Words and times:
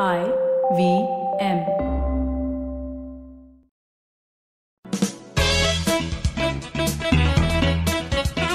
I 0.00 0.24
V 0.72 1.06
M. 1.38 1.58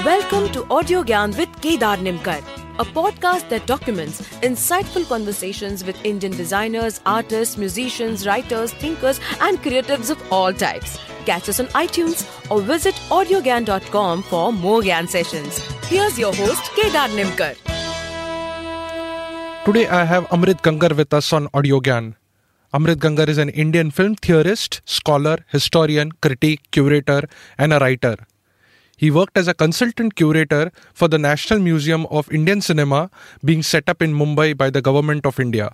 Welcome 0.04 0.52
to 0.52 0.66
Audio 0.70 1.02
Gyan 1.02 1.38
with 1.38 1.48
Kedar 1.62 1.96
Nimkar, 1.96 2.44
a 2.80 2.84
podcast 2.84 3.48
that 3.48 3.66
documents 3.66 4.20
insightful 4.42 5.08
conversations 5.08 5.86
with 5.86 6.04
Indian 6.04 6.34
designers, 6.34 7.00
artists, 7.06 7.56
musicians, 7.56 8.28
writers, 8.28 8.74
thinkers, 8.74 9.22
and 9.40 9.60
creatives 9.60 10.10
of 10.10 10.22
all 10.34 10.52
types. 10.52 11.00
Catch 11.26 11.48
us 11.48 11.62
on 11.62 11.68
iTunes 11.68 12.28
or 12.52 12.60
visit 12.60 12.96
audiogyan.com 13.10 14.24
for 14.24 14.52
more 14.52 14.82
Gyan 14.82 15.08
sessions. 15.08 15.60
Here's 15.86 16.20
your 16.20 16.34
host, 16.36 16.70
Kedar 16.76 17.08
Nimkar. 17.16 17.69
Today 19.70 19.88
I 19.88 20.06
have 20.06 20.28
Amrit 20.30 20.64
Gangar 20.64 20.98
with 20.98 21.14
us 21.14 21.32
on 21.32 21.48
Audio 21.54 21.80
Gyan. 21.80 22.16
Amrit 22.74 22.96
Gangar 22.96 23.30
is 23.30 23.38
an 23.38 23.50
Indian 23.50 23.92
film 23.92 24.16
theorist, 24.16 24.82
scholar, 24.84 25.46
historian, 25.50 26.12
critic, 26.24 26.62
curator, 26.72 27.30
and 27.56 27.72
a 27.72 27.78
writer. 27.78 28.16
He 28.98 29.12
worked 29.12 29.38
as 29.38 29.48
a 29.48 29.54
consultant 29.54 30.16
curator 30.16 30.72
for 30.96 31.08
the 31.08 31.20
National 31.20 31.60
Museum 31.60 32.08
of 32.08 32.32
Indian 32.32 32.62
Cinema 32.62 33.12
being 33.46 33.62
set 33.62 33.88
up 33.88 34.02
in 34.02 34.12
Mumbai 34.12 34.58
by 34.58 34.72
the 34.72 34.82
Government 34.82 35.28
of 35.28 35.40
India. 35.40 35.72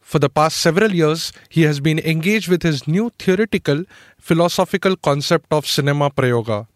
For 0.00 0.18
the 0.18 0.30
past 0.30 0.56
several 0.56 0.94
years, 0.94 1.34
he 1.50 1.64
has 1.64 1.80
been 1.80 1.98
engaged 1.98 2.48
with 2.48 2.62
his 2.62 2.88
new 2.88 3.10
theoretical, 3.18 3.84
philosophical 4.16 4.96
concept 4.96 5.52
of 5.52 5.66
cinema 5.66 6.08
prayoga. 6.08 6.66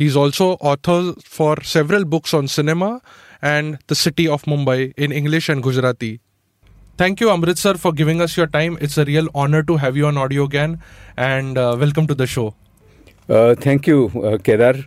He 0.00 0.06
is 0.06 0.16
also 0.16 0.52
author 0.68 1.12
for 1.22 1.62
several 1.62 2.06
books 2.06 2.32
on 2.32 2.48
cinema 2.48 3.02
and 3.42 3.78
the 3.88 3.94
city 3.94 4.26
of 4.26 4.44
Mumbai 4.44 4.94
in 4.96 5.12
English 5.12 5.50
and 5.50 5.62
Gujarati. 5.62 6.20
Thank 6.96 7.20
you, 7.20 7.28
Amrit 7.28 7.58
sir, 7.58 7.74
for 7.74 7.92
giving 7.92 8.22
us 8.22 8.34
your 8.34 8.46
time. 8.46 8.78
It's 8.80 8.96
a 8.96 9.04
real 9.04 9.28
honor 9.34 9.62
to 9.62 9.76
have 9.76 9.98
you 9.98 10.06
on 10.06 10.16
Audio 10.16 10.46
Gyan, 10.46 10.78
and 11.18 11.58
uh, 11.58 11.76
welcome 11.78 12.06
to 12.06 12.14
the 12.14 12.26
show. 12.26 12.54
Uh, 13.28 13.54
thank 13.54 13.86
you, 13.86 13.98
uh, 14.24 14.38
Kedar. 14.38 14.86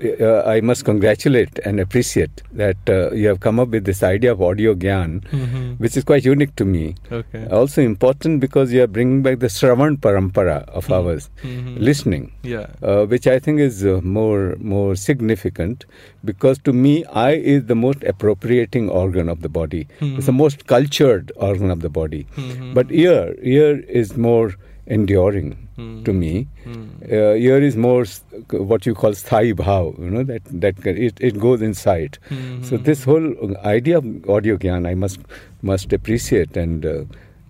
Uh, 0.00 0.42
I 0.46 0.60
must 0.60 0.84
congratulate 0.84 1.58
and 1.64 1.80
appreciate 1.80 2.42
that 2.52 2.76
uh, 2.88 3.10
you 3.10 3.26
have 3.26 3.40
come 3.40 3.58
up 3.58 3.70
with 3.70 3.84
this 3.84 4.04
idea 4.04 4.30
of 4.30 4.40
audio 4.40 4.72
gyan, 4.74 5.20
Mm-hmm. 5.32 5.72
which 5.82 5.96
is 5.96 6.04
quite 6.04 6.24
unique 6.24 6.54
to 6.56 6.64
me. 6.64 6.94
Okay. 7.10 7.46
Also 7.50 7.82
important 7.82 8.38
because 8.38 8.72
you 8.72 8.82
are 8.84 8.86
bringing 8.86 9.22
back 9.22 9.40
the 9.40 9.48
Shravan 9.48 9.96
parampara 9.98 10.58
of 10.68 10.90
ours, 10.92 11.28
Mhm. 11.42 11.80
listening, 11.80 12.30
Yeah. 12.44 12.66
uh, 12.82 13.04
which 13.06 13.26
I 13.26 13.40
think 13.40 13.58
is 13.58 13.84
uh, 13.84 14.00
more 14.04 14.54
more 14.74 14.94
significant 14.94 15.86
because 16.24 16.58
to 16.68 16.72
me, 16.72 17.04
eye 17.06 17.38
is 17.54 17.64
the 17.64 17.74
most 17.74 18.04
appropriating 18.04 18.88
organ 18.88 19.28
of 19.28 19.42
the 19.42 19.48
body. 19.48 19.88
It's 20.00 20.26
the 20.26 20.32
most 20.44 20.66
cultured 20.68 21.32
organ 21.36 21.72
of 21.72 21.80
the 21.80 21.90
body. 21.90 22.26
Mhm. 22.36 22.74
But 22.74 22.92
ear, 22.92 23.34
ear 23.42 23.80
is 24.02 24.16
more 24.16 24.54
enduring 24.86 25.68
to 26.04 26.12
me. 26.12 26.46
Uh, 26.66 27.34
ear 27.34 27.60
is 27.62 27.76
more 27.76 28.04
what 28.50 28.86
you 28.86 28.94
call 28.94 29.10
sthai 29.10 29.52
bhav, 29.54 29.98
you 29.98 30.10
know, 30.10 30.22
that, 30.22 30.42
that 30.44 30.86
it, 30.86 31.18
it 31.20 31.38
goes 31.40 31.62
inside. 31.62 32.18
So 32.62 32.76
this 32.76 33.04
whole 33.04 33.56
idea 33.64 33.98
of 33.98 34.28
audio 34.28 34.56
gyan, 34.56 34.86
I 34.86 34.94
must, 34.94 35.20
must 35.62 35.92
appreciate 35.92 36.56
and 36.56 36.86
uh, 36.86 37.04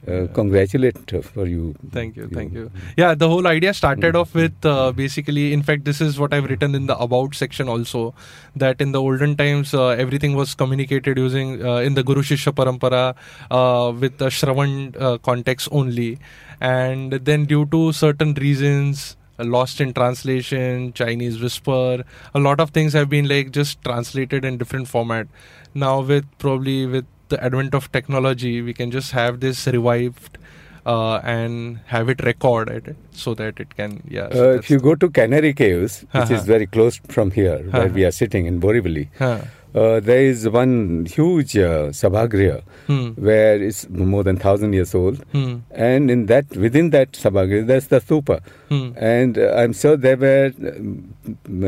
uh, 0.06 0.26
congratulate 0.34 0.98
for 1.24 1.46
you. 1.46 1.74
Thank 1.90 2.16
you, 2.16 2.28
thank 2.28 2.52
you. 2.52 2.70
Yeah, 2.96 3.14
the 3.14 3.28
whole 3.28 3.46
idea 3.46 3.72
started 3.72 4.14
off 4.14 4.34
with 4.34 4.52
uh, 4.64 4.92
basically, 4.92 5.52
in 5.52 5.62
fact, 5.62 5.84
this 5.84 6.00
is 6.00 6.18
what 6.18 6.34
I've 6.34 6.44
written 6.44 6.74
in 6.74 6.86
the 6.86 6.96
about 6.98 7.34
section 7.34 7.68
also, 7.68 8.14
that 8.54 8.80
in 8.80 8.92
the 8.92 9.00
olden 9.00 9.36
times 9.36 9.72
uh, 9.72 9.88
everything 9.88 10.34
was 10.34 10.54
communicated 10.54 11.16
using 11.16 11.64
uh, 11.64 11.76
in 11.76 11.94
the 11.94 12.02
Guru 12.02 12.22
Shishya 12.22 12.52
Parampara 12.52 13.14
uh, 13.50 13.92
with 13.92 14.18
the 14.18 14.26
Shravan 14.26 14.94
uh, 15.00 15.18
context 15.18 15.68
only, 15.72 16.18
and 16.60 17.12
then 17.12 17.44
due 17.44 17.66
to 17.66 17.92
certain 17.92 18.34
reasons. 18.34 19.16
Lost 19.36 19.80
in 19.80 19.92
translation, 19.92 20.92
Chinese 20.92 21.40
whisper, 21.42 22.04
a 22.36 22.38
lot 22.38 22.60
of 22.60 22.70
things 22.70 22.92
have 22.92 23.08
been 23.10 23.28
like 23.28 23.50
just 23.50 23.82
translated 23.82 24.44
in 24.44 24.58
different 24.58 24.86
format. 24.86 25.26
Now 25.74 26.02
with 26.02 26.24
probably 26.38 26.86
with 26.86 27.04
the 27.30 27.42
advent 27.42 27.74
of 27.74 27.90
technology, 27.90 28.62
we 28.62 28.72
can 28.72 28.92
just 28.92 29.10
have 29.10 29.40
this 29.40 29.66
revived 29.66 30.38
uh, 30.86 31.16
and 31.24 31.80
have 31.86 32.08
it 32.08 32.22
recorded 32.22 32.94
so 33.10 33.34
that 33.34 33.58
it 33.58 33.74
can 33.76 34.02
yeah. 34.08 34.28
so 34.32 34.52
Uh, 34.52 34.54
if 34.54 34.70
you 34.70 34.78
go 34.78 34.94
to 34.94 35.08
Kanheri 35.10 35.52
Caves, 35.56 36.02
which 36.12 36.22
Uh-huh. 36.22 36.34
is 36.34 36.44
very 36.44 36.66
close 36.66 37.00
from 37.08 37.32
here, 37.32 37.58
where 37.72 37.88
we 37.88 38.04
are 38.04 38.12
sitting 38.12 38.46
in 38.46 38.60
Borivali, 38.60 39.08
Huh. 39.18 39.38
Uh, 39.74 40.00
there 40.00 40.24
is 40.24 40.48
one 40.48 41.06
huge 41.06 41.56
uh, 41.56 41.88
Sabhagriha 42.00 42.62
Hmm. 42.86 43.08
where 43.26 43.60
it's 43.62 43.88
more 43.88 44.22
than 44.22 44.36
thousand 44.36 44.72
years 44.74 44.94
old, 44.94 45.18
Hmm. 45.32 45.54
and 45.72 46.10
in 46.10 46.26
that 46.26 46.56
within 46.56 46.90
that 46.90 47.12
Sabhagriha, 47.12 47.66
there's 47.66 47.86
the 47.88 48.00
stupa, 48.00 48.40
Hmm. 48.68 48.90
and 48.96 49.38
uh, 49.38 49.54
I'm 49.56 49.72
sure 49.72 49.96
there 49.96 50.16
were 50.16 50.52
um, 50.70 51.14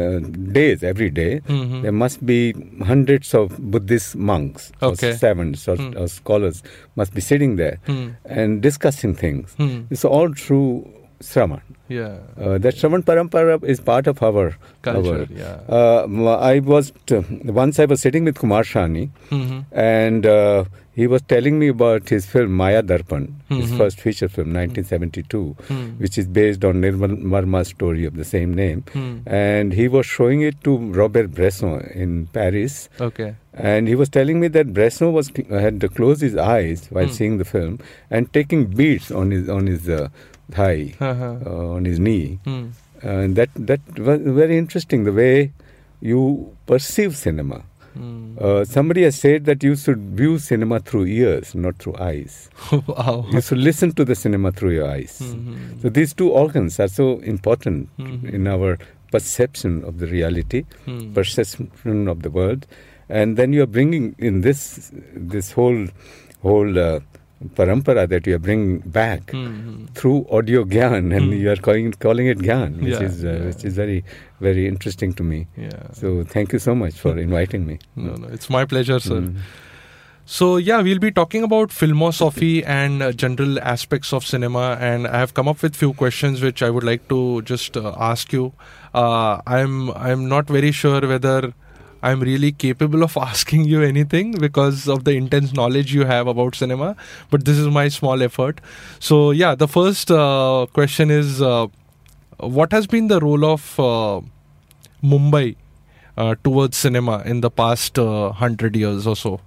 uh, 0.03 0.19
days 0.53 0.83
every 0.83 1.11
day. 1.11 1.41
Mhm. 1.49 1.83
There 1.83 1.93
must 1.93 2.25
be 2.27 2.55
hundreds 2.85 3.35
of 3.35 3.57
Buddhist 3.59 4.15
monks 4.17 4.73
Okay. 4.83 5.11
or 5.11 5.15
savants 5.15 5.67
or, 5.69 5.77
or 5.97 6.07
scholars 6.09 6.63
must 6.97 7.15
be 7.15 7.21
sitting 7.21 7.57
there 7.57 7.79
Hmm. 7.87 8.09
and 8.25 8.61
discussing 8.61 9.15
things. 9.15 9.55
Hmm. 9.57 9.81
It's 9.91 10.05
all 10.05 10.33
through 10.35 10.87
Sravan. 11.21 11.61
Yeah. 11.89 12.19
Uh, 12.39 12.59
that 12.59 12.75
Shravan 12.75 13.03
Parampara 13.05 13.63
is 13.65 13.81
part 13.81 14.07
of 14.07 14.23
our 14.23 14.57
Culture, 14.83 15.21
our- 15.21 15.27
yeah. 15.31 15.61
Uh, 15.69 16.37
I 16.39 16.59
was 16.59 16.93
t- 17.07 17.23
once 17.45 17.79
I 17.79 17.85
was 17.87 18.01
sitting 18.01 18.25
with 18.25 18.39
Kumar 18.39 18.63
Shahani, 18.65 19.11
Mhm. 19.31 19.65
and 19.73 20.27
uh, 20.27 20.65
he 20.95 21.07
was 21.07 21.23
telling 21.23 21.59
me 21.59 21.69
about 21.69 22.09
his 22.09 22.27
film 22.27 22.53
Maya 22.53 22.83
Darpan, 22.83 23.29
his 23.49 23.71
Mhm. 23.71 23.79
first 23.79 24.01
feature 24.01 24.29
film, 24.29 24.53
1972, 24.53 25.57
Hmm. 25.69 25.83
which 26.05 26.19
is 26.19 26.27
based 26.27 26.65
on 26.65 26.81
Nirmal 26.83 27.17
Verma's 27.35 27.69
story 27.69 28.05
of 28.05 28.17
the 28.17 28.25
same 28.25 28.53
name. 28.55 28.85
Hmm. 28.93 29.17
And 29.27 29.73
he 29.81 29.89
was 29.89 30.07
showing 30.07 30.41
it 30.43 30.63
to 30.65 30.77
Robert 31.01 31.33
Bresson 31.35 31.81
in 31.95 32.27
Paris. 32.39 32.89
Okay. 33.01 33.35
And 33.55 33.89
he 33.89 33.95
was 33.95 34.09
telling 34.11 34.39
me 34.41 34.49
that 34.49 34.73
Bresson 34.75 35.13
was 35.13 35.31
had 35.51 35.81
to 35.81 35.89
close 35.89 36.21
his 36.21 36.37
eyes 36.37 36.87
while 36.91 37.07
Hmm. 37.07 37.13
seeing 37.21 37.39
the 37.39 37.45
film 37.57 37.79
and 38.11 38.33
taking 38.33 38.65
beats 38.81 39.11
on 39.11 39.31
his 39.31 39.49
on 39.49 39.67
his 39.67 39.89
uh, 39.89 40.09
thigh, 40.51 40.95
Uh-huh. 41.01 41.37
uh, 41.45 41.75
on 41.77 41.85
his 41.85 41.99
knee. 41.99 42.39
Hmm. 42.45 42.67
And 43.03 43.37
that 43.37 43.51
that 43.55 43.81
was 43.99 44.21
very 44.23 44.57
interesting 44.59 45.05
the 45.05 45.13
way 45.13 45.53
you 46.01 46.53
perceive 46.67 47.17
cinema. 47.17 47.63
Hmm. 47.95 48.37
Uh, 48.39 48.65
somebody 48.65 49.03
has 49.05 49.17
said 49.19 49.45
that 49.47 49.63
you 49.63 49.75
should 49.77 49.99
view 50.17 50.39
cinema 50.39 50.81
through 50.81 51.07
ears, 51.07 51.55
not 51.55 51.77
through 51.79 51.97
eyes. 51.99 52.51
wow. 52.87 53.25
You 53.33 53.41
should 53.41 53.59
listen 53.59 53.93
to 53.93 54.05
the 54.05 54.15
cinema 54.15 54.53
through 54.53 54.73
your 54.73 54.89
eyes. 54.89 55.21
Mhm. 55.25 55.81
So 55.83 55.89
these 55.89 56.13
two 56.15 56.31
organs 56.31 56.79
are 56.81 56.89
so 56.89 57.21
important 57.21 57.89
Mhm. 57.99 58.35
in 58.35 58.47
our 58.47 58.79
perception 59.11 59.83
of 59.85 59.99
the 59.99 60.07
reality, 60.07 60.65
Hmm. 60.85 61.13
perception 61.15 62.09
of 62.09 62.21
the 62.23 62.31
world, 62.31 62.67
and 63.09 63.37
then 63.39 63.53
you 63.55 63.63
are 63.63 63.73
bringing 63.79 64.15
in 64.19 64.41
this 64.43 64.91
this 65.15 65.53
whole 65.53 65.87
whole 66.43 66.79
uh, 66.79 67.01
parampara 67.55 68.09
that 68.09 68.27
you 68.27 68.35
are 68.35 68.39
bringing 68.39 68.79
back 68.79 69.27
Mhm. 69.33 69.91
through 69.95 70.27
audio 70.31 70.65
gyan, 70.65 71.13
and 71.17 71.27
Hmm. 71.27 71.33
you 71.33 71.51
are 71.51 71.57
calling 71.57 71.93
calling 72.07 72.27
it 72.27 72.39
gyan, 72.39 72.81
which 72.81 72.93
Yeah, 72.95 73.03
is 73.11 73.25
uh, 73.25 73.29
yeah. 73.33 73.45
which 73.47 73.65
is 73.65 73.75
very 73.75 74.05
very 74.41 74.67
interesting 74.67 75.13
to 75.15 75.23
me. 75.23 75.47
Yeah. 75.57 75.87
So 75.93 76.25
thank 76.25 76.53
you 76.53 76.59
so 76.59 76.75
much 76.75 76.95
for 77.07 77.17
inviting 77.19 77.67
me. 77.67 77.79
No, 77.97 78.15
no, 78.15 78.29
it's 78.39 78.49
my 78.59 78.65
pleasure, 78.65 78.99
sir. 79.01 79.21
Mm. 79.21 79.37
So 80.29 80.57
yeah, 80.57 80.81
we'll 80.83 80.99
be 80.99 81.13
talking 81.13 81.45
about 81.45 81.71
philosophy 81.71 82.65
and 82.65 83.03
uh, 83.03 83.13
general 83.13 83.61
aspects 83.61 84.13
of 84.13 84.25
cinema, 84.27 84.65
and 84.81 85.07
I 85.07 85.19
have 85.19 85.35
come 85.35 85.47
up 85.47 85.63
with 85.63 85.77
few 85.77 85.93
questions 85.93 86.43
which 86.43 86.63
I 86.63 86.71
would 86.71 86.83
like 86.83 87.07
to 87.11 87.21
just 87.43 87.77
uh, 87.77 87.95
ask 87.99 88.33
you. 88.33 88.53
Uh, 88.95 89.41
I'm 89.47 89.91
I'm 89.91 90.27
not 90.29 90.49
very 90.49 90.73
sure 90.73 91.01
whether 91.13 91.53
I'm 92.09 92.21
really 92.29 92.51
capable 92.65 93.03
of 93.07 93.17
asking 93.27 93.65
you 93.73 93.83
anything 93.83 94.33
because 94.47 94.87
of 94.97 95.05
the 95.09 95.13
intense 95.23 95.53
knowledge 95.61 95.95
you 95.99 96.05
have 96.13 96.27
about 96.33 96.55
cinema, 96.63 96.95
but 97.31 97.45
this 97.51 97.59
is 97.65 97.69
my 97.79 97.89
small 97.99 98.23
effort. 98.29 98.61
So 99.11 99.21
yeah, 99.43 99.55
the 99.55 99.69
first 99.77 100.11
uh, 100.11 100.67
question 100.81 101.11
is, 101.11 101.43
uh, 101.43 101.67
what 102.59 102.73
has 102.73 102.87
been 102.87 103.09
the 103.09 103.21
role 103.21 103.45
of 103.53 103.69
uh, 103.81 104.21
Mumbai 105.03 105.57
uh, 106.17 106.35
towards 106.45 106.77
cinema 106.77 107.23
in 107.25 107.41
the 107.41 107.51
past 107.51 107.99
uh, 107.99 108.33
hundred 108.33 108.77
years 108.77 109.07
or 109.07 109.17
so? 109.17 109.41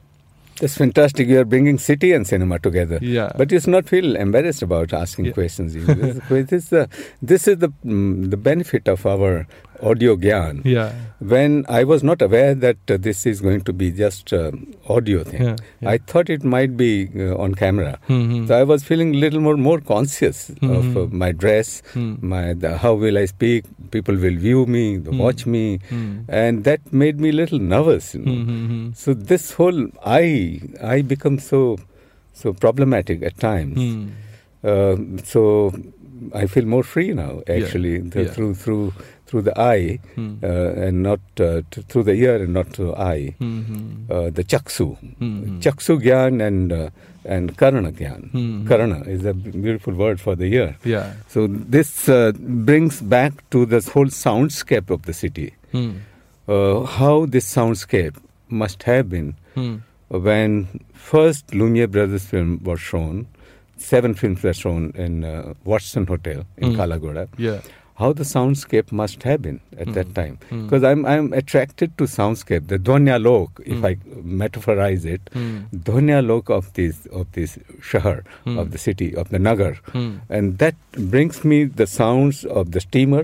That's 0.59 0.75
fantastic. 0.75 1.29
You 1.29 1.39
are 1.39 1.45
bringing 1.45 1.77
city 1.77 2.11
and 2.11 2.27
cinema 2.27 2.59
together. 2.59 2.99
Yeah. 3.01 3.31
But 3.37 3.51
you 3.53 3.59
should 3.61 3.69
not 3.69 3.87
feel 3.87 4.17
embarrassed 4.17 4.61
about 4.61 4.91
asking 4.91 5.25
Yeah. 5.25 5.31
questions. 5.31 5.73
this, 5.91 6.17
this 6.29 6.51
is 6.51 6.69
the 6.69 6.89
this 7.21 7.47
is 7.47 7.57
the 7.59 7.69
mm, 7.85 8.29
the 8.29 8.35
benefit 8.35 8.89
of 8.89 9.05
our 9.05 9.47
audio 9.81 10.15
gyan. 10.15 10.61
Yeah. 10.65 10.91
When 11.19 11.65
I 11.67 11.83
was 11.83 12.03
not 12.03 12.21
aware 12.21 12.55
that 12.55 12.77
uh, 12.89 12.97
this 12.97 13.25
is 13.25 13.41
going 13.41 13.61
to 13.61 13.73
be 13.73 13.91
just 13.91 14.31
um, 14.33 14.73
audio 14.87 15.23
thing, 15.23 15.41
Yeah, 15.43 15.55
yeah. 15.81 15.89
I 15.89 15.97
thought 15.97 16.29
it 16.29 16.43
might 16.43 16.77
be 16.77 17.09
uh, 17.15 17.35
on 17.37 17.55
camera. 17.55 17.99
Mhm. 18.07 18.47
So 18.47 18.55
I 18.59 18.63
was 18.63 18.83
feeling 18.83 19.15
a 19.15 19.17
little 19.17 19.41
more 19.41 19.57
more 19.57 19.79
conscious 19.81 20.49
of 20.61 20.97
uh, 20.97 21.05
Mhm. 21.05 21.11
my 21.23 21.31
dress, 21.31 21.81
Hmm. 21.93 22.15
my 22.21 22.53
the, 22.53 22.77
how 22.77 22.93
will 22.93 23.17
I 23.17 23.25
speak? 23.25 23.65
People 23.91 24.15
will 24.15 24.35
view 24.47 24.65
me, 24.65 24.85
Hmm. 24.97 25.17
watch 25.17 25.45
me, 25.45 25.79
Hmm. 25.89 26.07
and 26.29 26.63
that 26.63 26.91
made 27.03 27.19
me 27.19 27.29
a 27.29 27.37
little 27.41 27.59
nervous. 27.59 28.13
You 28.15 28.21
know? 28.25 28.39
Mhm. 28.39 28.95
So 29.03 29.13
this 29.13 29.51
whole 29.53 29.85
I, 30.05 30.61
I 30.95 31.01
become 31.01 31.39
so 31.39 31.77
so 32.33 32.53
problematic 32.53 33.23
at 33.23 33.37
times. 33.39 33.77
Hmm. 33.77 34.03
Uh, 34.63 34.95
so 35.23 35.73
I 36.33 36.45
feel 36.47 36.65
more 36.65 36.83
free 36.83 37.13
now, 37.13 37.41
Yeah, 37.47 37.55
actually, 37.57 37.97
the, 37.99 38.23
yeah. 38.23 38.31
through 38.35 38.53
through 38.55 38.93
through 39.29 39.43
the 39.47 39.53
eye 39.63 39.99
Hmm. 40.15 40.27
uh, 40.43 40.85
and 40.85 41.03
not 41.07 41.19
uh, 41.47 41.61
t- 41.71 41.81
through 41.89 42.03
the 42.09 42.15
ear 42.25 42.35
and 42.43 42.53
not 42.59 42.67
through 42.75 42.87
the 42.91 42.99
eye. 43.07 43.35
Hmm, 43.41 43.61
hmm. 43.69 44.11
Uh, 44.17 44.29
the 44.39 44.43
chaksu, 44.53 44.87
Hmm. 45.19 45.59
chaksu 45.65 45.97
gyan 46.05 46.41
and 46.47 46.73
uh, 46.77 46.89
and 47.35 47.55
karana 47.61 47.91
gyan. 48.01 48.21
Hmm. 48.35 48.67
Karana 48.71 48.99
is 49.15 49.25
a 49.25 49.33
beautiful 49.65 49.93
word 50.03 50.19
for 50.27 50.35
the 50.43 50.49
ear. 50.59 50.69
Yeah. 50.95 51.13
So 51.35 51.47
this 51.77 51.91
uh, 52.09 52.31
brings 52.71 53.01
back 53.15 53.33
to 53.57 53.65
this 53.75 53.89
whole 53.95 54.11
soundscape 54.21 54.89
of 54.97 55.03
the 55.11 55.13
city. 55.23 55.49
Uh, 55.73 56.83
how 56.99 57.25
this 57.37 57.45
soundscape 57.55 58.15
must 58.63 58.83
have 58.91 59.09
been 59.15 59.35
Hmm. 59.55 59.75
when 60.29 60.53
first 61.09 61.53
Lumiere 61.53 61.87
Brothers 61.97 62.25
film 62.25 62.59
was 62.63 62.79
shown. 62.79 63.27
Seven 63.77 64.13
films 64.21 64.41
were 64.43 64.53
shown 64.53 64.91
in 65.03 65.23
uh, 65.23 65.53
Watson 65.63 66.05
Hotel 66.07 66.39
in 66.57 66.71
Mm. 66.71 66.75
Kala 66.79 66.97
Ghoda. 67.03 67.27
Yeah. 67.37 67.59
How 67.99 68.09
the 68.19 68.23
soundscape 68.27 68.91
must 68.99 69.23
have 69.29 69.41
been 69.45 69.59
at 69.77 69.87
Mm. 69.87 69.93
that 69.95 70.11
time, 70.19 70.35
Mm. 70.49 70.59
because 70.65 70.83
I'm 70.89 71.01
I'm 71.13 71.25
attracted 71.39 71.97
to 72.01 72.05
soundscape. 72.11 72.67
The 72.73 72.79
Dhwanya 72.89 73.17
Lok, 73.25 73.61
if 73.65 73.77
Mm. 73.79 73.87
I 73.89 73.93
metaphorize 74.43 75.05
it, 75.15 75.29
Hmm. 75.33 75.57
Dhwanya 75.89 76.19
Lok 76.29 76.49
of 76.59 76.71
this 76.79 77.01
of 77.21 77.27
this 77.39 77.57
shahar 77.89 78.15
Mm. 78.45 78.57
of 78.63 78.71
the 78.77 78.81
city 78.85 79.09
of 79.23 79.29
the 79.35 79.41
Nagar, 79.49 79.73
Hmm. 79.91 80.07
and 80.39 80.57
that 80.63 80.75
brings 81.17 81.43
me 81.53 81.59
the 81.83 81.87
sounds 81.99 82.41
of 82.61 82.71
the 82.77 82.83
steamer 82.87 83.23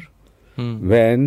Hmm. 0.57 0.73
when 0.95 1.25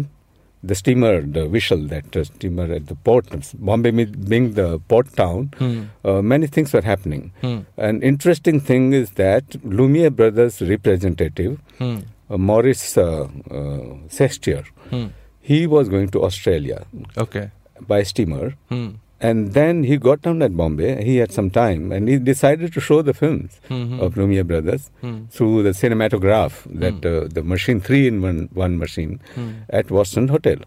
the 0.71 0.75
steamer, 0.83 1.15
the 1.39 1.43
whistle, 1.57 1.83
that 1.95 2.17
uh, 2.21 2.25
steamer 2.29 2.65
at 2.77 2.87
the 2.93 2.97
port, 3.09 3.27
Bombay 3.71 3.93
being 4.35 4.47
the 4.61 4.69
port 4.93 5.11
town, 5.23 5.51
Hmm. 5.59 5.81
uh, 6.05 6.21
many 6.35 6.47
things 6.59 6.73
were 6.79 6.85
happening. 6.93 7.25
Hmm. 7.43 7.59
An 7.91 8.03
interesting 8.13 8.59
thing 8.71 8.93
is 9.03 9.11
that 9.25 9.45
Lumiere 9.81 10.11
Brothers 10.23 10.61
representative, 10.75 11.59
Hmm. 11.83 11.99
Uh, 12.31 12.37
Maurice 12.39 12.97
uh, 12.99 13.29
uh, 13.51 13.81
Sestier, 14.09 14.65
Hmm. 14.91 15.07
he 15.41 15.67
was 15.67 15.89
going 15.89 16.09
to 16.11 16.23
Australia 16.23 16.85
Okay. 17.17 17.51
by 17.87 18.03
steamer. 18.03 18.55
Hmm. 18.71 18.89
And 19.21 19.53
then 19.53 19.83
he 19.83 19.97
got 19.97 20.23
down 20.23 20.43
at 20.47 20.57
Bombay. 20.57 20.91
He 21.05 21.17
had 21.17 21.33
some 21.33 21.51
time, 21.51 21.91
and 21.91 22.09
he 22.09 22.19
decided 22.19 22.73
to 22.75 22.81
show 22.89 22.99
the 23.03 23.15
films 23.21 23.57
Mhm. 23.69 23.99
of 24.01 24.17
Lumiere 24.17 24.45
Brothers 24.51 24.85
Hmm. 25.01 25.17
through 25.37 25.65
the 25.65 25.73
cinematograph, 25.81 26.61
that 26.85 27.05
uh, 27.13 27.27
the 27.39 27.43
machine 27.43 27.81
three 27.81 28.07
in 28.11 28.21
one 28.27 28.49
one 28.65 28.77
machine 28.85 29.19
Hmm. 29.35 29.49
at 29.81 29.91
Watson 29.91 30.29
Hotel. 30.29 30.59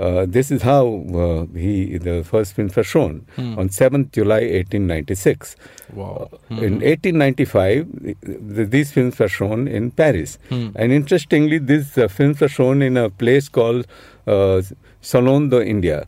Hmm. 0.00 0.06
Uh, 0.18 0.26
this 0.26 0.50
is 0.50 0.62
how 0.62 0.84
uh, 1.22 1.46
he 1.58 1.98
the 1.98 2.24
first 2.24 2.54
films 2.54 2.74
were 2.76 2.84
shown 2.92 3.26
Hmm. 3.36 3.58
on 3.58 3.68
7th 3.68 4.12
July 4.12 4.40
1896. 4.60 5.56
Wow. 5.94 6.28
Uh, 6.50 6.54
In 6.68 6.80
1895, 6.82 7.86
th- 8.02 8.16
th- 8.56 8.70
these 8.70 8.92
films 8.92 9.18
were 9.18 9.28
shown 9.28 9.68
in 9.68 9.90
Paris. 9.90 10.38
Hmm. 10.48 10.68
And 10.74 10.92
interestingly, 10.92 11.58
these 11.58 11.96
uh, 11.98 12.08
films 12.08 12.40
were 12.40 12.48
shown 12.48 12.82
in 12.82 12.96
a 12.96 13.10
place 13.10 13.48
called 13.48 13.86
uh, 14.26 14.62
Salon 15.00 15.48
de 15.50 15.64
India. 15.76 16.00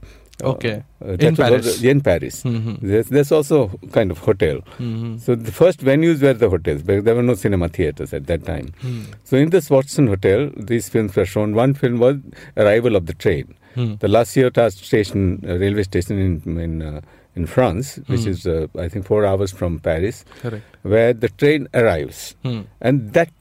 Uh, 0.43 0.51
Okay. 0.53 0.83
uh, 1.05 1.13
In 1.21 1.37
Paris. 1.37 1.67
also- 1.67 1.89
in 1.89 2.01
Paris. 2.01 2.43
Mhm. 2.43 2.79
There's, 2.81 3.09
there's 3.09 3.31
also 3.31 3.59
kind 3.93 4.11
of 4.11 4.19
hotel. 4.19 4.57
Mhm. 4.79 5.21
So 5.21 5.37
the 5.37 5.53
first 5.53 5.85
venues 5.85 6.21
were 6.23 6.33
the 6.35 6.49
hotels, 6.55 6.83
but 6.83 7.05
there 7.05 7.15
were 7.15 7.23
no 7.23 7.35
cinema 7.35 7.69
theaters 7.69 8.13
at 8.13 8.27
that 8.27 8.45
time. 8.45 8.73
Hmm. 8.81 9.03
So 9.25 9.37
in 9.37 9.51
this 9.51 9.71
Watson 9.71 10.09
Hotel, 10.09 10.51
these 10.57 10.89
films 10.89 11.15
were 11.15 11.27
shown. 11.27 11.55
One 11.55 11.75
film 11.75 11.99
was 12.01 12.17
Arrival 12.57 12.97
of 12.97 13.07
the 13.07 13.15
Train. 13.27 13.55
Hmm. 13.75 13.95
The 14.01 14.09
La 14.09 14.23
Ciotat 14.25 14.73
station, 14.73 15.43
uh, 15.49 15.59
railway 15.59 15.83
station 15.85 16.19
in 16.19 16.59
in, 16.61 16.83
uh, 16.83 17.01
in 17.35 17.47
France, 17.47 17.99
which 18.09 18.25
Hmm. 18.25 18.31
is 18.31 18.47
uh, 18.47 18.67
I 18.79 18.89
think 18.89 19.07
four 19.07 19.25
hours 19.25 19.53
from 19.53 19.79
Paris, 19.81 20.25
Correct. 20.43 20.65
where 20.83 21.13
the 21.15 21.29
train 21.29 21.69
arrives, 21.75 22.37
Hmm. 22.45 22.61
and 22.81 23.13
that 23.15 23.33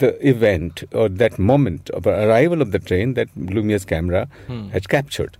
the 0.00 0.10
event 0.28 0.84
or 0.92 1.08
that 1.08 1.38
moment 1.38 1.88
of 1.90 2.06
arrival 2.06 2.60
of 2.60 2.70
the 2.72 2.78
train 2.78 3.14
that 3.14 3.28
Lumiere's 3.36 3.86
camera 3.86 4.28
had 4.72 4.88
captured, 4.88 5.38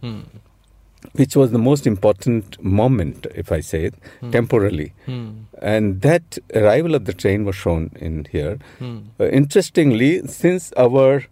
which 1.12 1.36
was 1.36 1.50
the 1.50 1.58
most 1.58 1.86
important 1.86 2.62
moment, 2.62 3.26
if 3.34 3.52
I 3.52 3.60
say 3.60 3.84
it, 3.84 3.94
temporally. 4.32 4.92
And 5.60 6.00
that 6.02 6.38
arrival 6.54 6.94
of 6.94 7.04
the 7.04 7.12
train 7.12 7.44
was 7.44 7.56
shown 7.56 7.90
in 8.00 8.26
here. 8.32 8.58
Uh, 8.80 9.28
interestingly, 9.28 10.26
since 10.26 10.72
our 10.76 11.24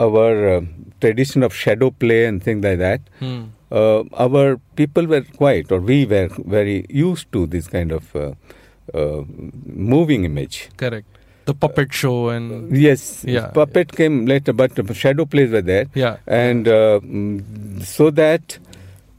our 0.00 0.56
uh, 0.56 0.60
tradition 1.00 1.42
of 1.42 1.54
shadow 1.54 1.90
play 1.90 2.26
and 2.26 2.42
things 2.42 2.64
like 2.64 2.78
that, 2.78 3.00
Hmm. 3.20 3.42
uh, 3.70 4.02
our 4.14 4.58
people 4.76 5.06
were 5.06 5.22
quite, 5.22 5.70
or 5.72 5.80
we 5.80 6.04
were 6.06 6.28
very 6.44 6.84
used 6.88 7.30
to 7.32 7.46
this 7.46 7.66
kind 7.68 7.92
of 7.92 8.14
uh, 8.16 8.32
uh, 8.92 9.22
moving 9.66 10.24
image. 10.24 10.68
Correct. 10.76 11.06
The 11.46 11.54
puppet 11.54 11.92
show 11.92 12.28
and 12.30 12.74
Yes, 12.76 13.24
Yeah. 13.28 13.48
puppet 13.48 13.92
came 13.92 14.24
later, 14.26 14.52
but 14.52 14.78
uh, 14.78 14.92
shadow 14.94 15.26
plays 15.26 15.50
were 15.50 15.62
there, 15.62 15.86
yeah. 15.94 16.16
and 16.26 16.66
uh, 16.66 17.00
mm, 17.00 17.82
so 17.84 18.10
that 18.10 18.58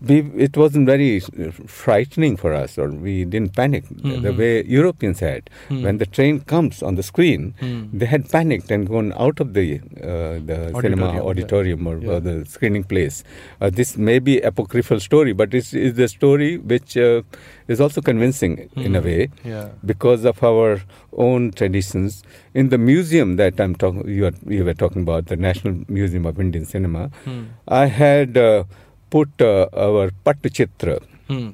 we 0.07 0.17
it 0.45 0.57
wasn't 0.61 0.85
very 0.87 1.09
uh, 1.21 1.51
frightening 1.67 2.35
for 2.37 2.53
us, 2.53 2.77
or 2.77 2.87
we 3.05 3.13
didn't 3.25 3.53
panic 3.55 3.83
the- 3.89 4.19
the 4.25 4.33
way 4.41 4.51
Europeans 4.65 5.19
had. 5.19 5.49
Hmm. 5.69 5.81
When 5.85 5.97
the 6.03 6.05
train 6.17 6.39
comes 6.53 6.81
on 6.89 6.95
the 6.99 7.05
screen, 7.11 7.41
Hmm. 7.59 7.81
they 8.01 8.05
had 8.13 8.29
panicked 8.35 8.71
and 8.77 8.87
gone 8.95 9.11
out 9.25 9.39
of 9.45 9.53
the 9.57 9.65
uh, 9.79 10.39
the 10.51 10.57
cinema 10.81 11.07
Auditorium, 11.07 11.15
yeah. 11.15 11.29
auditorium 11.29 11.87
or, 11.93 11.95
Yeah. 11.99 12.11
or 12.13 12.19
the 12.29 12.35
screening 12.55 12.85
place. 12.93 13.23
Uh, 13.61 13.69
this 13.79 13.97
may 14.09 14.17
be 14.29 14.35
apocryphal 14.51 14.99
story, 15.09 15.33
but 15.33 15.53
it's, 15.53 15.73
it's 15.73 15.97
the 15.97 16.07
story 16.07 16.51
which 16.57 16.97
uh, 16.97 17.21
is 17.67 17.79
also 17.81 18.01
convincing 18.11 18.57
in 18.75 18.95
a 18.95 18.99
Hmm. 19.01 19.05
way 19.09 19.29
Yeah. 19.53 19.67
because 19.93 20.25
of 20.33 20.43
our 20.43 20.81
own 21.27 21.51
traditions. 21.51 22.21
In 22.53 22.69
the 22.69 22.77
museum 22.77 23.35
that 23.37 23.59
I'm 23.59 23.75
talking, 23.83 24.07
you, 24.07 24.31
you 24.55 24.63
were 24.65 24.73
talking 24.83 25.01
about, 25.07 25.25
the 25.27 25.37
National 25.37 25.75
Museum 25.87 26.25
of 26.25 26.39
Indian 26.39 26.65
Cinema, 26.65 27.03
Hmm. 27.25 27.43
I 27.67 27.85
had 27.87 28.37
uh, 28.37 28.63
put 29.09 29.29
uh, 29.41 29.67
our 29.87 30.11
Patchitra 30.25 30.99
Hmm. 31.27 31.49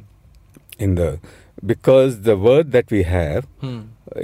in 0.80 0.95
the 0.95 1.19
because 1.65 2.21
the 2.21 2.36
word 2.38 2.71
that 2.71 2.89
we 2.89 3.03
have 3.03 3.45
Hmm. 3.62 3.80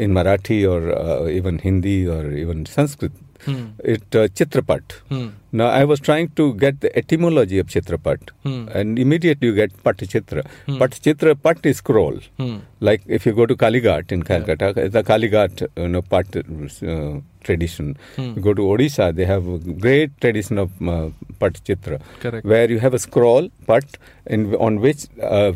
in 0.05 0.11
Marathi 0.11 0.59
or 0.69 0.79
uh, 0.97 1.27
even 1.29 1.59
Hindi 1.59 2.07
or 2.07 2.31
even 2.31 2.65
Sanskrit, 2.65 3.11
Hmm. 3.45 3.65
it 3.83 4.15
uh, 4.15 4.27
Chitrapat. 4.37 4.93
Hmm. 5.09 5.27
Now 5.51 5.67
I 5.67 5.83
was 5.85 5.99
trying 5.99 6.29
to 6.39 6.45
get 6.55 6.79
the 6.81 6.89
etymology 7.01 7.59
of 7.59 7.67
Chitrapat, 7.67 8.31
Hmm. 8.43 8.67
and 8.73 8.97
immediately 9.03 9.47
you 9.49 9.55
get 9.55 9.71
Patchitra. 9.83 10.43
Hmm. 10.65 10.79
Patchitra, 10.81 11.35
Pat 11.43 11.65
is 11.71 11.77
scroll. 11.77 12.17
Hmm. 12.37 12.57
Like 12.79 13.03
if 13.05 13.25
you 13.27 13.33
go 13.33 13.45
to 13.45 13.55
Kalighat 13.55 14.11
in 14.11 14.23
Calcutta, 14.23 14.73
the 14.97 15.03
Kalighat 15.03 15.67
you 15.77 15.87
know, 15.87 16.01
Pat 16.01 16.35
uh, 16.35 17.19
tradition. 17.47 17.89
Hmm. 18.17 18.29
You 18.35 18.41
go 18.49 18.53
to 18.59 18.67
Odisha, 18.73 19.07
they 19.21 19.25
have 19.33 19.47
a 19.55 19.57
great 19.87 20.13
tradition 20.21 20.57
of 20.65 20.69
uh, 20.81 21.09
Patchitra, 21.41 21.99
Correct. 22.25 22.45
where 22.53 22.69
you 22.75 22.79
have 22.85 22.93
a 22.93 23.01
scroll 23.07 23.49
Pat 23.71 23.97
in, 24.37 24.45
on 24.67 24.79
which 24.85 25.07
uh, 25.21 25.25
uh, 25.25 25.53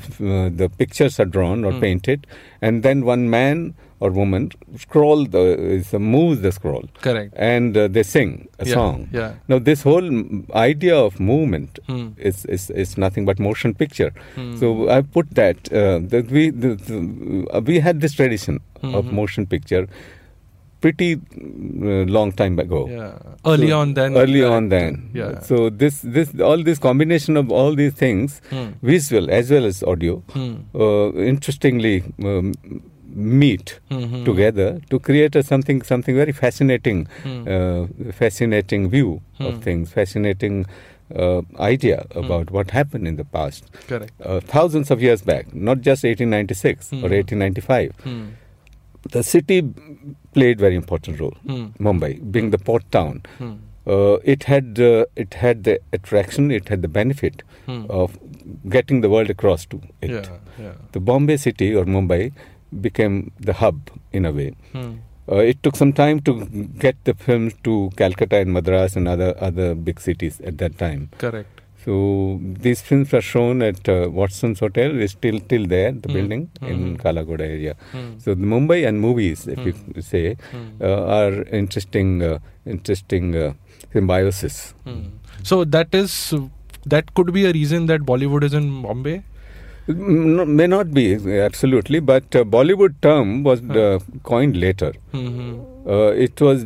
the 0.64 0.70
pictures 0.82 1.20
are 1.26 1.30
drawn 1.38 1.64
or 1.70 1.74
Hmm. 1.78 1.80
painted, 1.88 2.28
and 2.62 2.84
then 2.90 3.06
one 3.14 3.30
man 3.38 3.64
or 4.06 4.10
woman 4.18 4.46
scroll 4.84 5.20
the 5.34 5.42
is, 5.74 5.90
uh, 5.94 6.00
moves 6.14 6.40
the 6.46 6.52
scroll 6.52 6.86
Correct. 7.08 7.34
and 7.50 7.78
uh, 7.82 7.88
they 7.98 8.02
sing 8.12 8.32
a 8.58 8.66
Yeah, 8.70 8.74
song. 8.78 8.96
yeah. 9.18 9.34
Now 9.52 9.60
this 9.68 9.84
whole 9.90 10.08
idea 10.62 10.96
of 11.10 11.20
movement 11.32 11.78
Hmm. 11.90 12.08
is, 12.30 12.40
is 12.56 12.64
is 12.86 12.96
nothing 13.04 13.28
but 13.30 13.38
motion 13.48 13.76
picture. 13.84 14.10
Hmm. 14.38 14.48
So 14.64 14.72
I 14.96 14.98
put 15.18 15.30
that 15.42 15.58
uh, 15.82 16.00
that 16.16 16.32
we 16.38 16.44
the, 16.64 16.72
the, 16.90 16.98
uh, 17.58 17.62
we 17.72 17.78
had 17.90 18.02
this 18.08 18.14
tradition 18.22 18.60
of 19.00 19.06
Mhm. 19.06 19.14
motion 19.22 19.46
picture 19.54 19.84
pretty 20.82 21.08
uh, 21.16 22.04
long 22.18 22.32
time 22.42 22.60
ago. 22.60 22.88
Yeah. 22.90 23.14
Early 23.46 23.70
So, 23.70 23.80
on 23.80 23.94
then. 23.94 24.18
Early 24.18 24.40
correct. 24.42 24.54
on 24.60 24.70
then. 24.70 25.10
Yeah. 25.14 25.40
So 25.50 25.70
this 25.70 26.02
this 26.18 26.34
all 26.52 26.64
this 26.70 26.80
combination 26.80 27.38
of 27.38 27.52
all 27.52 27.76
these 27.82 27.94
things, 28.06 28.42
Hmm. 28.50 28.70
visual 28.94 29.30
as 29.40 29.52
well 29.52 29.66
as 29.74 29.84
audio, 29.96 30.16
Hmm. 30.34 30.54
uh, 30.76 31.12
interestingly 31.34 31.96
um, 32.24 32.54
meet 33.14 33.80
Mhm. 33.92 34.24
together 34.26 34.68
to 34.90 35.00
create 35.00 35.36
a 35.36 35.44
something 35.44 35.82
something 35.92 36.16
very 36.16 36.32
fascinating, 36.44 37.08
Hmm. 37.24 37.42
uh, 37.56 38.12
fascinating 38.22 38.90
view 38.90 39.10
Hmm. 39.38 39.46
of 39.52 39.60
things, 39.64 39.92
fascinating 40.00 40.66
uh, 41.24 41.42
idea 41.60 42.06
about 42.16 42.52
what 42.58 42.72
happened 42.72 43.06
in 43.10 43.18
the 43.18 43.26
past, 43.26 43.66
Correct. 43.88 44.14
uh, 44.26 44.40
thousands 44.52 44.90
of 44.96 45.02
years 45.06 45.22
back, 45.32 45.54
not 45.54 45.82
just 45.88 46.06
1896 46.06 46.94
or 46.94 47.00
Hmm. 47.10 47.14
1895. 47.16 47.92
Hmm. 48.06 48.22
The 49.10 49.24
city 49.24 49.64
played 50.34 50.60
very 50.60 50.76
important 50.76 51.20
role. 51.20 51.36
Hmm. 51.48 51.68
Mumbai, 51.80 52.32
being 52.32 52.52
the 52.52 52.58
port 52.58 52.84
town, 52.92 53.24
Hmm. 53.40 53.54
uh, 53.88 54.18
it 54.24 54.44
had 54.44 54.80
uh, 54.80 55.06
it 55.16 55.34
had 55.36 55.64
the 55.64 55.80
attraction, 55.92 56.52
it 56.52 56.70
had 56.70 56.82
the 56.82 56.88
benefit 56.88 57.44
Hmm. 57.66 57.86
of 57.90 58.18
getting 58.70 59.02
the 59.02 59.10
world 59.10 59.30
across 59.30 59.66
to 59.68 59.82
it. 60.02 60.12
Yeah. 60.12 60.38
Yeah. 60.60 60.74
The 60.92 61.00
Bombay 61.00 61.38
city 61.38 61.74
or 61.76 61.86
Mumbai 61.86 62.32
became 62.82 63.32
the 63.40 63.54
hub 63.54 63.90
in 64.12 64.26
a 64.26 64.32
way. 64.32 64.52
Hmm. 64.74 64.92
Uh, 65.32 65.38
it 65.38 65.62
took 65.64 65.76
some 65.76 65.94
time 65.94 66.20
to 66.28 66.46
get 66.86 66.96
the 67.06 67.14
films 67.14 67.54
to 67.64 67.90
Calcutta 67.96 68.38
and 68.38 68.54
Madras 68.54 68.96
and 68.96 69.08
other 69.08 69.34
other 69.50 69.74
big 69.76 70.00
cities 70.00 70.40
at 70.52 70.58
that 70.58 70.78
time. 70.78 71.10
Correct. 71.18 71.61
So 71.84 72.40
these 72.66 72.82
films 72.82 73.14
are 73.14 73.22
shown 73.22 73.62
at 73.64 73.88
uh, 73.90 74.10
Watson's 74.12 74.60
Hotel. 74.60 75.00
It's 75.02 75.14
still 75.14 75.40
till 75.40 75.66
there, 75.66 75.92
the 75.92 76.10
building 76.10 76.50
in 76.62 76.98
Kala 76.98 77.24
Ghoda 77.26 77.42
area. 77.42 77.76
So 78.20 78.36
the 78.36 78.46
Mumbai 78.54 78.88
and 78.88 79.02
movies, 79.02 79.48
if 79.48 79.60
you 79.66 80.02
say, 80.02 80.38
uh, 80.80 81.06
are 81.20 81.42
interesting, 81.62 82.22
uh, 82.22 82.38
interesting 82.66 83.36
uh, 83.36 83.54
symbiosis. 83.94 84.74
So 85.44 85.64
that 85.66 85.94
is 85.96 86.34
that 86.86 87.14
could 87.16 87.34
be 87.34 87.46
a 87.46 87.52
reason 87.52 87.86
that 87.88 88.02
Bollywood 88.02 88.44
is 88.44 88.54
in 88.54 88.82
Bombay. 88.84 89.24
Mm, 89.88 90.36
no, 90.38 90.46
may 90.46 90.68
not 90.68 90.92
be 90.94 91.16
absolutely, 91.40 92.00
but 92.00 92.36
uh, 92.36 92.44
Bollywood 92.44 92.94
term 93.02 93.44
was 93.44 93.62
uh, 93.72 94.00
coined 94.24 94.56
later. 94.58 94.94
Mm-hmm. 95.14 95.90
Uh, 95.90 96.10
it 96.12 96.40
was 96.40 96.66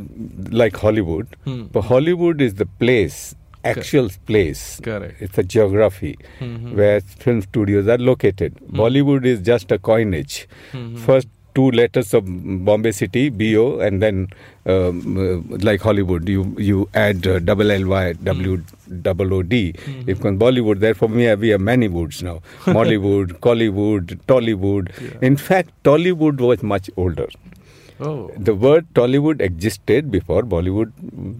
like 0.51 0.75
Hollywood, 0.75 1.27
Hmm. 1.45 1.63
but 1.71 1.83
Hollywood 1.83 2.41
is 2.41 2.55
the 2.55 2.65
place, 2.65 3.33
actual 3.71 4.09
place. 4.25 4.79
Correct. 4.83 5.21
It's 5.27 5.37
a 5.37 5.43
geography 5.43 6.17
Mhm. 6.41 6.73
where 6.81 6.99
film 7.23 7.41
studios 7.41 7.87
are 7.87 7.97
located. 8.11 8.53
Bollywood 8.81 9.25
is 9.25 9.39
just 9.53 9.71
a 9.71 9.79
coinage. 9.91 10.47
Mhm. 10.73 10.97
First 11.07 11.27
two 11.57 11.71
letters 11.71 12.13
of 12.17 12.25
Bombay 12.69 12.91
City, 12.91 13.29
BO, 13.29 13.79
and 13.79 14.01
then 14.05 14.27
um, 14.73 14.95
uh, 15.25 15.57
like 15.67 15.79
Hollywood, 15.87 16.27
you 16.27 16.41
you 16.69 16.89
add 17.01 17.27
uh, 17.33 17.39
double 17.49 17.71
LY, 17.75 18.13
W 18.29 18.57
double 19.07 19.33
OD. 19.37 19.59
If 20.15 20.25
on 20.25 20.39
Bollywood, 20.43 20.79
therefore 20.85 21.09
we 21.09 21.23
have, 21.29 21.39
we 21.47 21.49
have 21.55 21.61
many 21.61 21.87
woods 21.87 22.21
now. 22.23 22.41
Mollywood, 22.79 23.35
Kollywood, 23.47 24.15
Tollywood. 24.33 24.89
In 25.31 25.37
fact, 25.37 25.69
Tollywood 25.83 26.41
was 26.49 26.63
much 26.63 26.89
older. 26.97 27.27
Oh. 27.99 28.29
The 28.37 28.53
word 28.55 28.85
Tollywood 28.93 29.41
existed 29.41 30.11
before 30.11 30.43
Bollywood 30.43 30.91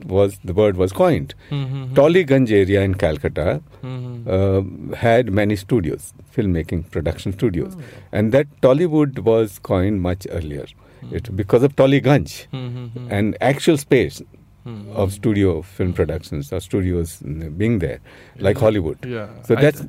was 0.05 0.39
the 0.45 0.53
word 0.53 0.77
was 0.77 0.91
coined. 0.91 1.33
Mhm. 1.51 1.93
Tollygunj 1.93 2.51
area 2.51 2.81
in 2.81 2.93
Calcutta 2.95 3.61
Mhm. 3.83 4.27
uh, 4.27 4.95
had 4.95 5.31
many 5.31 5.55
studios, 5.55 6.13
filmmaking 6.37 6.83
production 6.91 7.33
studios, 7.33 7.75
and 8.11 8.31
that 8.31 8.47
Tollywood 8.61 9.19
was 9.19 9.59
coined 9.61 10.01
much 10.01 10.25
earlier. 10.29 10.65
It, 11.11 11.35
because 11.35 11.61
of 11.63 11.75
Tollygunj 11.75 12.47
Mhm. 12.53 12.89
and 13.09 13.35
actual 13.41 13.77
space 13.77 14.23
Mhm. 14.65 14.95
of 15.01 15.11
studio 15.13 15.61
film 15.61 15.91
productions 15.93 16.51
or 16.51 16.59
studios 16.59 17.09
mm, 17.23 17.55
being 17.57 17.77
there, 17.79 17.99
like 18.39 18.57
Hollywood. 18.57 18.97
Yeah. 19.05 19.27
So 19.47 19.55
that's 19.55 19.83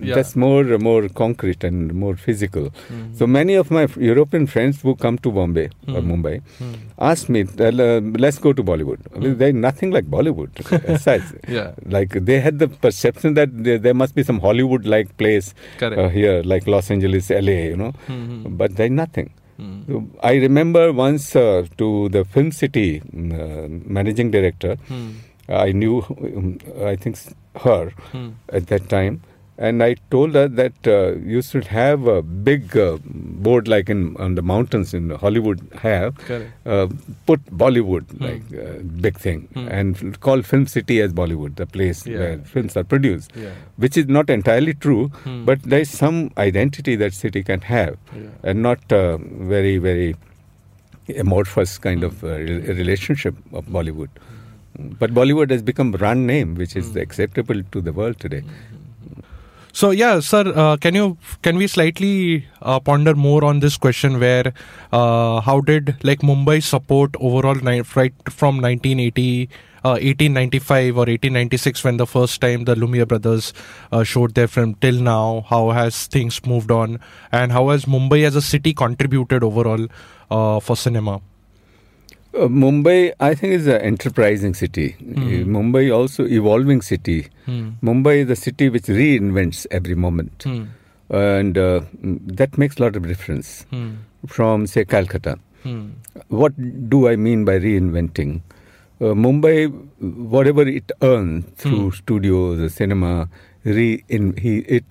yeah. 0.00 0.14
that's 0.14 0.34
more 0.44 0.64
more 0.78 1.08
concrete 1.22 1.64
and 1.68 1.92
more 2.04 2.14
physical. 2.26 2.68
Mhm. 2.70 3.02
So 3.18 3.26
many 3.26 3.54
of 3.62 3.70
my 3.70 3.86
European 4.12 4.46
friends 4.54 4.80
who 4.82 4.94
come 5.04 5.18
to 5.26 5.32
Bombay 5.38 5.66
or 5.88 6.00
Hmm. 6.00 6.10
Mumbai 6.12 6.34
Hmm. 6.60 6.72
ask 7.10 7.28
me, 7.36 7.44
"Well, 7.62 7.80
uh, 7.88 8.00
"Let's 8.26 8.38
go 8.46 8.52
to 8.60 8.64
Bollywood." 8.72 9.00
I 9.14 9.18
mean, 9.18 9.36
There's 9.42 9.58
nothing 9.66 9.90
like 9.98 10.08
Bollywood. 10.16 10.50
such. 11.08 11.28
Yeah. 11.58 11.70
Like 11.98 12.18
they 12.30 12.40
had 12.48 12.58
the 12.64 12.68
perception 12.86 13.34
that 13.42 13.50
there, 13.68 13.78
there 13.88 13.94
must 14.04 14.14
be 14.14 14.22
some 14.32 14.40
Hollywood-like 14.48 15.16
place 15.22 15.54
uh, 15.82 16.08
here, 16.18 16.42
like 16.54 16.66
Los 16.76 16.90
Angeles, 16.90 17.30
LA, 17.30 17.58
you 17.72 17.76
know. 17.84 17.92
Mhm. 18.08 18.56
But 18.62 18.76
there's 18.76 18.90
nothing. 19.04 19.30
So 19.88 20.00
I 20.22 20.34
remember 20.36 20.92
once 20.92 21.34
uh, 21.36 21.66
to 21.78 22.08
the 22.16 22.24
Film 22.24 22.50
City 22.52 23.00
mm, 23.00 23.32
uh, 23.44 23.68
managing 23.98 24.30
director. 24.30 24.76
Hmm. 24.88 25.10
I 25.48 25.72
knew, 25.72 25.94
um, 26.38 26.58
I 26.92 26.96
think, 26.96 27.16
her 27.64 27.90
Hmm. 28.12 28.28
at 28.58 28.66
that 28.72 28.88
time. 28.88 29.20
And 29.58 29.82
I 29.82 29.96
told 30.10 30.34
her 30.34 30.48
that 30.48 30.86
uh, 30.86 31.12
you 31.32 31.42
should 31.42 31.66
have 31.66 32.06
a 32.06 32.22
big 32.22 32.74
uh, 32.76 32.96
board 33.04 33.68
like 33.68 33.90
in 33.90 34.16
on 34.16 34.34
the 34.34 34.42
mountains 34.42 34.94
in 34.94 35.10
Hollywood 35.10 35.60
have. 35.82 36.16
Uh, 36.64 36.86
put 37.26 37.44
Bollywood 37.62 38.06
Hmm. 38.12 38.24
like 38.24 38.42
uh, 38.64 38.78
big 39.06 39.18
thing 39.18 39.42
Hmm. 39.54 39.68
and 39.68 40.20
call 40.20 40.42
Film 40.42 40.66
City 40.66 41.00
as 41.02 41.12
Bollywood, 41.12 41.56
the 41.56 41.66
place 41.66 42.00
Yeah. 42.06 42.18
where 42.22 42.38
films 42.54 42.76
are 42.76 42.84
produced, 42.94 43.36
Yeah. 43.44 43.52
which 43.76 43.96
is 44.02 44.08
not 44.18 44.30
entirely 44.30 44.74
true, 44.74 45.08
Hmm. 45.26 45.44
but 45.44 45.62
there 45.74 45.80
is 45.80 45.90
some 45.90 46.18
identity 46.48 46.96
that 47.04 47.12
city 47.22 47.42
can 47.52 47.60
have, 47.60 47.96
Yeah. 48.16 48.28
and 48.42 48.62
not 48.62 48.92
uh, 49.02 49.18
very 49.54 49.76
very 49.78 50.14
amorphous 51.26 51.78
kind 51.78 52.02
of 52.04 52.22
uh, 52.24 52.28
re- 52.38 52.60
relationship 52.82 53.34
of 53.52 53.66
Bollywood. 53.66 54.08
But 55.00 55.12
Bollywood 55.12 55.50
has 55.50 55.62
become 55.62 55.90
brand 55.92 56.26
name, 56.26 56.54
which 56.54 56.74
is 56.76 56.94
acceptable 56.96 57.62
to 57.72 57.80
the 57.82 57.92
world 57.92 58.18
today. 58.18 58.42
So 59.74 59.90
yeah, 59.90 60.20
sir, 60.20 60.52
uh, 60.54 60.76
can 60.76 60.94
you 60.94 61.16
can 61.40 61.56
we 61.56 61.66
slightly 61.66 62.46
uh, 62.60 62.78
ponder 62.78 63.14
more 63.14 63.42
on 63.42 63.60
this 63.60 63.78
question 63.78 64.20
where 64.20 64.52
uh, 64.92 65.40
how 65.40 65.60
did 65.60 65.96
like 66.04 66.20
Mumbai 66.20 66.62
support 66.62 67.14
overall 67.18 67.54
ni- 67.54 67.82
right 67.96 68.12
from 68.28 68.60
1980 68.60 69.48
uh, 69.82 69.96
1895 69.96 70.96
or 70.96 71.06
1896 71.08 71.84
when 71.84 71.96
the 71.96 72.06
first 72.06 72.38
time 72.42 72.64
the 72.64 72.76
Lumiere 72.76 73.06
brothers 73.06 73.54
uh, 73.90 74.04
showed 74.04 74.34
their 74.34 74.46
film 74.46 74.74
till 74.74 75.00
now? 75.00 75.46
How 75.48 75.70
has 75.70 76.06
things 76.06 76.44
moved 76.44 76.70
on? 76.70 77.00
And 77.32 77.50
how 77.50 77.70
has 77.70 77.86
Mumbai 77.86 78.26
as 78.26 78.36
a 78.36 78.42
city 78.42 78.74
contributed 78.74 79.42
overall 79.42 79.86
uh, 80.30 80.60
for 80.60 80.76
cinema 80.76 81.22
Uh, 82.34 82.48
Mumbai, 82.48 83.12
I 83.20 83.34
think, 83.34 83.52
is 83.52 83.66
an 83.66 83.80
enterprising 83.82 84.54
city. 84.54 84.96
Uh, 85.00 85.44
Mumbai 85.56 85.94
also 85.94 86.24
evolving 86.26 86.80
city. 86.80 87.26
Hmm. 87.44 87.70
Mumbai 87.82 88.24
is 88.24 88.30
a 88.30 88.36
city 88.36 88.70
which 88.70 88.84
reinvents 88.84 89.66
every 89.70 89.94
moment, 89.94 90.44
Hmm. 90.44 90.62
and 91.10 91.58
uh, 91.58 91.80
mm, 92.02 92.18
that 92.36 92.56
makes 92.56 92.78
a 92.78 92.82
lot 92.82 92.96
of 92.96 93.06
difference 93.06 93.66
Hmm. 93.70 93.90
from, 94.26 94.66
say, 94.66 94.86
Calcutta. 94.86 95.38
Hmm. 95.62 95.88
What 96.28 96.54
do 96.88 97.06
I 97.06 97.16
mean 97.16 97.44
by 97.44 97.58
reinventing? 97.58 98.40
Uh, 98.98 99.12
Mumbai, 99.26 99.70
whatever 100.00 100.62
it 100.66 100.90
earns 101.02 101.44
through 101.56 101.90
studios, 101.92 102.72
cinema, 102.72 103.28
re- 103.64 104.02
in, 104.08 104.34
he, 104.38 104.58
it 104.60 104.84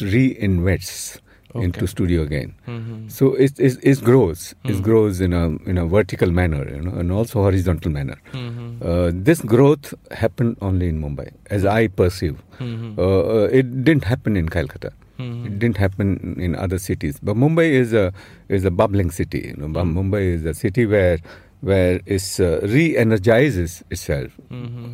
reinvests 1.53 1.63
into 1.63 1.87
studio 1.87 2.21
again. 2.21 2.53
Hmm. 2.65 3.07
So 3.07 3.33
it, 3.35 3.59
it, 3.59 3.77
it 3.83 4.03
grows. 4.03 4.55
It 4.63 4.81
grows 4.81 5.21
in 5.21 5.33
a 5.33 5.49
in 5.69 5.77
a 5.77 5.85
vertical 5.85 6.31
manner, 6.31 6.67
you 6.75 6.81
know, 6.81 6.93
and 6.99 7.11
also 7.11 7.41
horizontal 7.41 7.91
manner. 7.91 8.17
Hmm. 8.31 8.81
Uh, 8.81 9.11
this 9.13 9.41
growth 9.41 9.93
happened 10.11 10.57
only 10.61 10.87
in 10.89 11.01
Mumbai, 11.01 11.31
as 11.49 11.65
I 11.65 11.87
perceive. 11.87 12.37
Hmm. 12.57 12.93
Uh, 12.97 13.01
uh, 13.03 13.49
it 13.51 13.83
didn't 13.83 14.03
happen 14.05 14.35
in 14.37 14.49
Calcutta. 14.49 14.91
Hmm. 15.17 15.45
It 15.45 15.59
didn't 15.59 15.77
happen 15.77 16.35
in 16.39 16.55
other 16.55 16.79
cities. 16.79 17.19
But 17.21 17.35
Mumbai 17.35 17.69
is 17.71 17.93
a 17.93 18.11
is 18.49 18.65
a 18.65 18.71
bubbling 18.71 19.11
city. 19.11 19.53
You 19.53 19.55
know, 19.67 19.67
Hmm. 19.83 19.97
Mumbai 19.97 20.21
is 20.35 20.45
a 20.45 20.53
city 20.53 20.85
where 20.85 21.19
where 21.61 21.99
it 22.05 22.39
uh, 22.39 22.59
re-energizes 22.61 23.83
itself. 23.91 24.31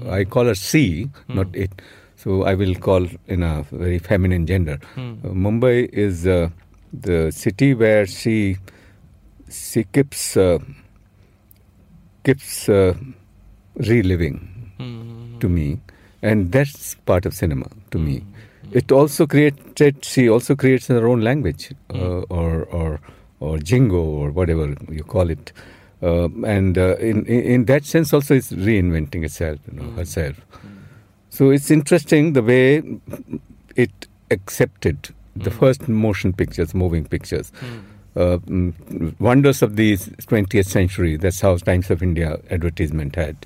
I 0.09 0.25
call 0.25 0.45
her 0.45 0.55
C, 0.55 1.09
not 1.29 1.47
it. 1.55 1.71
So 2.21 2.43
I 2.43 2.53
will 2.55 2.73
call 2.75 3.07
in 3.27 3.43
a 3.43 3.63
very 3.71 3.99
feminine 3.99 4.45
gender. 4.47 4.79
Hmm. 4.95 5.13
Uh, 5.23 5.29
Mumbai 5.45 5.87
is 5.93 6.25
uh, 6.25 6.49
the 6.91 7.31
city 7.31 7.73
where 7.73 8.05
she 8.07 8.57
she 9.49 9.83
keeps 9.97 10.35
uh, 10.35 10.57
keeps 12.23 12.67
uh, 12.69 12.93
reliving 13.75 14.39
Hmm. 14.79 15.39
to 15.39 15.49
me, 15.49 15.79
and 16.21 16.51
that's 16.51 16.93
part 17.11 17.25
of 17.25 17.33
cinema 17.33 17.67
to 17.91 17.97
me. 17.97 18.23
It 18.71 18.91
also 18.91 19.25
created. 19.25 20.03
She 20.05 20.29
also 20.29 20.55
creates 20.55 20.87
her 20.87 21.07
own 21.07 21.21
language, 21.21 21.63
uh, 21.93 22.19
or 22.39 22.65
or 22.79 22.99
or 23.39 23.57
jingo 23.57 24.01
or 24.23 24.29
whatever 24.31 24.67
you 24.91 25.03
call 25.03 25.29
it, 25.35 25.51
uh, 26.03 26.27
and 26.45 26.77
uh, 26.77 26.95
in, 27.11 27.25
in 27.25 27.41
in 27.55 27.65
that 27.71 27.85
sense 27.85 28.13
also 28.13 28.35
it's 28.35 28.51
reinventing 28.51 29.23
itself, 29.23 29.59
you 29.71 29.79
know, 29.79 29.89
herself. 30.01 30.35
So 31.37 31.51
it's 31.51 31.69
interesting 31.69 32.33
the 32.33 32.41
way 32.41 32.81
it 33.75 34.07
accepted 34.31 35.09
the 35.35 35.51
first 35.51 35.87
motion 35.87 36.33
pictures, 36.33 36.73
moving 36.73 37.05
pictures. 37.05 37.51
Uh, 38.15 38.39
mm, 38.39 39.13
wonders 39.19 39.61
of 39.61 39.75
the 39.75 39.95
20th 39.97 40.65
century. 40.65 41.15
That's 41.15 41.39
how 41.39 41.55
Times 41.57 41.91
of 41.91 42.01
India 42.01 42.39
advertisement 42.49 43.15
had 43.15 43.45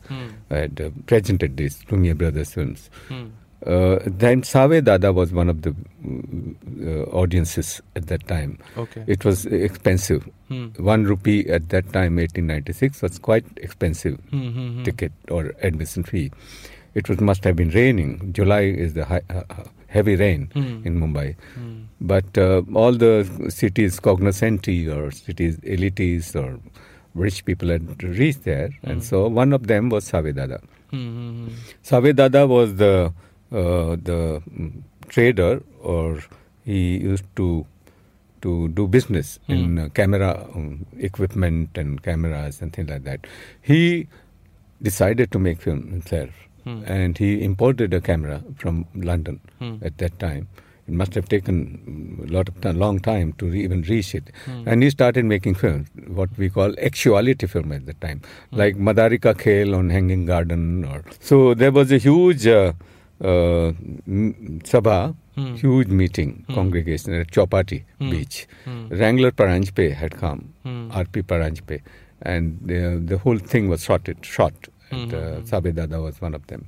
had 0.50 0.79
uh, 0.79 0.89
presented 1.05 1.57
these 1.57 1.83
Lumiere 1.91 2.15
Brothers 2.15 2.53
films. 2.53 2.89
Hmm. 3.10 3.25
Uh, 3.65 4.00
then 4.05 4.41
Save 4.43 4.86
Dada 4.86 5.12
was 5.12 5.33
one 5.33 5.50
of 5.50 5.62
the 5.63 5.75
mm, 6.01 6.55
uh, 6.88 7.03
audiences 7.12 7.81
at 7.98 8.07
that 8.07 8.25
time. 8.29 8.57
Okay. 8.77 9.03
It 9.05 9.25
was 9.25 9.45
expensive. 9.48 10.29
Hmm. 10.48 10.67
One 10.77 11.03
rupee 11.03 11.50
at 11.50 11.67
that 11.69 11.91
time, 11.91 12.15
1896, 12.15 13.01
was 13.01 13.19
quite 13.19 13.45
expensive 13.57 14.17
Hmm. 14.29 14.48
Hmm. 14.48 14.69
Hmm. 14.77 14.83
ticket 14.83 15.12
or 15.29 15.53
admission 15.62 16.03
fee. 16.03 16.31
It 16.93 17.07
was 17.10 17.19
must 17.21 17.43
have 17.45 17.55
been 17.55 17.69
raining. 17.69 18.33
July 18.33 18.62
is 18.86 18.93
the 18.93 19.05
high, 19.05 19.21
uh, 19.29 19.43
uh, 19.50 19.63
heavy 19.88 20.15
rain 20.15 20.50
Hmm. 20.53 20.81
in 20.86 21.00
Mumbai. 21.00 21.36
Hmm. 21.55 21.83
But 22.01 22.38
uh, 22.38 22.62
all 22.74 22.93
the 22.93 23.13
cities 23.50 24.00
cognoscenti 24.00 24.88
or 24.88 25.12
cities 25.12 25.57
elites 25.57 26.36
or 26.36 26.60
rich 27.13 27.43
people 27.45 27.69
had 27.69 28.03
reached 28.03 28.43
there, 28.43 28.69
and 28.83 29.03
so 29.03 29.27
one 29.27 29.53
of 29.53 29.67
them 29.67 29.89
was 29.89 30.10
Savedada. 30.12 30.62
Hmm. 30.91 31.10
Hmm. 31.17 31.48
Savedada 31.83 32.48
was 32.48 32.75
the 32.75 33.13
uh, 33.51 33.95
the 34.12 34.41
mm, 34.50 34.81
trader, 35.10 35.62
or 35.81 36.19
he 36.65 36.98
used 36.98 37.25
to 37.36 37.65
to 38.41 38.67
do 38.69 38.88
business 38.88 39.39
in 39.48 39.77
uh, 39.77 39.89
camera 39.93 40.29
um, 40.55 40.86
equipment 40.98 41.77
and 41.77 42.01
cameras 42.01 42.62
and 42.62 42.74
things 42.74 42.89
like 42.89 43.03
that. 43.03 43.27
He 43.62 44.07
decided 44.81 45.31
to 45.31 45.39
make 45.39 45.62
film 45.62 45.89
himself 45.91 46.29
and 46.65 47.18
he 47.18 47.44
imported 47.44 47.94
a 47.94 48.01
camera 48.01 48.44
from 48.56 48.86
London 48.96 49.39
hmm. 49.60 49.75
at 49.82 49.98
that 49.98 50.20
time. 50.20 50.48
It 50.88 50.94
must 50.96 51.13
have 51.13 51.30
taken 51.30 52.25
a 52.27 52.32
lot 52.32 52.50
of 52.50 52.60
time, 52.60 52.77
long 52.77 53.00
time 53.00 53.34
to 53.34 53.46
re- 53.46 53.63
even 53.63 53.84
reach 53.84 54.13
it. 54.15 54.32
Hmm. 54.46 54.63
And 54.68 54.84
he 54.84 54.89
started 54.89 55.25
making 55.25 55.56
films, 55.56 55.88
what 56.08 56.30
we 56.38 56.50
call 56.50 56.74
actuality 56.80 57.48
film 57.48 57.72
at 57.72 57.86
the 57.86 57.94
time, 57.94 58.22
hmm. 58.50 58.58
like 58.58 58.75
Madarika 58.75 59.36
Khel 59.36 59.75
on 59.75 59.89
Hanging 59.89 60.25
Garden. 60.25 60.86
Or 60.86 61.03
so 61.20 61.53
there 61.53 61.72
was 61.72 61.91
a 61.91 61.98
huge 61.98 62.48
uh, 62.48 62.74
uh, 63.22 63.72
sabha, 64.72 65.15
huge 65.36 65.88
meeting 65.88 66.46
congregation 66.53 67.13
at 67.13 67.32
Chowpatty 67.32 67.84
Beach. 68.00 68.48
Wrangler 68.89 69.32
Paranjpe 69.32 69.94
had 69.94 70.18
come, 70.18 70.53
R.P. 70.65 71.22
Paranjpe, 71.24 71.82
and 72.22 72.60
the, 72.62 73.01
the 73.03 73.18
whole 73.18 73.38
thing 73.38 73.70
was. 73.70 73.88
It 73.89 74.25
shot. 74.25 74.53
And, 74.91 75.13
uh, 75.13 75.17
mm-hmm. 75.17 75.45
Save 75.45 75.75
Dada 75.75 76.01
was 76.01 76.21
one 76.21 76.33
of 76.33 76.45
them. 76.48 76.67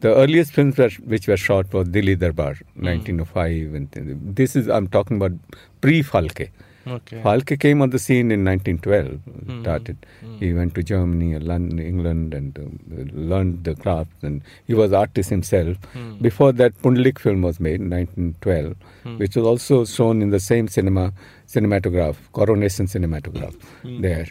The 0.00 0.14
earliest 0.14 0.52
films 0.52 0.78
which 0.78 1.26
were 1.26 1.36
shot 1.36 1.72
was 1.72 1.88
Delhi 1.88 2.16
Durbar, 2.16 2.54
mm-hmm. 2.54 2.86
1905. 2.86 3.74
And 3.74 3.92
th- 3.92 4.06
this 4.20 4.54
is, 4.56 4.68
I'm 4.68 4.88
talking 4.88 5.16
about 5.16 5.32
pre 5.80 6.02
Phalke. 6.02 6.50
Okay. 6.90 7.20
Phalke 7.22 7.58
came 7.58 7.82
on 7.82 7.90
the 7.90 7.98
scene 7.98 8.30
in 8.30 8.44
1912. 8.44 9.62
Started. 9.62 9.96
He 10.38 10.52
went 10.52 10.74
to 10.74 10.82
Germany, 10.82 11.34
and 11.34 11.46
London, 11.46 11.78
England, 11.78 12.34
and 12.34 12.58
uh, 12.58 13.18
learned 13.18 13.64
the 13.64 13.74
craft. 13.74 14.10
And 14.22 14.42
he 14.66 14.74
was 14.74 14.92
artist 14.92 15.30
himself. 15.30 15.76
Before 16.20 16.52
that, 16.52 16.76
Pundlik 16.82 17.18
film 17.18 17.42
was 17.42 17.60
made 17.60 17.80
in 17.80 17.90
1912, 17.90 18.76
which 19.18 19.36
was 19.36 19.44
also 19.44 19.84
shown 19.84 20.22
in 20.22 20.30
the 20.30 20.40
same 20.40 20.68
cinema 20.68 21.12
cinematograph, 21.48 22.16
Coronation 22.32 22.86
Cinematograph, 22.86 23.54
there. 24.02 24.26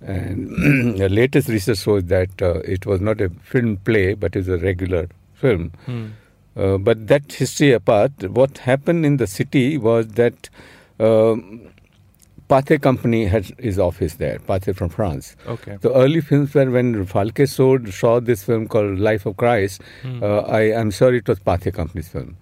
And 0.00 0.96
the 0.98 1.08
latest 1.08 1.48
research 1.48 1.78
shows 1.78 2.04
that 2.04 2.40
uh, 2.40 2.60
it 2.60 2.86
was 2.86 3.00
not 3.00 3.20
a 3.20 3.28
film 3.42 3.76
play, 3.78 4.14
but 4.14 4.36
it 4.36 4.40
was 4.40 4.48
a 4.48 4.58
regular 4.58 5.08
film. 5.34 5.72
Uh, 6.56 6.78
but 6.78 7.06
that 7.08 7.32
history 7.32 7.72
apart, 7.72 8.12
what 8.30 8.58
happened 8.58 9.04
in 9.06 9.16
the 9.16 9.26
city 9.26 9.78
was 9.78 10.06
that 10.08 10.48
um, 10.98 11.68
Pathé 12.50 12.76
Company 12.82 13.26
had 13.26 13.44
his 13.58 13.78
office 13.78 14.14
there, 14.14 14.38
Pathé 14.40 14.74
from 14.74 14.88
France. 14.88 15.36
Okay. 15.46 15.76
The 15.80 15.92
early 15.94 16.20
films 16.20 16.52
were 16.54 16.68
when 16.70 17.06
Phalke 17.06 17.48
saw, 17.48 17.78
saw 17.98 18.20
this 18.20 18.42
film 18.42 18.66
called 18.66 18.98
Life 18.98 19.24
of 19.26 19.36
Christ. 19.36 19.82
Uh, 20.04 20.40
I 20.60 20.62
am 20.82 20.90
sure 20.90 21.14
it 21.14 21.28
was 21.28 21.38
Pathé 21.38 21.72
Company's 21.72 22.08
film. 22.08 22.36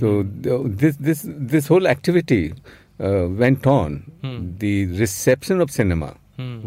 So 0.00 0.24
th- 0.42 0.62
this 0.82 0.96
this 0.96 1.24
this 1.54 1.68
whole 1.68 1.86
activity 1.86 2.52
uh, 3.00 3.28
went 3.28 3.66
on. 3.66 4.10
The 4.58 4.86
reception 5.04 5.60
of 5.60 5.70
cinema 5.70 6.16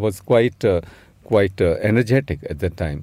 was 0.06 0.22
quite 0.22 0.63
uh, 0.65 0.82
quite 1.29 1.62
uh, 1.62 1.75
energetic 1.91 2.39
at 2.50 2.60
that 2.63 2.75
time. 2.81 3.00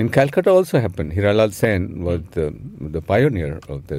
In 0.00 0.08
Calcutta 0.16 0.50
also 0.50 0.80
happened. 0.80 1.12
Hiralal 1.12 1.52
Sen 1.52 2.02
was 2.08 2.20
the, 2.36 2.46
the 2.96 3.00
pioneer 3.12 3.54
of 3.68 3.86
the, 3.88 3.96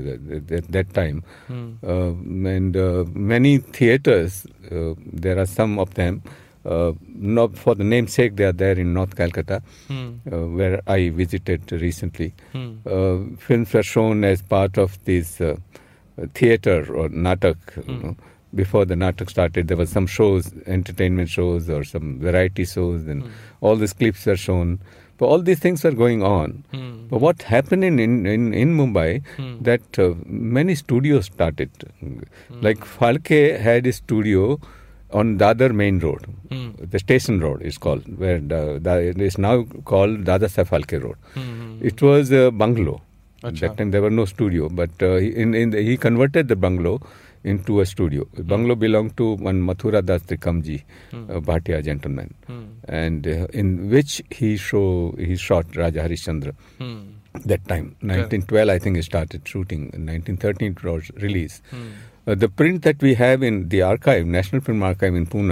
the, 0.52 0.62
that 0.76 0.94
time, 0.94 1.24
uh, 1.50 2.12
and 2.58 2.78
uh, 2.78 3.04
many 3.14 3.58
theaters. 3.80 4.46
Uh, 4.72 4.94
there 5.26 5.38
are 5.40 5.46
some 5.46 5.78
of 5.80 5.94
them. 5.96 6.22
Uh, 6.66 6.92
not 7.08 7.58
for 7.58 7.74
the 7.74 7.86
namesake, 7.86 8.36
they 8.36 8.44
are 8.44 8.52
there 8.62 8.78
in 8.78 8.94
North 8.94 9.16
Calcutta, 9.16 9.62
uh, 9.90 10.48
where 10.58 10.82
I 10.88 11.10
visited 11.10 11.72
recently. 11.72 12.34
Uh, 12.86 13.18
films 13.38 13.74
were 13.74 13.82
shown 13.84 14.24
as 14.26 14.42
part 14.42 14.78
of 14.78 14.98
this 15.06 15.40
uh, 15.42 15.56
theater 16.34 16.80
or 16.94 17.08
natak. 17.10 17.58
You 17.88 17.94
know. 18.04 18.16
Before 18.56 18.86
the 18.86 18.96
natak 18.96 19.30
started, 19.30 19.68
there 19.68 19.78
were 19.78 19.86
some 19.86 20.08
shows, 20.08 20.52
entertainment 20.66 21.30
shows 21.30 21.70
or 21.70 21.84
some 21.84 22.20
variety 22.20 22.66
shows, 22.66 23.06
and 23.06 23.24
hmm. 23.24 23.30
all 23.62 23.76
these 23.76 23.94
clips 23.94 24.26
were 24.26 24.36
shown. 24.36 24.80
But 25.18 25.28
all 25.28 25.42
these 25.42 25.60
things 25.60 25.84
were 25.84 25.92
going 25.92 26.24
on. 26.24 26.64
Hmm. 26.72 27.08
But 27.10 27.20
what 27.22 27.44
happened 27.44 27.84
in 27.84 28.00
in, 28.00 28.26
in, 28.26 28.54
in 28.54 28.76
Mumbai, 28.76 29.22
hmm. 29.38 29.62
that 29.62 30.00
uh, 30.00 30.16
many 30.26 30.76
studios 30.76 31.26
started. 31.26 31.70
Like 32.50 32.80
Phalke 32.80 33.60
had 33.60 33.86
a 33.86 33.94
studio 33.94 34.60
on 35.12 35.38
Dadar 35.38 35.74
main 35.74 36.00
road. 36.00 36.26
The 36.80 37.00
station 37.00 37.40
road 37.40 37.62
is 37.62 37.78
called, 37.78 38.18
where 38.18 38.40
the, 38.40 38.80
the, 38.82 39.10
it 39.10 39.22
is 39.22 39.38
now 39.38 39.64
called 39.86 40.24
Dada 40.24 40.48
Phalke 40.48 41.04
road. 41.04 41.18
It 41.82 42.02
was 42.02 42.32
a 42.32 42.52
bungalow. 42.52 43.02
At 43.44 43.56
that 43.58 43.78
time 43.78 43.92
there 43.92 44.02
were 44.02 44.10
no 44.10 44.26
studio, 44.26 44.70
but 44.70 44.90
uh, 45.02 45.16
in, 45.16 45.54
in 45.54 45.70
the, 45.70 45.82
he 45.82 45.96
converted 45.96 46.50
the 46.50 46.56
bungalow 46.56 47.02
into 47.44 47.80
a 47.80 47.86
studio. 47.86 48.28
The 48.34 48.44
bungalow 48.44 48.76
belonged 48.76 49.16
to 49.18 49.34
one 49.36 49.62
Mathura 49.62 50.06
Das 50.06 50.22
Trikamji, 50.24 50.84
a 51.14 51.40
Bhatia 51.42 51.84
gentleman, 51.84 52.34
and 52.86 53.26
uh, 53.28 53.48
in 53.54 53.90
which 53.90 54.22
he 54.30 54.58
show 54.58 55.16
he 55.18 55.36
shot 55.36 55.76
Raja 55.76 56.02
Harishchandra. 56.04 56.54
That 57.46 57.68
time, 57.68 57.96
1912, 58.02 58.70
I 58.70 58.80
think 58.80 58.96
he 58.96 59.02
started 59.04 59.48
shooting. 59.48 59.92
In 59.94 60.06
1913, 60.08 60.72
it 60.72 60.84
was 60.84 61.12
released. 61.22 61.62
Uh, 62.28 62.36
the 62.36 62.50
print 62.50 62.82
that 62.84 63.02
we 63.02 63.14
have 63.14 63.44
in 63.44 63.70
the 63.70 63.82
archive, 63.84 64.26
National 64.26 64.62
Film 64.62 64.84
Archive 64.84 65.16
in 65.16 65.26
Pune, 65.28 65.52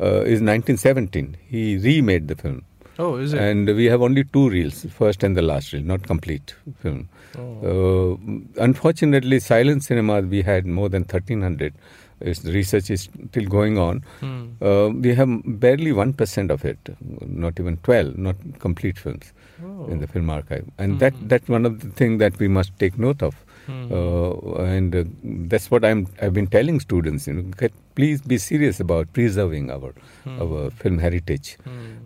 uh, 0.00 0.04
is 0.04 0.40
1917. 0.42 1.36
He 1.46 1.76
remade 1.76 2.26
the 2.28 2.34
film. 2.34 2.64
Oh, 2.98 3.16
is 3.16 3.32
it? 3.32 3.40
And 3.40 3.66
we 3.74 3.86
have 3.86 4.02
only 4.02 4.24
two 4.24 4.48
reels, 4.50 4.84
first 4.90 5.22
and 5.24 5.36
the 5.36 5.42
last 5.42 5.72
reel, 5.72 5.82
not 5.82 6.02
complete 6.04 6.54
film. 6.78 7.08
Oh. 7.36 8.18
Uh, 8.22 8.62
unfortunately, 8.62 9.40
silent 9.40 9.82
cinema 9.84 10.20
we 10.20 10.42
had 10.42 10.66
more 10.66 10.88
than 10.88 11.02
1300. 11.02 11.74
Its 12.20 12.44
research 12.44 12.90
is 12.90 13.08
still 13.28 13.44
going 13.46 13.76
on. 13.76 14.04
Hmm. 14.20 14.44
Uh, 14.62 14.88
we 14.90 15.14
have 15.14 15.28
barely 15.44 15.90
1% 15.90 16.50
of 16.50 16.64
it, 16.64 16.78
not 17.26 17.58
even 17.58 17.76
12, 17.78 18.16
not 18.16 18.36
complete 18.60 18.98
films 18.98 19.32
Oh. 19.64 19.86
in 19.86 19.98
the 19.98 20.06
film 20.06 20.30
archive. 20.30 20.64
And 20.78 20.98
that 21.00 21.14
that's 21.28 21.48
one 21.48 21.64
of 21.66 21.80
the 21.80 21.88
things 21.90 22.18
that 22.20 22.38
we 22.38 22.48
must 22.48 22.78
take 22.78 22.98
note 22.98 23.22
of. 23.22 23.34
Hmm. 23.66 23.92
Uh, 23.92 24.54
and 24.64 24.94
uh, 24.94 25.04
that's 25.52 25.70
what 25.70 25.84
I'm, 25.84 26.06
I've 26.20 26.34
been 26.34 26.46
telling 26.46 26.80
students, 26.80 27.26
you 27.26 27.34
know, 27.34 27.42
get, 27.42 27.72
please 27.94 28.20
be 28.20 28.38
serious 28.38 28.80
about 28.80 29.12
preserving 29.12 29.70
our, 29.70 29.92
Hmm. 30.24 30.42
our 30.42 30.70
film 30.70 30.98
heritage. 30.98 31.56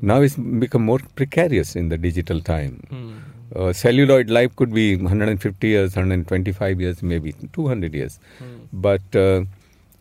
Now 0.01 0.21
it's 0.23 0.37
become 0.37 0.85
more 0.85 1.01
precarious 1.16 1.75
in 1.77 1.88
the 1.88 1.99
digital 1.99 2.40
time. 2.40 2.83
Hmm. 2.90 3.16
Uh, 3.57 3.73
celluloid 3.73 4.29
life 4.29 4.55
could 4.57 4.73
be 4.75 4.97
150 4.97 5.66
years, 5.66 5.97
125 5.97 6.81
years, 6.81 7.03
maybe 7.03 7.35
200 7.53 7.94
years. 7.94 8.18
But 8.73 9.16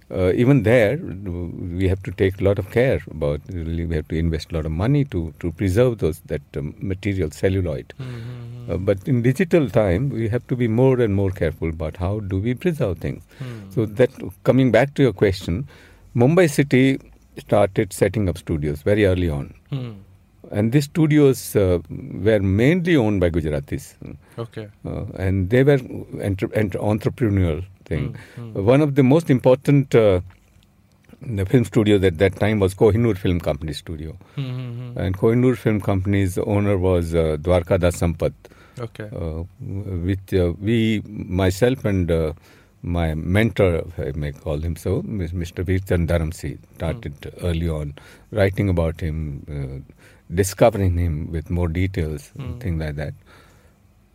uh, 0.10 0.32
even 0.34 0.64
there, 0.64 0.98
we 0.98 1.88
have 1.88 2.02
to 2.04 2.12
take 2.12 2.40
a 2.40 2.44
lot 2.44 2.58
of 2.60 2.72
care 2.72 3.02
about. 3.12 3.42
Really, 3.50 3.86
we 3.86 3.96
have 3.96 4.08
to 4.08 4.16
invest 4.16 4.52
a 4.52 4.56
lot 4.56 4.66
of 4.66 4.72
money 4.72 5.04
to, 5.06 5.34
to 5.40 5.52
preserve 5.52 5.98
those 5.98 6.22
that 6.28 6.42
um, 6.56 6.76
material, 6.80 7.30
celluloid. 7.32 7.94
Hmm. 7.98 8.72
Uh, 8.72 8.78
but 8.78 9.06
in 9.08 9.22
digital 9.22 9.70
time, 9.70 10.10
we 10.10 10.30
have 10.30 10.48
to 10.48 10.56
be 10.56 10.68
more 10.68 11.00
and 11.02 11.16
more 11.16 11.32
careful 11.32 11.70
about 11.70 11.98
how 11.98 12.20
do 12.22 12.40
we 12.40 12.54
preserve 12.54 13.00
things. 13.00 13.24
So 13.70 13.86
that 13.86 14.10
coming 14.44 14.72
back 14.72 14.94
to 14.96 15.04
your 15.04 15.14
question, 15.14 15.68
Mumbai 16.16 16.50
city 16.50 17.00
started 17.38 17.94
setting 17.94 18.28
up 18.28 18.38
studios 18.38 18.82
very 18.82 19.06
early 19.06 19.30
on. 19.30 19.54
Hmm. 19.70 19.92
And 20.52 20.72
these 20.72 20.86
studios 20.86 21.56
uh, 21.56 21.80
were 21.90 22.40
mainly 22.40 22.96
owned 22.96 23.20
by 23.20 23.30
Gujaratis. 23.30 23.96
Okay. 24.40 24.70
Uh, 24.86 25.04
and 25.16 25.50
they 25.50 25.64
were 25.64 25.80
entre- 26.22 26.50
entre- 26.56 26.80
entrepreneurial 26.80 27.66
thing. 27.88 28.16
Uh, 28.38 28.62
one 28.62 28.82
of 28.82 28.96
the 28.96 29.04
most 29.04 29.30
important 29.30 29.96
uh, 29.96 30.22
the 31.22 31.46
film 31.46 31.64
studios 31.66 32.04
at 32.04 32.18
that 32.20 32.36
time 32.36 32.60
was 32.60 32.76
Kohinoor 32.76 33.18
Film 33.18 33.40
Company 33.40 33.74
studio. 33.74 34.18
Hmm. 34.36 34.98
And 34.98 35.18
Kohinoor 35.18 35.58
Film 35.58 35.82
Company's 35.82 36.38
owner 36.38 36.78
was 36.78 37.16
uh, 37.16 37.38
Dwarka 37.40 37.80
Das 37.80 38.00
Sampath. 38.00 38.34
Okay. 38.80 39.10
Uh, 39.16 39.44
with 39.60 40.34
uh, 40.34 40.54
we, 40.60 41.02
myself 41.06 41.86
and 41.86 42.12
uh, 42.12 42.34
my 42.84 43.16
mentor, 43.16 43.78
if 43.78 44.00
I 44.00 44.12
may 44.16 44.32
call 44.32 44.60
him 44.60 44.76
so, 44.76 45.02
Mr. 45.02 45.66
Virchand 45.66 46.08
Dharamsey, 46.08 46.60
started 46.76 47.34
early 47.42 47.68
on 47.68 47.96
writing 48.32 48.70
about 48.70 49.02
him, 49.02 49.44
uh, 49.50 49.94
discovering 50.34 50.98
him 50.98 51.32
with 51.32 51.50
more 51.50 51.68
details, 51.68 52.32
and 52.38 52.62
things 52.62 52.80
like 52.80 52.96
that. 52.96 53.14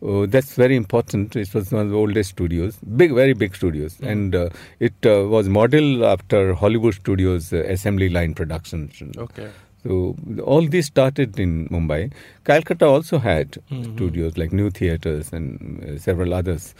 Oh, 0.05 0.25
that's 0.25 0.55
very 0.55 0.75
important. 0.75 1.35
It 1.37 1.53
was 1.53 1.71
one 1.71 1.83
of 1.83 1.89
the 1.91 1.95
oldest 1.95 2.31
studios, 2.31 2.77
big, 2.97 3.13
very 3.13 3.31
big 3.33 3.55
studios, 3.55 3.97
and 4.01 4.35
uh, 4.35 4.49
it 4.79 4.93
uh, 5.05 5.27
was 5.29 5.47
modeled 5.47 6.03
after 6.03 6.53
Hollywood 6.53 6.95
studios' 6.95 7.53
uh, 7.53 7.63
assembly 7.67 8.09
line 8.09 8.33
productions. 8.33 9.01
Okay. 9.17 9.49
So 9.83 10.15
all 10.43 10.67
this 10.67 10.87
started 10.87 11.39
in 11.39 11.69
Mumbai. 11.69 12.11
Calcutta 12.43 12.85
also 12.85 13.17
had 13.19 13.57
studios 13.95 14.37
like 14.37 14.51
New 14.51 14.69
Theatres 14.69 15.31
and 15.31 15.83
uh, 15.83 15.97
several 15.97 16.33
others. 16.33 16.75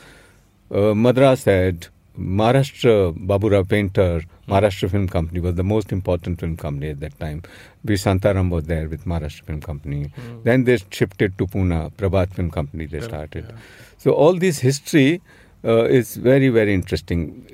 Uh, 0.70 0.94
Madras 0.94 1.46
had 1.46 1.88
Maharashtra 2.18 3.14
Baburao 3.26 3.68
Painter, 3.68 4.24
Maharashtra 4.48 4.90
Film 4.90 5.08
Company 5.08 5.40
was 5.40 5.56
the 5.56 5.64
most 5.64 5.92
important 5.92 6.40
film 6.40 6.56
company 6.58 6.90
at 6.90 7.00
that 7.00 7.20
time. 7.20 7.42
Shantaram 7.86 8.50
was 8.50 8.66
there 8.66 8.88
with 8.88 9.06
Maharashtra 9.06 9.46
Film 9.46 9.62
Company. 9.62 10.12
Then 10.44 10.66
they 10.66 10.78
shifted 10.92 11.38
to 11.38 11.48
Pune, 11.48 11.92
Prabhat 11.94 12.34
Film 12.34 12.52
Company 12.52 12.86
they 12.86 13.02
started. 13.02 13.54
So 13.98 14.12
all 14.12 14.34
this 14.34 14.60
history 14.60 15.22
uh, 15.66 15.86
is 15.86 16.16
very 16.18 16.50
very 16.50 16.74
interesting. 16.74 17.48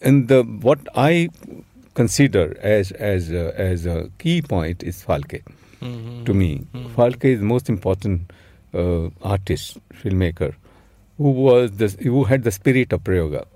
And 0.00 0.28
the 0.28 0.42
what 0.42 0.80
I 0.94 1.30
consider 1.94 2.56
as 2.60 2.90
as 2.92 3.30
a, 3.30 3.58
as 3.58 3.86
a 3.86 4.10
key 4.18 4.42
point 4.42 4.82
is 4.82 5.02
Phalke. 5.02 5.42
Hmm. 5.80 6.24
To 6.24 6.34
me, 6.34 6.66
Phalke 6.96 7.24
is 7.24 7.40
the 7.40 7.46
most 7.46 7.68
important 7.68 8.30
uh, 8.74 9.08
artist, 9.22 9.78
filmmaker, 9.94 10.54
who 11.18 11.30
was 11.30 11.72
the, 11.72 11.88
who 12.02 12.24
had 12.24 12.44
the 12.44 12.52
spirit 12.52 12.92
of 12.92 13.02
Prayoga. 13.04 13.46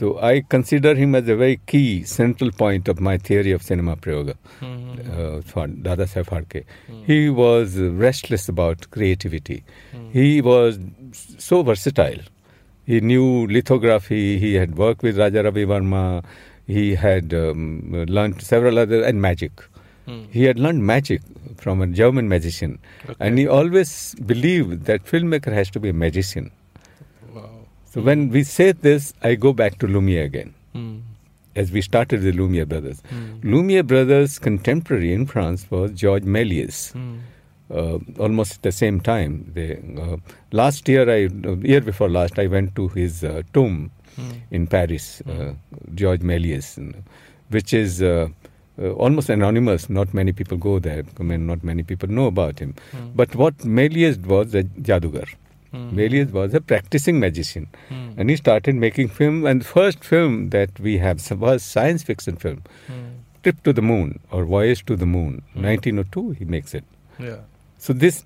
So 0.00 0.18
I 0.18 0.40
consider 0.40 0.94
him 0.94 1.14
as 1.14 1.28
a 1.28 1.36
very 1.36 1.60
key 1.66 2.04
central 2.04 2.50
point 2.52 2.88
of 2.88 3.00
my 3.00 3.18
theory 3.18 3.52
of 3.52 3.62
cinema 3.62 3.96
Prayoga. 3.96 4.34
Mm-hmm. 4.60 5.10
Uh, 5.10 5.40
for 5.42 5.66
Dadasaheb 5.66 6.26
Phalke. 6.26 6.64
He 7.06 7.28
was 7.28 7.76
restless 7.76 8.48
about 8.48 8.90
creativity. 8.90 9.62
He 10.10 10.40
was 10.40 10.78
so 11.38 11.62
versatile. 11.62 12.20
He 12.86 13.00
knew 13.00 13.46
lithography. 13.46 14.38
He 14.38 14.54
had 14.54 14.78
worked 14.78 15.02
with 15.02 15.18
Raja 15.18 15.42
Ravi 15.42 15.66
Varma. 15.66 16.24
He 16.66 16.94
had 16.94 17.34
um, 17.34 17.92
learned 17.92 18.40
several 18.40 18.78
other 18.78 19.02
and 19.02 19.20
magic. 19.20 19.52
He 20.30 20.44
had 20.44 20.58
learned 20.58 20.84
magic 20.84 21.20
from 21.58 21.82
a 21.82 21.86
German 21.86 22.28
magician, 22.28 22.78
and 23.20 23.38
he 23.38 23.46
always 23.46 24.14
believed 24.26 24.86
that 24.86 25.04
filmmaker 25.04 25.52
has 25.52 25.70
to 25.70 25.78
be 25.78 25.90
a 25.90 25.92
magician. 25.92 26.50
So 27.92 28.00
when 28.00 28.30
we 28.30 28.42
say 28.44 28.72
this, 28.72 29.12
I 29.22 29.34
go 29.34 29.52
back 29.52 29.78
to 29.80 29.86
Lumiere 29.86 30.24
again 30.24 30.54
Mm. 30.74 31.00
as 31.56 31.72
we 31.72 31.80
started 31.82 32.22
the 32.22 32.30
Lumiere 32.32 32.66
brothers. 32.72 32.98
Hmm. 33.10 33.40
Lumiere 33.52 33.82
brothers' 33.82 34.38
contemporary 34.38 35.12
in 35.12 35.26
France 35.26 35.66
was 35.70 35.90
George 36.02 36.22
Méliès. 36.36 36.92
Mm. 36.94 37.18
Uh, 37.80 37.98
almost 38.18 38.54
at 38.56 38.62
the 38.62 38.72
same 38.72 39.00
time. 39.00 39.34
They, 39.54 39.80
uh, 40.04 40.16
last 40.52 40.88
year, 40.88 41.08
I 41.10 41.24
uh, 41.26 41.56
year 41.72 41.80
before 41.80 42.08
last, 42.08 42.38
I 42.38 42.46
went 42.46 42.74
to 42.76 42.86
his 42.88 43.24
uh, 43.24 43.42
tomb 43.52 43.90
Hmm. 44.16 44.30
in 44.50 44.66
Paris, 44.66 45.22
uh, 45.34 45.52
George 45.94 46.20
Méliès, 46.30 46.68
which 47.56 47.72
is 47.72 48.00
uh, 48.02 48.28
uh, 48.80 48.90
almost 49.04 49.28
anonymous. 49.30 49.88
Not 49.88 50.12
many 50.14 50.32
people 50.32 50.58
go 50.58 50.78
there. 50.80 51.04
I 51.18 51.22
mean, 51.22 51.46
not 51.46 51.62
many 51.62 51.84
people 51.84 52.08
know 52.08 52.26
about 52.26 52.58
him. 52.58 52.74
Hmm. 52.92 53.10
But 53.14 53.34
what 53.36 53.58
Méliès 53.80 54.18
was 54.26 54.54
a 54.54 54.64
jadugar. 54.90 55.28
Hmm. 55.72 55.90
Méliès 55.96 56.30
was 56.32 56.54
a 56.54 56.60
practicing 56.60 57.20
magician, 57.20 57.68
Hmm. 57.88 58.08
and 58.18 58.30
he 58.30 58.36
started 58.36 58.74
making 58.74 59.08
film. 59.08 59.44
And 59.46 59.60
the 59.62 59.66
first 59.66 60.04
film 60.04 60.50
that 60.50 60.80
we 60.80 60.98
have 60.98 61.20
was 61.46 61.62
science 61.62 62.02
fiction 62.02 62.36
film, 62.36 62.62
Mm. 62.88 63.10
Trip 63.44 63.62
to 63.64 63.72
the 63.72 63.82
Moon 63.82 64.18
or 64.30 64.44
Voyage 64.44 64.84
to 64.86 64.96
the 64.96 65.06
Moon, 65.06 65.42
1902. 65.54 66.30
He 66.40 66.44
makes 66.44 66.74
it. 66.74 66.84
Yeah. 67.18 67.36
So 67.78 67.94
this, 67.94 68.24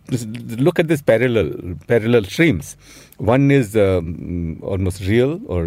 look 0.66 0.80
at 0.80 0.88
this 0.88 1.02
parallel 1.02 1.50
parallel 1.86 2.24
streams. 2.24 2.76
One 3.18 3.50
is 3.56 3.76
um, 3.76 4.58
almost 4.62 5.02
real 5.06 5.40
or 5.46 5.62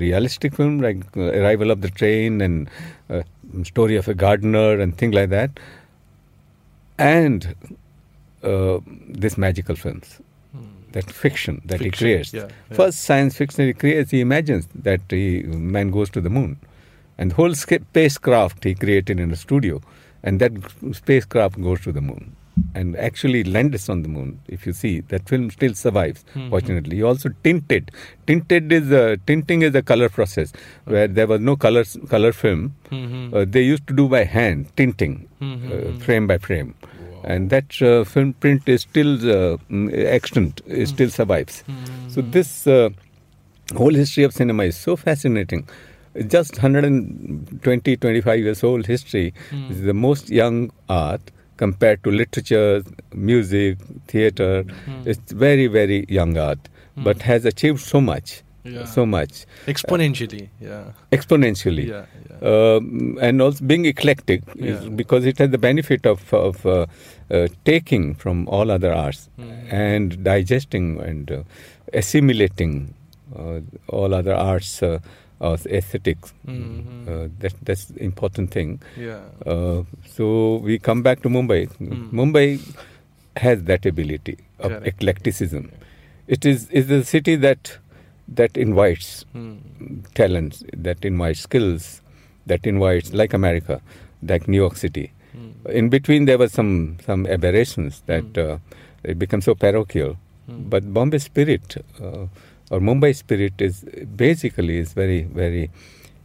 realistic 0.00 0.56
film 0.56 0.80
like 0.80 1.04
uh, 1.16 1.28
Arrival 1.42 1.70
of 1.70 1.82
the 1.82 1.90
Train 1.90 2.40
and 2.40 2.68
uh, 3.08 3.22
Story 3.62 3.94
of 3.96 4.08
a 4.08 4.14
Gardener 4.14 4.80
and 4.80 4.96
things 4.98 5.14
like 5.14 5.30
that, 5.30 5.60
and 6.98 7.54
uh, 8.42 8.78
this 9.08 9.38
magical 9.38 9.76
films. 9.76 10.20
That 10.92 11.10
fiction 11.10 11.60
that 11.64 11.78
Fiction, 11.78 12.06
he 12.08 12.12
creates. 12.14 12.32
yeah, 12.34 12.48
yeah. 12.70 12.76
First 12.76 13.00
science 13.00 13.36
fiction 13.36 13.66
he 13.66 13.72
creates, 13.72 14.10
he 14.10 14.20
imagines 14.20 14.68
that 14.74 15.00
he, 15.08 15.42
man 15.42 15.90
goes 15.90 16.10
to 16.10 16.20
the 16.20 16.30
moon. 16.30 16.58
And 17.18 17.30
the 17.30 17.34
whole 17.34 17.54
spacecraft 17.54 18.64
he 18.64 18.74
created 18.74 19.20
in 19.20 19.30
a 19.30 19.36
studio. 19.36 19.80
And 20.22 20.40
that 20.40 20.52
spacecraft 20.92 21.60
goes 21.60 21.80
to 21.82 21.92
the 21.92 22.00
moon. 22.00 22.34
And 22.74 22.96
actually 22.96 23.44
lands 23.44 23.88
on 23.88 24.02
the 24.02 24.08
moon. 24.08 24.38
If 24.46 24.66
you 24.66 24.72
see, 24.74 25.00
that 25.12 25.26
film 25.28 25.50
still 25.50 25.74
survives, 25.74 26.24
Mhm. 26.34 26.50
fortunately. 26.50 26.96
He 26.96 27.02
also 27.02 27.30
tinted. 27.42 27.90
Tinted 28.26 28.70
is 28.70 28.90
a, 28.92 29.16
tinting 29.26 29.62
is 29.62 29.74
a 29.74 29.82
color 29.82 30.08
process 30.10 30.52
where 30.84 31.08
there 31.08 31.26
was 31.26 31.40
no 31.40 31.56
color, 31.56 31.84
color 32.10 32.32
film. 32.32 32.74
Mhm. 32.90 33.32
Uh, 33.34 33.46
they 33.48 33.62
used 33.62 33.86
to 33.86 33.94
do 33.94 34.08
by 34.08 34.24
hand, 34.24 34.66
tinting, 34.76 35.26
Mhm. 35.40 35.72
uh, 35.72 35.98
frame 36.00 36.26
by 36.26 36.38
frame. 36.38 36.74
And 37.24 37.50
that 37.50 37.80
uh, 37.82 38.04
film 38.04 38.32
print 38.34 38.68
is 38.68 38.82
still 38.82 39.14
uh, 39.16 39.56
mm, 39.70 39.92
extant, 39.94 40.60
it 40.66 40.86
still 40.88 41.10
survives. 41.10 41.64
So 42.08 42.20
this 42.20 42.66
uh, 42.66 42.90
whole 43.76 43.94
history 43.94 44.24
of 44.24 44.32
cinema 44.32 44.64
is 44.64 44.76
so 44.76 44.96
fascinating. 44.96 45.68
Just 46.26 46.54
120, 46.54 47.96
25 47.96 48.40
years 48.40 48.62
old 48.62 48.86
history 48.86 49.32
is 49.70 49.82
the 49.82 49.94
most 49.94 50.28
young 50.28 50.70
art 50.88 51.22
compared 51.56 52.02
to 52.04 52.10
literature, 52.10 52.82
music, 53.14 53.78
theater. 54.08 54.64
It's 55.04 55.32
very, 55.32 55.68
very 55.68 56.04
young 56.08 56.36
art, 56.36 56.58
but 56.96 57.22
has 57.22 57.44
achieved 57.44 57.80
so 57.80 58.00
much, 58.00 58.42
Yeah. 58.64 58.84
so 58.84 59.06
much 59.06 59.46
Exponentially. 59.66 60.48
Yeah. 60.60 60.92
exponentially. 61.10 61.88
Yeah. 61.88 62.04
Um, 62.42 63.18
and 63.20 63.40
also 63.40 63.64
being 63.64 63.84
eclectic 63.86 64.42
is 64.56 64.82
Yeah. 64.84 64.88
because 65.00 65.24
it 65.26 65.38
has 65.38 65.50
the 65.50 65.58
benefit 65.58 66.06
of, 66.06 66.32
of 66.34 66.66
uh, 66.66 66.86
uh, 67.30 67.46
taking 67.64 68.14
from 68.16 68.48
all 68.48 68.70
other 68.70 68.92
arts 68.92 69.28
Hmm. 69.36 69.50
and 69.70 70.24
digesting 70.24 71.00
and 71.00 71.30
uh, 71.30 71.42
assimilating 71.92 72.94
uh, 73.36 73.60
all 73.88 74.12
other 74.12 74.34
arts 74.34 74.82
uh, 74.82 74.98
of 75.40 75.66
aesthetics. 75.66 76.32
Mhm. 76.46 77.08
Uh, 77.08 77.28
that, 77.40 77.54
that's 77.62 77.84
the 77.86 78.02
important 78.04 78.50
thing. 78.50 78.80
Yeah. 78.96 79.20
Uh, 79.46 79.82
so 80.16 80.56
we 80.56 80.78
come 80.78 81.02
back 81.02 81.22
to 81.22 81.28
Mumbai. 81.28 81.68
Mumbai 82.20 82.60
has 83.36 83.62
that 83.64 83.86
ability 83.86 84.36
of 84.58 84.70
Correct. 84.72 84.86
eclecticism. 84.86 85.70
It 86.28 86.44
is 86.44 86.68
is 86.70 86.90
a 86.90 87.02
city 87.04 87.36
that 87.36 87.78
that 88.28 88.56
invites 88.56 89.24
Mm. 89.34 89.56
talents, 90.14 90.62
that 90.76 91.04
invites 91.04 91.40
skills, 91.40 92.00
that 92.46 92.66
invites 92.66 93.12
like 93.12 93.32
America, 93.34 93.80
like 94.22 94.48
New 94.48 94.56
York 94.58 94.76
City. 94.76 95.12
In 95.80 95.88
between, 95.88 96.24
there 96.26 96.38
were 96.38 96.48
some 96.48 96.98
some 97.06 97.26
aberrations 97.26 98.02
that 98.06 98.36
uh, 98.36 98.58
it 99.02 99.18
became 99.18 99.40
so 99.40 99.54
parochial. 99.54 100.16
But 100.48 100.92
Bombay 100.92 101.18
spirit 101.18 101.76
uh, 102.00 102.26
or 102.70 102.80
Mumbai 102.80 103.14
spirit 103.16 103.60
is 103.60 103.84
basically 104.16 104.78
is 104.78 104.92
very 104.92 105.22
very 105.22 105.70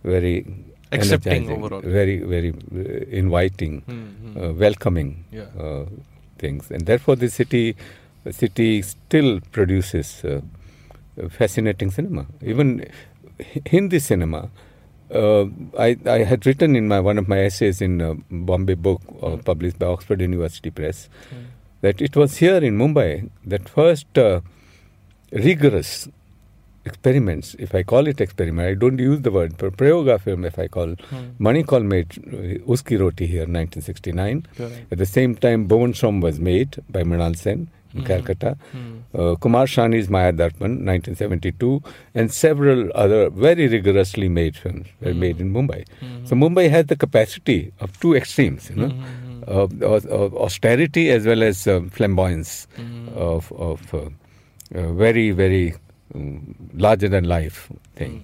very 0.03 0.45
Accepting 0.91 1.49
overall. 1.51 1.81
very 1.81 2.17
very 2.33 2.49
uh, 2.51 3.19
inviting, 3.21 3.73
Mhm. 3.87 4.35
uh, 4.41 4.53
welcoming 4.63 5.09
Yeah. 5.31 5.47
uh, 5.63 5.85
things, 6.39 6.71
and 6.71 6.85
therefore 6.85 7.15
the 7.23 7.29
city 7.29 7.75
city 8.31 8.81
still 8.81 9.39
produces 9.51 10.23
uh, 10.25 10.41
uh, 11.21 11.29
fascinating 11.29 11.91
cinema. 11.91 12.25
Even 12.41 12.69
Hindi 13.71 13.99
cinema. 13.99 14.49
Uh, 15.13 15.45
I, 15.79 15.95
I 16.05 16.19
had 16.23 16.45
written 16.45 16.75
in 16.75 16.87
my 16.87 16.99
one 16.99 17.17
of 17.17 17.27
my 17.27 17.39
essays 17.39 17.81
in 17.81 18.01
uh, 18.01 18.15
Bombay 18.29 18.73
book 18.73 19.01
uh, 19.21 19.37
published 19.37 19.79
by 19.79 19.85
Oxford 19.85 20.19
University 20.19 20.69
Press 20.69 21.07
that 21.81 22.01
it 22.01 22.15
was 22.15 22.37
here 22.37 22.57
in 22.57 22.77
Mumbai 22.77 23.29
that 23.45 23.69
first 23.69 24.17
uh, 24.17 24.41
rigorous 25.31 26.09
experiments, 26.85 27.55
if 27.59 27.75
I 27.75 27.83
call 27.83 28.07
it 28.07 28.19
experiment, 28.21 28.67
I 28.67 28.73
don't 28.73 28.97
use 28.97 29.21
the 29.21 29.31
word, 29.31 29.57
but 29.57 29.75
Prayoga 29.77 30.19
film, 30.19 30.45
if 30.45 30.57
I 30.57 30.67
call, 30.67 30.95
Mani 31.37 31.63
Kaul 31.63 31.81
made 31.81 32.11
uh, 32.27 32.63
Uski 32.65 32.99
Roti 32.99 33.27
here 33.27 33.43
in 33.43 33.53
1969. 33.53 34.47
Correct. 34.55 34.91
At 34.91 34.97
the 34.97 35.05
same 35.05 35.35
time, 35.35 35.67
Bhuvan 35.67 35.95
Som 35.95 36.21
was 36.21 36.39
made 36.39 36.81
by 36.89 37.03
Mrinal 37.03 37.35
Sen 37.37 37.67
in 37.93 38.03
Calcutta. 38.03 38.57
Uh, 39.13 39.35
Kumar 39.35 39.65
Shahani's 39.65 40.09
Maya 40.09 40.31
Darpan, 40.33 40.85
1972, 40.85 41.81
and 42.13 42.31
several 42.31 42.91
other 42.95 43.29
very 43.29 43.67
rigorously 43.67 44.29
made 44.29 44.55
films 44.55 44.87
were 45.01 45.13
made 45.13 45.39
in 45.39 45.53
Mumbai. 45.53 45.85
So 46.25 46.35
Mumbai 46.35 46.69
has 46.69 46.87
the 46.87 46.95
capacity 46.95 47.71
of 47.79 47.99
two 47.99 48.15
extremes, 48.15 48.69
you 48.69 48.75
know, 48.75 48.91
of, 49.47 49.81
of, 49.81 50.05
of 50.07 50.35
austerity 50.35 51.09
as 51.09 51.25
well 51.25 51.41
as 51.41 51.67
uh, 51.67 51.81
flamboyance 51.91 52.67
of, 53.15 53.51
of 53.53 53.93
uh, 53.93 54.09
uh, 54.75 54.91
very, 54.93 55.31
very 55.31 55.75
um, 56.13 56.55
larger 56.73 57.07
than 57.07 57.23
life 57.23 57.71
thing. 57.95 58.23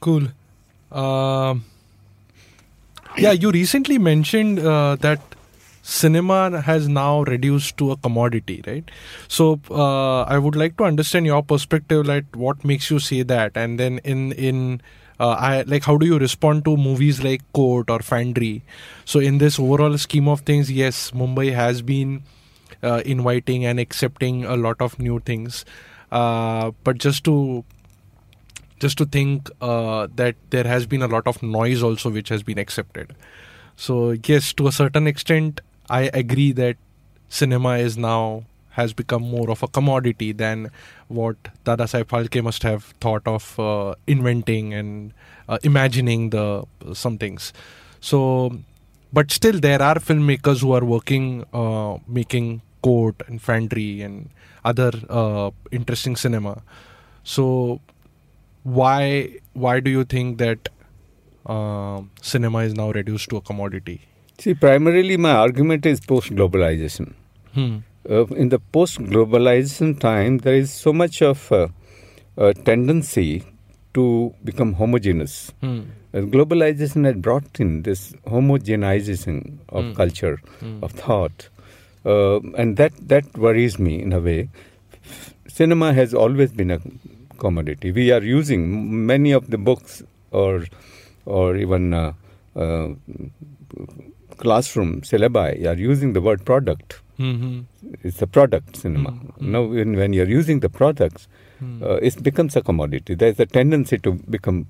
Cool. 0.00 0.28
Um, 0.90 1.64
yeah, 3.16 3.32
you 3.32 3.50
recently 3.50 3.98
mentioned 3.98 4.58
uh, 4.58 4.96
that 4.96 5.20
cinema 5.86 6.60
has 6.62 6.88
now 6.88 7.22
reduced 7.22 7.76
to 7.78 7.92
a 7.92 7.96
commodity, 7.96 8.62
right? 8.66 8.90
So 9.28 9.60
uh, 9.70 10.22
I 10.22 10.38
would 10.38 10.56
like 10.56 10.76
to 10.78 10.84
understand 10.84 11.26
your 11.26 11.42
perspective, 11.42 12.06
like 12.06 12.24
what 12.34 12.64
makes 12.64 12.90
you 12.90 12.98
say 12.98 13.22
that, 13.22 13.56
and 13.56 13.78
then 13.78 13.98
in 13.98 14.32
in 14.32 14.80
uh, 15.20 15.36
I 15.50 15.62
like 15.62 15.84
how 15.84 15.96
do 15.96 16.06
you 16.06 16.18
respond 16.18 16.64
to 16.64 16.76
movies 16.76 17.22
like 17.22 17.44
Court 17.52 17.88
or 17.88 18.00
Fandry? 18.00 18.62
So 19.04 19.20
in 19.20 19.38
this 19.38 19.60
overall 19.60 19.96
scheme 19.98 20.28
of 20.28 20.40
things, 20.40 20.72
yes, 20.72 21.12
Mumbai 21.12 21.52
has 21.54 21.82
been 21.82 22.24
uh, 22.82 23.02
inviting 23.06 23.64
and 23.64 23.78
accepting 23.78 24.44
a 24.44 24.56
lot 24.56 24.80
of 24.80 24.98
new 24.98 25.20
things, 25.20 25.64
uh, 26.10 26.72
but 26.82 26.98
just 26.98 27.24
to 27.24 27.64
just 28.80 28.98
to 28.98 29.06
think 29.06 29.48
uh, 29.60 30.08
that 30.16 30.34
there 30.50 30.64
has 30.64 30.84
been 30.84 31.02
a 31.02 31.08
lot 31.08 31.26
of 31.26 31.42
noise 31.42 31.82
also 31.82 32.10
which 32.10 32.28
has 32.28 32.42
been 32.42 32.58
accepted. 32.58 33.14
So 33.76 34.16
yes, 34.24 34.52
to 34.54 34.66
a 34.66 34.72
certain 34.72 35.06
extent, 35.06 35.60
I 35.88 36.10
agree 36.12 36.52
that 36.52 36.76
cinema 37.28 37.78
is 37.78 37.96
now 37.96 38.44
has 38.70 38.92
become 38.92 39.22
more 39.22 39.50
of 39.50 39.62
a 39.62 39.68
commodity 39.68 40.32
than 40.32 40.70
what 41.08 41.36
Dadasaheb 41.64 42.04
Phalke 42.04 42.42
must 42.42 42.62
have 42.62 42.84
thought 43.00 43.26
of 43.26 43.58
uh, 43.58 43.94
inventing 44.06 44.74
and 44.74 45.14
uh, 45.48 45.58
imagining 45.62 46.30
the 46.30 46.64
some 46.92 47.16
things. 47.16 47.52
So, 48.00 48.58
but 49.12 49.30
still, 49.30 49.58
there 49.60 49.80
are 49.80 49.94
filmmakers 49.96 50.60
who 50.60 50.72
are 50.72 50.84
working, 50.84 51.44
uh, 51.54 51.98
making 52.06 52.60
Court, 52.82 53.14
and 53.26 53.40
Fandry, 53.42 54.04
and 54.04 54.28
other 54.64 54.92
uh, 55.08 55.50
interesting 55.72 56.14
cinema. 56.16 56.62
So, 57.24 57.80
why 58.62 59.38
why 59.54 59.80
do 59.80 59.90
you 59.90 60.04
think 60.04 60.38
that 60.38 60.68
uh, 61.46 62.02
cinema 62.20 62.58
is 62.58 62.74
now 62.74 62.90
reduced 62.90 63.30
to 63.30 63.36
a 63.38 63.40
commodity? 63.40 64.02
See, 64.38 64.54
primarily 64.54 65.16
my 65.16 65.32
argument 65.32 65.86
is 65.86 66.00
post 66.00 66.30
globalization. 66.30 67.14
Hmm. 67.54 67.78
Uh, 68.08 68.26
in 68.26 68.50
the 68.50 68.58
post 68.58 68.98
globalization 68.98 69.98
time, 69.98 70.38
there 70.38 70.54
is 70.54 70.70
so 70.72 70.92
much 70.92 71.22
of 71.22 71.50
uh, 71.50 71.68
a 72.36 72.52
tendency 72.54 73.44
to 73.94 74.34
become 74.44 74.74
homogeneous. 74.74 75.52
Hmm. 75.62 75.80
Uh, 76.14 76.18
globalization 76.20 77.04
has 77.06 77.16
brought 77.16 77.58
in 77.60 77.82
this 77.82 78.12
homogenization 78.26 79.58
of 79.70 79.84
Mm. 79.84 79.94
culture, 79.96 80.38
Mm. 80.60 80.82
of 80.82 80.92
thought, 80.92 81.48
uh, 82.04 82.40
and 82.62 82.76
that 82.76 82.92
that 83.14 83.36
worries 83.46 83.78
me 83.78 83.94
in 84.02 84.12
a 84.12 84.20
way. 84.20 84.48
Cinema 85.48 85.92
has 85.94 86.14
always 86.14 86.52
been 86.52 86.70
a 86.70 86.80
commodity. 87.38 87.90
We 87.92 88.10
are 88.12 88.22
using 88.22 89.06
many 89.06 89.32
of 89.32 89.50
the 89.50 89.58
books 89.58 90.02
or 90.30 90.64
or 91.24 91.56
even 91.56 91.92
uh, 91.94 92.12
uh, 92.54 92.88
classroom 94.36 95.00
syllabi 95.02 95.66
are 95.66 95.74
using 95.74 96.12
the 96.12 96.20
word 96.20 96.44
product. 96.44 97.00
Hmm. 97.16 97.60
It's 98.02 98.20
a 98.20 98.26
product 98.26 98.76
cinema. 98.76 99.10
Mm, 99.12 99.38
mm. 99.38 99.48
Now, 99.52 99.62
when, 99.62 99.96
when 99.96 100.12
you're 100.12 100.28
using 100.28 100.60
the 100.60 100.68
products, 100.68 101.28
Hmm. 101.58 101.82
uh, 101.82 101.94
it 102.08 102.22
becomes 102.22 102.54
a 102.56 102.60
commodity. 102.60 103.14
There's 103.14 103.38
a 103.40 103.46
tendency 103.46 103.96
to 104.06 104.12
become 104.34 104.66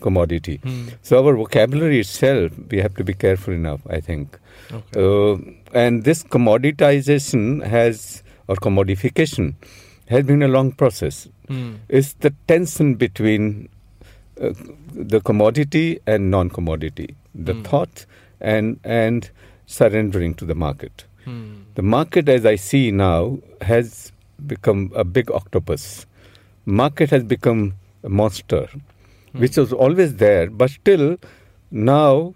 commodity. 0.00 0.54
Hmm. 0.62 0.86
So 1.02 1.18
our 1.22 1.34
vocabulary 1.36 1.98
itself, 2.00 2.52
we 2.70 2.78
have 2.78 2.94
to 2.94 3.04
be 3.04 3.12
careful 3.24 3.52
enough, 3.52 3.82
I 3.96 4.00
think. 4.00 4.38
Okay. 4.72 5.02
Uh, 5.02 5.36
and 5.74 6.04
this 6.04 6.22
commoditization 6.36 7.62
has, 7.66 8.22
or 8.48 8.56
commodification, 8.56 9.54
has 10.08 10.24
been 10.24 10.42
a 10.42 10.48
long 10.48 10.72
process. 10.72 11.28
Hmm. 11.48 11.74
It's 11.88 12.14
the 12.14 12.32
tension 12.46 12.94
between 12.94 13.68
uh, 14.40 14.52
the 14.94 15.20
commodity 15.20 16.00
and 16.06 16.30
non-commodity, 16.30 17.14
the 17.34 17.52
Hmm. 17.54 17.62
thought 17.62 18.06
and 18.40 18.78
and 18.84 19.30
surrendering 19.66 20.34
to 20.34 20.44
the 20.44 20.54
market. 20.54 21.04
Hmm. 21.24 21.62
The 21.74 21.82
market, 21.82 22.28
as 22.28 22.46
I 22.46 22.56
see 22.56 22.90
now, 22.90 23.38
has 23.60 24.12
become 24.46 24.92
a 24.94 25.04
big 25.04 25.30
octopus. 25.30 26.06
Market 26.64 27.10
has 27.10 27.24
become 27.24 27.74
a 28.02 28.08
monster, 28.08 28.66
Hmm. 29.32 29.40
which 29.40 29.56
was 29.56 29.72
always 29.72 30.16
there, 30.16 30.48
but 30.50 30.70
still 30.70 31.16
now 31.70 32.34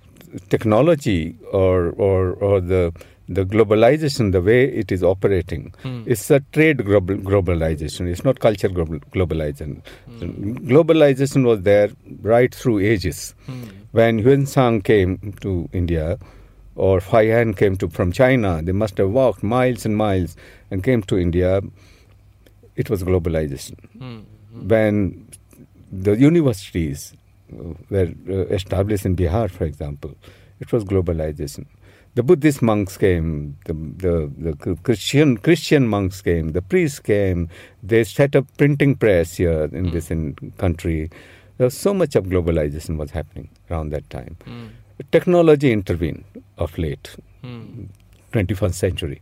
technology 0.49 1.37
or 1.51 1.91
or 1.91 2.33
or 2.33 2.61
the 2.61 2.93
the 3.35 3.45
globalization, 3.45 4.33
the 4.33 4.41
way 4.41 4.65
it 4.65 4.93
is 4.93 5.03
operating, 5.03 5.75
it's 6.07 6.31
a 6.31 6.41
trade 6.53 6.85
global, 6.85 7.17
globalization. 7.17 8.09
It's 8.09 8.25
not 8.25 8.41
culture 8.41 8.69
global, 8.69 8.99
globalization. 9.15 9.83
Hmm. 10.07 10.57
Globalization 10.67 11.45
was 11.45 11.63
there 11.63 11.91
right 12.21 12.55
through 12.55 12.81
ages. 12.81 13.35
Hmm. 13.47 13.65
When 13.93 14.19
Yuan 14.19 14.47
Sang 14.47 14.81
came 14.83 15.35
to 15.41 15.69
India, 15.73 16.19
or 16.75 17.01
Fai 17.01 17.27
Han 17.29 17.55
came 17.55 17.77
to 17.77 17.89
from 17.89 18.13
China, 18.13 18.63
they 18.63 18.73
must 18.73 18.97
have 18.99 19.11
walked 19.11 19.43
miles 19.43 19.85
and 19.85 19.97
miles 19.97 20.37
and 20.71 20.83
came 20.83 21.03
to 21.03 21.19
India. 21.19 21.61
It 22.77 22.89
was 22.89 23.03
globalization. 23.03 23.79
Hmm. 23.99 24.21
When 24.69 25.29
the 25.91 26.17
universities 26.17 27.15
were 27.91 28.11
uh, 28.29 28.33
established 28.47 29.05
in 29.05 29.17
Bihar, 29.17 29.51
for 29.51 29.65
example, 29.65 30.15
it 30.61 30.73
was 30.73 30.85
globalization. 30.85 31.67
The 32.15 32.23
Buddhist 32.23 32.61
monks 32.61 32.99
came, 32.99 33.57
the, 33.65 33.73
the, 33.73 34.31
the 34.37 34.77
Christian 34.83 35.39
Christian 35.39 35.89
monks 35.89 36.21
came, 36.21 36.53
the 36.53 36.61
priests 36.61 36.99
came. 36.99 37.49
They 37.83 38.05
set 38.05 38.37
up 38.37 38.47
printing 38.59 38.97
press 38.97 39.37
here 39.37 39.65
in 39.73 39.93
this 39.93 40.11
in 40.11 40.35
country. 40.59 41.11
There 41.57 41.65
was 41.67 41.77
so 41.77 41.95
much 41.95 42.15
of 42.15 42.27
globalization 42.27 42.99
was 42.99 43.13
happening 43.13 43.49
around 43.71 43.91
that 43.91 44.09
time. 44.11 44.37
Hmm. 44.45 44.67
Technology 45.11 45.73
intervened 45.73 46.25
of 46.59 46.77
late, 46.77 47.17
Hmm. 47.43 47.85
21st 48.33 48.75
century, 48.75 49.21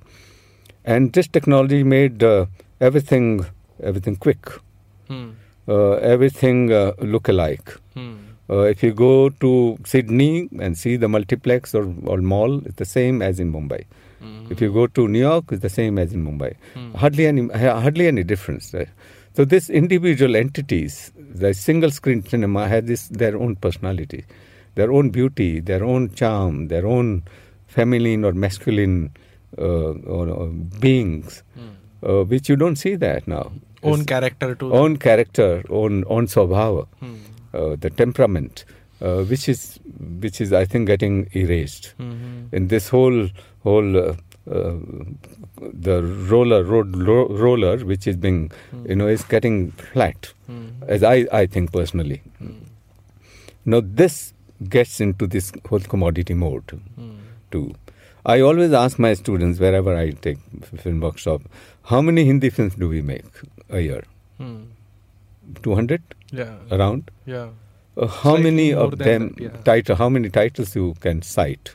and 0.85 1.13
this 1.13 1.29
technology 1.29 1.85
made 1.85 2.23
uh, 2.25 2.47
everything 2.81 3.47
everything 3.83 4.17
quick, 4.17 4.51
Hmm. 5.09 5.31
uh, 5.69 5.93
everything 6.15 6.73
uh, 6.73 6.93
look 6.99 7.29
alike. 7.29 7.79
Uh, 8.51 8.63
if 8.63 8.83
you 8.83 8.93
go 8.93 9.29
to 9.43 9.79
Sydney 9.85 10.49
and 10.59 10.77
see 10.77 10.97
the 10.97 11.09
multiplex 11.09 11.75
or, 11.75 11.85
or 12.05 12.19
mall, 12.19 12.59
it's 12.67 12.77
the 12.77 12.85
same 12.85 13.23
as 13.23 13.39
in 13.39 13.53
Mumbai. 13.53 13.85
Hmm. 14.21 14.47
If 14.51 14.61
you 14.61 14.73
go 14.73 14.87
to 14.89 15.07
New 15.09 15.21
York, 15.21 15.53
it's 15.53 15.63
the 15.63 15.69
same 15.69 15.99
as 15.99 16.13
in 16.13 16.25
Mumbai. 16.25 16.57
Hmm. 16.75 16.93
Hardly 16.95 17.27
any 17.27 17.49
hardly 17.49 18.09
any 18.09 18.25
difference. 18.25 18.75
Right? 18.75 18.89
So 19.37 19.45
these 19.45 19.71
individual 19.71 20.35
entities, 20.37 21.13
the 21.17 21.55
single 21.55 21.93
screen 21.93 22.25
cinema, 22.25 22.67
had 22.69 22.89
this 22.89 23.07
their 23.09 23.37
own 23.39 23.55
personality, 23.57 24.25
their 24.75 24.91
own 24.93 25.11
beauty, 25.11 25.61
their 25.61 25.85
own 25.85 26.11
charm, 26.23 26.67
their 26.69 26.87
own 26.87 27.23
feminine 27.69 28.25
or 28.25 28.33
masculine 28.33 29.13
uh, 29.59 29.93
or, 30.19 30.29
or 30.29 30.49
beings, 30.49 31.43
Hmm. 31.55 31.69
uh, 32.05 32.25
which 32.25 32.49
you 32.49 32.57
don't 32.57 32.77
see 32.77 32.97
that 32.97 33.29
now. 33.29 33.53
Own 33.83 34.01
It's 34.01 34.07
character 34.07 34.55
to 34.57 34.75
own 34.75 34.97
character, 34.97 35.63
own 35.71 36.05
own 36.09 36.27
swabhava 36.27 36.87
Hmm. 37.01 37.15
Uh, 37.55 37.77
the 37.77 37.91
temperament, 37.91 38.65
uh, 39.01 39.23
which 39.25 39.49
is 39.49 39.79
which 40.25 40.41
is 40.41 40.53
I 40.53 40.65
think 40.65 40.87
getting 40.87 41.29
erased 41.35 41.95
Hmm. 41.99 42.47
in 42.53 42.69
this 42.69 42.89
whole 42.89 43.29
whole 43.65 43.97
uh, 43.97 44.15
uh, 44.51 44.75
the 45.89 46.03
roller 46.31 46.63
road 46.65 46.97
ro- 46.97 47.29
roller 47.29 47.77
which 47.93 48.07
is 48.07 48.17
being 48.17 48.51
you 48.89 48.97
know 48.97 49.07
is 49.07 49.25
getting 49.37 49.59
flat 49.93 50.33
Hmm. 50.47 50.67
as 50.89 51.03
I 51.03 51.17
I 51.33 51.47
think 51.47 51.73
personally. 51.73 52.21
Now 53.65 53.81
this 54.03 54.33
gets 54.69 55.01
into 55.01 55.27
this 55.27 55.53
whole 55.69 55.81
commodity 55.95 56.35
mode 56.35 56.71
Hmm. 56.97 57.11
too. 57.51 57.75
I 58.25 58.41
always 58.47 58.73
ask 58.79 58.99
my 58.99 59.11
students 59.19 59.61
wherever 59.61 59.93
I 59.97 60.11
take 60.11 60.39
film 60.85 61.01
workshop, 61.01 61.43
how 61.93 62.01
many 62.09 62.25
Hindi 62.31 62.51
films 62.51 62.75
do 62.83 62.89
we 62.89 63.01
make 63.03 63.25
a 63.71 63.81
year? 63.81 64.03
Hmm. 65.50 65.54
Two 65.64 65.76
hundred 65.76 66.02
Yeah. 66.32 66.54
around. 66.72 67.12
Yeah. 67.26 67.50
Uh, 67.98 68.08
how 68.08 68.32
Slightly 68.32 68.44
many 68.44 68.74
more 68.74 68.84
of 68.84 68.98
than 68.98 69.08
them 69.08 69.28
that, 69.30 69.44
yeah. 69.44 69.50
title? 69.64 69.96
How 69.96 70.10
many 70.10 70.30
titles 70.30 70.76
you 70.76 70.96
can 71.00 71.22
cite? 71.22 71.74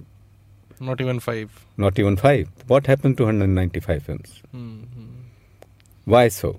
Not 0.81 1.01
even 1.01 1.21
five. 1.21 1.51
Not 1.77 1.99
even 1.99 2.17
five. 2.17 2.49
What 2.67 2.87
happened 2.87 3.17
to 3.19 3.25
195 3.25 4.03
films? 4.03 4.43
Hmm. 4.53 4.83
Hmm. 4.95 5.07
Why 6.05 6.29
so? 6.29 6.59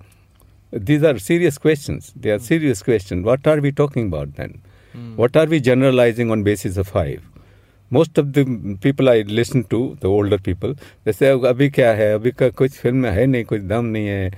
These 0.71 1.03
are 1.03 1.17
serious 1.19 1.57
questions. 1.57 2.13
They 2.15 2.31
are 2.31 2.39
serious 2.39 2.81
questions. 2.81 3.25
What 3.25 3.45
are 3.47 3.59
we 3.59 3.71
talking 3.71 4.07
about 4.07 4.35
then? 4.35 4.61
Hmm. 4.93 5.15
What 5.17 5.35
are 5.35 5.47
we 5.47 5.59
generalizing 5.59 6.31
on 6.31 6.43
basis 6.43 6.77
of 6.77 6.87
five? 6.87 7.21
Most 7.89 8.17
of 8.17 8.31
the 8.33 8.45
people 8.79 9.09
I 9.09 9.21
listen 9.21 9.63
to, 9.65 9.97
the 9.99 10.07
older 10.07 10.37
people, 10.37 10.75
they 11.03 11.11
say, 11.11 11.31
"अभी 11.49 11.69
क्या 11.69 11.93
है? 11.93 12.13
अभी 12.15 12.31
का 12.31 12.49
कुछ 12.49 12.71
film 12.71 12.97
में 12.97 13.11
है 13.11 13.25
नहीं, 13.25 13.43
कुछ 13.45 13.61
दम 13.61 13.85
नहीं 13.85 14.07
है." 14.07 14.31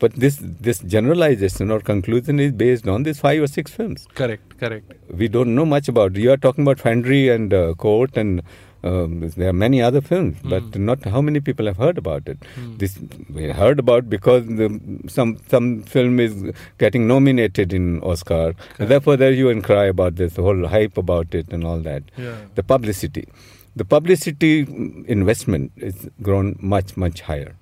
but 0.00 0.14
this 0.14 0.38
this 0.42 0.78
generalization 0.80 1.70
or 1.70 1.80
conclusion 1.80 2.40
is 2.40 2.52
based 2.52 2.88
on 2.88 3.04
these 3.04 3.20
five 3.20 3.42
or 3.42 3.46
six 3.46 3.70
films. 3.70 4.06
Correct. 4.14 4.58
Correct. 4.58 4.92
we 5.22 5.28
don't 5.28 5.54
know 5.54 5.64
much 5.64 5.88
about. 5.88 6.16
You 6.16 6.32
are 6.32 6.36
talking 6.36 6.64
about 6.64 6.78
Fandry 6.78 7.32
and 7.34 7.52
uh, 7.54 7.74
Court, 7.74 8.16
and 8.16 8.42
um, 8.82 9.20
there 9.36 9.48
are 9.48 9.52
many 9.52 9.80
other 9.80 10.00
films, 10.00 10.36
but 10.44 10.76
not 10.78 11.04
how 11.04 11.20
many 11.22 11.40
people 11.40 11.66
have 11.66 11.78
heard 11.78 11.96
about 11.96 12.28
it. 12.28 12.42
This 12.82 12.98
we 13.30 13.48
heard 13.50 13.78
about 13.78 14.10
because 14.10 14.46
the, 14.46 14.68
some 15.08 15.38
some 15.48 15.82
film 15.94 16.20
is 16.20 16.52
getting 16.78 17.06
nominated 17.06 17.72
in 17.72 18.00
Oscar. 18.02 18.54
Therefore, 18.78 19.16
there 19.16 19.32
you 19.32 19.48
and 19.48 19.64
cry 19.64 19.84
about 19.86 20.16
this 20.16 20.36
whole 20.36 20.66
hype 20.66 20.98
about 20.98 21.34
it 21.34 21.52
and 21.52 21.64
all 21.64 21.78
that. 21.80 22.02
Yeah. 22.18 22.36
The 22.56 22.62
publicity, 22.62 23.26
the 23.74 23.84
publicity 23.84 24.66
mm, 24.66 25.06
investment 25.06 25.72
is 25.76 26.08
grown 26.22 26.56
much 26.60 26.96
much 26.96 27.22
higher. 27.22 27.54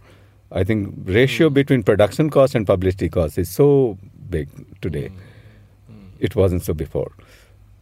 I 0.52 0.64
think 0.64 0.94
ratio 1.04 1.48
between 1.50 1.82
production 1.82 2.30
cost 2.30 2.54
and 2.54 2.66
publicity 2.66 3.08
cost 3.08 3.38
is 3.38 3.48
so 3.48 3.98
big 4.30 4.48
today. 4.80 5.10
It 6.18 6.36
wasn't 6.36 6.62
so 6.62 6.74
before. 6.74 7.10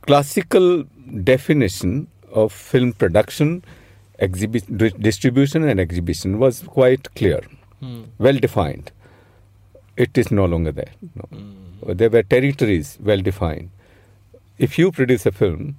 Classical 0.02 0.84
definition 1.24 2.06
of 2.32 2.52
film 2.52 2.92
production, 2.92 3.64
exhibi- 4.20 4.76
di- 4.76 4.96
distribution, 4.98 5.64
and 5.64 5.78
exhibition 5.80 6.38
was 6.38 6.62
quite 6.62 7.12
clear, 7.14 7.40
Hmm. 7.80 8.02
well 8.18 8.38
defined. 8.46 8.92
It 9.96 10.16
is 10.16 10.30
no 10.30 10.46
longer 10.46 10.72
there. 10.72 10.92
No. 11.16 11.24
Hmm. 11.36 11.92
There 12.02 12.10
were 12.10 12.22
territories 12.22 12.98
well 13.10 13.20
defined. 13.20 13.70
If 14.58 14.78
you 14.78 14.90
produce 14.92 15.26
a 15.26 15.32
film, 15.32 15.76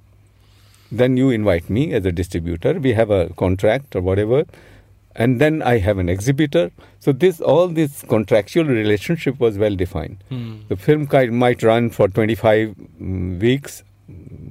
then 0.90 1.16
you 1.16 1.30
invite 1.30 1.68
me 1.70 1.92
as 1.94 2.04
a 2.04 2.12
distributor. 2.12 2.74
We 2.78 2.92
have 2.92 3.10
a 3.10 3.20
contract 3.42 3.96
or 3.96 4.02
whatever, 4.02 4.44
and 5.14 5.40
then 5.40 5.62
I 5.62 5.78
have 5.78 5.98
an 5.98 6.08
exhibitor. 6.08 6.70
So 7.00 7.12
this 7.12 7.40
all 7.40 7.68
this 7.68 8.02
contractual 8.02 8.64
relationship 8.64 9.38
was 9.40 9.58
well 9.58 9.74
defined. 9.76 10.24
Hmm. 10.28 10.60
The 10.68 10.76
film 10.76 11.06
might 11.38 11.62
run 11.62 11.90
for 11.90 12.08
25 12.08 12.74
mm, 13.00 13.40
weeks, 13.40 13.82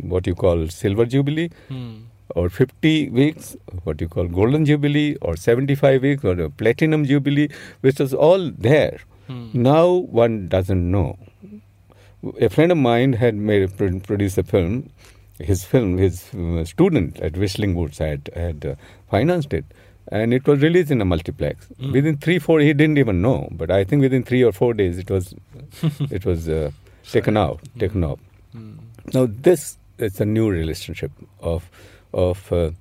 what 0.02 0.28
you 0.28 0.36
call 0.36 0.68
silver 0.68 1.06
jubilee, 1.06 1.50
Hmm. 1.70 1.92
or 2.36 2.50
50 2.50 3.10
weeks, 3.10 3.56
what 3.84 4.00
you 4.02 4.08
call 4.08 4.28
golden 4.28 4.66
jubilee, 4.66 5.16
or 5.22 5.36
75 5.36 6.02
weeks, 6.02 6.24
or 6.24 6.40
a 6.40 6.50
platinum 6.50 7.06
jubilee, 7.06 7.50
which 7.82 8.00
was 8.00 8.14
all 8.14 8.50
there. 8.52 9.00
Now 9.54 9.88
one 10.22 10.50
doesn't 10.50 10.92
know. 10.92 11.18
A 12.40 12.50
friend 12.50 12.72
of 12.72 12.78
mine 12.78 13.14
had 13.14 13.36
made 13.36 13.78
produced 13.78 14.38
a 14.38 14.44
film. 14.44 14.90
His 15.40 15.64
film, 15.64 15.98
his 15.98 16.34
uh, 16.36 16.66
student 16.66 17.20
at 17.20 17.38
Whistling 17.38 17.74
Woods 17.74 17.98
had 17.98 18.30
had 18.36 18.66
uh, 18.66 18.76
financed 19.10 19.54
it, 19.54 19.66
and 20.08 20.34
it 20.34 20.48
was 20.48 20.62
released 20.62 20.92
in 20.92 21.02
a 21.02 21.06
multiplex. 21.06 21.68
Within 21.92 22.18
three, 22.18 22.40
four, 22.40 22.60
he 22.60 22.74
didn't 22.74 22.98
even 22.98 23.22
know, 23.22 23.48
but 23.52 23.72
I 23.72 23.84
think 23.84 24.02
within 24.02 24.24
three 24.24 24.44
or 24.44 24.52
four 24.52 24.74
days, 24.74 24.98
it 24.98 25.10
was 25.10 25.34
it 26.12 26.26
was 26.26 26.50
uh, 26.50 26.72
taken 27.04 27.38
out, 27.38 27.62
taken 27.80 28.04
off. 28.04 28.20
Now 29.14 29.28
this 29.30 29.78
is 29.98 30.20
a 30.20 30.26
new 30.26 30.50
relationship 30.50 31.12
of 31.40 31.70
of 32.14 32.52
uh, 32.52 32.72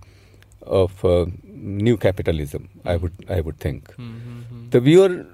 of 0.63 1.05
uh, 1.05 1.27
new 1.45 1.97
capitalism. 1.97 2.69
I 2.85 2.97
would 2.97 3.13
I 3.29 3.41
would 3.41 3.59
think 3.59 3.95
the 4.71 4.81
viewer 4.81 5.25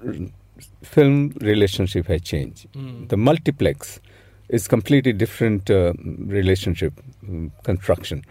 film 0.83 1.33
relationship 1.41 2.07
has 2.07 2.21
changed. 2.21 2.67
The 3.09 3.17
multiplex 3.17 3.99
is 4.49 4.67
completely 4.67 5.13
different 5.13 5.69
uh, 5.69 5.93
relationship 6.19 6.93
mm, 7.25 7.51
construction. 7.63 8.23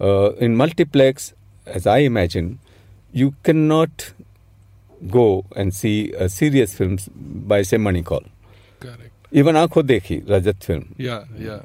Uh, 0.00 0.32
in 0.34 0.56
multiplex, 0.56 1.32
as 1.66 1.86
I 1.86 1.98
imagine, 1.98 2.58
you 3.12 3.34
cannot 3.42 4.12
go 5.08 5.44
and 5.54 5.74
see 5.74 6.12
a 6.12 6.28
serious 6.28 6.74
films 6.74 7.08
by 7.14 7.62
say 7.62 7.76
Mani 7.76 8.02
Kaul. 8.02 8.24
Correct. 8.80 9.10
Even 9.30 9.54
Aankho 9.54 9.82
Dekhi, 9.82 10.24
Rajat 10.24 10.62
film. 10.64 10.94
Yeah, 10.96 11.24
yeah. 11.38 11.60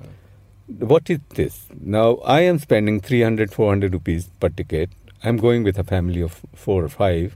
What 0.68 1.10
is 1.10 1.20
this? 1.36 1.68
Now, 1.80 2.16
I 2.26 2.42
am 2.42 2.60
spending 2.60 3.00
300, 3.02 3.52
400 3.54 3.94
rupees 3.94 4.30
per 4.40 4.50
ticket. 4.50 4.90
I'm 5.24 5.38
going 5.38 5.64
with 5.64 5.78
a 5.80 5.84
family 5.84 6.22
of 6.22 6.42
four 6.54 6.84
or 6.84 6.90
five. 6.90 7.36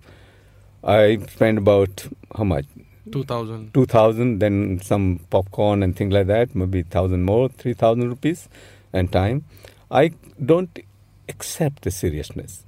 I 0.83 1.17
spend 1.29 1.57
about, 1.57 2.07
how 2.35 2.43
much? 2.43 2.65
2000. 3.11 3.73
2000, 3.73 4.39
then 4.39 4.79
some 4.83 5.19
popcorn 5.29 5.81
and 5.81 5.95
things 5.95 6.13
like 6.13 6.27
that, 6.27 6.55
maybe 6.55 6.81
1000 6.81 7.23
more, 7.23 7.49
3000 7.49 8.09
rupees, 8.09 8.49
and 8.91 9.11
time. 9.11 9.45
I 9.89 10.11
don't 10.43 10.77
accept 11.29 11.83
the 11.83 11.91
seriousness. 11.91 12.63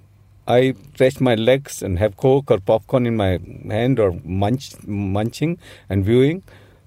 I 0.49 0.73
stretch 0.93 1.19
my 1.21 1.35
legs 1.35 1.81
and 1.83 1.99
have 1.99 2.17
coke 2.17 2.49
or 2.51 2.59
popcorn 2.59 3.05
in 3.05 3.15
my 3.15 3.39
hand 3.69 3.99
or 3.99 4.09
munch, 4.23 4.71
munching 4.85 5.57
and 5.89 6.03
viewing. 6.03 6.41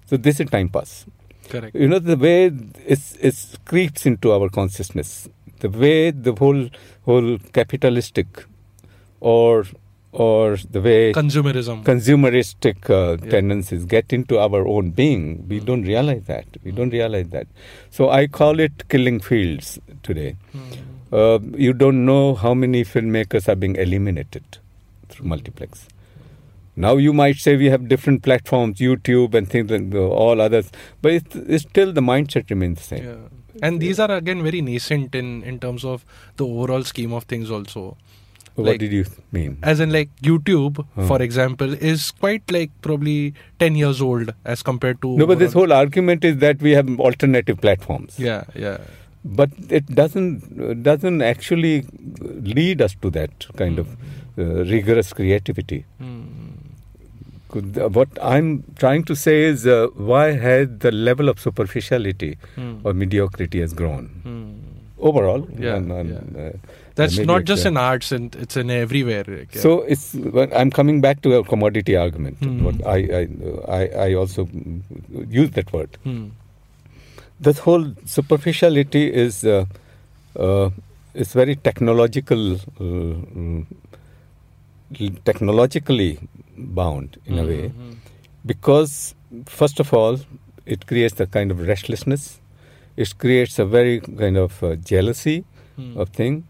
So 0.07 0.17
this 0.17 0.41
is 0.41 0.51
time 0.51 0.69
pass. 0.69 1.07
Correct. 1.49 1.75
You 1.75 1.89
know 1.89 1.99
the 1.99 2.17
way 2.17 2.51
it's, 2.87 3.17
it's 3.21 3.57
creeps 3.65 4.05
into 4.07 4.33
our 4.33 4.49
consciousness, 4.49 5.29
the 5.61 5.71
way 5.71 6.11
the 6.11 6.33
whole 6.35 6.69
whole 7.07 7.39
capitalistic, 7.53 8.45
or 9.21 9.65
or 10.13 10.57
the 10.71 10.81
way 10.81 11.13
Consumerism. 11.15 11.85
consumeristic 11.85 12.91
uh, 12.91 13.17
Yeah. 13.25 13.31
tendencies 13.31 13.85
get 13.87 14.13
into 14.13 14.39
our 14.39 14.67
own 14.67 14.91
being. 14.91 15.47
We 15.49 15.61
don't 15.61 15.85
realize 15.85 16.25
that. 16.27 16.45
We 16.65 16.71
don't 16.73 16.91
realize 16.91 17.29
that. 17.31 17.47
So 17.91 18.11
I 18.11 18.27
call 18.27 18.61
it 18.61 18.89
killing 18.91 19.21
fields 19.21 19.79
today. 20.03 20.37
Uh, 21.13 21.39
you 21.55 21.73
don't 21.73 22.05
know 22.07 22.35
how 22.35 22.55
many 22.55 22.85
filmmakers 22.85 23.49
are 23.49 23.55
being 23.55 23.77
eliminated 23.77 24.59
through 25.09 25.27
multiplex. 25.27 25.87
Now 26.75 26.97
you 26.97 27.13
might 27.13 27.37
say 27.37 27.57
we 27.57 27.67
have 27.67 27.87
different 27.87 28.23
platforms, 28.23 28.79
YouTube 28.79 29.35
and 29.35 29.49
things 29.49 29.71
like 29.71 29.95
uh, 29.95 29.99
all 30.09 30.41
others, 30.41 30.71
but 31.03 31.13
it's, 31.13 31.37
it's 31.37 31.65
still 31.69 31.93
the 31.93 32.01
mindset 32.01 32.49
remains 32.49 32.79
the 32.79 32.85
same. 32.85 33.05
Yeah. 33.05 33.17
And 33.63 33.81
these 33.81 34.01
are 34.01 34.11
again 34.11 34.43
very 34.43 34.63
nascent 34.63 35.15
in, 35.15 35.43
in 35.43 35.59
terms 35.61 35.85
of 35.85 36.07
the 36.39 36.47
overall 36.47 36.83
scheme 36.83 37.13
of 37.13 37.25
things 37.25 37.51
also. 37.51 37.99
What 38.55 38.67
Like- 38.67 38.81
did 38.81 38.93
you 38.93 39.05
mean? 39.31 39.59
As 39.63 39.81
in 39.81 39.93
like 39.93 40.11
YouTube, 40.23 40.85
for 41.07 41.21
example, 41.23 41.73
is 41.75 42.11
quite 42.11 42.51
like 42.51 42.71
probably 42.83 43.35
10 43.59 43.77
years 43.77 44.01
old 44.01 44.33
as 44.45 44.63
compared 44.63 45.01
to 45.03 45.17
No, 45.17 45.27
but 45.27 45.39
this 45.39 45.53
whole 45.53 45.73
argument 45.73 46.25
is 46.25 46.39
that 46.39 46.61
we 46.61 46.73
have 46.73 46.89
alternative 47.01 47.61
platforms. 47.61 48.19
Yeah, 48.19 48.45
yeah. 48.55 48.79
But 49.25 49.51
it 49.71 49.87
doesn't 49.87 50.83
doesn't 50.83 51.23
actually 51.23 51.85
lead 52.61 52.83
us 52.83 52.95
to 53.03 53.11
that 53.11 53.47
kind 53.57 53.79
of 53.79 53.89
uh, 54.39 54.65
rigorous 54.75 55.13
creativity. 55.13 55.85
Uh, 57.55 57.89
What 57.97 58.09
I'm 58.23 58.65
trying 58.77 59.03
to 59.09 59.15
say 59.15 59.43
is, 59.45 59.67
uh, 59.67 59.89
why 60.11 60.33
has 60.45 60.69
the 60.85 60.91
level 60.91 61.29
of 61.29 61.39
superficiality 61.39 62.39
or 62.83 62.95
mediocrity 62.95 63.61
has 63.61 63.75
grown 63.81 64.07
overall? 64.99 65.47
Yeah, 65.59 65.77
and- 65.77 65.93
and, 65.93 66.11
yeah. 66.37 66.45
uh, 66.47 66.53
That's 66.95 67.19
not 67.33 67.45
just 67.51 67.67
in 67.71 67.77
arts, 67.83 68.11
and 68.13 68.35
it's 68.45 68.57
in 68.63 68.71
everywhere. 68.71 69.25
like, 69.29 69.55
yeah. 69.55 69.61
So 69.67 69.71
it's. 69.83 70.15
I'm 70.61 70.71
coming 70.79 71.01
back 71.07 71.21
to 71.27 71.35
a 71.37 71.43
commodity 71.53 71.97
argument. 71.97 72.37
Hmm. 72.47 72.65
What 72.65 72.83
I 72.95 72.99
I, 73.21 73.23
I 73.81 73.83
I 74.07 74.09
also 74.23 74.45
mm, 74.47 74.81
use 75.43 75.51
that 75.61 75.73
word. 75.77 75.97
This 77.47 77.59
whole 77.59 77.87
superficiality 78.07 79.13
is 79.13 79.45
uh, 79.45 79.65
uh, 80.39 80.71
is 81.23 81.33
very 81.33 81.57
technological, 81.57 82.43
uh, 82.55 82.59
mm, 82.81 83.67
technologically 85.25 86.19
bound 86.57 87.19
in 87.27 87.39
a 87.39 87.45
way, 87.45 87.73
because 88.47 89.15
first 89.47 89.81
of 89.81 89.93
all, 89.93 90.19
it 90.67 90.87
creates 90.87 91.19
a 91.21 91.27
kind 91.27 91.51
of 91.51 91.67
restlessness. 91.73 92.39
It 92.97 93.19
creates 93.19 93.59
a 93.59 93.65
very 93.65 94.01
kind 94.01 94.37
of 94.37 94.63
uh, 94.63 94.77
jealousy 94.77 95.45
of 95.97 96.11
thing, 96.11 96.45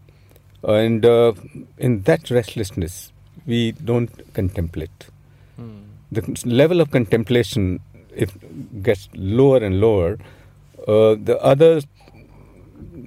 and 0.63 1.03
uh, 1.05 1.33
in 1.79 2.01
that 2.03 2.29
restlessness, 2.29 3.11
we 3.47 3.71
don't 3.71 4.11
contemplate. 4.33 5.07
The 6.11 6.21
level 6.45 6.81
of 6.81 6.91
contemplation 6.91 7.79
if 8.15 8.37
gets 8.83 9.09
lower 9.15 9.57
and 9.57 9.81
lower 9.81 10.19
the 10.85 11.37
other 11.41 11.81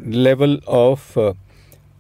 level 0.05 0.59
of 0.67 1.17
uh, 1.17 1.33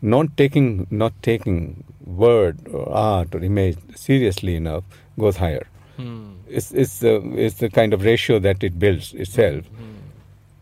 not 0.02 0.36
taking 0.36 0.86
not 0.90 1.12
taking 1.22 1.84
word 2.04 2.58
or 2.72 2.88
art 2.92 3.34
or 3.34 3.42
image 3.42 3.76
seriously 3.94 4.54
enough 4.56 4.84
goes 5.18 5.36
higher 5.36 5.66
Hmm. 5.96 6.24
it's 6.48 6.72
it's 6.72 6.98
the 7.00 7.12
it's 7.44 7.54
the 7.60 7.68
kind 7.70 7.94
of 7.94 8.02
ratio 8.04 8.38
that 8.38 8.62
it 8.62 8.78
builds 8.78 9.14
itself 9.14 9.64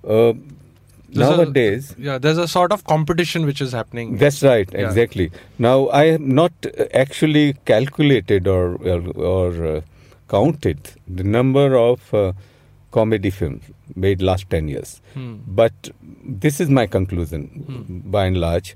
uh, 0.05 0.33
There's 1.09 1.29
a- 1.29 1.37
nowadays 1.37 1.95
yeah, 1.99 2.19
there's 2.19 2.39
a 2.39 2.47
sort 2.47 2.71
of 2.73 2.85
competition 2.85 3.45
which 3.47 3.61
is 3.61 3.73
happening. 3.73 4.17
that's 4.19 4.43
right, 4.43 4.69
Yeah. 4.73 4.81
exactly. 4.87 5.31
Now, 5.59 5.89
I 5.89 6.05
have 6.13 6.21
not 6.21 6.53
uh, 6.67 6.87
actually 7.03 7.55
calculated 7.71 8.47
or 8.47 8.65
or, 8.93 9.01
or 9.35 9.67
uh, 9.73 9.81
counted 10.29 10.79
the 11.21 11.25
number 11.25 11.67
of 11.83 12.15
uh, 12.15 12.33
comedy 12.97 13.31
films 13.39 13.71
made 14.05 14.23
last 14.29 14.49
ten 14.55 14.69
years, 14.75 14.91
Hmm. 15.15 15.33
but 15.61 15.91
this 16.45 16.61
is 16.65 16.71
my 16.79 16.87
conclusion, 16.99 17.49
by 18.17 18.25
and 18.31 18.39
large, 18.45 18.75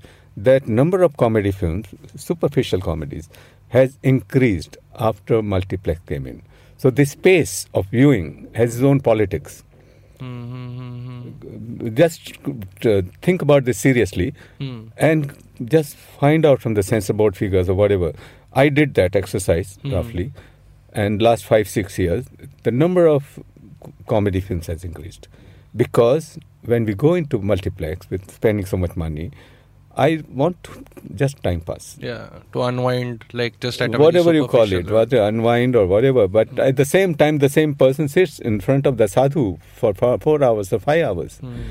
that 0.49 0.67
number 0.81 1.01
of 1.07 1.15
comedy 1.23 1.51
films, 1.61 1.87
superficial 2.27 2.81
comedies, 2.89 3.29
has 3.77 3.97
increased 4.11 4.77
after 5.09 5.41
multiplex 5.55 6.01
came 6.11 6.27
in. 6.33 6.41
So 6.83 6.89
the 6.99 7.05
space 7.05 7.55
of 7.79 7.87
viewing 7.97 8.29
has 8.61 8.75
its 8.75 8.83
own 8.91 9.01
politics 9.09 9.63
Hmm, 10.21 10.29
hmm, 10.51 10.69
hmm, 10.77 11.19
hmm. 11.81 11.95
just 11.97 12.31
uh, 12.93 13.01
think 13.27 13.41
about 13.45 13.63
this 13.69 13.77
seriously 13.83 14.25
Hmm. 14.63 14.79
and 15.09 15.29
just 15.75 15.95
find 16.23 16.45
out 16.49 16.61
from 16.65 16.73
the 16.79 16.83
censor 16.87 17.13
board 17.21 17.37
figures 17.41 17.69
or 17.73 17.75
whatever. 17.81 18.09
I 18.63 18.65
did 18.79 18.95
that 18.99 19.15
exercise 19.21 19.71
Hmm. 19.83 19.93
roughly, 19.97 20.25
and 21.03 21.21
last 21.27 21.45
five 21.51 21.69
six 21.75 21.97
years, 22.03 22.25
the 22.69 22.73
number 22.83 23.05
of 23.13 23.31
comedy 24.07 24.39
films 24.39 24.67
has 24.67 24.83
increased 24.83 25.27
because 25.75 26.37
when 26.65 26.85
we 26.85 26.93
go 26.93 27.13
into 27.13 27.39
multiplex 27.39 28.09
with 28.09 28.29
spending 28.31 28.65
so 28.65 28.77
much 28.77 28.95
money, 28.95 29.31
I 29.95 30.23
want 30.29 30.63
to 30.63 30.83
just 31.15 31.41
time 31.43 31.61
pass. 31.61 31.97
Yeah, 31.99 32.29
to 32.53 32.61
unwind, 32.63 33.25
like 33.33 33.59
just 33.59 33.81
at 33.81 33.93
a 33.93 33.97
Whatever 33.97 34.33
you 34.33 34.47
call 34.47 34.71
it, 34.71 34.89
whether 34.89 35.21
unwind 35.21 35.75
or 35.75 35.85
whatever, 35.87 36.27
but 36.27 36.57
at 36.59 36.75
the 36.77 36.85
same 36.85 37.15
time, 37.15 37.39
the 37.39 37.49
same 37.49 37.75
person 37.75 38.07
sits 38.07 38.39
in 38.39 38.59
front 38.61 38.85
of 38.85 38.97
the 38.97 39.07
sadhu 39.07 39.57
for 39.75 39.93
four, 39.93 40.43
hours 40.43 40.71
or 40.71 40.79
five 40.79 41.03
hours 41.05 41.37
Hmm. 41.39 41.61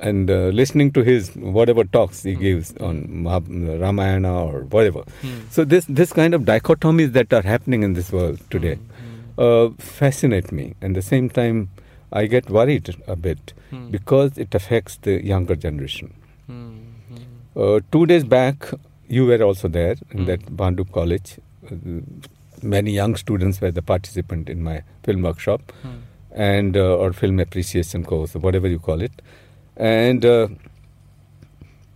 and 0.00 0.30
uh, 0.30 0.48
listening 0.60 0.90
to 0.92 1.02
his 1.02 1.30
whatever 1.36 1.84
talks 1.84 2.22
he 2.22 2.34
gives 2.34 2.74
on 2.76 3.24
Ramayana 3.24 4.44
or 4.44 4.60
whatever. 4.62 5.02
Hmm. 5.22 5.38
So 5.50 5.64
this 5.64 5.84
this 5.88 6.12
kind 6.12 6.34
of 6.34 6.42
dichotomies 6.42 7.12
that 7.12 7.32
are 7.32 7.42
happening 7.42 7.82
in 7.82 7.94
this 7.94 8.12
world 8.12 8.40
today 8.50 8.74
Hmm. 8.76 8.97
Uh, 9.46 9.70
fascinate 9.78 10.50
me, 10.52 10.74
and 10.82 10.96
at 10.96 11.02
the 11.02 11.08
same 11.08 11.28
time 11.30 11.68
I 12.12 12.26
get 12.26 12.50
worried 12.50 12.94
a 13.06 13.16
bit 13.16 13.52
Hmm. 13.70 13.90
because 13.94 14.38
it 14.38 14.54
affects 14.54 14.96
the 15.06 15.14
younger 15.30 15.54
generation. 15.64 16.12
Hmm. 16.46 16.76
Hmm. 17.08 17.24
Uh, 17.64 17.80
two 17.92 18.06
days 18.06 18.24
back, 18.24 18.70
you 19.08 19.26
were 19.26 19.42
also 19.48 19.68
there 19.68 19.96
in 20.10 20.18
Hmm. 20.20 20.24
that 20.30 20.56
Bandu 20.62 20.84
College. 20.98 21.38
Uh, 21.70 21.74
many 22.62 22.90
young 22.92 23.14
students 23.16 23.60
were 23.60 23.70
the 23.70 23.82
participant 23.82 24.48
in 24.48 24.62
my 24.62 24.76
film 25.04 25.22
workshop 25.22 25.72
and 26.46 26.76
uh, 26.76 26.96
or 27.02 27.12
film 27.12 27.38
appreciation 27.44 28.04
course 28.04 28.34
or 28.34 28.40
whatever 28.46 28.66
you 28.72 28.78
call 28.80 29.00
it 29.00 29.22
and 29.76 30.24
uh, 30.24 30.48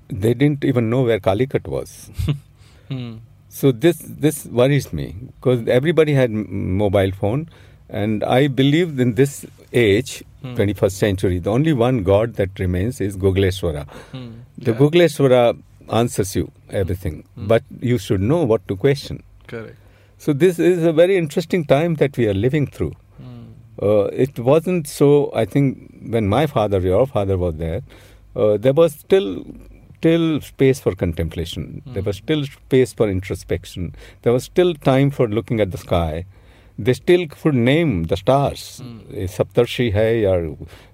they 0.09 0.35
didn't 0.35 0.65
even 0.65 0.89
know 0.91 1.03
where 1.03 1.19
Calicut 1.19 1.67
was. 1.67 2.11
Hmm. 3.53 3.59
So 3.61 3.73
this 3.73 3.99
this 4.27 4.47
worries 4.47 4.93
me 4.93 5.15
because 5.41 5.67
everybody 5.69 6.15
had 6.15 6.31
m- 6.31 6.77
mobile 6.79 7.13
phone, 7.13 7.49
and 7.89 8.25
I 8.25 8.49
believe 8.49 8.99
in 8.99 9.15
this 9.15 9.45
age, 9.73 10.23
21st 10.45 10.93
century, 10.93 11.39
the 11.39 11.51
only 11.51 11.73
one 11.73 12.03
God 12.03 12.35
that 12.35 12.59
remains 12.59 13.01
is 13.01 13.17
Googleswara. 13.17 13.85
Hmm. 14.13 14.31
The 14.59 14.73
Yeah. 14.73 14.79
Googleswara 14.79 15.43
answers 16.01 16.35
you 16.37 16.51
everything, 16.71 17.25
but 17.37 17.63
you 17.81 17.99
should 17.99 18.21
know 18.33 18.43
what 18.45 18.67
to 18.69 18.77
question. 18.77 19.23
Correct. 19.47 19.77
So 20.19 20.33
this 20.33 20.59
is 20.59 20.85
a 20.85 20.93
very 20.93 21.17
interesting 21.17 21.65
time 21.65 21.97
that 21.97 22.17
we 22.17 22.27
are 22.29 22.35
living 22.35 22.67
through. 22.67 22.93
Hmm. 23.19 23.47
Uh, 23.83 24.05
it 24.27 24.39
wasn't 24.39 24.87
so. 24.89 25.31
I 25.35 25.45
think 25.45 25.79
when 26.17 26.29
my 26.29 26.47
father, 26.47 26.81
your 26.81 27.07
father, 27.07 27.37
was 27.45 27.57
there, 27.57 27.81
uh, 28.37 28.57
there 28.57 28.73
was 28.73 28.93
still 28.93 29.45
still 30.03 30.41
space 30.41 30.81
for 30.85 30.93
contemplation. 30.97 31.83
There 31.95 32.03
was 32.03 32.17
still 32.17 32.45
space 32.45 32.93
for 32.93 33.09
introspection. 33.09 33.95
There 34.23 34.33
was 34.33 34.45
still 34.53 34.75
time 34.75 35.11
for 35.19 35.29
looking 35.29 35.61
at 35.61 35.71
the 35.71 35.79
sky. 35.79 36.25
They 36.87 36.95
still 36.95 37.27
could 37.29 37.55
name 37.55 37.91
the 38.13 38.17
stars. 38.17 38.63
Eh, 39.15 39.27
Saptarshi 39.37 39.87
hai 39.99 40.27
or 40.33 40.41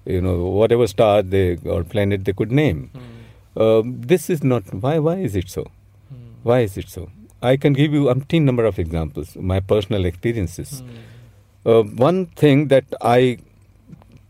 you 0.05 0.21
know 0.21 0.37
whatever 0.59 0.85
star 0.93 1.23
they 1.23 1.57
or 1.75 1.83
planet 1.83 2.25
they 2.25 2.33
could 2.33 2.51
name. 2.51 2.79
Um, 3.57 3.99
this 4.13 4.29
is 4.29 4.43
not 4.43 4.71
why. 4.85 4.99
Why 4.99 5.15
is 5.29 5.35
it 5.35 5.49
so? 5.49 5.65
Why 6.43 6.59
is 6.67 6.77
it 6.77 6.89
so? 6.89 7.09
I 7.41 7.57
can 7.57 7.73
give 7.81 7.93
you 7.93 8.05
umpteen 8.13 8.43
number 8.43 8.65
of 8.65 8.77
examples, 8.77 9.35
my 9.53 9.59
personal 9.59 10.05
experiences. 10.05 10.83
Uh, 11.65 11.83
one 12.07 12.25
thing 12.43 12.67
that 12.67 12.85
I 13.01 13.39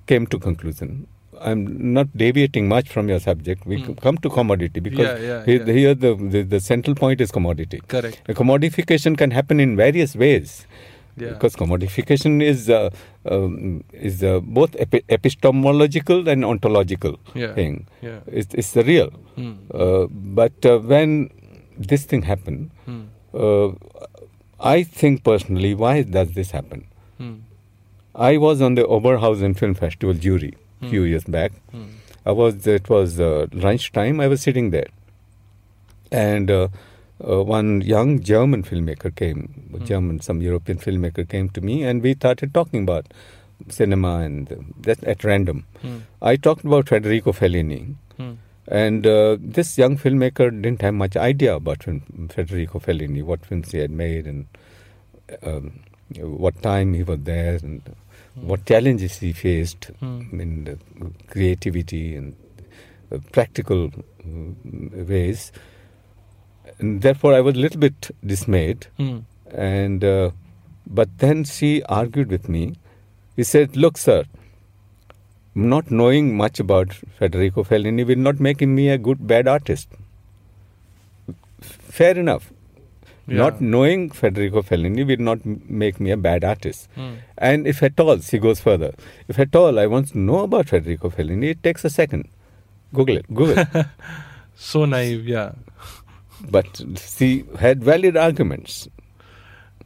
came 0.08 0.26
to 0.28 0.40
conclusion. 0.40 1.08
I'm 1.42 1.94
not 1.94 2.08
deviating 2.16 2.68
much 2.68 2.90
from 2.90 3.10
your 3.10 3.20
subject. 3.20 3.66
We 3.66 3.82
Hmm. 3.82 3.94
come 3.94 4.18
to 4.18 4.30
commodity 4.30 4.80
because 4.80 5.08
Yeah, 5.08 5.18
yeah, 5.28 5.46
here, 5.46 5.64
yeah. 5.66 5.74
here 5.74 5.94
the, 5.96 6.16
the 6.16 6.42
the 6.44 6.60
central 6.60 6.96
point 6.96 7.22
is 7.22 7.32
commodity. 7.32 7.82
Correct. 7.88 8.22
A 8.30 8.34
commodification 8.34 9.18
can 9.18 9.32
happen 9.32 9.60
in 9.60 9.76
various 9.76 10.16
ways. 10.16 10.66
Because 11.20 11.56
commodification 11.60 12.42
is 12.42 12.70
uh, 12.70 12.90
um, 13.30 13.84
is 13.92 14.24
uh, 14.24 14.40
both 14.60 14.76
epi- 14.80 15.02
epistemological 15.10 16.30
and 16.30 16.46
ontological 16.46 17.18
thing. 17.34 17.88
yeah. 18.02 18.20
It's, 18.28 18.54
it's 18.54 18.72
the 18.72 18.84
real. 18.86 19.10
Hmm. 19.36 19.52
Uh, 19.74 20.08
but 20.38 20.66
uh, 20.66 20.78
when 20.80 21.30
this 21.78 22.06
thing 22.06 22.22
happened, 22.22 22.70
Hmm. 22.86 23.02
uh, 23.34 23.70
I 24.60 24.84
think 24.84 25.24
personally, 25.26 25.74
why 25.74 26.04
does 26.04 26.32
this 26.40 26.52
happen? 26.52 26.86
Hmm. 27.18 27.36
I 28.16 28.38
was 28.38 28.62
on 28.62 28.76
the 28.76 28.84
Oberhausen 28.84 29.58
Film 29.58 29.74
Festival 29.74 30.14
jury 30.14 30.54
a 30.82 30.90
few 30.90 31.04
years 31.04 31.24
back. 31.26 31.52
I 32.26 32.32
was 32.32 32.68
it 32.68 32.90
was 32.90 33.20
uh, 33.20 33.48
lunchtime. 33.52 34.20
I 34.20 34.28
was 34.28 34.42
sitting 34.42 34.70
there, 34.72 34.88
and 36.12 36.50
uh, 36.52 36.68
uh, 37.28 37.44
one 37.44 37.82
young 37.82 38.22
German 38.22 38.64
filmmaker 38.64 39.14
came, 39.16 39.70
a 39.74 39.80
German 39.80 40.20
some 40.20 40.42
European 40.42 40.78
filmmaker 40.78 41.28
came 41.28 41.50
to 41.50 41.62
me, 41.62 41.84
and 41.84 42.02
we 42.02 42.14
started 42.14 42.54
talking 42.54 42.84
about 42.84 43.08
cinema 43.70 44.20
and 44.20 44.52
uh, 44.52 44.56
that 44.82 45.04
at 45.04 45.24
random. 45.24 45.66
Hmm. 45.82 45.98
I 46.22 46.36
talked 46.36 46.64
about 46.66 46.90
Federico 46.90 47.32
Fellini, 47.34 47.96
Hmm. 48.18 48.34
and 48.68 49.08
uh, 49.08 49.38
this 49.40 49.78
young 49.78 49.98
filmmaker 49.98 50.50
didn't 50.62 50.82
have 50.82 50.94
much 50.94 51.16
idea 51.16 51.56
about 51.56 51.84
film, 51.84 52.02
Federico 52.30 52.80
Fellini, 52.80 53.24
what 53.24 53.46
films 53.46 53.72
he 53.72 53.80
had 53.80 53.92
made, 53.92 54.28
and 54.28 54.46
um, 55.44 55.80
what 56.46 56.62
time 56.62 56.94
he 56.94 57.04
was 57.04 57.20
there, 57.24 57.58
and 57.62 57.82
what 58.36 58.66
challenges 58.66 59.18
he 59.18 59.34
faced 59.34 59.86
Hmm. 60.00 60.40
in 60.40 60.64
the 60.66 60.78
creativity 61.28 62.16
and 62.16 62.36
practical 63.32 63.86
uh, 63.88 65.04
ways. 65.06 65.52
And 66.80 67.02
therefore, 67.02 67.34
I 67.34 67.42
was 67.42 67.56
a 67.56 67.60
little 67.60 67.80
bit 67.80 68.12
dismayed. 68.26 68.88
Hmm. 68.98 69.20
And 69.52 70.04
uh, 70.04 70.32
but 70.88 71.10
then 71.18 71.44
she 71.44 71.84
argued 71.84 72.30
with 72.30 72.48
me. 72.48 72.76
He 73.36 73.44
said, 73.44 73.76
"Look, 73.76 73.98
sir, 73.98 74.24
not 75.56 75.90
knowing 75.92 76.38
much 76.38 76.60
about 76.60 76.94
Federico 77.18 77.64
Fellini 77.64 78.06
will 78.06 78.18
not 78.18 78.40
make 78.40 78.62
me 78.62 78.90
a 78.90 78.98
good 78.98 79.26
bad 79.28 79.48
artist. 79.48 79.90
Fair 81.62 82.18
enough. 82.18 82.52
Not 83.38 83.62
knowing 83.62 84.10
Federico 84.10 84.62
Fellini 84.62 85.06
will 85.06 85.18
not 85.24 85.46
make 85.46 86.00
me 86.00 86.12
a 86.12 86.18
bad 86.18 86.44
artist. 86.44 86.90
Hmm. 86.96 87.14
And 87.38 87.68
if 87.68 87.82
at 87.84 88.00
all, 88.00 88.20
she 88.20 88.38
goes 88.40 88.60
further. 88.60 88.94
If 89.28 89.40
at 89.40 89.56
all 89.56 89.80
I 89.80 89.86
want 89.88 90.10
to 90.10 90.18
know 90.20 90.40
about 90.40 90.70
Federico 90.70 91.10
Fellini, 91.10 91.52
it 91.52 91.64
takes 91.64 91.84
a 91.86 91.90
second. 91.90 92.28
Google 92.94 93.18
it. 93.18 93.28
Google. 93.34 93.60
it. 93.60 93.68
So 94.62 94.84
naive, 94.84 95.26
yeah. 95.26 95.54
but 96.52 96.82
she 96.98 97.46
had 97.60 97.82
valid 97.82 98.18
arguments. 98.18 98.90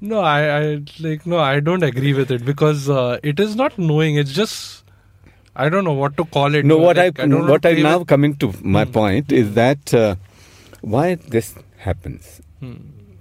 No, 0.01 0.19
I, 0.19 0.39
I 0.59 0.81
like 0.99 1.27
no, 1.27 1.37
I 1.39 1.59
don't 1.59 1.83
agree 1.83 2.13
with 2.13 2.31
it 2.31 2.43
because 2.43 2.89
uh, 2.89 3.19
it 3.23 3.39
is 3.39 3.55
not 3.55 3.77
knowing. 3.77 4.15
It's 4.15 4.33
just 4.33 4.83
I 5.55 5.69
don't 5.69 5.83
know 5.83 5.93
what 5.93 6.17
to 6.17 6.25
call 6.25 6.55
it. 6.55 6.65
No, 6.65 6.77
what 6.79 6.97
Like, 6.97 7.19
I, 7.19 7.27
don't 7.27 7.47
what 7.47 7.63
I 7.65 7.73
play 7.75 7.83
now 7.83 7.99
with- 7.99 8.07
coming 8.07 8.35
to 8.37 8.51
my 8.63 8.83
point 8.85 9.31
is 9.31 9.53
that 9.53 9.93
uh, 9.93 10.15
why 10.81 11.15
this 11.15 11.53
happens. 11.77 12.41
Hmm. 12.59 12.73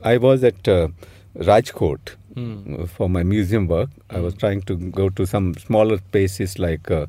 I 0.05 0.17
was 0.19 0.45
at 0.45 0.69
uh, 0.69 0.89
Rajkot 1.37 2.17
Hmm. 2.35 2.77
uh, 2.81 2.87
for 2.87 3.11
my 3.11 3.23
museum 3.23 3.67
work. 3.69 3.91
I 4.09 4.19
was 4.27 4.35
trying 4.43 4.63
to 4.69 4.75
go 4.99 5.11
to 5.11 5.27
some 5.27 5.53
smaller 5.65 5.99
places 6.13 6.59
like 6.59 6.91
uh, 6.91 7.05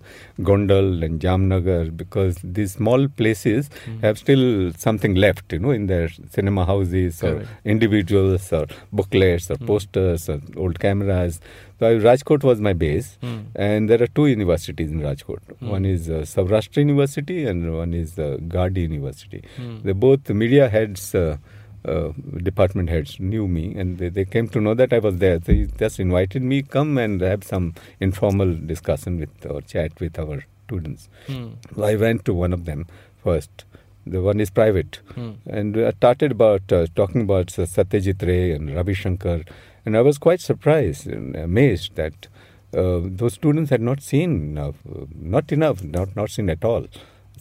Gondal 0.47 1.01
and 1.05 1.21
Jamnagar 1.25 1.95
because 1.95 2.35
these 2.43 2.73
small 2.73 3.07
places 3.21 3.69
Hmm. 3.85 3.99
have 4.01 4.17
still 4.17 4.43
something 4.77 5.15
left, 5.15 5.53
you 5.53 5.59
know, 5.59 5.71
in 5.71 5.85
their 5.87 6.09
cinema 6.35 6.65
houses 6.65 7.23
or 7.23 7.31
Correct. 7.35 7.47
individuals 7.63 8.51
or 8.51 8.65
booklets 8.91 9.49
or 9.49 9.55
posters 9.71 10.27
or 10.27 10.41
old 10.57 10.81
cameras. 10.81 11.39
So 11.79 11.87
I, 11.87 11.93
Rajkot 12.09 12.43
was 12.51 12.59
my 12.69 12.73
base, 12.73 13.17
Hmm. 13.21 13.39
and 13.55 13.89
there 13.89 14.03
are 14.03 14.11
two 14.21 14.27
universities 14.35 14.91
in 14.91 14.99
Rajkot. 15.09 15.39
One 15.77 15.85
is 15.85 16.09
uh, 16.09 16.23
Saurashtra 16.35 16.83
University 16.89 17.45
and 17.45 17.73
one 17.77 17.93
is 17.93 18.19
uh, 18.19 18.29
Gardi 18.59 18.81
University. 18.91 19.41
Hmm. 19.55 19.77
They 19.83 19.93
both 19.93 20.29
media 20.45 20.67
heads. 20.77 21.15
Uh, 21.15 21.37
uh, 21.85 22.09
department 22.37 22.89
heads 22.89 23.19
knew 23.19 23.47
me 23.47 23.73
and 23.75 23.97
they, 23.97 24.09
they 24.09 24.25
came 24.25 24.47
to 24.49 24.61
know 24.61 24.73
that 24.73 24.93
I 24.93 24.99
was 24.99 25.17
there. 25.17 25.39
They 25.39 25.65
just 25.77 25.99
invited 25.99 26.41
me, 26.41 26.61
come 26.61 26.97
and 26.97 27.21
have 27.21 27.43
some 27.43 27.73
informal 27.99 28.55
discussion 28.55 29.19
with 29.19 29.45
or 29.45 29.61
chat 29.61 29.99
with 29.99 30.17
our 30.17 30.45
students. 30.65 31.09
Hmm. 31.27 31.49
I 31.81 31.95
went 31.95 32.25
to 32.25 32.33
one 32.33 32.53
of 32.53 32.65
them 32.65 32.87
first. 33.23 33.65
The 34.05 34.21
one 34.21 34.39
is 34.39 34.49
private. 34.49 34.99
Hmm. 35.15 35.31
And 35.47 35.77
I 35.77 35.91
started 35.91 36.31
about 36.31 36.71
uh, 36.71 36.87
talking 36.95 37.21
about 37.21 37.49
Sa- 37.49 37.63
Satyajit 37.63 38.25
Ray 38.25 38.51
and 38.51 38.73
Ravi 38.75 38.93
Shankar. 38.93 39.41
And 39.85 39.97
I 39.97 40.01
was 40.01 40.17
quite 40.17 40.41
surprised 40.41 41.07
and 41.07 41.35
amazed 41.35 41.95
that 41.95 42.27
uh, 42.73 43.01
those 43.03 43.33
students 43.33 43.69
had 43.69 43.81
not 43.81 44.01
seen 44.01 44.51
enough, 44.51 44.75
uh, 44.89 45.05
not 45.15 45.51
enough, 45.51 45.83
not, 45.83 46.15
not 46.15 46.31
seen 46.31 46.49
at 46.49 46.63
all. 46.65 46.87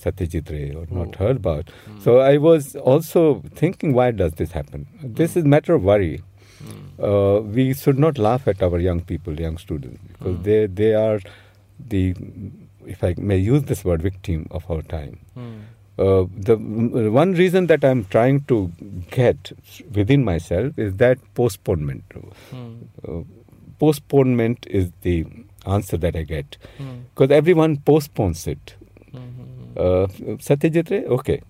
Satyajit 0.05 0.51
Ray 0.51 0.75
or 0.75 0.87
not 0.99 1.17
heard 1.17 1.37
about. 1.37 1.71
So 2.01 2.19
I 2.19 2.37
was 2.37 2.75
also 2.77 3.23
thinking, 3.63 3.93
why 4.01 4.11
does 4.11 4.33
this 4.43 4.53
happen? 4.53 4.87
This 5.21 5.37
is 5.37 5.45
matter 5.57 5.75
of 5.75 5.85
worry. 5.85 6.23
Uh, 6.99 7.41
we 7.59 7.75
should 7.75 7.99
not 7.99 8.19
laugh 8.19 8.47
at 8.47 8.63
our 8.63 8.79
young 8.79 9.01
people, 9.01 9.41
young 9.45 9.57
students, 9.59 10.01
because 10.13 10.37
they 10.49 10.67
they 10.81 10.91
are 10.95 11.21
the, 11.93 12.03
if 12.87 13.03
I 13.03 13.15
may 13.19 13.37
use 13.37 13.65
this 13.71 13.85
word, 13.85 14.03
victim 14.03 14.47
of 14.51 14.69
our 14.71 14.83
time. 14.83 15.19
Hmm. 15.35 15.49
Uh, 15.99 16.27
the 16.51 16.57
mm, 16.57 17.11
one 17.13 17.33
reason 17.33 17.67
that 17.67 17.85
I'm 17.85 18.05
trying 18.05 18.39
to 18.53 18.59
get 19.11 19.51
within 19.93 20.25
myself 20.25 20.79
is 20.79 20.95
that 21.03 21.19
postponement. 21.41 22.05
Hmm. 22.51 22.71
Uh, 23.07 23.23
postponement 23.81 24.67
is 24.71 24.93
the 25.03 25.27
answer 25.67 25.97
that 25.97 26.17
I 26.17 26.23
get 26.23 26.57
Hmm. 26.79 26.95
because 27.15 27.31
everyone 27.41 27.77
postpones 27.79 28.47
it. 28.47 28.75
Uh, 29.77 30.07
Satyajit 30.39 30.91
Ray, 30.91 31.05
okay, 31.07 31.41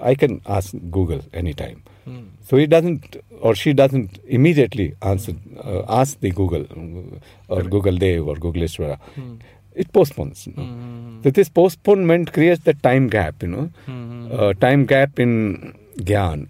I 0.00 0.14
can 0.14 0.40
ask 0.46 0.74
Google 0.90 1.20
anytime. 1.32 1.82
Hmm. 2.04 2.20
So 2.44 2.56
he 2.56 2.66
doesn't, 2.66 3.16
or 3.40 3.54
she 3.54 3.72
doesn't 3.72 4.18
immediately 4.26 4.94
answer, 5.02 5.32
uh, 5.64 5.82
ask 5.88 6.18
the 6.20 6.30
Google 6.30 6.62
uh, 6.70 7.54
or 7.54 7.62
Google 7.62 7.96
Dev 7.96 8.26
or 8.26 8.36
Googleswara. 8.36 8.98
Hmm. 9.14 9.34
It 9.74 9.92
postpones. 9.92 10.46
you 10.46 10.54
know. 10.56 10.64
Hmm. 10.64 11.22
So 11.22 11.30
this 11.30 11.48
postponement 11.48 12.32
creates 12.32 12.64
the 12.64 12.74
time 12.74 13.08
gap, 13.08 13.42
you 13.42 13.48
know, 13.48 13.70
Hmm. 13.86 14.28
uh, 14.32 14.52
time 14.54 14.86
gap 14.86 15.18
in 15.18 15.74
gyan, 15.98 16.48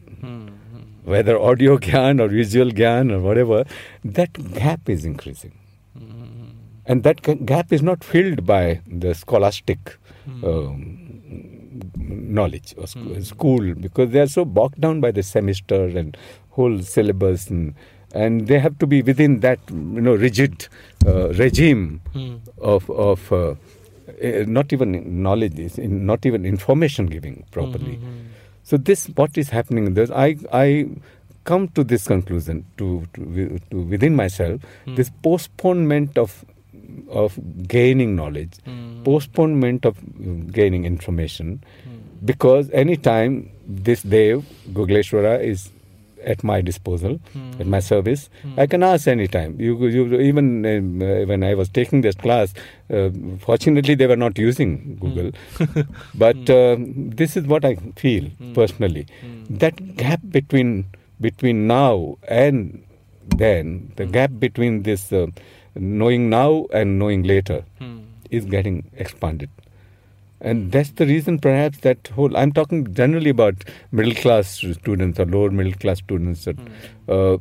whether 1.04 1.38
audio 1.38 1.78
gyan 1.78 2.20
or 2.20 2.28
visual 2.28 2.70
gyan 2.70 3.12
or 3.12 3.20
whatever, 3.20 3.64
that 4.04 4.32
gap 4.54 4.88
is 4.88 5.04
increasing. 5.04 5.52
And 6.84 7.04
that 7.04 7.22
g- 7.22 7.34
gap 7.34 7.72
is 7.72 7.80
not 7.82 8.02
filled 8.02 8.44
by 8.44 8.80
the 8.88 9.14
scholastic 9.14 9.98
um, 10.42 11.01
knowledge 11.98 12.74
or 12.76 12.86
sc- 12.86 13.22
school 13.22 13.74
because 13.74 14.10
they 14.10 14.20
are 14.20 14.26
so 14.26 14.44
bogged 14.44 14.80
down 14.80 15.00
by 15.00 15.10
the 15.10 15.22
semester 15.22 15.84
and 15.98 16.16
whole 16.50 16.80
syllabus 16.82 17.48
and, 17.50 17.74
and 18.14 18.46
they 18.46 18.58
have 18.58 18.78
to 18.78 18.86
be 18.86 19.02
within 19.02 19.40
that 19.40 19.58
you 19.70 20.00
know 20.00 20.14
rigid 20.14 20.68
uh, 21.06 21.28
regime 21.30 22.00
Hmm. 22.12 22.36
of 22.60 22.88
of 22.90 23.32
uh, 23.32 23.54
eh, 24.20 24.44
not 24.46 24.72
even 24.72 25.22
knowledge 25.22 25.58
is 25.58 25.78
in, 25.78 26.04
not 26.06 26.26
even 26.26 26.44
information 26.44 27.06
giving 27.06 27.44
properly 27.50 27.98
So 28.64 28.76
this, 28.76 29.06
what 29.16 29.36
is 29.36 29.48
happening? 29.50 29.86
in 29.88 29.94
This, 29.94 30.10
I, 30.10 30.36
I 30.52 30.86
come 31.44 31.66
to 31.78 31.82
this 31.82 32.06
conclusion 32.06 32.64
to, 32.78 33.04
to, 33.14 33.58
to 33.70 33.80
within 33.92 34.14
myself. 34.14 34.60
This 34.86 35.10
postponement 35.24 36.16
of 36.16 36.44
of 37.08 37.38
gaining 37.68 38.16
knowledge, 38.16 38.52
postponement 39.04 39.84
of 39.84 39.98
uh, 39.98 40.50
gaining 40.50 40.84
information, 40.84 41.62
because 42.24 42.70
any 42.72 42.96
time 42.96 43.50
this 43.66 44.02
Dev 44.02 44.44
Googleshwara 44.72 45.42
is 45.42 45.70
at 46.24 46.44
my 46.44 46.60
disposal, 46.60 47.20
at 47.58 47.66
my 47.66 47.80
service, 47.80 48.30
I 48.56 48.66
can 48.66 48.82
ask 48.82 49.08
anytime. 49.08 49.60
You, 49.60 49.86
you 49.86 50.20
even 50.20 50.64
um, 50.64 51.02
uh, 51.02 51.26
when 51.26 51.42
I 51.42 51.54
was 51.54 51.68
taking 51.68 52.02
this 52.02 52.14
class, 52.14 52.54
uh, 52.92 53.10
fortunately 53.40 53.94
they 53.94 54.06
were 54.06 54.16
not 54.16 54.38
using 54.38 54.96
Google, 54.96 55.32
but 56.14 56.48
um, 56.50 57.10
this 57.10 57.36
is 57.36 57.46
what 57.46 57.64
I 57.64 57.76
feel 57.96 58.30
personally. 58.54 59.06
That 59.50 59.96
gap 59.96 60.20
between 60.30 60.86
between 61.20 61.66
now 61.66 62.18
and 62.28 62.84
then, 63.26 63.92
the 63.96 64.06
gap 64.06 64.30
between 64.38 64.82
this 64.82 65.12
uh, 65.12 65.26
knowing 65.74 66.28
now 66.30 66.66
and 66.72 66.98
knowing 66.98 67.22
later 67.22 67.64
is 68.30 68.44
getting 68.44 68.90
expanded. 68.96 69.50
And 70.40 70.72
that's 70.72 70.90
the 70.90 71.06
reason, 71.06 71.38
perhaps, 71.38 71.78
that 71.80 72.08
whole. 72.08 72.36
I'm 72.36 72.52
talking 72.52 72.92
generally 72.92 73.30
about 73.30 73.62
middle 73.92 74.14
class 74.14 74.48
students 74.50 75.20
or 75.20 75.24
lower 75.24 75.50
middle 75.50 75.74
class 75.74 75.98
students. 75.98 76.46
That, 76.46 76.56
uh, 77.08 77.38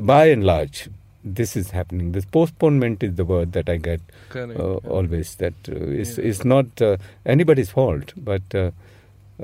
by 0.00 0.26
and 0.26 0.44
large, 0.44 0.88
this 1.24 1.56
is 1.56 1.70
happening. 1.72 2.12
This 2.12 2.24
postponement 2.24 3.02
is 3.02 3.16
the 3.16 3.24
word 3.24 3.52
that 3.52 3.68
I 3.68 3.78
get 3.78 4.00
Correct. 4.28 4.60
uh, 4.60 4.74
always. 4.88 5.34
That 5.36 5.54
uh, 5.68 5.74
is 5.74 6.18
is 6.18 6.44
not 6.44 6.80
uh, 6.80 6.96
anybody's 7.26 7.70
fault, 7.70 8.12
but 8.16 8.42
uh, 8.54 8.70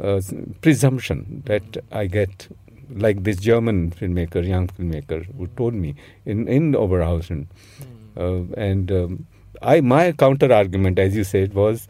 uh, 0.01 0.21
presumption 0.61 1.43
that 1.47 1.79
I 1.91 2.07
get. 2.07 2.49
Like 2.93 3.23
this 3.23 3.37
German 3.37 3.93
filmmaker, 3.93 4.45
young 4.45 4.67
filmmaker, 4.67 5.25
who 5.37 5.47
told 5.47 5.75
me 5.75 5.95
in 6.27 6.49
in 6.49 6.73
Oberhausen, 6.73 7.47
uh, 7.81 7.85
and 8.17 8.91
um, 8.93 9.27
I 9.63 9.81
my 9.81 10.13
counter 10.13 10.53
argument, 10.53 10.99
as 10.99 11.17
you 11.17 11.25
said, 11.25 11.55
was 11.55 11.89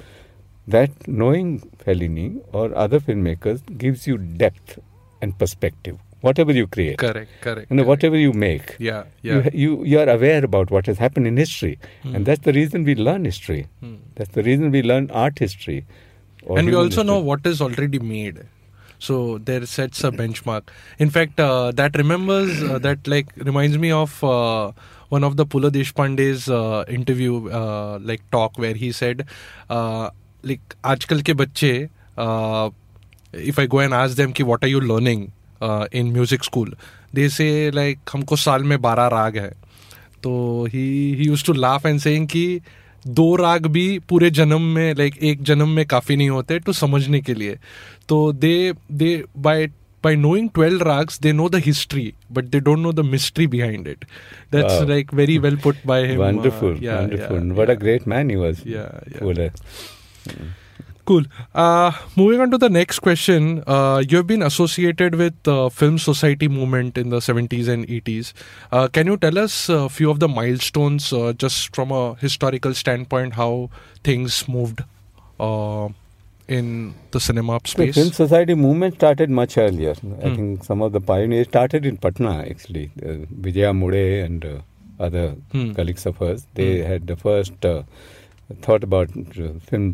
that 0.68 0.90
knowing 1.08 1.60
Fellini 1.84 2.40
or 2.52 2.74
other 2.76 3.00
filmmakers 3.00 3.62
gives 3.78 4.06
you 4.06 4.18
depth 4.18 4.78
and 5.22 5.36
perspective. 5.38 5.98
Whatever 6.22 6.52
you 6.52 6.66
create, 6.66 6.98
Correct, 6.98 7.30
correct. 7.40 7.70
you 7.70 7.76
know, 7.76 7.82
correct. 7.82 7.88
whatever 7.88 8.16
you 8.18 8.34
make, 8.34 8.76
Yeah, 8.78 9.04
yeah. 9.22 9.48
you, 9.54 9.78
you 9.78 9.84
you 9.84 9.98
are 10.00 10.08
aware 10.08 10.44
about 10.44 10.70
what 10.70 10.84
has 10.86 10.98
happened 10.98 11.26
in 11.26 11.38
history, 11.38 11.78
and 12.04 12.26
that's 12.26 12.44
the 12.44 12.52
reason 12.52 12.84
we 12.84 12.94
learn 12.94 13.24
history. 13.24 13.68
That's 14.16 14.34
the 14.34 14.42
reason 14.42 14.70
we 14.70 14.82
learn 14.82 15.10
art 15.10 15.38
history. 15.38 15.84
and 16.56 16.66
we 16.66 16.74
also 16.74 17.02
know 17.02 17.18
what 17.28 17.46
is 17.48 17.60
already 17.64 17.98
made 17.98 18.38
so 19.06 19.16
there 19.48 19.64
sets 19.72 20.04
a 20.04 20.10
benchmark 20.20 20.70
in 20.98 21.10
fact 21.16 21.40
uh, 21.46 21.70
that 21.80 21.96
remembers 22.00 22.62
uh, 22.62 22.78
that 22.86 23.06
like 23.14 23.28
reminds 23.48 23.76
me 23.82 23.90
of 23.98 24.14
uh, 24.24 24.72
one 25.10 25.24
of 25.24 25.36
the 25.36 25.46
Pula 25.46 25.70
Deshpande's 25.70 26.48
uh, 26.48 26.84
interview 26.88 27.48
uh, 27.50 27.98
like 28.02 28.22
talk 28.30 28.58
where 28.58 28.74
he 28.74 28.90
said 28.92 29.24
uh, 29.68 30.10
like 30.44 30.76
आजकल 30.84 31.22
के 31.22 31.34
बच्चे 31.34 31.72
uh, 32.18 32.70
if 33.50 33.58
I 33.58 33.66
go 33.66 33.80
and 33.80 33.94
ask 33.94 34.16
them 34.16 34.32
कि 34.32 34.44
what 34.44 34.64
are 34.64 34.72
you 34.74 34.80
learning 34.80 35.32
uh, 35.60 35.86
in 35.92 36.12
music 36.12 36.44
school 36.44 36.70
they 37.14 37.28
say 37.38 37.70
like 37.70 38.12
हमको 38.12 38.36
साल 38.36 38.64
में 38.64 38.80
बारह 38.82 39.06
राग 39.16 39.38
है 39.38 39.52
तो 40.22 40.32
ही 40.72 40.86
ही 41.18 41.26
used 41.26 41.44
to 41.46 41.52
laugh 41.52 41.86
and 41.86 42.00
saying 42.00 42.26
कि 42.28 42.60
दो 43.06 43.34
राग 43.36 43.66
भी 43.74 43.98
पूरे 44.08 44.30
जन्म 44.38 44.62
में 44.74 44.94
लाइक 44.94 45.16
एक 45.24 45.42
जन्म 45.50 45.68
में 45.76 45.84
काफ़ी 45.86 46.16
नहीं 46.16 46.30
होते 46.30 46.58
टू 46.58 46.72
समझने 46.72 47.20
के 47.20 47.34
लिए 47.34 47.58
तो 48.08 48.32
दे 48.32 48.72
दे 48.92 49.12
by 49.38 49.66
by 50.02 50.14
knowing 50.14 50.48
12 50.50 50.80
rags 50.82 51.18
they 51.18 51.32
know 51.32 51.48
the 51.48 51.60
history 51.60 52.14
but 52.30 52.50
they 52.52 52.60
don't 52.60 52.82
know 52.82 52.92
the 52.92 53.04
mystery 53.04 53.46
behind 53.46 53.86
it 53.86 54.04
that's 54.50 54.74
Wow. 54.80 54.86
like 54.94 55.10
very 55.10 55.38
well 55.38 55.56
put 55.56 55.84
by 55.86 56.00
him 56.06 56.20
uh, 56.20 56.24
wonderful, 56.24 56.76
yeah, 56.78 57.00
wonderful. 57.00 57.36
yeah, 57.46 57.52
what 57.60 57.68
yeah. 57.68 57.74
a 57.74 57.76
great 57.76 58.06
man 58.06 58.28
he 58.30 58.36
was. 58.36 58.64
Yeah, 58.64 59.00
yeah. 59.12 59.50
Cool. 61.06 61.24
Uh, 61.54 61.90
moving 62.14 62.40
on 62.40 62.50
to 62.52 62.58
the 62.58 62.68
next 62.68 63.00
question. 63.00 63.64
Uh, 63.66 64.02
you 64.08 64.16
have 64.18 64.26
been 64.28 64.42
associated 64.42 65.16
with 65.16 65.48
uh, 65.48 65.68
Film 65.68 65.98
Society 65.98 66.46
movement 66.46 66.96
in 66.96 67.08
the 67.08 67.18
70s 67.18 67.66
and 67.68 67.86
80s. 67.88 68.32
Uh, 68.70 68.86
can 68.86 69.06
you 69.08 69.16
tell 69.16 69.36
us 69.38 69.68
a 69.68 69.88
few 69.88 70.08
of 70.10 70.20
the 70.20 70.28
milestones, 70.28 71.12
uh, 71.12 71.32
just 71.32 71.74
from 71.74 71.90
a 71.90 72.14
historical 72.16 72.74
standpoint, 72.74 73.34
how 73.34 73.70
things 74.04 74.46
moved 74.46 74.84
uh, 75.40 75.88
in 76.58 76.94
the 77.12 77.20
cinema 77.28 77.58
The 77.62 77.68
space? 77.74 77.94
Film 77.94 78.12
Society 78.12 78.54
movement 78.54 78.94
started 79.00 79.30
much 79.40 79.56
earlier. 79.66 79.94
I 80.02 80.28
Hmm. 80.28 80.36
think 80.36 80.64
some 80.70 80.82
of 80.86 80.92
the 80.98 81.00
pioneers 81.12 81.48
started 81.54 81.86
in 81.92 81.96
Patna 82.06 82.32
actually. 82.52 82.86
Uh, 83.10 83.18
Vijaya 83.48 83.72
Mulay 83.82 84.08
and 84.24 84.44
uh, 84.52 84.56
other 85.08 85.26
Hmm. 85.52 85.68
colleagues 85.80 86.06
of 86.12 86.16
hers. 86.24 86.46
They 86.60 86.70
had 86.92 87.06
the 87.12 87.16
first 87.26 87.68
uh, 87.74 87.82
thought 88.66 88.84
about 88.86 89.10
uh, 89.44 89.48
Film 89.70 89.84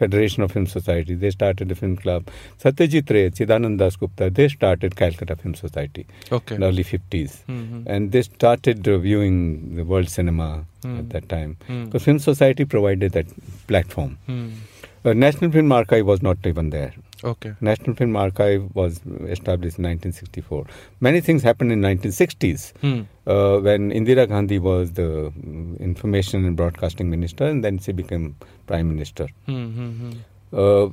Federation 0.00 0.44
of 0.44 0.52
Film 0.56 0.66
Society. 0.74 1.14
They 1.22 1.30
started 1.36 1.68
the 1.72 1.78
film 1.80 1.96
club. 2.04 2.28
Satyajit 2.64 3.10
Ray, 3.16 3.24
Chidanand 3.38 3.78
Das 3.82 3.96
Gupta, 4.02 4.28
they 4.38 4.46
started 4.52 4.94
Calcutta 5.00 5.36
Film 5.40 5.54
Society 5.62 6.04
Okay. 6.38 6.54
in 6.58 6.62
early 6.68 6.84
50s. 6.92 7.34
Mhm. 7.56 7.82
And 7.94 8.12
they 8.12 8.22
started 8.28 8.86
reviewing 8.92 9.40
the 9.80 9.86
world 9.92 10.12
cinema 10.18 10.48
Hmm. 10.84 10.94
at 11.00 11.10
that 11.16 11.28
time. 11.34 11.56
Hmm. 11.72 11.82
The 11.96 12.02
Film 12.06 12.20
Society 12.30 12.64
provided 12.76 13.12
that 13.18 13.26
platform. 13.72 14.16
Uh, 15.04 15.12
National 15.12 15.50
Film 15.50 15.70
Archive 15.72 16.06
was 16.06 16.22
not 16.22 16.38
even 16.46 16.70
there. 16.70 16.92
Okay. 17.22 17.52
National 17.60 17.94
Film 17.96 18.16
Archive 18.16 18.62
was 18.74 19.00
established 19.36 19.78
in 19.78 19.84
1964. 19.84 20.66
Many 21.00 21.20
things 21.20 21.42
happened 21.42 21.72
in 21.72 21.80
1960s 21.82 22.72
Hmm. 22.80 23.00
uh, 23.26 23.58
when 23.66 23.90
Indira 23.90 24.26
Gandhi 24.28 24.58
was 24.58 24.92
the 24.92 25.08
mm, 25.32 25.78
Information 25.80 26.44
and 26.46 26.56
Broadcasting 26.56 27.10
Minister, 27.10 27.44
and 27.44 27.62
then 27.64 27.78
she 27.78 27.92
became 27.92 28.36
Prime 28.66 28.88
Minister. 28.88 29.28
Hmm. 29.46 29.66
Hmm. 29.78 29.90
Hmm. 30.00 30.12
Uh, 30.52 30.86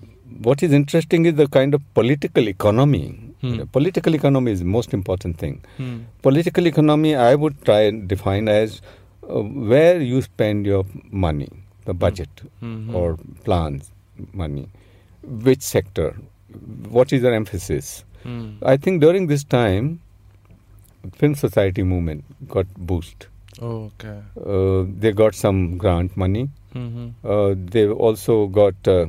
what 0.49 0.63
is 0.63 0.71
interesting 0.73 1.25
is 1.25 1.35
the 1.35 1.47
kind 1.47 1.73
of 1.73 1.81
political 1.93 2.47
economy. 2.47 3.05
Hmm. 3.41 3.63
Political 3.77 4.15
economy 4.15 4.51
is 4.51 4.59
the 4.59 4.65
most 4.65 4.93
important 4.93 5.37
thing. 5.37 5.61
Hmm. 5.77 5.97
Political 6.21 6.67
economy, 6.67 7.15
I 7.15 7.33
would 7.35 7.63
try 7.65 7.79
and 7.81 8.07
define 8.07 8.47
as 8.47 8.81
uh, 9.29 9.41
where 9.73 9.99
you 10.01 10.21
spend 10.21 10.65
your 10.65 10.85
money, 11.11 11.49
the 11.85 11.93
budget 11.93 12.29
or 12.93 13.17
plans, 13.43 13.91
money, 14.33 14.69
which 15.23 15.61
sector, 15.61 16.15
what 16.89 17.11
is 17.13 17.21
your 17.23 17.33
emphasis. 17.33 18.03
Hmm. 18.23 18.49
I 18.61 18.77
think 18.77 19.01
during 19.01 19.27
this 19.27 19.43
time, 19.43 19.99
film 21.13 21.35
society 21.35 21.83
movement 21.83 22.23
got 22.47 22.67
boost. 22.77 23.27
Okay. 23.59 24.19
Uh, 24.45 24.85
they 24.99 25.11
got 25.11 25.35
some 25.35 25.77
grant 25.77 26.15
money. 26.15 26.49
Hmm. 26.73 27.09
Uh, 27.23 27.53
they 27.57 27.87
also 27.87 28.47
got 28.47 28.87
uh, 28.87 29.07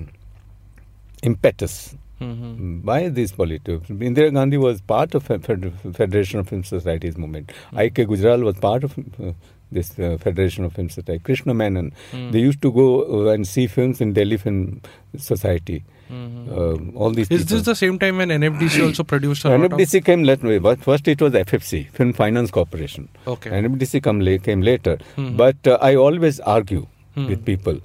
impetus 1.23 1.95
Hmm. 2.19 2.79
by 2.89 3.09
these 3.09 3.33
politics. 3.33 3.89
Indira 3.89 4.33
Gandhi 4.33 4.57
was 4.57 4.81
part 4.81 5.15
of 5.17 5.25
Fed- 5.25 5.45
Fed- 5.45 5.73
Federation 5.97 6.39
of 6.39 6.49
Film 6.49 6.63
Societies 6.63 7.17
movement. 7.19 7.51
I.K. 7.73 8.05
Gujral 8.07 8.45
was 8.45 8.57
part 8.59 8.85
of 8.85 8.97
uh, 8.99 9.33
this 9.73 9.99
uh, 9.99 10.17
Federation 10.19 10.65
of 10.65 10.73
Film 10.75 10.89
Society. 10.91 11.19
Krishna 11.31 11.55
Menon. 11.55 11.93
They 12.13 12.39
used 12.41 12.61
to 12.63 12.71
go 12.73 12.87
uh, 13.29 13.33
and 13.33 13.47
see 13.47 13.67
films 13.67 14.01
in 14.01 14.13
Delhi 14.13 14.37
Film 14.37 14.81
Society. 15.17 15.83
Uh, 16.13 16.77
all 16.95 17.11
these 17.11 17.31
Is 17.31 17.43
people. 17.43 17.57
this 17.57 17.65
the 17.65 17.75
same 17.75 17.99
time 17.99 18.19
when 18.19 18.29
NFDC 18.29 18.85
also 18.87 19.03
produced 19.03 19.45
a 19.47 19.51
lot 19.51 19.65
of- 19.65 19.71
NFDC 19.79 20.05
came 20.05 20.25
later. 20.25 20.61
But 20.61 20.81
first, 20.89 21.09
it 21.09 21.23
was 21.23 21.33
FFC, 21.33 21.85
Film 21.91 22.13
Finance 22.13 22.51
Corporation. 22.51 23.09
Okay. 23.27 23.51
NFDC 23.51 24.03
come 24.03 24.21
la- 24.21 24.37
came 24.49 24.61
later. 24.61 24.99
Mhm. 25.17 25.37
But 25.39 25.67
uh, 25.67 25.79
I 25.91 25.95
always 26.09 26.41
argue 26.41 26.87
Hmm. 27.15 27.29
with 27.31 27.47
people, 27.47 27.79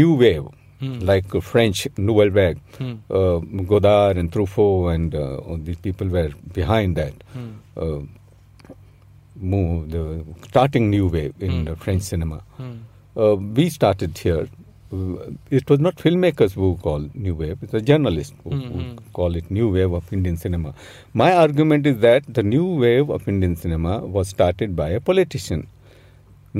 new 0.00 0.14
wave, 0.24 0.48
Hmm. 0.80 0.98
like 1.12 1.32
uh, 1.34 1.40
French 1.52 1.86
Nouvelle 2.08 2.30
Vague, 2.40 2.58
Hmm. 2.78 2.92
uh, 3.20 3.38
Godard 3.72 4.16
and 4.16 4.32
Truffaut 4.32 4.92
and 4.94 5.14
uh, 5.14 5.36
all 5.46 5.58
these 5.70 5.80
people 5.88 6.08
were 6.18 6.30
behind 6.60 6.96
that. 6.96 7.14
Hmm. 9.40 9.50
Move 9.50 9.90
the 9.90 10.24
starting 10.48 10.90
new 10.90 11.06
wave 11.08 11.34
in 11.40 11.50
Hmm. 11.50 11.64
the 11.64 11.76
French 11.76 12.02
cinema. 12.02 12.40
Hmm. 12.58 12.72
Uh, 13.16 13.34
we 13.58 13.68
started 13.70 14.18
here. 14.18 14.46
Uh, 14.92 15.16
It 15.58 15.70
was 15.70 15.80
not 15.86 15.96
filmmakers 16.04 16.52
who 16.60 16.68
call 16.84 17.02
new 17.26 17.34
wave; 17.40 17.58
it 17.66 17.72
was 17.72 17.82
journalists 17.90 18.34
who, 18.44 18.50
who 18.50 18.80
Mhm. 18.80 18.96
call 19.18 19.36
it 19.40 19.50
new 19.58 19.68
wave 19.76 19.92
of 19.98 20.12
Indian 20.16 20.36
cinema. 20.44 20.72
My 21.22 21.28
argument 21.42 21.86
is 21.90 21.98
that 22.06 22.24
the 22.38 22.42
new 22.54 22.64
wave 22.84 23.12
of 23.16 23.28
Indian 23.34 23.54
cinema 23.64 23.98
was 24.16 24.28
started 24.36 24.74
by 24.80 24.88
a 24.90 25.00
politician, 25.10 25.62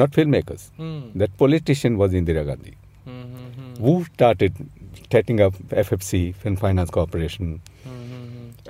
not 0.03 0.13
filmmakers. 0.19 0.65
Hmm. 0.83 1.01
That 1.23 1.37
politician 1.45 1.99
was 2.05 2.13
Indira 2.23 2.45
Gandhi, 2.51 2.75
Hmm. 3.05 3.19
Hmm. 3.57 3.75
who 3.85 3.95
started 4.15 4.55
setting 5.13 5.41
up 5.49 5.55
FFC, 5.85 6.23
Film 6.45 6.57
Finance 6.65 6.91
Corporation. 6.99 7.49
Hmm. 7.85 8.00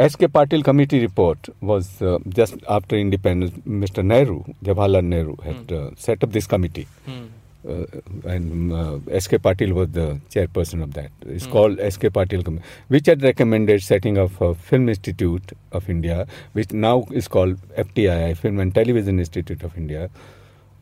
SK 0.08 0.20
Patil 0.32 0.64
committee 0.64 1.00
report 1.00 1.48
was 1.60 2.00
uh, 2.00 2.18
just 2.28 2.54
after 2.68 2.96
independence. 2.96 3.52
Mr. 3.66 4.04
Nehru, 4.04 4.44
Jawaharlal 4.64 5.04
Nehru, 5.04 5.36
had 5.42 5.70
uh, 5.72 5.90
set 5.96 6.22
up 6.24 6.32
this 6.32 6.46
committee. 6.46 6.86
Hmm. 7.06 7.26
Uh, 7.68 7.84
and 8.26 8.72
uh, 8.72 8.98
S.K. 9.10 9.36
Patil 9.36 9.72
was 9.72 9.90
the 9.90 10.18
chairperson 10.30 10.82
of 10.82 10.94
that. 10.94 11.10
It's 11.26 11.44
Hmm. 11.44 11.52
called 11.52 11.80
S.K. 11.80 12.08
Patil, 12.08 12.42
Committee, 12.42 12.64
which 12.88 13.04
had 13.06 13.22
recommended 13.22 13.82
setting 13.82 14.16
up 14.16 14.40
a 14.40 14.54
Film 14.54 14.88
Institute 14.88 15.52
of 15.70 15.90
India, 15.90 16.26
which 16.54 16.72
now 16.72 17.04
is 17.12 17.28
called 17.28 17.58
FTII, 17.76 18.34
Film 18.38 18.60
and 18.60 18.74
Television 18.74 19.18
Institute 19.18 19.62
of 19.62 19.76
India. 19.76 20.08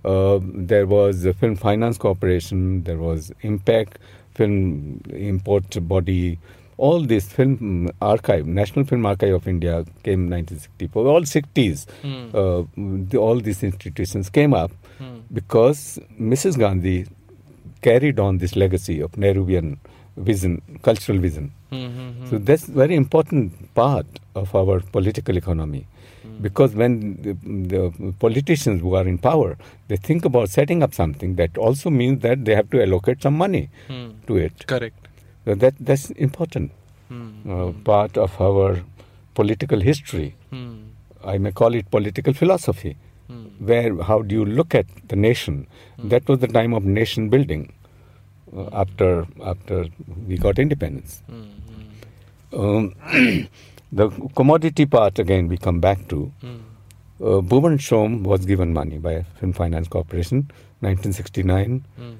Uh, 0.05 0.39
there 0.43 0.87
was 0.87 1.23
the 1.23 1.35
Film 1.35 1.57
Finance 1.57 1.99
Corporation, 1.99 2.85
there 2.85 2.99
was 2.99 3.33
Impact 3.43 3.99
Film 4.35 5.01
Import 5.11 5.77
Body, 5.89 6.39
all 6.79 7.01
this 7.13 7.25
film 7.29 7.91
archive, 8.01 8.47
National 8.47 8.85
Film 8.85 9.05
Archive 9.05 9.35
of 9.35 9.47
India 9.49 9.85
came 10.05 10.21
in 10.25 10.31
1964. 10.31 11.07
All 11.15 11.23
60s, 11.23 11.87
Hmm. 12.03 12.31
uh, 12.35 12.63
the, 13.11 13.19
all 13.19 13.41
these 13.41 13.63
institutions 13.63 14.31
came 14.31 14.55
up 14.55 14.71
because 15.33 15.99
Mrs. 16.21 16.59
Gandhi 16.59 17.07
carried 17.83 18.19
on 18.21 18.39
this 18.39 18.55
legacy 18.57 19.01
of 19.01 19.13
Nehruvian 19.13 19.79
vision, 20.17 20.63
cultural 20.83 21.19
vision. 21.19 21.53
Hmm. 21.71 22.25
So 22.31 22.39
that's 22.39 22.65
very 22.67 22.95
important 22.95 23.75
part 23.75 24.07
of 24.35 24.55
our 24.55 24.81
political 24.81 25.37
economy. 25.37 25.87
Because 26.41 26.75
when 26.75 27.21
the, 27.23 27.33
the 27.75 28.13
politicians 28.21 28.81
who 28.81 28.95
are 28.95 29.07
in 29.07 29.19
power, 29.19 29.57
they 29.89 29.97
think 29.97 30.25
about 30.25 30.49
setting 30.51 30.83
up 30.85 30.95
something, 30.95 31.35
that 31.35 31.59
also 31.59 31.91
means 31.91 32.21
that 32.23 32.45
they 32.45 32.55
have 32.55 32.71
to 32.71 32.83
allocate 32.83 33.23
some 33.23 33.37
money 33.37 33.69
Hmm. 33.89 34.11
to 34.29 34.37
it. 34.37 34.67
Correct. 34.67 35.08
So 35.49 35.55
that 35.55 35.77
that's 35.81 36.11
important 36.29 36.73
Hmm. 37.11 37.51
uh, 37.51 37.73
part 37.85 38.19
of 38.23 38.33
our 38.47 38.65
political 39.39 39.81
history. 39.81 40.35
Hmm. 40.51 40.73
I 41.25 41.39
may 41.45 41.53
call 41.61 41.75
it 41.79 41.87
political 41.95 42.35
philosophy. 42.41 42.91
Hmm. 43.29 43.47
Where 43.71 44.03
how 44.09 44.19
do 44.33 44.35
you 44.41 44.45
look 44.59 44.75
at 44.81 44.91
the 45.13 45.17
nation? 45.17 45.57
That 46.15 46.29
was 46.29 46.41
the 46.45 46.51
time 46.59 46.75
of 46.81 46.85
nation 46.99 47.31
building 47.37 47.65
uh, 48.55 48.69
after 48.83 49.09
after 49.55 49.81
we 50.27 50.37
got 50.37 50.59
independence. 50.67 51.17
Hmm. 51.31 51.49
Um, 52.53 52.93
the 54.03 54.11
commodity 54.43 54.85
part 54.99 55.19
again 55.19 55.49
we 55.49 55.57
come 55.57 55.81
back 55.81 56.07
to. 56.15 56.23
Hmm. 56.43 56.57
Uh, 57.21 57.41
Bhuvan 57.53 57.79
Shome 57.91 58.23
was 58.35 58.45
given 58.55 58.75
money 58.75 58.99
by 58.99 59.23
Film 59.41 59.55
Finance 59.55 59.89
Corporation, 59.89 60.49
1969. 60.81 61.85
Hmm. 61.97 62.17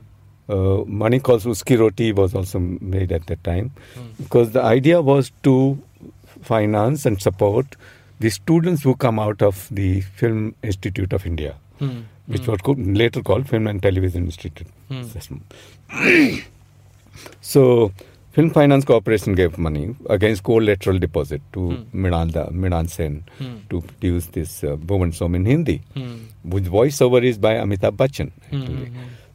Uh, 0.49 0.83
Mani 0.87 1.21
Kaul 1.21 1.39
Uski 1.41 1.79
Roti 1.79 2.13
was 2.13 2.35
also 2.35 2.59
made 2.59 3.13
at 3.13 3.27
that 3.27 3.43
time 3.45 3.71
because 4.19 4.53
the 4.53 4.63
idea 4.63 5.01
was 5.03 5.31
to 5.43 5.79
finance 6.43 7.05
and 7.05 7.21
support 7.21 7.77
the 8.21 8.31
students 8.31 8.83
who 8.83 8.95
come 8.97 9.19
out 9.19 9.43
of 9.43 9.69
the 9.71 10.01
Film 10.01 10.55
Institute 10.63 11.13
of 11.13 11.27
India, 11.27 11.55
Hmm. 11.79 11.99
which 12.27 12.47
was 12.49 12.61
co- 12.63 12.73
later 13.03 13.23
called 13.23 13.49
Film 13.49 13.67
and 13.67 13.83
Television 13.83 14.25
Institute. 14.25 14.67
Hmm. 14.89 15.03
So, 17.41 17.93
Film 18.33 18.51
Finance 18.51 18.85
Corporation 18.85 19.35
gave 19.35 19.59
money 19.59 19.95
against 20.09 20.45
collateral 20.45 20.99
deposit 20.99 21.43
to 21.53 21.71
Hmm. 21.71 22.03
Miranda, 22.03 22.49
Mrinal 22.53 22.89
Sen 22.89 23.23
Hmm. 23.39 23.55
to 23.71 23.81
produce 23.83 24.27
this 24.27 24.63
uh, 24.65 24.77
Bhuvan 24.77 25.13
Shome 25.21 25.37
in 25.37 25.45
Hindi, 25.47 25.81
Hmm. 25.95 26.17
which 26.45 26.65
voiceover 26.65 27.23
is 27.25 27.39
by 27.39 27.55
Amitabh 27.57 27.97
Bachchan. 27.97 28.31
Hmm. 28.51 28.85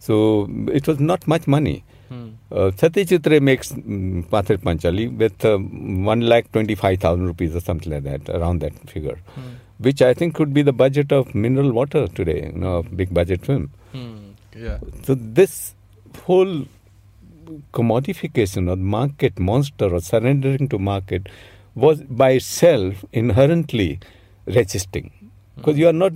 Actually. 0.03 0.67
So, 0.67 0.71
it 0.71 0.87
was 0.87 0.99
not 0.99 1.27
much 1.27 1.47
money. 1.47 1.83
Hmm. 2.09 2.29
Uh, 2.51 2.71
Satyajit 2.71 3.25
Ray 3.25 3.39
makes 3.39 3.71
um, 3.71 4.25
Pather 4.31 4.57
Panchali 4.57 5.17
with 5.17 5.43
uh, 5.45 5.57
one 5.57 6.21
lakh 6.21 6.51
twenty 6.51 6.75
five 6.75 6.99
thousand 6.99 7.25
rupees 7.25 7.55
or 7.55 7.59
something 7.61 7.91
like 7.91 8.03
that, 8.03 8.29
around 8.29 8.59
that 8.59 8.73
figure, 8.89 9.17
Hmm. 9.35 9.41
which 9.79 10.01
I 10.01 10.13
think 10.13 10.35
could 10.35 10.53
be 10.53 10.61
the 10.61 10.73
budget 10.73 11.11
of 11.11 11.33
mineral 11.33 11.71
water 11.71 12.07
today, 12.07 12.51
you 12.53 12.59
know, 12.59 12.77
a 12.77 12.83
big 12.83 13.13
budget 13.13 13.45
film. 13.45 13.71
Hmm. 13.91 14.33
Yeah. 14.55 14.77
So 15.03 15.15
this 15.15 15.73
whole 16.25 16.65
commodification 17.73 18.69
or 18.69 18.75
market 18.75 19.39
monster 19.39 19.85
or 19.85 19.99
surrendering 19.99 20.69
to 20.69 20.79
market 20.79 21.27
was 21.75 22.01
by 22.01 22.31
itself 22.31 23.03
inherently 23.11 23.99
resisting 24.45 25.11
because 25.55 25.77
you 25.77 25.87
are 25.87 25.93
not 25.93 26.13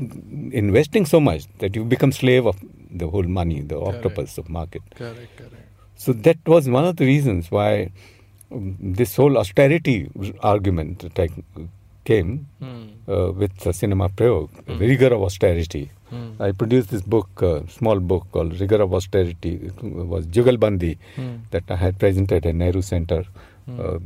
investing 0.52 1.06
so 1.06 1.20
much 1.20 1.46
that 1.60 1.76
you 1.76 1.84
become 1.84 2.12
slave 2.12 2.46
of 2.46 2.58
the 2.92 3.08
whole 3.08 3.24
money, 3.24 3.62
the 3.62 3.76
Correct. 3.80 3.96
octopus 4.06 4.38
of 4.38 4.50
market. 4.50 4.82
Correct. 4.96 5.36
Correct. 5.38 5.54
So 5.96 6.14
that 6.14 6.38
was 6.46 6.70
one 6.70 6.86
of 6.86 6.96
the 6.98 7.06
reasons 7.06 7.52
why 7.52 7.92
um, 8.52 8.76
this 8.80 9.16
whole 9.16 9.38
austerity 9.38 10.10
argument 10.42 11.00
that 11.00 11.20
I 11.20 11.30
came 12.06 12.48
Hmm. 12.60 12.84
uh, 13.14 13.32
with 13.34 13.56
the 13.64 13.74
cinema 13.74 14.08
prayog, 14.10 14.50
the 14.66 14.76
rigor 14.92 15.14
of 15.14 15.22
austerity. 15.24 15.92
Hmm. 16.10 16.30
I 16.40 16.52
produced 16.54 16.90
this 16.90 17.02
book, 17.02 17.30
uh, 17.44 17.60
small 17.68 18.00
book 18.00 18.28
called 18.32 18.58
Rigor 18.62 18.82
of 18.82 18.94
Austerity. 18.94 19.54
It 19.70 19.84
was 19.84 20.26
Jugalbandi 20.28 20.98
Hmm. 21.18 21.36
that 21.52 21.70
I 21.70 21.76
had 21.76 22.00
presented 22.00 22.46
at 22.46 22.56
Nehru 22.56 22.82
Center. 22.82 23.26
Uh, 23.68 24.00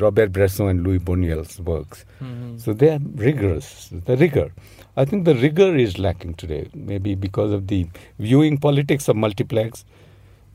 Robert 0.00 0.30
Bresson 0.32 0.68
and 0.68 0.84
Luis 0.84 1.02
Buñuel's 1.02 1.58
works. 1.60 2.04
Hmm. 2.20 2.56
So 2.56 2.72
they 2.72 2.90
are 2.90 3.00
rigorous. 3.16 3.88
The 4.06 4.16
rigor. 4.16 4.52
I 4.96 5.04
think 5.04 5.24
the 5.24 5.34
rigor 5.34 5.74
is 5.76 5.98
lacking 5.98 6.34
today, 6.34 6.68
maybe 6.74 7.14
because 7.16 7.50
of 7.52 7.66
the 7.66 7.86
viewing 8.18 8.58
politics 8.58 9.08
of 9.08 9.16
multiplex, 9.16 9.84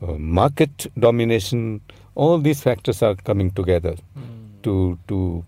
uh, 0.02 0.12
market 0.12 0.86
domination. 0.98 1.80
All 2.14 2.38
these 2.38 2.62
factors 2.62 3.02
are 3.02 3.14
coming 3.16 3.50
together 3.50 3.96
Hmm. 4.14 4.22
to 4.62 4.98
to 5.08 5.44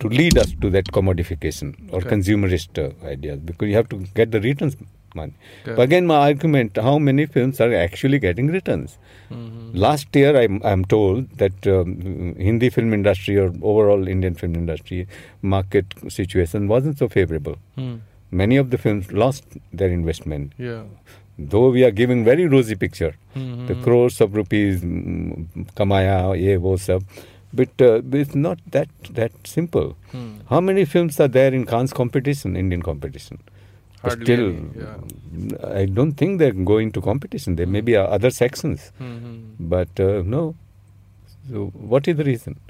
to 0.00 0.08
lead 0.08 0.38
us 0.38 0.54
to 0.62 0.70
that 0.70 0.86
commodification 0.96 1.74
or 1.92 1.98
Okay. 1.98 2.08
consumerist 2.10 2.78
uh, 2.78 2.90
ideas 3.06 3.40
because 3.40 3.68
you 3.68 3.74
have 3.74 3.88
to 3.88 3.98
get 4.14 4.30
the 4.30 4.40
returns 4.40 4.76
money. 5.14 5.32
Okay. 5.62 5.74
But 5.76 5.82
again, 5.82 6.06
my 6.06 6.16
argument: 6.28 6.76
how 6.76 6.98
many 6.98 7.26
films 7.26 7.60
are 7.60 7.72
actually 7.74 8.18
getting 8.18 8.48
returns? 8.48 8.98
Hmm. 9.28 9.70
Last 9.74 10.14
year, 10.16 10.36
I'm, 10.36 10.60
I'm 10.64 10.84
told 10.84 11.30
that 11.38 11.66
um, 11.66 12.34
Hindi 12.38 12.70
film 12.70 12.94
industry 12.94 13.36
or 13.38 13.52
overall 13.62 14.08
Indian 14.08 14.34
film 14.34 14.54
industry 14.54 15.06
market 15.42 15.86
situation 16.08 16.68
wasn't 16.68 16.98
so 16.98 17.08
favorable. 17.08 17.56
Hmm. 17.76 17.96
Many 18.30 18.56
of 18.56 18.70
the 18.70 18.78
films 18.78 19.12
lost 19.12 19.44
their 19.72 19.88
investment. 19.88 20.52
Yeah. 20.58 20.82
Though 21.38 21.70
we 21.70 21.84
are 21.84 21.90
giving 21.90 22.24
very 22.24 22.46
rosy 22.46 22.74
picture, 22.74 23.14
Hmm. 23.34 23.66
the 23.66 23.74
crores 23.76 24.20
of 24.20 24.34
rupees 24.34 24.80
mm, 24.82 25.46
kamaya, 25.76 26.16
ye 26.40 26.56
wo 26.56 26.76
sab, 26.76 27.04
but 27.52 27.70
uh, 27.80 28.00
it's 28.12 28.34
not 28.34 28.58
that 28.72 28.88
that 29.10 29.32
simple. 29.44 29.94
Hmm. 30.12 30.26
How 30.48 30.60
many 30.60 30.84
films 30.84 31.20
are 31.20 31.28
there 31.28 31.54
in 31.54 31.64
Cannes 31.64 31.92
competition, 31.92 32.56
Indian 32.56 32.82
competition? 32.82 33.38
Hardly 34.02 34.24
Still, 34.24 34.48
any, 34.48 34.68
yeah. 34.76 35.68
I 35.74 35.86
don't 35.86 36.12
think 36.12 36.38
they're 36.38 36.52
going 36.52 36.92
to 36.92 37.00
competition. 37.00 37.56
There 37.56 37.66
may 37.66 37.80
be 37.80 37.96
uh, 37.96 38.04
other 38.04 38.30
sections. 38.30 38.92
Hmm. 38.98 39.40
But 39.58 39.98
uh, 39.98 40.22
no. 40.24 40.54
So, 41.50 41.66
what 41.74 42.06
is 42.06 42.16
the 42.16 42.24
reason? 42.24 42.60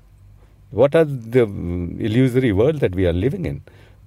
What 0.70 0.95
are 0.95 1.05
the 1.05 1.47
mm, 1.47 2.01
illusory 2.01 2.53
world 2.53 2.81
that 2.81 2.95
we 2.95 3.07
are 3.07 3.12
living 3.12 3.45
in? 3.47 3.62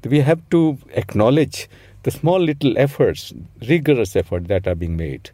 We 0.05 0.19
have 0.21 0.41
to 0.51 0.77
acknowledge 0.93 1.69
the 2.03 2.11
small 2.11 2.39
little 2.39 2.77
efforts, 2.77 3.33
rigorous 3.67 4.15
effort 4.15 4.47
that 4.47 4.67
are 4.67 4.75
being 4.75 4.97
made. 4.97 5.29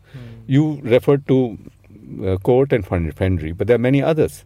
You 0.48 0.80
referred 0.84 1.28
to 1.28 1.58
uh, 2.26 2.38
Court 2.38 2.74
and 2.74 2.86
Fen- 2.86 3.12
Fendry, 3.12 3.52
but 3.52 3.68
there 3.68 3.76
are 3.76 3.80
many 3.80 4.02
others. 4.02 4.44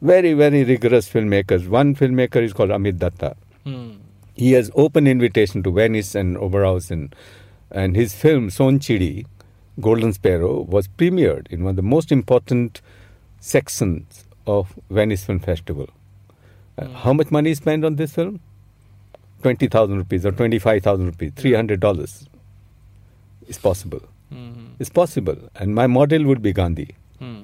Very, 0.00 0.32
very 0.34 0.64
rigorous 0.64 1.08
filmmakers. 1.08 1.68
One 1.68 1.94
filmmaker 1.94 2.42
is 2.42 2.52
called 2.52 2.70
Amit 2.70 2.98
Datta. 2.98 3.36
Hmm. 3.64 3.92
He 4.34 4.52
has 4.52 4.70
open 4.74 5.06
invitation 5.06 5.62
to 5.62 5.70
Venice 5.70 6.14
and 6.14 6.36
Oberhausen, 6.36 7.12
and 7.70 7.96
his 7.96 8.14
film 8.14 8.48
Sonchidi, 8.48 9.26
Golden 9.80 10.12
Sparrow, 10.12 10.60
was 10.62 10.88
premiered 10.88 11.46
in 11.50 11.64
one 11.64 11.70
of 11.70 11.76
the 11.76 11.82
most 11.82 12.10
important 12.12 12.80
sections 13.40 14.24
of 14.46 14.74
Venice 14.90 15.24
Film 15.24 15.38
Festival. 15.38 15.88
Uh, 16.78 16.88
how 16.88 17.12
much 17.12 17.30
money 17.30 17.50
is 17.50 17.58
spent 17.58 17.84
on 17.84 17.96
this 17.96 18.14
film? 18.14 18.40
Twenty 19.42 19.66
thousand 19.68 19.98
rupees 19.98 20.24
or 20.24 20.32
twenty-five 20.32 20.82
thousand 20.82 21.06
rupees, 21.06 21.32
three 21.36 21.52
hundred 21.52 21.80
dollars. 21.80 22.28
It's 23.48 23.58
possible. 23.58 24.00
Hmm. 24.30 24.66
It's 24.78 24.88
possible, 24.90 25.36
and 25.56 25.74
my 25.74 25.86
model 25.86 26.24
would 26.24 26.42
be 26.42 26.52
Gandhi. 26.52 26.94
Hmm. 27.18 27.40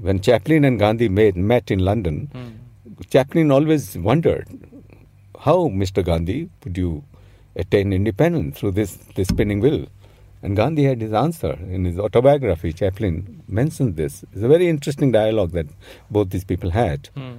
When 0.00 0.20
Chaplin 0.20 0.64
and 0.64 0.78
Gandhi 0.78 1.08
made, 1.08 1.36
met 1.36 1.70
in 1.70 1.80
London, 1.80 2.30
Hmm. 2.32 3.02
Chaplin 3.08 3.50
always 3.50 3.96
wondered 3.98 4.46
how, 5.40 5.68
Mr. 5.68 6.04
Gandhi, 6.04 6.48
would 6.64 6.76
you 6.76 7.04
attain 7.56 7.92
independence 7.92 8.58
through 8.58 8.72
this, 8.72 8.96
this 9.14 9.28
spinning 9.28 9.60
wheel? 9.60 9.86
And 10.42 10.56
Gandhi 10.56 10.84
had 10.84 11.00
his 11.00 11.12
answer 11.12 11.52
in 11.70 11.84
his 11.84 11.98
autobiography. 11.98 12.72
Chaplin 12.72 13.42
mentioned 13.48 13.96
this. 13.96 14.22
It's 14.32 14.42
a 14.42 14.48
very 14.48 14.68
interesting 14.68 15.12
dialogue 15.12 15.52
that 15.52 15.66
both 16.10 16.30
these 16.30 16.44
people 16.44 16.70
had. 16.70 17.08
Hmm. 17.14 17.32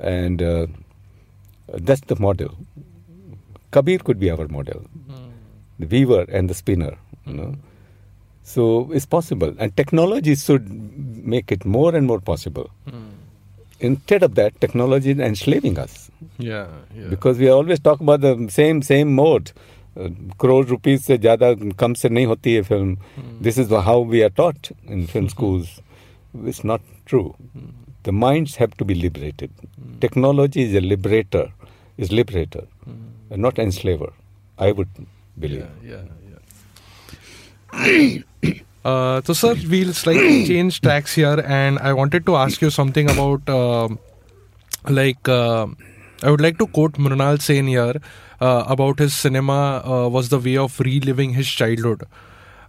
And 0.00 0.42
uh, 0.42 0.66
that's 1.68 2.02
the 2.02 2.16
model. 2.18 2.56
Kabir 3.70 3.98
could 3.98 4.20
be 4.20 4.30
our 4.30 4.46
model, 4.48 4.80
Hmm. 5.08 5.30
the 5.80 5.86
weaver 5.86 6.22
and 6.28 6.48
the 6.48 6.54
spinner. 6.54 6.96
You 7.26 7.34
know, 7.34 7.56
so 8.42 8.90
it's 8.92 9.06
possible, 9.06 9.54
and 9.58 9.76
technology 9.76 10.34
should 10.34 10.70
make 11.34 11.50
it 11.50 11.64
more 11.64 11.94
and 11.94 12.06
more 12.06 12.20
possible. 12.20 12.70
Hmm. 12.88 13.10
Instead 13.80 14.22
of 14.22 14.34
that, 14.36 14.60
technology 14.60 15.10
is 15.10 15.18
enslaving 15.18 15.78
us 15.78 16.03
Yeah. 16.37 16.67
Yeah. 16.95 17.09
because 17.09 17.37
we 17.37 17.49
always 17.49 17.79
talk 17.79 18.01
about 18.01 18.21
the 18.21 18.33
same 18.59 18.81
same 18.91 19.13
mode 19.19 19.51
crore 20.41 20.65
rupees 20.65 21.01
से 21.01 21.17
ज्यादा 21.17 21.53
कम 21.79 21.93
से 22.01 22.09
नहीं 22.09 22.25
होती 22.25 22.53
है 22.53 22.61
film 22.63 22.97
this 23.43 23.57
is 23.59 23.73
how 23.87 24.03
we 24.09 24.21
are 24.21 24.29
taught 24.37 24.67
in 24.89 25.05
film 25.05 25.27
schools 25.27 25.79
it's 26.47 26.63
not 26.65 26.81
true 27.07 27.21
the 28.05 28.09
minds 28.25 28.59
have 28.59 28.71
to 28.79 28.85
be 28.85 28.93
liberated 28.93 29.49
technology 30.01 30.63
is 30.63 30.75
a 30.81 30.83
liberator 30.85 31.45
is 32.03 32.11
liberator 32.19 32.65
and 32.87 33.45
not 33.45 33.59
enslaver 33.65 34.11
i 34.67 34.71
would 34.79 35.01
believe 35.45 35.65
yeah, 35.91 36.05
yeah. 36.31 38.21
Uh, 38.85 39.21
so, 39.23 39.33
sir, 39.33 39.55
we'll 39.69 39.93
slightly 39.93 40.45
change 40.45 40.79
tracks 40.81 41.13
here, 41.13 41.43
and 41.45 41.79
I 41.79 41.91
wanted 41.93 42.25
to 42.27 42.35
ask 42.37 42.61
you 42.61 42.69
something 42.69 43.09
about, 43.11 43.49
uh, 43.49 43.89
like, 44.87 45.27
uh, 45.27 45.67
I 46.24 46.30
would 46.30 46.40
like 46.40 46.58
to 46.58 46.66
quote 46.66 46.94
Mrunal 46.94 47.40
Sen 47.46 47.66
here 47.66 48.00
uh, 48.40 48.64
about 48.66 48.98
his 48.98 49.14
cinema 49.14 49.82
uh, 49.84 50.08
was 50.08 50.30
the 50.30 50.38
way 50.38 50.56
of 50.56 50.78
reliving 50.80 51.34
his 51.34 51.46
childhood, 51.46 52.04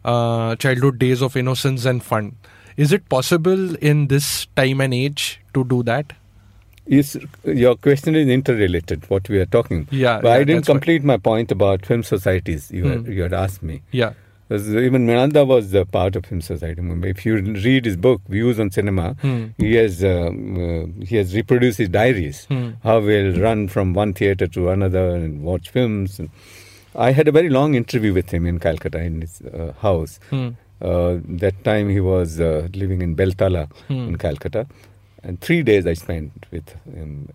uh, 0.04 0.56
childhood 0.58 1.00
days 1.00 1.22
of 1.22 1.38
innocence 1.38 1.86
and 1.86 2.04
fun. 2.04 2.36
Is 2.76 2.92
it 2.92 3.08
possible 3.08 3.76
in 3.78 4.08
this 4.08 4.48
time 4.58 4.82
and 4.82 4.94
age 4.94 5.40
to 5.54 5.64
do 5.64 5.82
that? 5.84 6.12
Is 6.86 7.18
your 7.46 7.76
question 7.78 8.14
is 8.16 8.28
interrelated? 8.28 9.10
What 9.10 9.30
we 9.30 9.40
are 9.40 9.46
talking. 9.46 9.88
Yeah, 9.90 10.20
but 10.22 10.28
yeah, 10.30 10.36
I 10.36 10.44
didn't 10.44 10.66
complete 10.66 11.04
my 11.04 11.18
point 11.18 11.52
about 11.52 11.86
film 11.86 12.04
societies. 12.04 12.70
You 12.72 12.84
had, 12.86 13.00
Hmm. 13.06 13.12
you 13.12 13.22
had 13.24 13.34
asked 13.34 13.64
me. 13.64 13.82
Yeah. 13.92 14.12
Even 14.50 15.06
Miranda 15.08 15.44
was 15.44 15.74
a 15.74 15.86
part 15.86 16.16
of 16.16 16.26
film 16.26 16.40
society. 16.42 16.80
If 17.04 17.26
you 17.26 17.38
read 17.38 17.86
his 17.86 17.98
book 17.98 18.22
Views 18.28 18.60
on 18.60 18.70
Cinema, 18.70 19.16
Hmm. 19.22 19.46
he 19.58 19.74
has 19.76 20.04
um, 20.04 20.36
uh, 20.66 21.06
he 21.06 21.16
has 21.16 21.34
reproduced 21.36 21.80
his 21.80 21.90
diaries. 21.90 22.46
Hmm. 22.46 22.72
How 22.84 23.00
we'll 23.00 23.40
run 23.42 23.68
from 23.70 23.94
one 23.94 24.14
theater 24.14 24.46
to 24.48 24.70
another 24.70 25.16
and 25.16 25.42
watch 25.42 25.70
films. 25.70 26.20
And 26.20 26.30
I 26.96 27.12
had 27.12 27.28
a 27.28 27.32
very 27.32 27.50
long 27.50 27.74
interview 27.76 28.14
with 28.14 28.30
him 28.30 28.46
in 28.46 28.60
Calcutta 28.60 29.00
in 29.02 29.22
his 29.22 29.42
uh, 29.42 29.74
house. 29.82 30.20
Hmm. 30.30 30.50
Uh, 30.82 31.18
that 31.44 31.64
time 31.64 31.90
he 31.90 32.00
was 32.00 32.40
uh, 32.40 32.68
living 32.74 33.02
in 33.02 33.16
Beltala 33.16 33.68
Hmm. 33.88 34.10
in 34.10 34.18
Calcutta, 34.18 34.68
and 35.24 35.42
three 35.42 35.64
days 35.64 35.88
I 35.88 35.94
spent 35.94 36.46
with 36.52 36.70
him. 36.94 37.30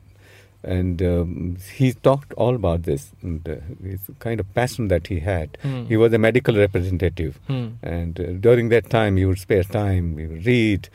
And 0.63 1.01
um, 1.03 1.57
he 1.75 1.93
talked 1.95 2.33
all 2.35 2.55
about 2.55 2.83
this, 2.83 3.13
and 3.23 3.49
uh, 3.49 3.55
his 3.83 4.01
kind 4.19 4.41
of 4.41 4.53
passion 4.55 4.89
that 4.89 5.07
he 5.07 5.21
had. 5.21 5.57
Hmm. 5.63 5.85
He 5.87 5.97
was 5.97 6.13
a 6.13 6.19
medical 6.19 6.55
representative, 6.55 7.39
Hmm. 7.47 7.69
and 7.83 8.21
uh, 8.21 8.33
during 8.49 8.69
that 8.71 8.91
time 8.91 9.17
he 9.17 9.25
would 9.25 9.39
spare 9.39 9.63
time, 9.65 10.19
he 10.19 10.27
would 10.27 10.45
read. 10.45 10.89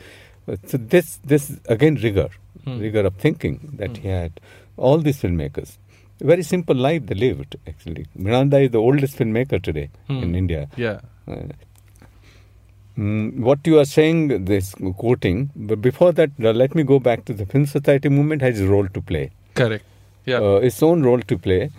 So 0.66 0.78
this, 0.78 1.18
this 1.24 1.58
again 1.68 1.96
rigor, 1.96 2.28
Hmm. 2.64 2.78
rigor 2.78 3.00
of 3.06 3.16
thinking 3.16 3.58
that 3.78 3.96
he 3.96 4.08
had. 4.08 4.38
All 4.76 4.98
these 4.98 5.20
filmmakers, 5.20 5.78
very 6.20 6.44
simple 6.44 6.76
life 6.76 7.06
they 7.06 7.14
lived. 7.16 7.56
Actually, 7.66 8.06
Miranda 8.14 8.58
is 8.60 8.70
the 8.70 8.78
oldest 8.80 9.18
filmmaker 9.18 9.60
today 9.60 9.88
Hmm. 10.06 10.22
in 10.22 10.34
India. 10.36 10.68
Yeah. 10.76 11.00
Uh, 11.26 11.42
mm, 12.96 13.38
what 13.40 13.66
you 13.66 13.78
are 13.80 13.84
saying, 13.84 14.44
this 14.44 14.74
quoting, 14.96 15.50
but 15.56 15.80
before 15.82 16.12
that, 16.12 16.30
let 16.38 16.74
me 16.74 16.82
go 16.84 16.98
back 17.00 17.24
to 17.24 17.34
the 17.34 17.46
Film 17.46 17.66
Society 17.66 18.08
movement 18.08 18.42
has 18.42 18.60
a 18.60 18.66
role 18.68 18.88
to 18.88 19.00
play, 19.02 19.30
Correct. 19.56 19.84
Yeah. 20.24 20.40
uh, 20.40 20.56
its 20.70 20.82
own 20.82 21.02
role 21.02 21.20
to 21.20 21.38
play. 21.38 21.70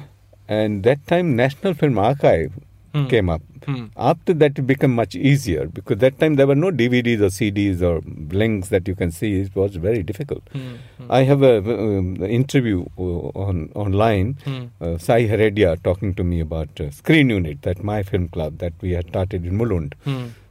And 0.48 0.84
that 0.84 1.06
time, 1.08 1.36
National 1.36 1.74
Film 1.74 1.98
Archive 2.00 2.54
Hmm. 2.94 3.08
came 3.08 3.30
up. 3.30 3.42
Hmm. 3.66 3.80
After 3.98 4.34
that, 4.42 4.58
it 4.60 4.66
became 4.66 4.94
much 4.96 5.14
easier 5.30 5.66
because 5.78 5.98
that 6.04 6.20
time 6.22 6.36
there 6.38 6.48
were 6.52 6.56
no 6.56 6.70
DVDs 6.72 7.20
or 7.26 7.30
CDs 7.38 7.82
or 7.90 7.96
links 8.32 8.70
that 8.70 8.88
you 8.88 8.96
can 9.02 9.12
see. 9.12 9.32
It 9.42 9.54
was 9.62 9.76
very 9.76 10.04
difficult. 10.12 10.48
Hmm. 10.54 10.62
Hmm. 10.98 11.12
I 11.18 11.24
have 11.32 11.44
a 11.44 11.58
um, 11.74 12.08
interview 12.24 12.86
on 12.98 13.70
online. 13.76 14.38
Hmm. 14.46 14.64
Uh, 14.80 14.98
Sai 14.98 15.20
Heredia 15.34 15.76
talking 15.90 16.14
to 16.22 16.24
me 16.24 16.40
about 16.40 16.80
uh, 16.80 16.90
Screen 16.92 17.30
Unit, 17.30 17.62
that 17.64 17.84
my 17.84 18.02
film 18.04 18.30
club 18.30 18.60
that 18.60 18.74
we 18.82 18.92
had 18.92 19.10
started 19.10 19.46
in 19.46 19.58
Mulund. 19.64 19.94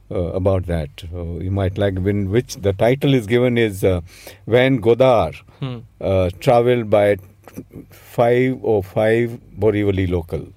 Hmm. 0.09 0.15
Uh, 0.15 0.19
about 0.39 0.65
that, 0.67 1.03
uh, 1.13 1.23
you 1.45 1.51
might 1.51 1.77
like 1.77 1.97
when 1.99 2.29
which 2.31 2.55
the 2.55 2.71
title 2.73 3.13
is 3.13 3.25
given 3.27 3.57
is 3.57 3.83
uh, 3.83 4.01
when 4.45 4.77
Godard 4.77 5.35
Hmm. 5.59 5.79
uh, 5.99 6.29
traveled 6.39 6.89
by 6.89 7.17
five 7.89 8.57
or 8.61 8.83
five 8.83 9.39
Borivali 9.59 10.09
local. 10.09 10.47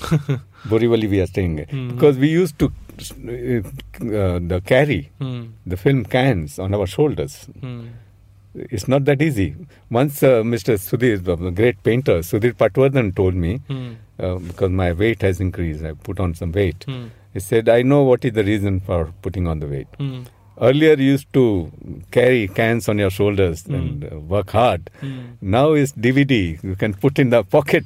Borivali 0.68 1.08
we 1.10 1.20
are 1.20 1.26
staying 1.26 1.58
Hmm. 1.64 1.88
because 1.90 2.16
we 2.18 2.28
used 2.28 2.58
to 2.60 2.66
uh, 2.66 4.38
the 4.52 4.62
carry 4.64 5.10
Hmm. 5.18 5.42
the 5.66 5.76
film 5.76 6.04
cans 6.04 6.58
on 6.58 6.74
our 6.74 6.86
shoulders. 6.86 7.36
Hmm. 7.60 7.80
It's 8.54 8.86
not 8.86 9.04
that 9.06 9.22
easy. 9.22 9.54
Once 9.90 10.22
uh, 10.22 10.42
Mr. 10.42 10.74
Sudhir, 10.78 11.24
the 11.24 11.36
great 11.50 11.82
painter, 11.82 12.18
Sudhir 12.30 12.52
Patwardhan 12.52 13.14
told 13.16 13.34
me, 13.34 13.56
Hmm. 13.68 13.92
uh, 14.18 14.34
because 14.36 14.70
my 14.70 14.92
weight 14.92 15.22
has 15.22 15.40
increased, 15.40 15.82
I 15.84 15.92
put 15.94 16.20
on 16.20 16.34
some 16.34 16.52
weight. 16.52 16.84
Hmm. 17.32 17.38
He 17.38 17.40
said, 17.40 17.68
I 17.68 17.82
know 17.82 18.02
what 18.02 18.24
is 18.24 18.32
the 18.32 18.44
reason 18.44 18.80
for 18.80 19.12
putting 19.22 19.46
on 19.46 19.60
the 19.60 19.66
weight. 19.66 19.88
Hmm. 19.98 20.22
Earlier, 20.60 20.94
you 20.94 21.12
used 21.12 21.32
to 21.32 21.72
carry 22.10 22.46
cans 22.46 22.88
on 22.88 22.98
your 22.98 23.10
shoulders 23.10 23.62
Hmm. 23.62 23.74
and 23.74 24.04
uh, 24.12 24.18
work 24.20 24.50
hard. 24.50 24.90
Hmm. 25.00 25.20
Now 25.40 25.72
it's 25.72 25.92
DVD. 25.92 26.62
You 26.62 26.76
can 26.76 26.92
put 26.94 27.18
in 27.18 27.30
the 27.30 27.42
pocket. 27.42 27.84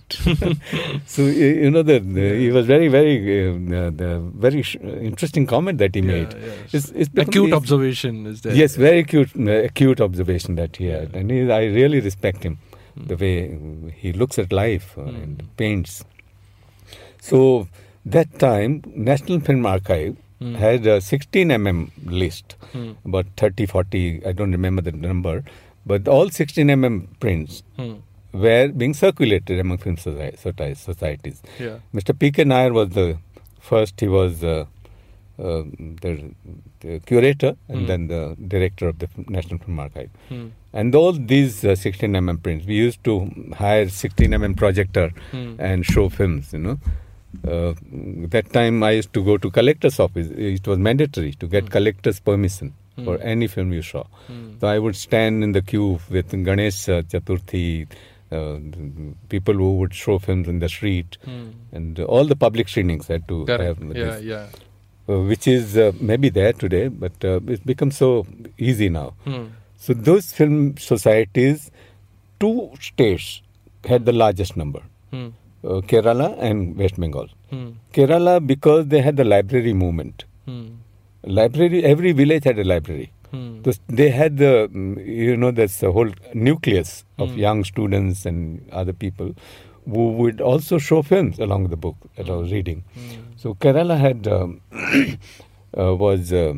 so 1.07 1.23
you 1.23 1.71
know 1.71 1.83
the, 1.83 2.01
the 2.01 2.37
he 2.41 2.51
was 2.51 2.67
very 2.67 2.89
very 2.89 3.15
uh, 3.51 3.91
the, 3.91 4.21
very 4.35 4.63
sh- 4.63 4.77
interesting 4.83 5.47
comment 5.47 5.79
that 5.79 5.95
he 5.95 6.01
Yeah, 6.01 6.07
made. 6.13 6.35
yes. 6.35 6.75
It's, 6.75 6.91
it's 6.91 7.11
Acute 7.17 7.53
observation 7.53 8.27
is 8.27 8.43
there. 8.43 8.55
Yes, 8.55 8.75
very 8.77 8.99
acute, 8.99 9.31
uh, 9.39 9.51
acute 9.71 10.01
observation 10.01 10.57
that 10.57 10.77
he 10.77 10.87
had, 10.87 11.15
and 11.15 11.31
he, 11.31 11.51
I 11.51 11.65
really 11.67 12.01
respect 12.01 12.43
him, 12.43 12.59
Hmm. 12.97 13.07
the 13.07 13.17
way 13.17 13.93
he 14.03 14.13
looks 14.13 14.39
at 14.41 14.53
life 14.53 14.99
uh, 14.99 15.03
and 15.03 15.45
paints. 15.57 16.05
So 17.21 17.69
that 18.15 18.39
time, 18.39 18.83
National 19.11 19.41
Film 19.49 19.67
Archive 19.67 20.17
Hmm. 20.41 20.55
had 20.63 20.87
a 20.87 21.01
16 21.01 21.51
mm 21.51 21.79
list, 22.23 22.57
Hmm. 22.73 22.91
about 23.11 23.27
30, 23.43 23.65
40, 23.67 24.01
I 24.31 24.33
don't 24.33 24.53
remember 24.53 24.83
the 24.89 24.93
number, 24.93 25.35
but 25.93 26.09
all 26.15 26.29
16 26.39 26.67
mm 26.75 26.97
prints 27.21 27.63
Hmm. 27.79 27.95
were 28.45 28.69
being 28.83 28.93
circulated 28.95 29.59
among 29.63 29.79
film 29.85 29.97
soci- 29.97 30.37
soci- 30.43 30.77
societies. 30.77 31.39
Yeah. 31.59 31.79
Mr. 31.95 32.17
P.K. 32.19 32.45
Nair 32.45 32.73
was 32.81 32.91
the 32.91 33.07
first, 33.71 33.99
he 33.99 34.09
was 34.09 34.45
uh, 34.45 34.67
uh, 35.39 35.63
the, 36.03 36.13
the 36.81 37.01
curator 37.11 37.57
and 37.69 37.81
Hmm. 37.81 37.87
then 37.87 38.07
the 38.09 38.23
director 38.55 38.89
of 38.93 38.99
the 38.99 39.09
National 39.39 39.59
Film 39.65 39.79
Archive. 39.87 40.11
Hmm. 40.29 40.47
And 40.75 40.95
all 40.95 41.13
these 41.35 41.65
uh, 41.65 41.75
16 41.75 42.13
mm 42.13 42.43
prints, 42.43 42.67
we 42.67 42.75
used 42.75 43.03
to 43.05 43.15
hire 43.65 43.89
16 43.89 44.31
mm 44.35 44.55
projector 44.65 45.09
Hmm. 45.33 45.55
and 45.59 45.85
show 45.95 46.09
films, 46.21 46.53
you 46.53 46.59
know. 46.69 46.79
Uh, 47.45 47.75
that 48.31 48.53
time 48.53 48.83
I 48.83 48.93
used 48.93 49.13
to 49.15 49.25
go 49.25 49.37
to 49.39 49.51
collector's 49.51 49.99
office. 50.01 50.29
It 50.31 50.67
was 50.67 50.79
mandatory 50.79 51.33
to 51.35 51.47
get 51.47 51.71
collector's 51.71 52.21
permission 52.21 52.75
for 53.05 53.17
Hmm. 53.19 53.27
any 53.35 53.47
film 53.47 53.73
you 53.73 53.83
saw. 53.83 54.05
Hmm. 54.27 54.45
So 54.61 54.69
I 54.69 54.79
would 54.79 54.97
stand 54.97 55.43
in 55.45 55.53
the 55.53 55.63
queue 55.63 56.01
with 56.11 56.31
Ganesh 56.45 56.89
uh, 56.89 57.03
Chaturthi, 57.03 57.87
uh, 58.33 58.57
people 59.29 59.55
who 59.55 59.77
would 59.79 59.95
show 59.95 60.19
films 60.19 60.49
in 60.49 60.59
the 60.61 60.69
street, 60.69 61.19
Hmm. 61.25 61.51
and 61.73 62.01
all 62.01 62.25
the 62.25 62.37
public 62.37 62.69
screenings 62.69 63.07
had 63.09 63.29
to 63.29 63.45
Correct. 63.45 63.63
have 63.63 63.93
this, 63.93 64.23
yeah. 64.25 64.47
uh, 65.09 65.21
which 65.21 65.47
is 65.47 65.77
uh, 65.77 65.93
maybe 66.01 66.31
there 66.31 66.53
today, 66.53 66.89
but 66.89 67.13
uh, 67.25 67.39
it's 67.47 67.63
become 67.63 67.91
so 67.91 68.27
easy 68.59 68.89
now. 68.89 69.09
Hmm. 69.25 69.45
So 69.79 69.93
those 69.95 70.33
film 70.33 70.77
societies, 70.79 71.71
two 72.41 72.71
states 72.81 73.43
had 73.85 74.05
the 74.07 74.13
largest 74.13 74.57
number, 74.57 74.83
Hmm. 75.11 75.29
Uh, 75.65 75.81
Kerala 75.93 76.37
and 76.39 76.77
West 76.77 76.99
Bengal. 77.01 77.29
Hmm. 77.51 77.71
Kerala 77.93 78.45
because 78.47 78.87
they 78.89 79.01
had 79.01 79.17
the 79.17 79.25
library 79.25 79.73
movement. 79.73 80.25
Hmm. 80.47 80.67
Library, 81.25 81.85
every 81.85 82.13
village 82.13 82.45
had 82.45 82.59
a 82.59 82.65
library. 82.65 83.11
Hmm. 83.31 83.63
So 83.65 83.73
they 83.89 84.11
had 84.11 84.37
the, 84.39 84.69
mm, 84.73 85.05
you 85.05 85.37
know, 85.37 85.51
this 85.51 85.81
whole 85.81 86.11
nucleus 86.35 87.05
of 87.19 87.31
Hmm. 87.31 87.39
young 87.39 87.65
students 87.65 88.25
and 88.27 88.69
other 88.71 88.93
people 88.93 89.35
who 89.89 90.13
would 90.13 90.41
also 90.41 90.79
show 90.79 91.03
films 91.03 91.39
along 91.39 91.69
the 91.69 91.77
book 91.77 91.97
that 92.17 92.29
I 92.29 92.35
was 92.37 92.53
reading. 92.53 92.85
Hmm. 92.95 93.11
So 93.37 93.55
Kerala 93.55 93.99
had 93.99 94.27
um, 94.29 94.61
uh, 95.77 95.95
was 95.95 96.33
uh, 96.33 96.55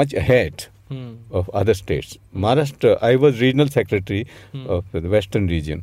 much 0.00 0.12
ahead 0.14 0.66
Hmm. 0.88 1.14
of 1.32 1.48
other 1.52 1.74
states. 1.74 2.16
Maharashtra, 2.32 2.90
I 3.02 3.16
was 3.16 3.40
regional 3.40 3.66
secretary 3.66 4.24
Hmm. 4.52 4.66
of 4.68 4.84
the 4.92 5.00
western 5.14 5.48
region. 5.48 5.82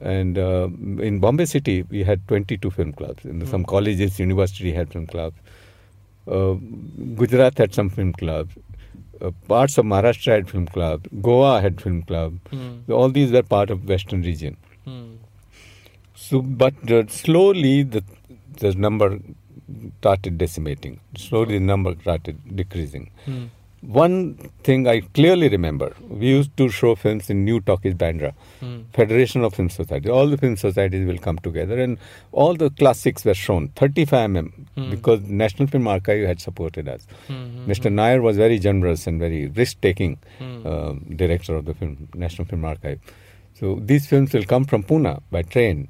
And 0.00 0.38
uh, 0.38 0.68
in 1.02 1.20
Bombay 1.20 1.46
City, 1.46 1.82
we 1.82 2.02
had 2.02 2.26
22 2.28 2.70
film 2.70 2.92
clubs. 2.92 3.24
In 3.24 3.46
some 3.46 3.64
colleges, 3.64 4.18
university 4.18 4.72
had 4.72 4.92
film 4.92 5.06
clubs. 5.06 5.36
Uh, 6.26 6.54
Gujarat 7.14 7.58
had 7.58 7.74
some 7.74 7.90
film 7.90 8.12
clubs. 8.12 8.54
Uh, 9.20 9.30
parts 9.46 9.78
of 9.78 9.84
Maharashtra 9.84 10.32
had 10.32 10.50
film 10.50 10.66
clubs. 10.66 11.08
Goa 11.22 11.60
had 11.60 11.80
film 11.80 12.02
club. 12.02 12.38
Hmm. 12.50 12.90
All 12.90 13.08
these 13.08 13.30
were 13.30 13.42
part 13.42 13.70
of 13.70 13.88
western 13.88 14.22
region. 14.22 14.56
Hmm. 14.84 15.14
So, 16.14 16.42
but 16.42 16.90
uh, 16.90 17.06
slowly 17.08 17.82
the 17.82 18.02
the 18.58 18.72
number 18.74 19.18
started 19.98 20.38
decimating. 20.38 21.00
Slowly 21.16 21.58
the 21.58 21.64
number 21.64 21.94
started 22.00 22.56
decreasing. 22.56 23.10
Hmm. 23.84 23.92
one 23.92 24.34
thing 24.62 24.86
I 24.88 25.00
clearly 25.00 25.48
remember, 25.48 25.94
we 26.08 26.26
used 26.28 26.56
to 26.56 26.68
show 26.68 26.94
films 26.94 27.28
in 27.30 27.44
New 27.44 27.60
Talkies 27.60 27.94
Bandra, 27.94 28.32
Federation 28.92 29.44
of 29.44 29.54
Film 29.54 29.68
Societies. 29.68 30.10
All 30.10 30.26
the 30.28 30.36
film 30.38 30.56
societies 30.56 31.06
will 31.06 31.18
come 31.18 31.38
together 31.38 31.78
and 31.78 31.98
all 32.32 32.54
the 32.54 32.70
classics 32.70 33.24
were 33.24 33.34
shown, 33.34 33.68
35 33.76 34.30
mm, 34.30 34.90
because 34.90 35.20
National 35.22 35.68
Film 35.68 35.86
Archive 35.88 36.26
had 36.26 36.40
supported 36.40 36.88
us. 36.88 37.06
Mr. 37.28 37.92
Nair 37.92 38.22
was 38.22 38.36
very 38.36 38.58
generous 38.58 39.06
and 39.06 39.20
very 39.20 39.48
risk-taking 39.48 40.18
uh, 40.64 40.94
director 41.16 41.56
of 41.56 41.64
the 41.66 41.74
film, 41.74 42.08
National 42.14 42.46
Film 42.46 42.64
Archive. 42.64 43.00
So 43.54 43.78
these 43.80 44.06
films 44.06 44.32
will 44.32 44.44
come 44.44 44.64
from 44.64 44.82
Pune 44.82 45.20
by 45.30 45.42
train 45.42 45.88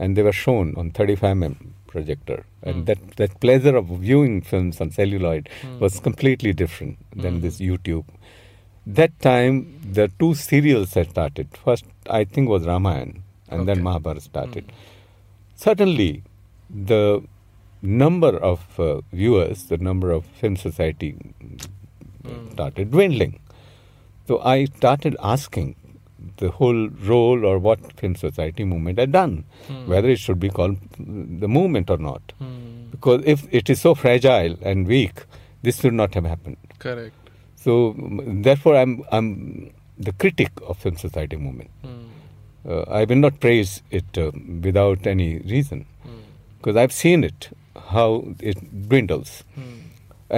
and 0.00 0.16
they 0.16 0.22
were 0.22 0.32
shown 0.32 0.74
on 0.76 0.90
35 0.90 1.36
mm 1.36 1.56
projector. 1.86 2.44
And 2.62 2.76
hmm. 2.76 2.84
that, 2.84 3.16
that 3.16 3.40
pleasure 3.40 3.76
of 3.76 3.86
viewing 3.86 4.40
films 4.40 4.80
on 4.80 4.90
celluloid 4.90 5.48
hmm. 5.60 5.78
was 5.78 6.00
completely 6.00 6.52
different 6.52 6.98
than 7.14 7.34
hmm. 7.34 7.40
this 7.40 7.58
youtube. 7.60 8.06
That 8.86 9.18
time 9.20 9.56
the 9.98 10.10
two 10.18 10.34
serials 10.34 10.94
had 10.94 11.10
started. 11.10 11.48
First 11.64 11.84
i 12.08 12.24
think 12.24 12.48
was 12.48 12.64
ramayan 12.64 13.10
and 13.48 13.68
then 13.68 13.78
Okay. 13.78 13.82
mahabharata 13.88 14.22
started. 14.22 14.72
Suddenly 15.54 16.22
the 16.92 17.22
number 17.82 18.32
of 18.52 18.80
uh, 18.80 19.00
viewers 19.12 19.64
the 19.64 19.78
number 19.78 20.10
of 20.12 20.24
film 20.40 20.56
society 20.56 21.14
started 22.52 22.90
dwindling. 22.90 23.40
So 24.28 24.40
I 24.40 24.64
started 24.66 25.16
asking 25.34 25.76
the 26.40 26.50
whole 26.58 26.88
role 27.10 27.44
or 27.50 27.54
what 27.66 27.80
Film 28.00 28.14
Society 28.16 28.64
movement 28.64 28.98
had 28.98 29.12
done, 29.12 29.44
whether 29.86 30.08
it 30.08 30.18
should 30.18 30.40
be 30.44 30.50
called 30.58 30.76
the 30.98 31.48
movement 31.56 31.90
or 31.94 31.98
not. 31.98 32.32
Because 32.90 33.22
if 33.34 33.46
it 33.62 33.70
is 33.70 33.80
so 33.80 33.94
fragile 33.94 34.56
and 34.62 34.86
weak, 34.86 35.24
this 35.62 35.80
should 35.80 35.94
not 35.94 36.14
have 36.14 36.24
happened. 36.24 36.56
Correct. 36.78 37.14
So 37.64 37.72
mm, 37.94 38.42
therefore, 38.42 38.76
I'm 38.82 38.92
I'm 39.12 39.26
the 39.98 40.12
critic 40.24 40.50
of 40.66 40.78
Film 40.78 40.96
Society 40.96 41.36
movement. 41.36 41.70
Uh, 42.68 42.82
I 43.00 43.04
will 43.04 43.16
not 43.24 43.38
praise 43.40 43.82
it 43.90 44.18
uh, 44.18 44.30
without 44.68 45.06
any 45.06 45.28
reason, 45.52 45.86
because 46.58 46.76
I've 46.76 46.92
seen 46.92 47.24
it 47.24 47.48
how 47.90 48.08
it 48.40 48.58
dwindles, 48.88 49.44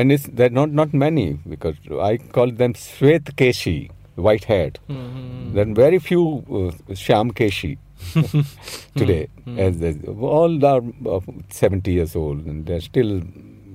and 0.00 0.12
it's 0.16 0.26
there 0.40 0.46
are 0.46 0.56
not 0.60 0.70
not 0.82 0.92
many 1.06 1.26
because 1.54 1.76
I 2.10 2.12
call 2.38 2.50
them 2.62 2.74
Svet 2.74 3.32
Keshi, 3.42 3.90
white 4.16 4.44
haired. 4.44 4.78
Mm-hmm. 4.88 5.54
There 5.54 5.68
are 5.68 5.74
very 5.74 5.98
few 5.98 6.72
uh, 6.90 6.94
Sham 6.94 7.30
Keshi 7.32 7.78
today, 8.96 9.28
mm-hmm. 9.46 9.58
as, 9.58 9.80
as 9.82 9.96
all 10.08 10.64
are 10.64 10.82
uh, 11.08 11.20
70 11.50 11.92
years 11.92 12.16
old, 12.16 12.46
and 12.46 12.66
they're 12.66 12.80
still. 12.80 13.22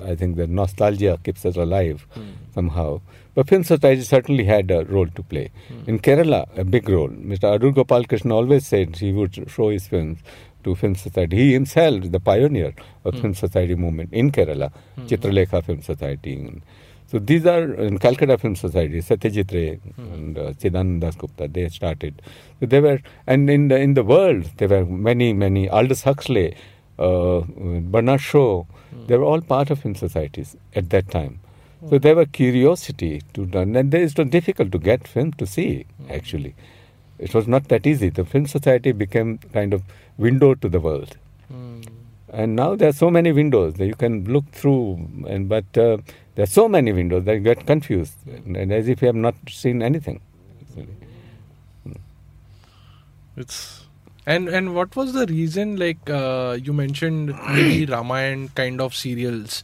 I 0.04 0.14
think 0.14 0.36
the 0.36 0.46
nostalgia 0.46 1.18
keeps 1.24 1.44
us 1.44 1.56
alive 1.56 2.06
mm. 2.16 2.34
somehow. 2.54 3.02
But 3.34 3.50
Film 3.50 3.64
Society 3.64 4.04
certainly 4.04 4.44
had 4.44 4.70
a 4.70 4.86
role 4.86 5.08
to 5.08 5.24
play. 5.24 5.50
Mm. 5.70 5.88
In 5.88 6.00
Kerala, 6.00 6.48
a 6.56 6.64
big 6.64 6.88
role. 6.88 7.10
Mr. 7.10 7.56
Adoor 7.56 7.72
Gopal 7.72 8.04
Krishna 8.04 8.36
always 8.36 8.68
said 8.68 8.96
he 8.96 9.12
would 9.12 9.50
show 9.50 9.70
his 9.70 9.88
films 9.88 10.20
to 10.64 10.76
Film 10.76 10.94
Society. 10.94 11.38
He 11.38 11.54
himself 11.54 12.04
is 12.04 12.12
the 12.12 12.20
pioneer 12.20 12.74
of 13.06 13.16
mm. 13.16 13.22
Film 13.22 13.34
Society 13.34 13.74
movement 13.74 14.14
in 14.14 14.32
Kerala, 14.32 14.72
mm-hmm. 14.72 15.06
Chitralekha 15.08 15.64
Film 15.64 15.82
Society. 15.82 16.62
So 17.10 17.20
these 17.20 17.45
are 17.45 17.74
in 17.76 17.99
Calcutta 17.99 18.38
Film 18.38 18.55
Society, 18.55 18.99
Satyajit 18.99 19.53
Ray 19.53 19.80
and 19.97 20.38
uh, 20.38 20.51
Chidanand 20.53 20.99
Das 20.99 21.16
Gupta. 21.16 21.47
They 21.47 21.70
started. 21.70 22.22
So 22.60 22.66
they 22.66 22.82
were, 22.82 22.99
and 23.26 23.49
in 23.49 23.70
the 23.70 23.78
in 23.78 23.93
the 23.93 24.03
world 24.03 24.49
there 24.58 24.68
were 24.68 24.86
many 24.86 25.34
many. 25.34 25.70
Aldous 25.70 26.03
Huxley, 26.03 26.55
uh, 26.99 27.41
Bernard 27.95 28.22
Shaw. 28.22 28.66
They 29.08 29.18
were 29.18 29.24
all 29.24 29.41
part 29.41 29.70
of 29.70 29.80
film 29.80 29.95
societies 29.95 30.58
at 30.76 30.89
that 30.89 31.10
time. 31.12 31.39
So 31.89 31.97
there 31.99 32.16
were 32.16 32.26
curiosity 32.26 33.22
to 33.36 33.45
done, 33.45 33.76
and 33.76 33.93
it 33.93 34.18
was 34.18 34.30
difficult 34.30 34.72
to 34.72 34.80
get 34.80 35.08
film 35.08 35.32
to 35.34 35.45
see. 35.45 35.86
Actually, 36.10 36.55
it 37.20 37.34
was 37.34 37.47
not 37.47 37.68
that 37.70 37.86
easy. 37.86 38.10
The 38.10 38.26
film 38.26 38.47
society 38.47 38.91
became 38.91 39.38
kind 39.53 39.74
of 39.74 39.84
window 40.18 40.55
to 40.55 40.68
the 40.68 40.80
world. 40.80 41.16
And 42.30 42.55
now 42.55 42.76
there 42.76 42.89
are 42.89 42.93
so 42.93 43.10
many 43.10 43.32
windows 43.32 43.76
that 43.76 43.86
you 43.86 43.95
can 43.95 44.26
look 44.26 44.47
through, 44.51 45.08
and 45.28 45.47
but 45.47 45.78
uh, 45.78 45.97
there 46.38 46.44
are 46.44 46.54
so 46.56 46.70
many 46.70 46.92
windows 46.94 47.24
that 47.26 47.34
you 47.34 47.40
get 47.40 47.66
confused, 47.66 48.14
and, 48.28 48.72
as 48.72 48.88
if 48.88 49.02
you 49.02 49.08
have 49.08 49.16
not 49.16 49.34
seen 49.50 49.82
anything. 49.82 50.22
It's 53.36 53.86
and 54.28 54.48
and 54.50 54.76
what 54.76 54.96
was 54.96 55.14
the 55.14 55.26
reason? 55.26 55.78
Like 55.78 56.10
uh, 56.10 56.58
you 56.62 56.74
mentioned, 56.74 57.28
maybe 57.50 57.88
Ramayan 57.88 58.54
kind 58.54 58.80
of 58.82 58.94
serials, 58.94 59.64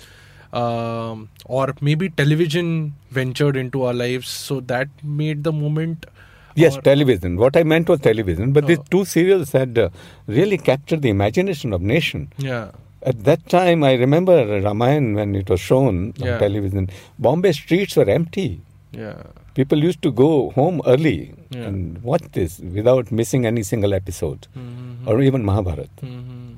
um, 0.52 1.30
or 1.46 1.76
maybe 1.82 2.10
television 2.10 2.96
ventured 3.12 3.56
into 3.56 3.84
our 3.84 3.94
lives, 3.94 4.28
so 4.28 4.60
that 4.62 4.90
made 5.04 5.44
the 5.44 5.52
moment. 5.52 6.08
Yes, 6.56 6.78
television. 6.84 7.38
What 7.38 7.56
I 7.58 7.64
meant 7.64 7.88
was 7.90 8.00
television, 8.00 8.52
but 8.52 8.68
these 8.68 8.80
Oh. 8.80 8.86
two 8.90 9.06
serials 9.06 9.52
had 9.52 9.78
uh, 9.78 9.90
really 10.28 10.58
captured 10.58 11.04
the 11.04 11.10
imagination 11.10 11.74
of 11.74 11.82
nation. 11.82 12.32
Yeah. 12.38 12.72
At 13.12 13.24
that 13.26 13.48
time, 13.50 13.84
I 13.84 13.94
remember 13.94 14.36
Ramayan 14.66 15.16
when 15.16 15.36
it 15.36 15.50
was 15.50 15.60
shown 15.60 16.14
Yeah. 16.18 16.34
on 16.34 16.40
television. 16.40 16.90
Bombay 17.20 17.52
streets 17.52 17.96
were 17.98 18.10
empty. 18.10 18.62
Yeah. 18.92 19.24
People 19.56 19.84
used 19.88 20.02
to 20.04 20.12
go 20.12 20.30
home 20.52 20.82
early 20.94 21.34
Yeah. 21.56 21.64
and 21.68 22.02
watch 22.12 22.24
this 22.38 22.60
without 22.78 23.12
missing 23.12 23.46
any 23.46 23.64
single 23.72 23.94
episode, 23.94 24.48
Mhm. 24.58 25.08
or 25.08 25.22
even 25.22 25.44
Mahabharat. 25.50 25.92
Mhm. 26.02 26.56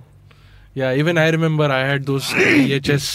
Yeah, 0.82 0.94
even 1.02 1.18
I 1.18 1.30
remember 1.38 1.66
I 1.80 1.82
had 1.94 2.06
those 2.06 2.30
VHS 2.34 3.08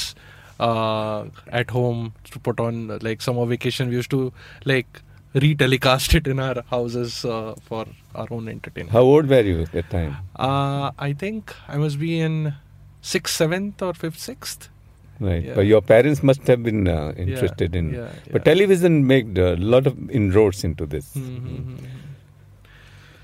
uh, 0.69 1.25
at 1.61 1.71
home 1.71 2.13
to 2.33 2.39
put 2.49 2.59
on. 2.61 2.99
Like 3.09 3.23
summer 3.23 3.47
vacation, 3.47 3.89
we 3.91 3.97
used 4.01 4.11
to 4.11 4.33
like 4.65 5.01
retelecast 5.35 6.15
it 6.19 6.27
in 6.27 6.41
our 6.47 6.63
houses 6.71 7.25
uh, 7.25 7.55
for 7.69 7.87
our 8.15 8.27
own 8.31 8.49
entertainment. 8.49 8.93
How 8.93 9.03
old 9.15 9.29
were 9.35 9.41
you 9.53 9.63
at 9.63 9.73
that 9.73 9.89
time? 9.91 10.17
Uh, 10.37 10.91
I 10.99 11.13
think 11.13 11.55
I 11.69 11.77
must 11.79 11.99
be 12.01 12.19
in 12.21 12.55
sixth, 13.01 13.35
seventh, 13.37 13.83
or 13.83 13.95
fifth, 13.95 14.19
sixth. 14.19 14.69
Right, 15.21 15.45
Yeah. 15.45 15.55
but 15.55 15.67
your 15.67 15.83
parents 15.83 16.23
must 16.23 16.47
have 16.47 16.63
been 16.63 16.89
uh, 16.89 17.13
interested 17.17 17.75
in. 17.77 17.93
yeah, 17.95 18.09
But 18.33 18.45
television 18.47 19.07
made 19.07 19.37
a 19.37 19.55
lot 19.57 19.87
of 19.87 20.11
inroads 20.11 20.65
into 20.65 20.87
this. 20.87 21.15
Mhm. 21.15 21.77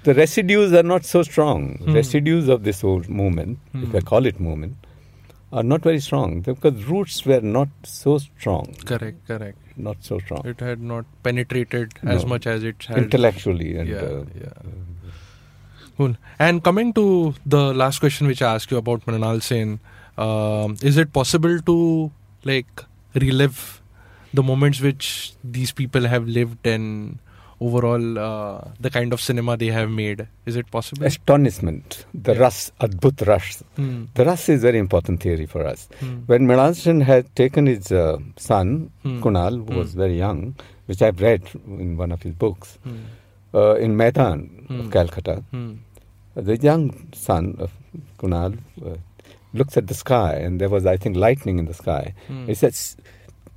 The 0.05 0.15
residues 0.15 0.73
are 0.73 0.83
not 0.83 1.05
so 1.05 1.23
strong. 1.23 1.79
Hmm. 1.85 1.95
Residues 1.95 2.49
of 2.49 2.63
this 2.65 2.83
whole 2.83 3.03
movement, 3.09 3.59
if 3.75 3.95
I 3.95 3.99
Hmm. 4.01 4.05
call 4.11 4.27
it 4.27 4.39
movement, 4.39 4.77
are 5.53 5.63
not 5.63 5.83
very 5.83 6.01
strong 6.01 6.41
because 6.43 6.85
roots 6.85 7.25
were 7.25 7.41
not 7.41 7.69
so 7.85 8.19
strong. 8.19 8.75
Correct, 8.85 9.27
correct. 9.27 9.59
Not 9.77 9.97
so 10.05 10.19
strong. 10.19 10.47
It 10.47 10.61
had 10.61 10.81
not 10.81 11.07
penetrated 11.23 11.95
as 12.03 12.23
No. 12.25 12.29
much 12.35 12.47
as 12.47 12.63
it 12.63 12.85
had. 12.89 12.99
Intellectually 12.99 13.77
and 13.77 13.89
Yeah, 13.89 13.97
uh, 13.97 14.25
yeah. 14.41 14.53
Cool. 15.97 16.17
And 16.39 16.63
coming 16.63 16.93
to 16.95 17.35
the 17.47 17.73
last 17.75 18.01
question 18.01 18.27
which 18.27 18.43
I 18.43 18.55
asked 18.55 18.71
you 18.71 18.77
about 18.77 19.07
Mrinal 19.07 19.43
Sen, 19.43 19.81
um, 20.19 20.77
is 20.83 20.97
it 20.99 21.13
possible 21.13 21.59
to 21.61 22.11
like 22.45 22.83
relive 23.15 23.81
the 24.35 24.43
moments 24.43 24.81
which 24.81 25.33
these 25.43 25.73
people 25.73 26.07
have 26.07 26.27
lived 26.29 26.67
and 26.67 27.19
overall 27.59 28.19
uh, 28.19 28.61
the 28.79 28.91
kind 28.91 29.15
of 29.15 29.21
cinema 29.23 29.57
they 29.57 29.69
have 29.69 29.89
made? 29.91 30.27
Is 30.45 30.57
it 30.57 30.71
possible? 30.71 31.07
astonishment, 31.07 32.05
the 32.13 32.35
Yeah. 32.35 32.41
ras, 32.43 32.71
adbhut 32.81 33.27
ras. 33.27 33.63
Hmm. 33.77 34.05
The 34.15 34.27
ras 34.27 34.49
is 34.51 34.61
very 34.61 34.79
important 34.79 35.23
theory 35.23 35.47
for 35.47 35.67
us. 35.67 35.89
Hmm. 36.01 36.17
When 36.27 36.47
Mrinal 36.47 36.75
Sen 36.77 37.01
had 37.01 37.35
taken 37.35 37.65
his 37.67 37.91
uh, 37.91 38.19
son, 38.37 38.91
Hmm. 39.03 39.23
Kunal, 39.23 39.67
who 39.67 39.79
was 39.79 39.95
very 39.95 40.19
young, 40.19 40.55
which 40.85 41.01
I've 41.01 41.21
read 41.23 41.43
in 41.67 41.97
one 41.97 42.13
of 42.13 42.23
his 42.23 42.35
books, 42.35 42.79
uh, 43.55 43.75
in 43.77 43.97
Maidan 43.97 44.67
of 44.69 44.91
Calcutta. 44.91 45.43
The 46.37 46.57
young 46.57 47.09
son 47.13 47.57
of 47.59 47.73
Kunal 48.19 48.59
uh, 48.85 48.97
looks 49.53 49.77
at 49.77 49.87
the 49.89 49.95
sky, 49.95 50.35
and 50.35 50.61
there 50.61 50.69
was, 50.69 50.87
I 50.87 50.97
think, 50.97 51.17
lightning 51.17 51.59
in 51.59 51.65
the 51.67 51.75
sky. 51.75 52.15
Hmm. 52.29 52.47
He 52.47 52.55
says, 52.55 52.97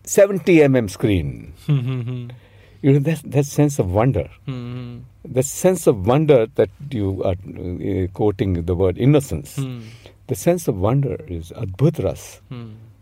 70 0.05 0.57
mm 0.59 0.89
screen. 0.89 1.53
You 2.81 2.93
know, 2.93 2.99
that, 2.99 3.21
that 3.25 3.45
sense 3.45 3.77
of 3.77 3.91
wonder, 3.91 4.29
Hmm. 4.45 4.99
the 5.25 5.43
sense 5.43 5.85
of 5.85 6.07
wonder 6.07 6.47
that 6.55 6.69
you 6.91 7.21
are 7.25 7.35
uh, 7.35 8.07
quoting 8.13 8.53
the 8.63 8.73
word 8.73 8.97
innocence, 8.97 9.57
Hmm. 9.57 9.81
the 10.27 10.35
sense 10.35 10.69
of 10.69 10.77
wonder 10.79 11.17
is 11.27 11.51
adbhut 11.51 12.01
ras. 12.01 12.39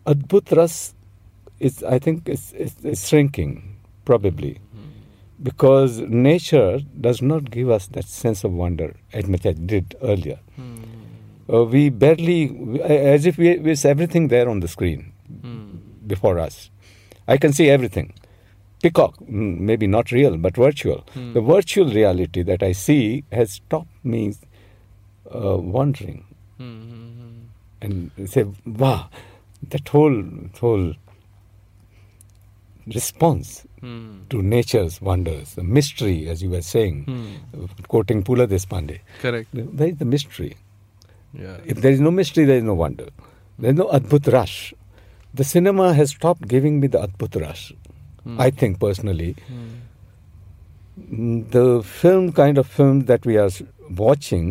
Adbhut 0.07 0.51
ras 0.57 0.95
is, 1.59 1.83
I 1.83 1.99
think, 1.99 2.27
is, 2.27 2.53
is, 2.53 2.73
is 2.83 3.07
shrinking, 3.07 3.77
probably. 4.03 4.57
Because 5.41 5.99
nature 5.99 6.79
does 6.99 7.21
not 7.21 7.51
give 7.51 7.69
us 7.69 7.87
that 7.87 8.05
sense 8.05 8.43
of 8.43 8.51
wonder 8.53 8.95
as 9.13 9.27
much 9.27 9.45
as 9.45 9.55
it 9.55 9.67
did 9.67 9.95
earlier. 10.01 10.39
Hmm. 10.55 10.77
Uh, 11.53 11.63
we 11.63 11.89
barely, 11.89 12.81
as 12.83 13.25
if 13.25 13.37
we, 13.37 13.49
it's 13.49 13.85
everything 13.85 14.29
there 14.29 14.49
on 14.49 14.59
the 14.61 14.67
screen 14.67 15.13
Hmm. 15.41 15.77
before 16.07 16.39
us. 16.39 16.69
I 17.27 17.37
can 17.37 17.53
see 17.53 17.69
everything. 17.69 18.13
Peacock, 18.81 19.17
mm, 19.19 19.59
maybe 19.59 19.85
not 19.87 20.11
real, 20.11 20.37
but 20.37 20.55
virtual. 20.55 21.05
Hmm. 21.13 21.33
The 21.33 21.41
virtual 21.41 21.89
reality 21.93 22.41
that 22.43 22.63
I 22.63 22.71
see 22.71 23.23
has 23.31 23.51
stopped 23.51 24.03
me 24.03 24.33
uh, 25.29 25.57
wondering 25.57 26.23
Hmm. 26.57 26.81
Hmm. 26.89 27.31
and 27.81 28.11
say, 28.29 28.45
wow, 28.65 29.09
that 29.69 29.87
whole 29.89 30.23
whole 30.59 30.93
response 32.87 33.66
Hmm. 33.81 34.21
to 34.31 34.41
nature's 34.41 34.99
wonders, 35.07 35.53
the 35.55 35.63
mystery, 35.63 36.27
as 36.29 36.41
you 36.43 36.49
were 36.49 36.61
saying, 36.67 36.95
Hmm. 37.09 37.65
quoting 37.87 38.23
Pula 38.29 38.47
Deshpande. 38.53 38.95
Correct. 39.21 39.53
Where 39.81 39.89
is 39.89 39.97
the 39.97 40.05
mystery? 40.13 40.55
Yeah. 41.41 41.57
If 41.73 41.81
there 41.81 41.91
is 41.91 41.99
no 41.99 42.09
mystery, 42.19 42.45
there 42.45 42.57
is 42.57 42.63
no 42.63 42.73
wonder. 42.73 43.07
There 43.59 43.71
is 43.71 43.77
no 43.77 43.85
Adbhut 43.99 44.31
ras. 44.37 44.55
The 45.41 45.43
cinema 45.43 45.93
has 45.93 46.09
stopped 46.15 46.47
giving 46.55 46.79
me 46.79 46.87
the 46.87 46.99
Adbhut 47.07 47.39
ras. 47.43 47.71
Hmm. 48.23 48.41
I 48.47 48.49
think 48.61 48.79
personally. 48.87 49.35
Mm, 49.51 51.51
The 51.51 51.83
film 51.83 52.31
kind 52.41 52.57
of 52.57 52.65
films 52.77 53.05
that 53.05 53.25
we 53.31 53.37
are 53.37 53.51
watching 54.03 54.47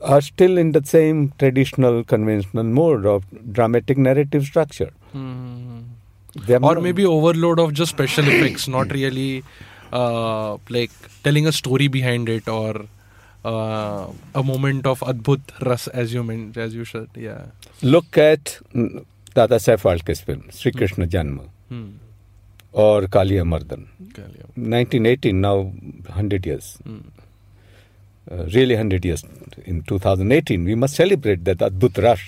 are 0.00 0.22
still 0.22 0.56
in 0.62 0.72
the 0.72 0.82
same 0.92 1.18
traditional, 1.38 2.02
conventional 2.04 2.64
mode 2.64 3.04
of 3.14 3.26
dramatic 3.58 3.98
narrative 3.98 4.44
structure. 4.52 4.90
Hmm. 5.12 5.45
They 6.46 6.56
or 6.56 6.80
maybe 6.80 7.06
overload 7.06 7.58
of 7.58 7.72
just 7.72 7.92
special 7.92 8.28
effects 8.28 8.68
not 8.68 8.92
really 8.92 9.44
uh, 9.92 10.58
like 10.68 10.90
telling 11.22 11.46
a 11.46 11.52
story 11.52 11.88
behind 11.88 12.28
it 12.28 12.48
or 12.48 12.86
uh, 13.44 14.06
a 14.34 14.42
moment 14.42 14.86
of 14.86 15.00
adbhut 15.00 15.40
ras 15.64 15.88
as 15.88 16.12
you 16.12 16.22
meant 16.22 16.56
as 16.56 16.74
you 16.74 16.84
said 16.84 17.08
yeah 17.14 17.46
look 17.82 18.18
at 18.18 18.58
mm, 18.74 19.04
Dada 19.36 19.56
Saif 19.56 19.82
Phalke's 19.82 20.22
film, 20.22 20.44
Sri 20.50 20.72
Krishna 20.72 21.06
Janma, 21.06 21.46
hmm. 21.68 21.90
Mardan. 22.72 23.86
Okay, 24.08 24.22
yeah. 24.22 24.48
1918, 24.56 25.38
now 25.38 25.56
100 25.64 26.46
years. 26.46 26.78
Uh, 28.28 28.44
really 28.54 28.74
100 28.74 29.04
years. 29.04 29.22
In 29.66 29.82
2018, 29.82 30.64
we 30.64 30.74
must 30.74 30.96
celebrate 30.96 31.44
that 31.44 31.58
Adbhut 31.58 32.02
ras. 32.02 32.20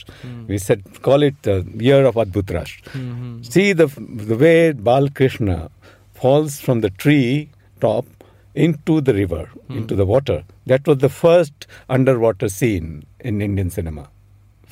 We 0.46 0.58
said, 0.58 0.84
call 1.02 1.24
it 1.24 1.42
the 1.42 1.66
year 1.76 2.04
of 2.06 2.14
Adbhut 2.14 2.52
ras. 2.54 2.70
Mhm. 2.92 3.44
See 3.52 3.72
the, 3.72 3.86
the 3.86 4.36
way 4.36 4.72
Bal 4.72 5.08
Krishna 5.08 5.70
falls 6.14 6.60
from 6.60 6.82
the 6.82 6.90
tree 6.90 7.50
top 7.80 8.06
into 8.54 9.00
the 9.00 9.12
river, 9.14 9.50
into 9.68 9.96
the 9.96 10.06
water. 10.06 10.44
That 10.66 10.86
was 10.86 10.98
the 10.98 11.08
first 11.08 11.66
underwater 11.88 12.48
scene 12.48 13.04
in 13.20 13.42
Indian 13.42 13.70
cinema. 13.70 14.08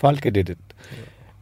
Phalke 0.01 0.33
did 0.33 0.49
it. 0.51 0.59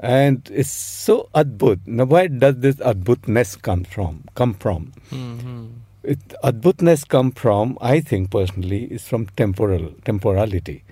And 0.00 0.50
it's 0.52 0.70
so 0.70 1.28
adbhut. 1.34 1.80
Now, 1.86 2.04
where 2.04 2.28
does 2.28 2.56
this 2.58 2.76
adbhutness 2.76 3.60
come 3.60 3.84
from? 3.84 4.24
Come 4.34 4.54
from? 4.54 4.92
Mhm. 5.10 5.70
It, 6.04 6.18
adbhutness 6.42 7.08
come 7.08 7.32
from, 7.32 7.78
I 7.80 8.00
think 8.00 8.30
personally, 8.30 8.84
is 8.84 9.08
from 9.08 9.26
temporal 9.36 9.92
temporality. 10.04 10.84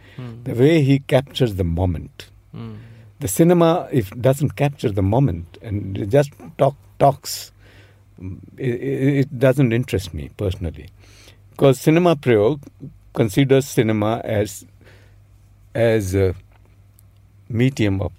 The 0.44 0.54
way 0.54 0.82
he 0.82 1.00
captures 1.00 1.54
the 1.56 1.64
moment. 1.64 2.28
Hmm. 2.52 2.74
The 3.20 3.28
cinema, 3.28 3.88
if 3.92 4.10
doesn't 4.10 4.56
capture 4.56 4.90
the 4.90 5.02
moment 5.02 5.58
and 5.62 6.10
just 6.10 6.32
talk 6.58 6.76
talks, 6.98 7.52
mm, 8.20 8.38
it, 8.56 8.82
it 9.20 9.38
doesn't 9.38 9.72
interest 9.72 10.12
me 10.12 10.30
personally, 10.36 10.88
because 11.50 11.80
cinema 11.80 12.16
prayog 12.16 12.62
considers 13.14 13.66
cinema 13.66 14.20
as 14.24 14.66
as 15.74 16.14
a 16.14 16.34
medium 17.48 18.00
of 18.00 18.12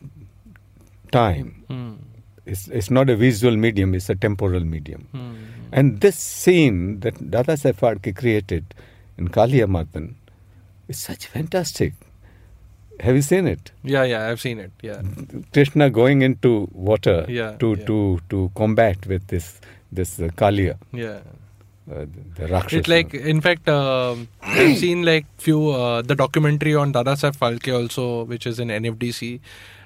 time. 1.11 1.63
Hmm. 1.67 1.93
It's, 2.45 2.67
it's 2.67 2.91
not 2.91 3.09
a 3.09 3.15
visual 3.15 3.55
medium; 3.55 3.93
it's 3.93 4.09
a 4.09 4.15
temporal 4.15 4.63
medium. 4.63 5.07
And 5.80 6.01
this 6.01 6.17
scene 6.17 6.99
that 7.01 7.15
Dadasaheb 7.36 7.78
Phalke 7.84 8.15
created 8.15 8.63
in 9.17 9.30
Kaliya 9.30 9.67
Mardan 9.76 10.13
is 10.88 10.99
such 10.99 11.26
fantastic. 11.28 11.93
Have 12.99 13.15
you 13.15 13.24
seen 13.24 13.47
it? 13.47 13.71
yeah 13.84 14.03
yeah 14.09 14.28
i've 14.30 14.39
seen 14.41 14.59
it 14.63 14.71
yeah 14.88 15.01
Krishna 15.51 15.89
going 15.89 16.21
into 16.21 16.51
water 16.89 17.15
Yeah, 17.28 17.55
to, 17.63 17.69
yeah. 17.74 17.86
to 17.88 18.19
to 18.34 18.51
combat 18.55 19.07
with 19.13 19.26
this 19.34 19.47
this 19.91 20.19
uh, 20.19 20.28
Kaliya, 20.41 20.76
yeah 20.91 21.19
uh, 21.91 22.05
the 22.36 22.47
Rakshasa. 22.47 22.78
It 22.78 22.88
like, 22.88 23.13
in 23.32 23.41
fact, 23.41 23.67
um 23.67 24.28
I've 24.43 24.78
seen 24.78 25.01
like 25.03 25.26
few 25.47 25.71
uh, 25.71 26.01
the 26.03 26.15
documentary 26.15 26.76
on 26.76 26.91
Dada 26.99 27.13
Saif 27.24 27.36
Phalke 27.43 27.74
also, 27.80 28.05
which 28.26 28.45
is 28.47 28.59
in 28.59 28.69
NFDC. 28.69 29.39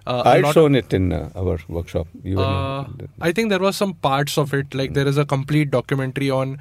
Uh, 0.08 0.24
I've 0.32 0.54
shown 0.54 0.76
it 0.80 0.94
in 0.98 1.12
uh, 1.12 1.30
our 1.36 1.60
workshop. 1.78 2.08
You 2.24 2.40
Uh, 2.40 2.86
I 3.30 3.32
think 3.32 3.50
there 3.54 3.60
was 3.60 3.76
some 3.76 3.94
parts 4.08 4.38
of 4.44 4.54
it. 4.60 4.74
Like 4.82 4.94
there 4.98 5.08
is 5.12 5.18
a 5.24 5.26
complete 5.26 5.72
documentary 5.72 6.30
on 6.40 6.54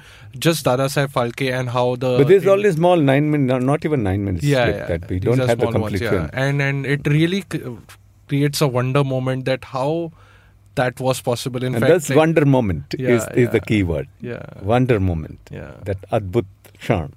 just 0.47 0.65
Dadasaheb 0.65 1.13
Phalke 1.17 1.51
and 1.59 1.69
how 1.69 1.85
the. 1.95 2.17
but 2.21 2.27
there's 2.27 2.47
only 2.55 2.71
small 2.71 2.97
nine 2.97 3.31
minutes, 3.31 3.49
not, 3.53 3.63
not 3.71 3.85
even 3.89 4.03
nine 4.03 4.25
minutes 4.25 4.43
yeah, 4.53 4.65
clip 4.65 4.77
yeah, 4.77 4.87
that 4.93 5.09
we 5.09 5.19
don't 5.27 5.39
have 5.39 5.59
the 5.65 5.71
complete 5.71 5.81
ones, 5.81 6.01
yeah. 6.01 6.09
film. 6.09 6.29
And 6.33 6.61
and 6.61 6.85
it 6.85 7.07
really 7.07 7.43
creates 8.27 8.61
a 8.61 8.67
wonder 8.67 9.03
moment 9.03 9.45
that 9.45 9.63
how 9.75 10.11
that 10.75 10.99
was 10.99 11.21
possible. 11.21 11.63
In 11.63 11.75
and 11.75 11.81
fact, 11.81 11.91
that's 11.91 12.09
like- 12.09 12.17
wonder 12.17 12.45
moment 12.45 12.95
Yeah, 12.97 13.15
is, 13.15 13.27
is 13.45 13.49
the 13.51 13.59
key 13.59 13.83
word. 13.83 14.07
Yeah. 14.21 14.43
Wonder 14.73 14.99
moment. 14.99 15.39
Yeah. 15.51 15.71
That 15.85 16.01
Adbhut 16.11 16.45
Shan. 16.79 17.13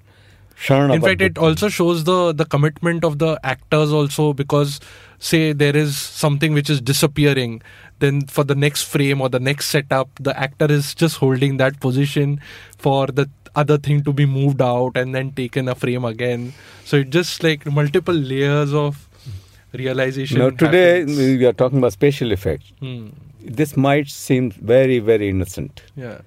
In 0.69 1.01
fact 1.01 1.21
it 1.21 1.37
also 1.37 1.69
shows 1.69 2.03
the 2.03 2.33
the 2.33 2.45
commitment 2.45 3.03
of 3.03 3.17
the 3.19 3.39
actors 3.43 3.91
also 3.91 4.33
because 4.33 4.79
say 5.19 5.53
there 5.53 5.75
is 5.75 5.97
something 5.97 6.53
which 6.53 6.69
is 6.69 6.81
disappearing 6.81 7.61
then 7.99 8.21
for 8.27 8.43
the 8.43 8.55
next 8.55 8.83
frame 8.83 9.21
or 9.21 9.29
the 9.29 9.39
next 9.39 9.67
setup 9.67 10.09
the 10.19 10.33
actor 10.39 10.65
is 10.71 10.93
just 10.95 11.17
holding 11.17 11.57
that 11.57 11.79
position 11.79 12.39
for 12.77 13.07
the 13.07 13.27
other 13.55 13.77
thing 13.77 14.03
to 14.03 14.13
be 14.13 14.25
moved 14.25 14.61
out 14.61 14.95
and 14.95 15.13
then 15.13 15.31
taken 15.31 15.67
a 15.67 15.75
frame 15.75 16.05
again 16.05 16.53
so 16.85 16.97
it 16.97 17.09
just 17.09 17.43
like 17.43 17.65
multiple 17.65 18.13
layers 18.15 18.73
of 18.73 19.07
realization 19.73 20.39
Now, 20.39 20.49
today 20.49 20.99
happens. 20.99 21.17
we 21.17 21.45
are 21.45 21.53
talking 21.53 21.77
about 21.77 21.93
special 21.93 22.31
effects. 22.31 22.71
Hmm. 22.79 23.09
This 23.39 23.75
might 23.77 24.07
seem 24.09 24.51
very, 24.51 24.99
very 24.99 25.29
innocent. 25.29 25.81
yeah 25.95 26.19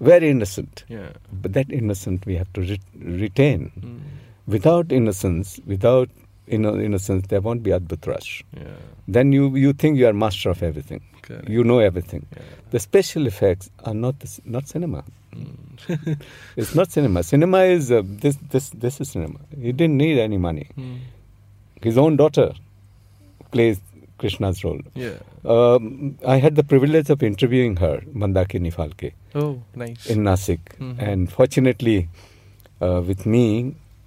Very 0.00 0.30
innocent. 0.30 0.84
yeah 0.88 1.10
But 1.42 1.52
that 1.54 1.72
innocent 1.72 2.26
we 2.26 2.36
have 2.36 2.52
to 2.54 2.60
re- 2.60 2.80
retain. 3.22 3.70
Hmm. 3.80 3.98
Without 4.46 4.92
innocence, 4.92 5.60
without 5.66 6.08
inno- 6.48 6.82
innocence, 6.82 7.26
there 7.28 7.40
won't 7.40 7.62
be 7.62 7.70
Adbhut 7.72 8.06
ras. 8.06 8.42
yeah 8.56 8.76
Then 9.08 9.32
you, 9.32 9.56
you 9.56 9.72
think 9.72 9.98
you 9.98 10.06
are 10.06 10.12
master 10.12 10.50
of 10.50 10.62
everything. 10.62 11.00
Correct. 11.22 11.48
You 11.48 11.64
know 11.64 11.78
everything. 11.80 12.24
Yeah. 12.36 12.42
The 12.70 12.78
special 12.78 13.26
effects 13.26 13.70
are 13.84 13.94
not 13.94 14.18
this, 14.20 14.40
not 14.44 14.68
cinema. 14.68 15.04
Hmm. 15.34 16.12
It's 16.56 16.74
not 16.74 16.90
cinema. 16.90 17.22
Cinema 17.22 17.64
is 17.64 17.90
uh, 17.90 18.02
this 18.04 18.36
this 18.50 18.70
this 18.70 19.00
is 19.00 19.10
cinema. 19.10 19.38
He 19.60 19.72
didn't 19.72 19.96
need 19.98 20.18
any 20.18 20.38
money. 20.38 20.66
Hmm. 20.74 20.96
His 21.82 21.98
own 21.98 22.16
daughter 22.16 22.52
plays 23.50 23.80
Krishna's 24.18 24.64
role. 24.64 24.80
yeah 24.94 25.18
Um, 25.52 26.18
I 26.26 26.36
had 26.44 26.56
the 26.56 26.64
privilege 26.70 27.08
of 27.08 27.22
interviewing 27.22 27.76
her, 27.82 27.92
Mandakini 28.22 28.72
Phalke, 28.78 29.12
oh 29.34 29.62
nice 29.82 30.08
in 30.14 30.18
Nasik. 30.28 30.72
Mhm. 30.78 30.96
And 31.10 31.32
fortunately, 31.36 31.94
uh, 32.86 33.00
with 33.10 33.24
me, 33.34 33.44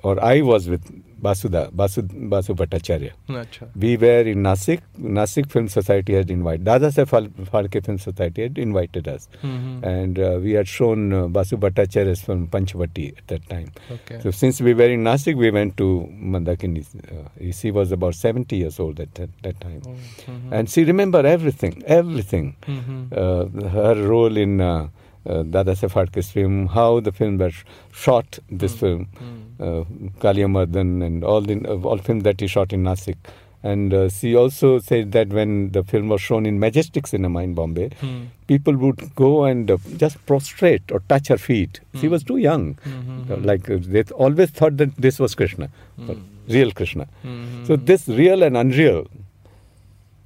or 0.04 0.14
I 0.24 0.42
was 0.42 0.68
with 0.74 0.92
Basuda, 1.22 1.70
Basu, 1.72 2.02
Basu 2.02 2.54
Bhattacharya. 2.56 3.12
Acha. 3.30 3.68
We 3.76 3.96
were 3.98 4.22
in 4.22 4.44
Nasik. 4.44 4.82
Nasik 5.00 5.52
Film 5.52 5.68
Society 5.68 6.14
had 6.16 6.32
invited, 6.32 6.66
Dadasaheb 6.66 7.08
Phal- 7.10 7.30
Phalke 7.52 7.86
Film 7.86 7.98
Society 8.00 8.44
had 8.44 8.58
invited 8.58 9.08
us. 9.08 9.28
Mhm. 9.44 9.84
And 9.84 10.20
uh, 10.20 10.40
we 10.42 10.54
had 10.54 10.68
shown 10.68 11.14
uh, 11.14 11.28
Basu 11.28 11.58
Bhattacharya's 11.58 12.22
film 12.22 12.48
Panchavati 12.48 13.18
at 13.18 13.28
that 13.28 13.50
time. 13.50 13.72
okay 13.92 14.20
So 14.22 14.32
since 14.32 14.60
we 14.62 14.74
were 14.74 14.90
in 14.90 15.04
Nasik, 15.04 15.36
we 15.36 15.52
went 15.52 15.78
to 15.78 16.10
Mandakini. 16.12 16.86
Uh, 17.12 17.52
she 17.52 17.72
was 17.72 17.92
about 17.92 18.16
70 18.16 18.56
years 18.56 18.80
old 18.80 19.00
at 19.00 19.14
that, 19.16 19.30
that 19.44 19.60
time. 19.62 19.82
Oh, 19.86 19.96
mhm. 20.32 20.52
And 20.52 20.70
she 20.70 20.84
remembered 20.84 21.26
everything, 21.26 21.84
everything. 21.86 22.56
Mhm. 22.68 23.12
Uh, 23.16 23.70
her 23.70 24.08
role 24.08 24.36
in 24.38 24.60
uh, 25.26 25.44
Dadasaheb 25.44 26.24
film, 26.26 26.68
how 26.68 27.00
the 27.00 27.12
film 27.12 27.38
was 27.38 27.54
shot, 27.94 28.40
this 28.50 28.74
film, 28.76 29.08
uh, 29.60 29.84
Kaliamardhan, 30.20 31.04
and 31.06 31.24
all 31.24 31.42
the 31.42 31.56
uh, 31.68 31.76
all 31.88 31.98
films 31.98 32.24
that 32.24 32.40
he 32.40 32.48
shot 32.48 32.74
in 32.74 32.84
Nasik. 32.84 33.18
And 33.64 33.94
uh, 33.94 34.10
she 34.10 34.36
also 34.36 34.80
said 34.80 35.12
that 35.12 35.28
when 35.30 35.70
the 35.72 35.84
film 35.84 36.08
was 36.10 36.20
shown 36.20 36.48
in 36.48 36.60
Majestic 36.60 37.06
Cinema 37.06 37.44
in 37.44 37.54
Bombay, 37.54 37.90
Hmm. 38.02 38.22
people 38.48 38.76
would 38.76 39.14
go 39.16 39.44
and 39.44 39.70
uh, 39.70 39.78
just 39.98 40.18
prostrate 40.26 40.92
or 40.92 41.02
touch 41.08 41.28
her 41.28 41.38
feet. 41.38 41.80
She 42.00 42.08
was 42.08 42.24
too 42.24 42.38
young. 42.38 42.74
Mhm. 42.86 43.30
Uh, 43.30 43.38
like 43.52 43.70
uh, 43.70 43.78
they 43.80 44.04
always 44.16 44.50
thought 44.50 44.78
that 44.78 44.96
this 44.98 45.20
was 45.20 45.36
Krishna, 45.36 45.70
but 46.08 46.18
real 46.48 46.72
Krishna. 46.72 47.08
Mhm. 47.24 47.68
So 47.68 47.76
this 47.76 48.08
real 48.08 48.42
and 48.42 48.58
unreal 48.58 49.06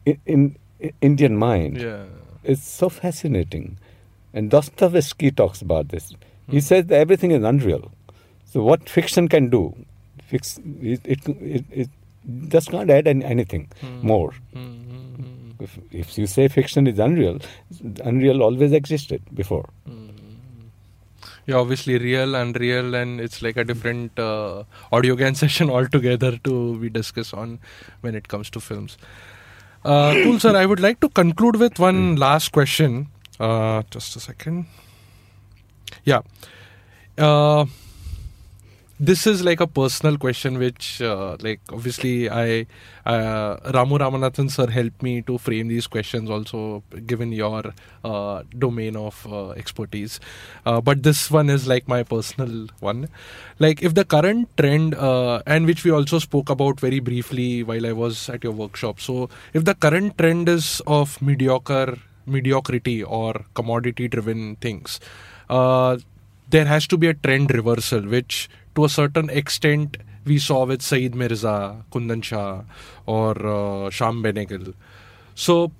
in, 0.06 0.18
in, 0.26 0.56
in 0.80 0.94
Indian 1.02 1.36
mind 1.36 1.82
yeah 1.82 2.04
is 2.44 2.62
so 2.64 2.88
fascinating. 2.90 3.78
And 4.36 4.52
Dostoevsky 4.52 5.32
talks 5.32 5.62
about 5.62 5.90
this. 5.90 6.12
Hmm. 6.12 6.52
He 6.52 6.62
says 6.62 6.86
that 6.88 6.98
everything 7.04 7.32
is 7.32 7.44
unreal. 7.44 7.92
So 8.54 8.64
what 8.64 8.88
fiction 8.96 9.28
can 9.30 9.50
do, 9.50 9.62
fix, 10.32 10.60
it, 10.82 11.02
it, 11.06 11.28
it, 11.28 11.66
it 11.84 11.90
just 12.50 12.70
can't 12.72 12.90
add 12.90 13.08
any, 13.08 13.24
anything 13.26 13.68
Hmm. 13.82 14.08
more. 14.14 14.34
Mhm. 14.56 15.56
If, 15.66 15.78
if 16.04 16.18
you 16.18 16.28
say 16.28 16.48
fiction 16.50 16.86
is 16.86 17.00
unreal, 17.00 17.40
unreal 18.04 18.44
always 18.44 18.74
existed 18.84 19.22
before. 19.42 19.66
yeah 21.48 21.56
obviously 21.62 21.96
real 22.04 22.36
unreal 22.38 22.96
and 23.00 23.22
it's 23.24 23.42
like 23.46 23.58
a 23.64 23.64
different 23.72 24.20
uh, 24.20 24.64
audio 24.98 25.16
gan 25.22 25.36
session 25.42 25.70
altogether 25.80 26.32
to 26.48 26.54
we 26.84 26.90
discuss 26.96 27.34
on 27.42 27.52
when 28.06 28.16
it 28.20 28.28
comes 28.34 28.50
to 28.56 28.62
films 28.68 28.96
uh, 29.92 30.12
cool 30.24 30.40
sir 30.46 30.54
i 30.62 30.66
would 30.72 30.82
like 30.88 31.00
to 31.06 31.10
conclude 31.20 31.60
with 31.66 31.78
one 31.86 32.00
last 32.24 32.52
question 32.58 32.98
Uh, 33.40 33.84
just 33.90 34.16
a 34.16 34.20
second. 34.20 34.66
Yeah. 36.04 36.22
Uh, 37.18 37.66
this 38.98 39.28
is 39.28 39.44
like 39.44 39.60
a 39.60 39.68
personal 39.68 40.18
question, 40.18 40.58
which, 40.58 41.02
uh, 41.02 41.36
like, 41.42 41.60
obviously, 41.70 42.30
I 42.30 42.66
uh, 43.06 43.58
Ramu 43.72 44.00
Ramanathan 44.00 44.50
sir 44.50 44.68
helped 44.68 45.04
me 45.04 45.22
to 45.24 45.38
frame 45.38 45.68
these 45.68 45.86
questions. 45.86 46.30
Also, 46.30 46.82
given 47.06 47.34
your 47.34 47.74
uh, 48.06 48.44
domain 48.58 48.96
of 48.96 49.28
uh, 49.30 49.50
expertise, 49.50 50.22
but 50.64 51.04
this 51.04 51.30
one 51.30 51.50
is 51.50 51.68
like 51.68 51.90
my 51.90 52.04
personal 52.04 52.68
one. 52.80 53.10
Like, 53.60 53.84
if 53.84 53.96
the 53.96 54.06
current 54.06 54.48
trend, 54.58 54.96
and 54.96 55.66
which 55.66 55.84
we 55.84 55.92
also 55.92 56.20
spoke 56.20 56.50
about 56.50 56.80
very 56.80 57.02
briefly 57.02 57.64
while 57.64 57.86
I 57.86 57.92
was 57.92 58.30
at 58.30 58.46
your 58.46 58.54
workshop. 58.54 59.02
So, 59.02 59.30
if 59.54 59.66
the 59.66 59.76
current 59.76 60.18
trend 60.18 60.48
is 60.48 60.82
of 60.88 61.22
mediocre 61.22 61.98
mediocrity 62.26 63.04
or 63.04 63.46
commodity 63.54 64.08
driven 64.08 64.56
things. 64.58 65.00
Uh, 65.50 65.98
there 66.50 66.66
has 66.66 66.88
to 66.88 66.98
be 66.98 67.08
a 67.08 67.14
trend 67.14 67.54
reversal 67.54 68.02
which 68.02 68.50
to 68.76 68.86
a 68.86 68.90
certain 68.90 69.30
extent 69.30 69.98
we 70.26 70.40
saw 70.40 70.66
with 70.66 70.82
Saeed 70.82 71.16
Mirza, 71.16 71.84
Kundan 71.92 72.24
Shah 72.24 72.64
or 73.06 73.32
uh, 73.32 73.90
Shyam 73.90 74.24
Benegal. 74.24 74.74
So 75.36 75.72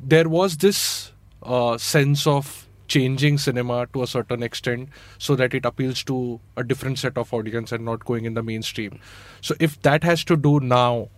there 0.00 0.28
was 0.28 0.56
this 0.56 1.12
uh, 1.42 1.76
sense 1.76 2.26
of 2.26 2.66
changing 2.88 3.38
cinema 3.38 3.86
to 3.92 4.02
a 4.02 4.06
certain 4.06 4.42
extent 4.42 4.88
so 5.18 5.36
that 5.36 5.54
it 5.54 5.64
appeals 5.64 6.02
to 6.04 6.40
a 6.56 6.64
different 6.64 6.98
set 6.98 7.16
of 7.16 7.32
audience 7.32 7.70
and 7.70 7.84
not 7.84 8.04
going 8.04 8.24
in 8.24 8.34
the 8.34 8.42
mainstream. 8.42 8.98
So 9.40 9.54
if 9.60 9.80
that 9.82 10.02
has 10.02 10.24
to 10.24 10.36
do 10.36 10.58
now 10.60 11.08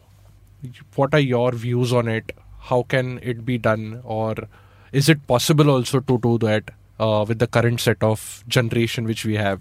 what 0.94 1.14
are 1.14 1.20
your 1.20 1.52
views 1.52 1.92
on 1.92 2.08
it 2.08 2.32
how 2.70 2.82
can 2.94 3.18
it 3.22 3.44
be 3.50 3.58
done 3.58 4.00
or 4.04 4.34
is 5.00 5.08
it 5.08 5.26
possible 5.26 5.70
also 5.70 6.00
to 6.00 6.18
do 6.26 6.38
that 6.38 6.70
uh, 7.00 7.24
with 7.28 7.38
the 7.38 7.46
current 7.46 7.80
set 7.80 8.02
of 8.02 8.44
generation 8.48 9.04
which 9.12 9.24
we 9.24 9.36
have 9.46 9.60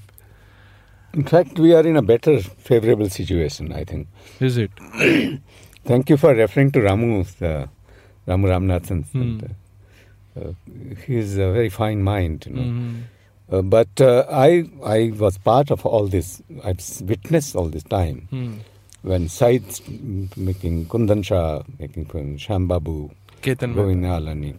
In 1.14 1.24
fact, 1.30 1.58
we 1.60 1.70
are 1.78 1.86
in 1.88 1.98
a 2.00 2.02
better, 2.10 2.34
favorable 2.68 3.10
situation, 3.16 3.72
I 3.78 3.84
think. 3.88 4.08
is 4.50 4.58
it 4.66 4.72
Thank 5.90 6.10
you 6.12 6.18
for 6.22 6.34
referring 6.34 6.70
to 6.76 6.80
Ramu, 6.86 7.10
uh, 7.42 7.66
Ramu 8.28 8.48
Ramanathan. 8.52 9.00
Hmm. 9.16 9.40
Uh, 10.40 10.54
he 11.06 11.18
is 11.18 11.34
a 11.46 11.52
very 11.58 11.70
fine 11.78 12.04
mind, 12.04 12.46
you 12.48 12.54
know. 12.58 12.68
Mhm. 12.68 13.02
Uh, 13.52 13.62
but 13.76 14.00
uh, 14.00 14.24
I, 14.44 14.64
I 14.98 15.12
was 15.24 15.38
part 15.50 15.72
of 15.72 15.86
all 15.86 16.08
this. 16.08 16.30
I've 16.64 16.80
witnessed 17.14 17.56
all 17.62 17.68
this 17.78 17.84
time 17.84 18.28
Hmm. 18.36 18.54
When 19.04 19.30
Saeed 19.30 19.64
making 20.38 20.86
Kundan 20.86 21.26
Shah, 21.26 21.64
making 21.80 22.38
Sham 22.38 22.68
Babu, 22.68 23.10
Ketan 23.42 23.74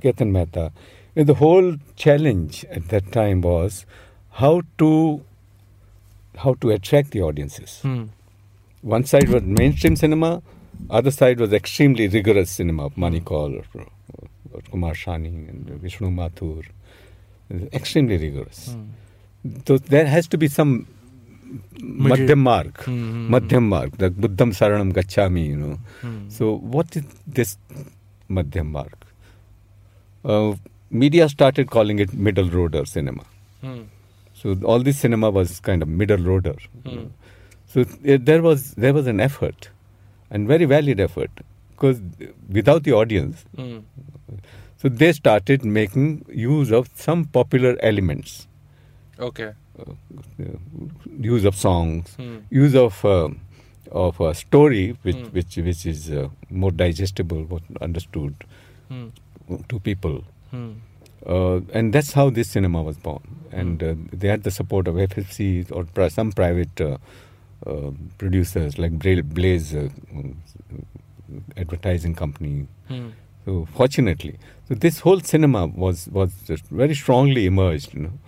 Ketan 0.01 0.33
Mehta. 0.33 0.73
The 1.15 1.35
whole 1.35 1.77
challenge 1.95 2.65
at 2.71 2.89
that 2.89 3.13
time 3.13 3.43
was 3.43 3.87
how 4.31 4.63
to 4.79 5.23
how 6.39 6.55
to 6.55 6.71
attract 6.71 7.11
the 7.11 7.23
audiences. 7.23 7.81
Hmm. 7.83 8.05
One 8.81 9.05
side 9.05 9.29
was 9.29 9.43
mainstream 9.43 9.95
cinema, 9.95 10.43
other 10.91 11.11
side 11.11 11.39
was 11.39 11.53
extremely 11.53 12.09
rigorous 12.09 12.51
cinema 12.51 12.87
of 12.87 12.97
Mani 12.97 13.21
Kaul 13.21 13.55
or, 13.55 13.87
or 14.53 14.61
Kumar 14.71 14.95
Shahani 14.95 15.49
and 15.49 15.69
Vishnu 15.81 16.11
Mathur. 16.11 16.65
Extremely 17.73 18.17
rigorous. 18.17 18.73
Hmm. 18.73 19.61
So 19.67 19.79
there 19.79 20.07
has 20.07 20.27
to 20.29 20.39
be 20.39 20.49
some 20.49 20.87
madhyam 21.81 22.39
marg, 22.39 22.79
Hmm. 22.85 23.31
madhyam 23.35 23.69
marg, 23.69 23.97
the 23.99 24.11
Buddham 24.11 24.53
Saranam 24.53 24.93
Gachami, 24.93 25.47
you 25.47 25.57
know. 25.57 25.79
Hmm. 26.03 26.29
So 26.29 26.57
what 26.57 26.97
is 26.97 27.05
this 27.27 27.57
madhyam 28.29 28.71
marg? 28.71 28.95
Uh, 30.25 30.55
media 30.91 31.29
started 31.29 31.71
calling 31.71 31.99
it 31.99 32.13
middle 32.15 32.49
roader 32.49 32.87
cinema. 32.87 33.25
Hmm. 33.61 33.83
So 34.35 34.57
all 34.65 34.81
this 34.81 34.99
cinema 34.99 35.31
was 35.31 35.59
kind 35.61 35.83
of 35.83 35.89
middle 35.89 36.19
roader. 36.19 36.59
Hmm. 36.87 37.07
So 37.67 37.85
it, 38.03 38.27
there 38.27 38.43
was 38.43 38.75
there 38.75 38.93
was 38.93 39.07
an 39.07 39.21
effort, 39.21 39.71
and 40.31 40.47
very 40.47 40.67
valid 40.67 41.01
effort, 41.01 41.31
because 41.71 42.01
without 42.51 42.83
the 42.85 42.93
audience, 42.93 43.45
so 44.83 44.89
they 44.89 45.13
started 45.13 45.65
making 45.65 46.27
use 46.29 46.71
of 46.71 46.91
some 46.95 47.25
popular 47.25 47.77
elements, 47.81 48.47
okay 49.19 49.53
use 51.21 51.45
of 51.45 51.55
songs, 51.57 52.15
Hmm. 52.17 52.39
use 52.51 52.75
of 52.75 53.05
uh, 53.05 53.29
of 53.91 54.21
a 54.21 54.35
story 54.35 54.97
which 55.03 55.17
Hmm. 55.17 55.33
which 55.37 55.57
which 55.57 55.87
is 55.87 56.11
uh, 56.11 56.29
more 56.51 56.71
digestible, 56.73 57.43
what 57.55 57.63
understood 57.81 58.35
Hmm. 58.89 59.07
to 59.69 59.81
people. 59.81 60.25
Uh, 61.25 61.61
and 61.73 61.93
that's 61.95 62.13
how 62.15 62.31
this 62.31 62.49
cinema 62.49 62.83
was 62.83 62.97
born. 62.97 63.21
And 63.53 63.83
uh, 63.83 63.95
they 64.13 64.29
had 64.29 64.43
the 64.43 64.51
support 64.51 64.89
of 64.89 64.97
FFC 64.97 65.67
or 65.71 65.85
pri- 65.85 66.09
some 66.09 66.33
private 66.33 66.81
uh, 66.81 66.97
uh, 67.67 67.91
producers 68.19 68.77
like 68.79 68.99
Bra- 68.99 69.23
Blaze 69.23 69.75
uh, 69.75 69.89
advertising 71.57 72.15
company. 72.15 72.67
So 73.45 73.67
fortunately, 73.75 74.39
so 74.69 74.75
this 74.75 75.01
whole 75.01 75.21
cinema 75.21 75.67
was 75.67 76.09
was 76.13 76.33
just 76.47 76.65
very 76.67 76.95
strongly 76.95 77.47
emerged. 77.47 77.95
You 77.95 78.01
know, 78.03 78.09
uh, 78.09 78.19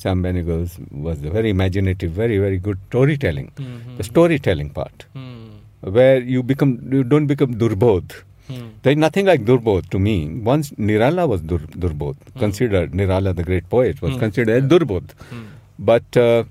Shyam 0.00 0.22
Benegal's 0.22 0.78
was 0.90 1.22
a 1.24 1.30
very 1.30 1.50
imaginative, 1.50 2.10
very 2.12 2.38
very 2.38 2.58
good 2.58 2.78
storytelling. 2.88 3.48
Mhm. 3.56 3.96
The 4.00 4.04
storytelling 4.10 4.70
part, 4.80 5.06
Hmm. 5.14 5.94
where 5.98 6.18
you 6.34 6.42
become 6.52 6.72
you 6.98 7.04
don't 7.14 7.26
become 7.34 7.54
durbodh. 7.64 8.12
Hmm. 8.48 8.62
There 8.82 8.92
is 8.92 8.98
nothing 9.02 9.26
like 9.30 9.44
Durbodh 9.48 9.84
to 9.90 9.98
me. 10.06 10.14
Once 10.46 10.70
Nirala 10.88 11.24
was 11.32 11.42
Dur, 11.50 11.60
Durbodh, 11.84 12.16
considered 12.40 12.96
Nirala 13.00 13.32
the 13.40 13.44
great 13.50 13.68
poet 13.74 14.02
was 14.02 14.14
Hmm. 14.14 14.18
considered 14.24 14.56
as 14.56 14.64
Durbodh. 14.72 15.12
Hmm. 15.30 15.44
But 15.90 16.16
uh, 16.22 16.42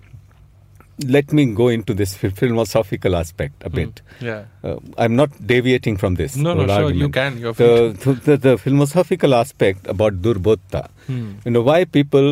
let 1.16 1.34
me 1.34 1.46
go 1.60 1.68
into 1.68 1.94
this 1.94 2.14
philosophical 2.40 3.16
aspect 3.22 3.56
a 3.70 3.70
bit. 3.70 4.02
yeah 4.30 4.42
Uh, 4.64 4.78
I'm 4.98 5.16
not 5.20 5.32
deviating 5.52 5.98
from 6.06 6.16
this. 6.22 6.38
No, 6.38 6.54
no, 6.54 6.66
whole 6.66 6.74
sure, 6.78 6.92
you 7.04 7.10
can, 7.20 7.38
you're 7.44 7.54
the, 7.54 8.18
the, 8.30 8.38
the 8.48 8.58
philosophical 8.66 9.34
aspect 9.44 9.88
about 9.96 10.22
Durbodhta. 10.28 10.84
Hmm. 11.08 11.30
You 11.46 11.52
know, 11.58 11.62
why 11.72 11.80
people 12.00 12.30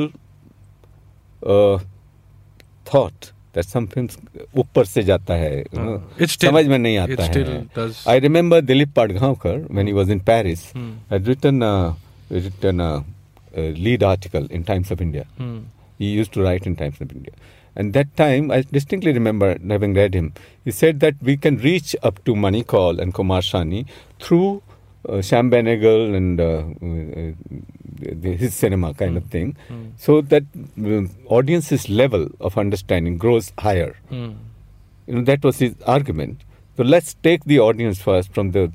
thought 2.93 3.25
that 3.55 3.65
some 3.65 3.85
film 3.85 4.07
ऊपर 4.59 4.85
से 4.85 5.03
जाता 5.03 5.33
है 5.33 5.63
समझ 6.27 6.65
में 6.67 6.77
नहीं 6.77 6.97
आता 6.97 7.23
है। 7.23 7.91
I 8.07 8.19
remember 8.19 8.61
Dilip 8.61 8.93
Padgaonkar 8.95 9.57
when 9.71 9.87
he 9.87 9.93
was 9.93 10.11
in 10.11 10.19
Paris 10.29 10.65
had 10.75 11.27
written 11.27 11.59
written 12.31 13.03
lead 13.57 14.03
article 14.03 14.49
in 14.51 14.63
Times 14.63 14.91
of 14.91 15.01
India 15.01 15.25
he 16.01 16.09
used 16.17 16.31
to 16.33 16.43
write 16.43 16.67
in 16.69 16.75
Times 16.79 16.99
of 17.03 17.09
India. 17.13 17.33
And 17.75 17.95
that 17.95 18.11
time, 18.19 18.51
I 18.51 18.57
distinctly 18.75 19.11
remember 19.15 19.47
having 19.71 19.95
read 19.99 20.13
him. 20.17 20.27
He 20.67 20.73
said 20.75 21.01
that 21.01 21.17
we 21.29 21.33
can 21.45 21.57
reach 21.65 21.89
up 22.09 22.21
to 22.29 22.35
Mani 22.43 22.61
Kaul 22.73 23.01
and 23.05 23.13
Kumar 23.17 23.39
Shahani 23.47 23.81
through 24.25 24.61
uh, 25.07 25.13
Shyam 25.29 25.49
Benegal 25.51 26.15
and 26.15 26.39
uh, 26.41 26.63
uh, 26.83 28.37
his 28.43 28.53
cinema 28.53 28.93
kind 28.93 29.17
of 29.17 29.25
thing, 29.25 29.55
Hmm. 29.67 29.85
so 29.97 30.21
that 30.21 30.43
um, 30.77 31.09
audience's 31.27 31.89
level 31.89 32.27
of 32.39 32.57
understanding 32.57 33.17
grows 33.17 33.51
higher. 33.59 33.95
Hmm. 34.09 34.31
You 35.07 35.15
know, 35.15 35.21
that 35.21 35.43
was 35.43 35.59
his 35.59 35.75
argument. 35.85 36.41
So 36.77 36.83
let's 36.83 37.13
take 37.15 37.43
the 37.43 37.59
audience 37.59 38.01
first 38.01 38.33
from 38.33 38.51
the 38.51 38.71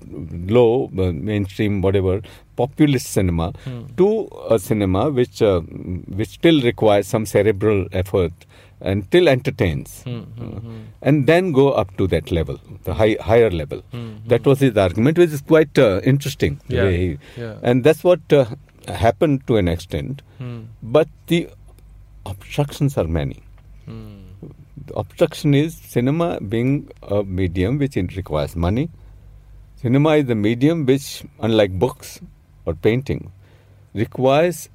low, 0.54 0.90
uh, 0.98 1.10
mainstream, 1.12 1.80
whatever, 1.80 2.20
populist 2.56 3.06
cinema 3.06 3.52
Hmm. 3.64 3.84
to 3.96 4.28
a 4.50 4.58
cinema 4.58 5.10
which 5.10 5.40
uh, 5.42 5.60
which 5.60 6.28
still 6.40 6.60
requires 6.60 7.06
some 7.06 7.24
cerebral 7.26 7.86
effort 7.92 8.32
and 8.90 9.04
still 9.08 9.28
entertains. 9.32 9.92
Hmm, 10.06 10.18
hmm, 10.38 10.46
Uh, 10.46 10.60
hmm. 10.64 10.80
And 11.10 11.26
then 11.30 11.46
go 11.58 11.64
up 11.82 11.90
to 12.00 12.06
that 12.14 12.30
level, 12.38 12.58
the 12.88 12.94
high, 13.00 13.12
higher 13.28 13.50
level. 13.60 13.80
Hmm, 13.94 14.08
That 14.32 14.46
was 14.50 14.60
his 14.66 14.76
argument, 14.86 15.20
which 15.22 15.34
is 15.38 15.42
quite 15.52 15.78
uh, 15.84 16.00
interesting. 16.12 16.58
Yeah, 16.76 16.90
he- 16.90 17.18
yeah. 17.42 17.54
And 17.70 17.84
that's 17.88 18.04
what 18.10 18.34
uh, 18.40 18.44
happened 19.04 19.46
to 19.52 19.56
an 19.62 19.68
extent. 19.74 20.22
Hmm. 20.42 20.58
But 20.98 21.08
the 21.32 21.40
obstructions 22.34 22.98
are 23.04 23.08
many. 23.20 23.38
Hmm. 23.86 24.12
The 24.86 24.94
obstruction 25.04 25.54
is 25.62 25.74
cinema 25.96 26.28
being 26.54 26.70
a 27.02 27.22
medium 27.40 27.78
which 27.84 27.96
requires 28.20 28.54
money. 28.68 28.86
Cinema 29.82 30.12
is 30.22 30.26
the 30.26 30.34
medium 30.34 30.84
which, 30.90 31.06
unlike 31.40 31.78
books 31.78 32.20
or 32.66 32.74
painting, 32.74 33.30
requires 34.02 34.68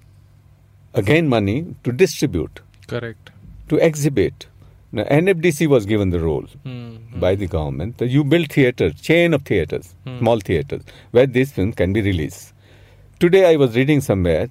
again 0.94 1.28
money 1.28 1.58
to 1.84 1.92
distribute, 1.92 2.62
correct 2.88 3.32
to 3.70 3.78
exhibit. 3.88 4.48
Now, 4.92 5.04
NFDC 5.04 5.68
was 5.74 5.86
given 5.86 6.10
the 6.10 6.20
role 6.20 6.46
Hmm. 6.64 7.20
by 7.24 7.36
the 7.42 7.48
government 7.48 8.02
you 8.16 8.24
build 8.24 8.52
theatres, 8.56 8.94
chain 9.10 9.34
of 9.38 9.44
theatres, 9.50 9.94
Hmm. 10.06 10.18
small 10.22 10.40
theatres, 10.40 10.82
where 11.18 11.28
this 11.28 11.52
film 11.58 11.74
can 11.82 11.94
be 11.98 12.02
released. 12.02 12.54
Today 13.20 13.44
I 13.52 13.56
was 13.64 13.76
reading 13.76 14.02
somewhere 14.02 14.48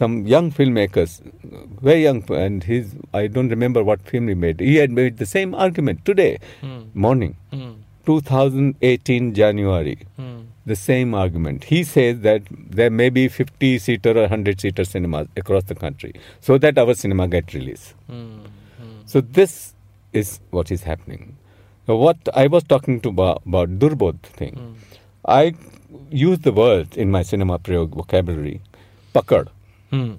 some 0.00 0.14
young 0.26 0.50
filmmakers, 0.58 1.20
very 1.88 2.02
young, 2.04 2.20
and 2.44 2.64
his 2.64 2.94
I 3.12 3.26
don't 3.34 3.50
remember 3.56 3.82
what 3.88 4.00
film 4.12 4.28
he 4.28 4.34
made. 4.46 4.60
He 4.60 4.76
had 4.76 4.90
made 5.00 5.18
the 5.18 5.26
same 5.36 5.54
argument 5.66 6.04
today 6.10 6.30
Hmm. 6.62 6.78
morning, 7.06 7.34
Hmm. 7.52 7.72
2018 8.06 9.34
January. 9.42 9.98
Hmm. 10.16 10.30
the 10.70 10.74
same 10.80 11.12
argument. 11.20 11.64
He 11.68 11.78
says 11.82 12.18
that 12.24 12.42
there 12.80 12.90
may 12.98 13.06
be 13.14 13.22
50 13.36 13.70
seater 13.84 14.10
or 14.16 14.22
100 14.26 14.60
seater 14.64 14.84
cinemas 14.84 15.26
across 15.40 15.64
the 15.70 15.74
country 15.74 16.12
so 16.48 16.56
that 16.64 16.78
our 16.82 16.94
cinema 17.00 17.26
get 17.32 17.52
released. 17.56 17.94
So 19.12 19.20
this 19.20 19.74
is 20.14 20.40
what 20.50 20.70
is 20.70 20.82
happening. 20.84 21.36
Now, 21.86 21.96
what 21.96 22.16
I 22.34 22.46
was 22.46 22.64
talking 22.64 23.00
to 23.02 23.10
about, 23.10 23.42
about 23.46 23.78
Durbodh 23.78 24.20
thing, 24.22 24.76
I 25.26 25.54
use 26.10 26.38
the 26.38 26.52
word 26.52 26.96
in 26.96 27.10
my 27.10 27.22
cinema 27.22 27.58
prayog 27.58 27.90
vocabulary, 27.90 28.60
pakad. 29.14 29.48
Hmm. 29.90 30.12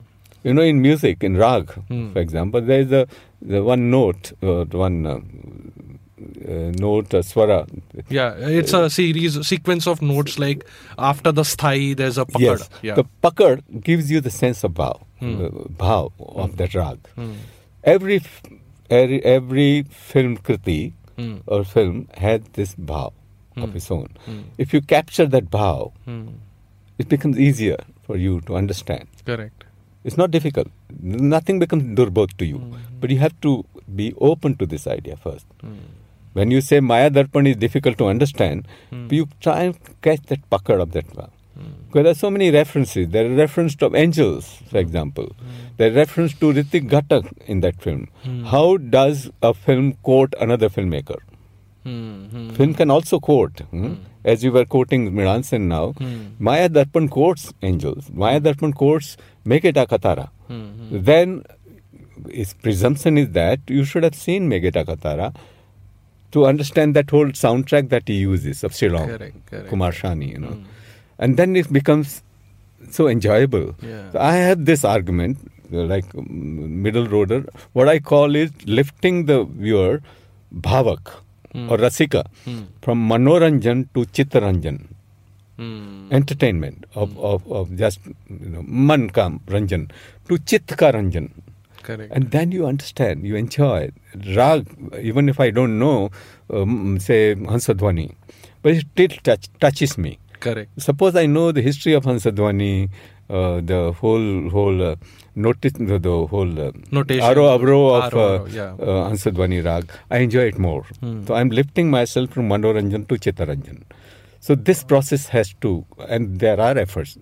You 0.44 0.54
know, 0.54 0.62
in 0.62 0.82
music, 0.84 1.24
in 1.24 1.38
rag, 1.38 1.72
for 2.14 2.20
example, 2.20 2.62
there 2.62 2.82
is 2.82 2.92
a 2.92 3.08
the 3.42 3.64
one 3.64 3.90
note, 3.90 4.32
uh, 4.44 4.66
one 4.66 4.98
uh, 5.08 5.16
uh, 5.16 6.72
note, 6.86 7.14
uh, 7.14 7.24
swara. 7.30 7.60
Yeah, 8.10 8.34
it's 8.62 8.74
a 8.74 8.90
series, 8.90 9.40
sequence 9.48 9.88
of 9.88 10.02
notes 10.02 10.38
like 10.38 10.66
after 11.00 11.32
the 11.32 11.42
sthai, 11.44 11.96
there's 11.98 12.18
a 12.20 12.26
pakad. 12.26 12.42
Yes, 12.42 12.70
Yeah. 12.84 12.96
the 12.96 13.06
pakad 13.24 13.64
gives 13.90 14.12
you 14.12 14.22
the 14.22 14.30
sense 14.42 14.64
of 14.64 14.74
bhav, 14.74 15.02
Hmm. 15.20 15.46
uh, 15.46 15.50
bhav 15.84 16.12
of 16.44 16.58
that 16.58 16.76
rag. 16.76 17.00
Every, 17.84 18.18
f- 18.18 18.42
every 18.90 19.20
every 19.38 19.84
film 20.12 20.38
kriti 20.38 20.94
Hmm. 21.18 21.34
or 21.46 21.64
film 21.64 21.98
had 22.26 22.46
this 22.60 22.72
bhav 22.92 23.12
Hmm. 23.56 23.64
of 23.66 23.76
its 23.80 23.90
own. 23.96 24.08
If 24.58 24.74
you 24.74 24.82
capture 24.94 25.26
that 25.36 25.50
bhav, 25.56 25.92
it 27.04 27.08
becomes 27.16 27.40
easier 27.48 27.78
for 28.08 28.18
you 28.18 28.42
to 28.48 28.56
understand. 28.62 29.08
Correct. 29.26 29.64
It's 30.04 30.18
not 30.22 30.32
difficult. 30.32 30.68
Nothing 31.36 31.60
becomes 31.60 31.84
durbodh 32.00 32.34
to 32.40 32.46
you. 32.46 32.58
Hmm. 32.64 32.80
But 33.04 33.10
you 33.16 33.20
have 33.20 33.36
to 33.48 33.54
be 34.02 34.08
open 34.32 34.56
to 34.62 34.66
this 34.74 34.88
idea 34.96 35.16
first. 35.28 35.46
When 36.40 36.52
you 36.56 36.60
say 36.68 36.80
Maya 36.90 37.10
Darpan 37.16 37.48
is 37.52 37.58
difficult 37.64 37.98
to 38.02 38.08
understand, 38.16 38.68
Hmm. 38.90 39.08
you 39.20 39.28
try 39.48 39.58
and 39.70 39.78
catch 40.08 40.24
that 40.34 40.50
pakad 40.56 40.82
of 40.88 40.92
that 40.98 41.16
one. 41.22 41.32
Because 41.56 42.04
there 42.04 42.12
are 42.12 42.16
so 42.16 42.30
many 42.32 42.50
references. 42.52 43.10
There 43.10 43.26
are 43.32 43.36
references 43.36 43.76
to 43.78 43.96
angels, 43.96 44.48
for 44.70 44.78
example. 44.80 45.32
There 45.78 45.92
are 45.92 45.94
reference 45.96 46.34
to 46.40 46.52
Ritwik 46.54 46.90
Ghatak 46.90 47.32
in 47.48 47.60
that 47.62 47.82
film. 47.82 48.08
How 48.46 48.78
does 48.78 49.30
a 49.42 49.54
film 49.54 49.94
quote 50.04 50.34
another 50.40 50.70
filmmaker? 50.70 51.20
Hmm. 51.84 52.26
Hmm. 52.34 52.50
Film 52.52 52.74
can 52.74 52.90
also 52.90 53.20
quote. 53.20 53.60
hmm? 53.72 53.94
As 54.24 54.44
you 54.44 54.52
were 54.54 54.66
quoting 54.66 55.12
Mrinal 55.12 55.44
Sen 55.46 55.68
now, 55.68 55.92
Hmm. 55.94 56.28
Maya 56.40 56.70
Darpan 56.70 57.10
quotes 57.10 57.54
angels. 57.62 58.10
Maya 58.12 58.40
Darpan 58.40 58.74
quotes 58.74 59.18
Meghe 59.46 59.74
Dhaka 59.74 60.00
Tara. 60.00 60.32
Hmm. 60.48 60.70
Then 60.92 61.44
his 62.32 62.54
presumption 62.54 63.18
is 63.18 63.32
that 63.32 63.60
you 63.68 63.84
should 63.84 64.04
have 64.04 64.16
seen 64.16 64.50
Meghe 64.50 64.72
Dhaka 64.72 65.00
Tara 65.00 65.34
to 66.32 66.46
understand 66.46 66.96
that 66.96 67.10
whole 67.10 67.28
soundtrack 67.28 67.90
that 67.90 68.08
he 68.08 68.16
uses 68.16 68.64
of 68.64 68.72
Shillong, 68.72 69.06
Correct, 69.18 69.46
correct. 69.46 69.68
Kumar 69.70 69.92
Shahani, 69.92 70.30
you 70.32 70.40
know. 70.40 70.58
And 71.20 71.38
then 71.38 71.56
it 71.56 71.72
becomes 71.72 72.22
so 72.90 73.08
enjoyable. 73.08 73.76
Yeah. 73.82 74.12
So 74.12 74.20
I 74.20 74.34
have 74.36 74.66
this 74.66 74.84
argument, 74.84 75.38
like 75.72 76.06
mm, 76.14 76.28
middle 76.86 77.08
roader, 77.08 77.48
what 77.74 77.88
I 77.88 78.00
call 78.00 78.36
is 78.36 78.52
lifting 78.66 79.26
the 79.26 79.44
viewer, 79.46 80.02
bhavak 80.54 81.14
or 81.56 81.78
rasika, 81.78 82.26
from 82.82 83.08
manoranjan 83.10 83.88
to 83.94 84.06
chittaranjan 84.06 84.88
Hmm. 85.56 86.08
entertainment 86.12 86.86
of, 86.96 87.16
of, 87.20 87.46
of 87.52 87.76
just 87.78 88.00
you 88.28 88.50
know, 88.50 88.64
man 88.64 89.08
ka 89.12 89.30
ranjan 89.46 89.92
to 90.28 90.40
chit 90.40 90.66
ka 90.66 90.92
ranjan. 90.92 91.30
Correct. 91.84 92.12
And 92.12 92.32
then 92.32 92.52
you 92.52 92.66
understand, 92.66 93.24
you 93.24 93.36
enjoy 93.36 93.82
it. 93.82 93.94
Rag, 94.36 94.66
even 95.00 95.30
if 95.30 95.40
I 95.40 95.52
don't 95.52 95.78
know, 95.78 96.10
um, 96.50 96.98
say 97.00 97.36
Hansadwani, 97.36 98.16
but 98.64 98.72
it 98.72 98.86
still 98.94 99.10
touch, 99.24 99.48
touches 99.60 99.96
me. 99.96 100.18
Correct. 100.46 100.70
Suppose 100.86 101.16
I 101.16 101.26
know 101.34 101.52
the 101.58 101.62
history 101.68 101.94
of 101.94 102.04
Hansadwani, 102.12 102.90
uh, 103.30 103.62
the 103.72 103.82
whole 104.00 104.50
whole 104.56 104.82
uh, 104.88 104.96
notice, 105.48 105.74
the, 105.74 105.98
the 106.08 106.16
whole 106.34 106.60
uh, 106.68 106.72
Notation. 106.92 107.24
aro 107.30 107.46
abro 107.56 107.78
of 107.96 108.12
Aro, 108.12 108.26
uh, 108.26 108.46
yeah. 108.60 108.74
uh, 108.88 109.10
Hansadwani 109.10 109.64
rag. 109.70 109.90
I 110.12 110.18
enjoy 110.28 110.46
it 110.54 110.60
more. 110.60 110.84
So 111.28 111.34
I'm 111.42 111.50
lifting 111.60 111.90
myself 111.90 112.30
from 112.38 112.50
Manoranjan 112.50 113.08
to 113.08 113.16
Chittaranjan. 113.28 113.84
So 114.42 114.56
this 114.56 114.84
process 114.84 115.28
has 115.28 115.54
to, 115.62 115.86
and 116.10 116.40
there 116.40 116.60
are 116.60 116.78
efforts. 116.78 117.18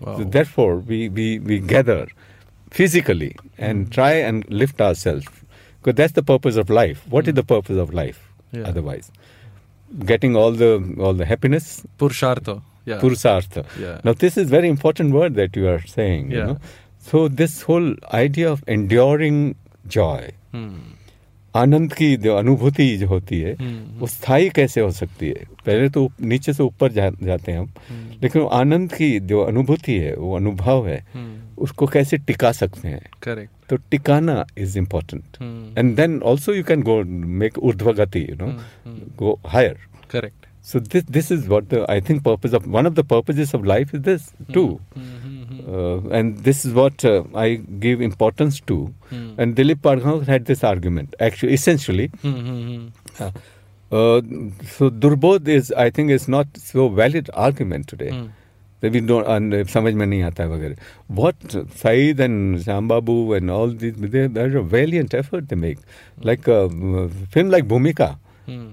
Wow. 0.00 0.18
So 0.18 0.24
therefore, 0.24 0.76
we, 0.78 1.08
we, 1.08 1.38
we 1.38 1.60
gather 1.60 2.06
physically 2.70 3.36
and 3.56 3.92
try 3.92 4.12
and 4.14 4.44
lift 4.50 4.80
ourselves. 4.80 5.26
Because 5.80 5.94
that's 5.94 6.12
the 6.14 6.22
purpose 6.24 6.56
of 6.56 6.68
life. 6.68 7.06
What 7.08 7.28
is 7.28 7.34
the 7.34 7.44
purpose 7.44 7.76
of 7.76 7.94
life 7.94 8.18
Yeah. 8.52 8.64
otherwise? 8.70 9.12
Getting 10.04 10.34
all 10.36 10.52
the 10.52 10.70
all 10.98 11.14
the 11.14 11.24
happiness, 11.24 11.84
Purushartha. 11.98 12.60
Yeah. 12.84 12.98
purusartha. 13.00 13.64
Yeah. 13.80 14.00
Now 14.04 14.12
this 14.14 14.36
is 14.36 14.48
very 14.50 14.68
important 14.68 15.12
word 15.12 15.34
that 15.36 15.56
you 15.56 15.68
are 15.68 15.80
saying. 15.86 16.30
You 16.32 16.38
Yeah. 16.38 16.46
know? 16.46 16.58
So 16.98 17.28
this 17.28 17.62
whole 17.62 17.94
idea 18.12 18.50
of 18.50 18.62
enduring 18.66 19.54
joy, 19.96 20.30
Hmm. 20.52 20.74
आनंद 21.56 21.92
की 21.92 22.16
जो 22.16 22.36
अनुभूति 22.36 22.96
जो 22.96 23.06
होती 23.08 23.40
है 23.40 23.54
हम्म, 23.54 23.98
वो 23.98 24.06
स्थायी 24.06 24.48
कैसे 24.50 24.80
हो 24.80 24.90
सकती 24.90 25.28
है? 25.28 25.44
पहले 25.66 25.88
तो 25.88 26.08
नीचे 26.20 26.52
से 26.52 26.62
ऊपर 26.62 26.92
जा, 26.92 27.10
जाते 27.22 27.52
हैं 27.52 27.58
हम 27.58 27.72
हम्म। 27.88 28.18
लेकिन 28.22 28.46
आनंद 28.52 28.92
की 28.92 29.18
जो 29.20 29.42
अनुभूति 29.42 29.98
है 29.98 30.14
वो 30.16 30.36
अनुभव 30.36 30.88
है. 30.88 31.04
उसको 31.58 31.86
कैसे 31.86 32.18
टिका 32.18 32.52
सकते 32.52 32.88
हैं? 32.88 33.02
करेक्ट 33.22 33.68
तो 33.68 33.76
टिकाना 33.90 34.44
is 34.58 34.78
important. 34.78 35.36
And 35.78 35.94
then 35.96 36.20
also 36.22 36.54
you 36.54 36.64
can 36.64 36.82
go 36.82 37.02
make 37.42 37.58
ऊर्ध्वगति 37.58 38.26
you 38.30 38.36
know 38.36 38.52
go 39.18 39.38
higher 39.46 39.78
correct 40.10 40.46
so 40.66 40.80
this 40.92 41.04
this 41.16 41.28
is 41.30 41.42
what 41.50 41.66
the 41.72 41.80
i 41.88 41.96
think 42.00 42.22
purpose 42.24 42.54
of 42.58 42.64
one 42.76 42.88
of 42.88 42.94
the 42.94 43.02
purposes 43.10 43.52
of 43.54 43.66
life 43.70 43.92
is 43.94 44.00
this 44.06 44.24
too. 44.54 44.80
Hmm. 44.94 45.35
uh, 45.65 45.97
and 46.19 46.43
this 46.49 46.65
is 46.65 46.73
what 46.79 47.05
uh, 47.05 47.13
i 47.45 47.47
give 47.85 48.01
importance 48.09 48.59
to 48.71 48.77
Hmm. 49.11 49.23
and 49.43 49.55
dilip 49.61 49.81
pargham 49.85 50.19
had 50.33 50.45
this 50.51 50.61
argument 50.73 51.15
actually 51.29 51.55
essentially 51.61 52.05
Hmm. 52.25 52.35
Hmm. 52.49 52.83
uh, 53.25 53.31
uh, 53.99 54.21
so 54.75 54.89
durbodh 55.05 55.49
is 55.55 55.71
i 55.85 55.89
think 55.97 56.15
is 56.19 56.27
not 56.37 56.61
so 56.67 56.87
valid 57.01 57.31
argument 57.47 57.87
today 57.93 58.11
Hmm. 58.13 58.27
that 58.83 58.95
we 58.97 59.01
don't 59.09 59.27
and 59.37 59.53
uh, 59.53 59.63
समझ 59.71 59.93
में 60.01 60.05
नहीं 60.05 60.21
आता 60.27 60.43
है 60.43 60.49
वगैरह 60.49 61.17
what 61.21 61.55
Saeed 61.81 62.21
and 62.27 62.61
Shambabu 62.67 63.17
and 63.39 63.51
all 63.57 63.75
these 63.83 63.99
they, 64.15 64.23
there's 64.37 64.55
a 64.61 64.63
valiant 64.75 65.13
effort 65.23 65.49
they 65.51 65.59
make 65.65 65.83
like 66.31 66.47
a 66.47 66.61
uh, 66.65 67.07
film 67.35 67.51
like 67.57 67.67
Bhumika 67.73 68.07
Hmm. 68.47 68.63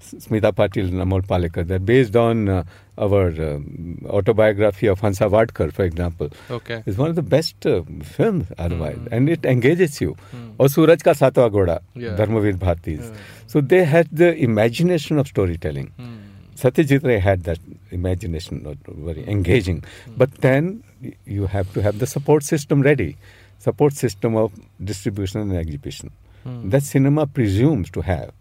Smita 0.00 0.52
Patil 0.52 0.88
and 0.88 1.00
Amol 1.00 1.22
Palekar. 1.26 1.66
They're 1.66 1.78
based 1.78 2.16
on 2.16 2.48
uh, 2.48 2.64
our 2.98 3.28
um, 3.28 4.04
autobiography 4.08 4.86
of 4.86 5.00
Hansa 5.00 5.24
Wadkar, 5.24 5.72
for 5.72 5.84
example. 5.84 6.30
Okay. 6.50 6.82
It's 6.86 6.98
one 6.98 7.10
of 7.10 7.16
the 7.16 7.22
best 7.22 7.64
uh, 7.66 7.82
films 8.02 8.46
otherwise, 8.58 8.98
and 9.10 9.28
it 9.28 9.44
engages 9.44 10.00
you. 10.00 10.16
Or 10.58 10.68
Suraj 10.68 11.02
Ka 11.02 11.12
Satwa 11.12 11.50
Goda, 11.52 11.80
Yeah. 11.94 12.10
Dharmavir 12.16 12.54
Bharti's. 12.58 13.12
So 13.46 13.60
they 13.60 13.84
had 13.84 14.08
the 14.12 14.34
imagination 14.36 15.18
of 15.18 15.26
storytelling. 15.28 15.92
Hmm. 15.96 16.16
Satyajit 16.56 17.04
Ray 17.04 17.18
had 17.18 17.44
that 17.44 17.58
imagination, 17.90 18.62
not 18.62 18.76
very 18.86 19.26
engaging. 19.26 19.82
But 20.16 20.30
then 20.42 20.82
you 21.24 21.46
have 21.46 21.72
to 21.74 21.80
have 21.82 21.98
the 21.98 22.06
support 22.06 22.42
system 22.42 22.82
ready, 22.82 23.16
support 23.58 23.94
system 23.94 24.36
of 24.36 24.52
distribution 24.84 25.40
and 25.40 25.52
exhibition. 25.56 26.10
That 26.44 26.82
cinema 26.82 27.26
presumes 27.26 27.90
to 27.90 28.00
have, 28.02 28.32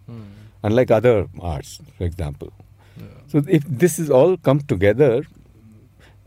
unlike 0.63 0.91
other 0.91 1.27
arts, 1.39 1.79
for 1.97 2.03
example. 2.03 2.53
So 3.27 3.43
if 3.47 3.63
this 3.65 3.99
is 3.99 4.09
all 4.09 4.37
come 4.37 4.59
together, 4.61 5.23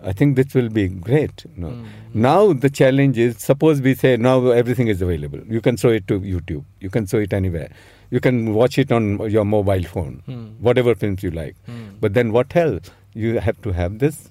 I 0.02 0.12
think 0.12 0.36
this 0.36 0.54
will 0.54 0.68
be 0.68 0.88
great. 0.88 1.44
You 1.56 1.62
know. 1.62 1.70
Mm-hmm. 1.70 2.22
Now 2.22 2.52
the 2.52 2.70
challenge 2.70 3.18
is 3.18 3.38
suppose 3.38 3.80
we 3.80 3.94
say 3.94 4.16
now 4.16 4.48
everything 4.48 4.88
is 4.88 5.02
available. 5.02 5.40
You 5.48 5.60
can 5.60 5.76
show 5.76 5.90
it 5.90 6.06
to 6.08 6.20
YouTube. 6.20 6.64
You 6.80 6.90
can 6.90 7.06
show 7.06 7.18
it 7.18 7.32
anywhere. 7.32 7.70
You 8.10 8.20
can 8.20 8.54
watch 8.54 8.78
it 8.78 8.92
on 8.92 9.30
your 9.30 9.44
mobile 9.44 9.82
phone, 9.84 10.22
hmm. 10.26 10.48
whatever 10.60 10.94
films 10.94 11.22
you 11.22 11.30
like. 11.30 11.56
Hmm. 11.64 11.92
But 11.98 12.12
then 12.12 12.30
what 12.30 12.54
else? 12.54 12.90
You 13.14 13.40
have 13.40 13.60
to 13.62 13.72
have 13.72 14.00
this 14.00 14.30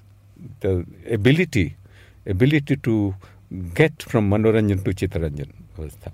the 0.60 0.86
ability, 1.10 1.76
ability 2.26 2.76
to 2.76 3.14
get 3.74 4.02
from 4.02 4.30
Manoranjan 4.30 4.84
to 4.84 4.92
Chittaranjan 4.92 5.52
avastha. 5.76 6.12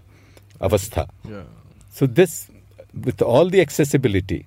avastha. 0.61 1.09
Yeah. 1.29 1.43
So 1.91 2.07
this, 2.07 2.51
with 2.95 3.23
all 3.23 3.49
the 3.49 3.61
accessibility, 3.61 4.47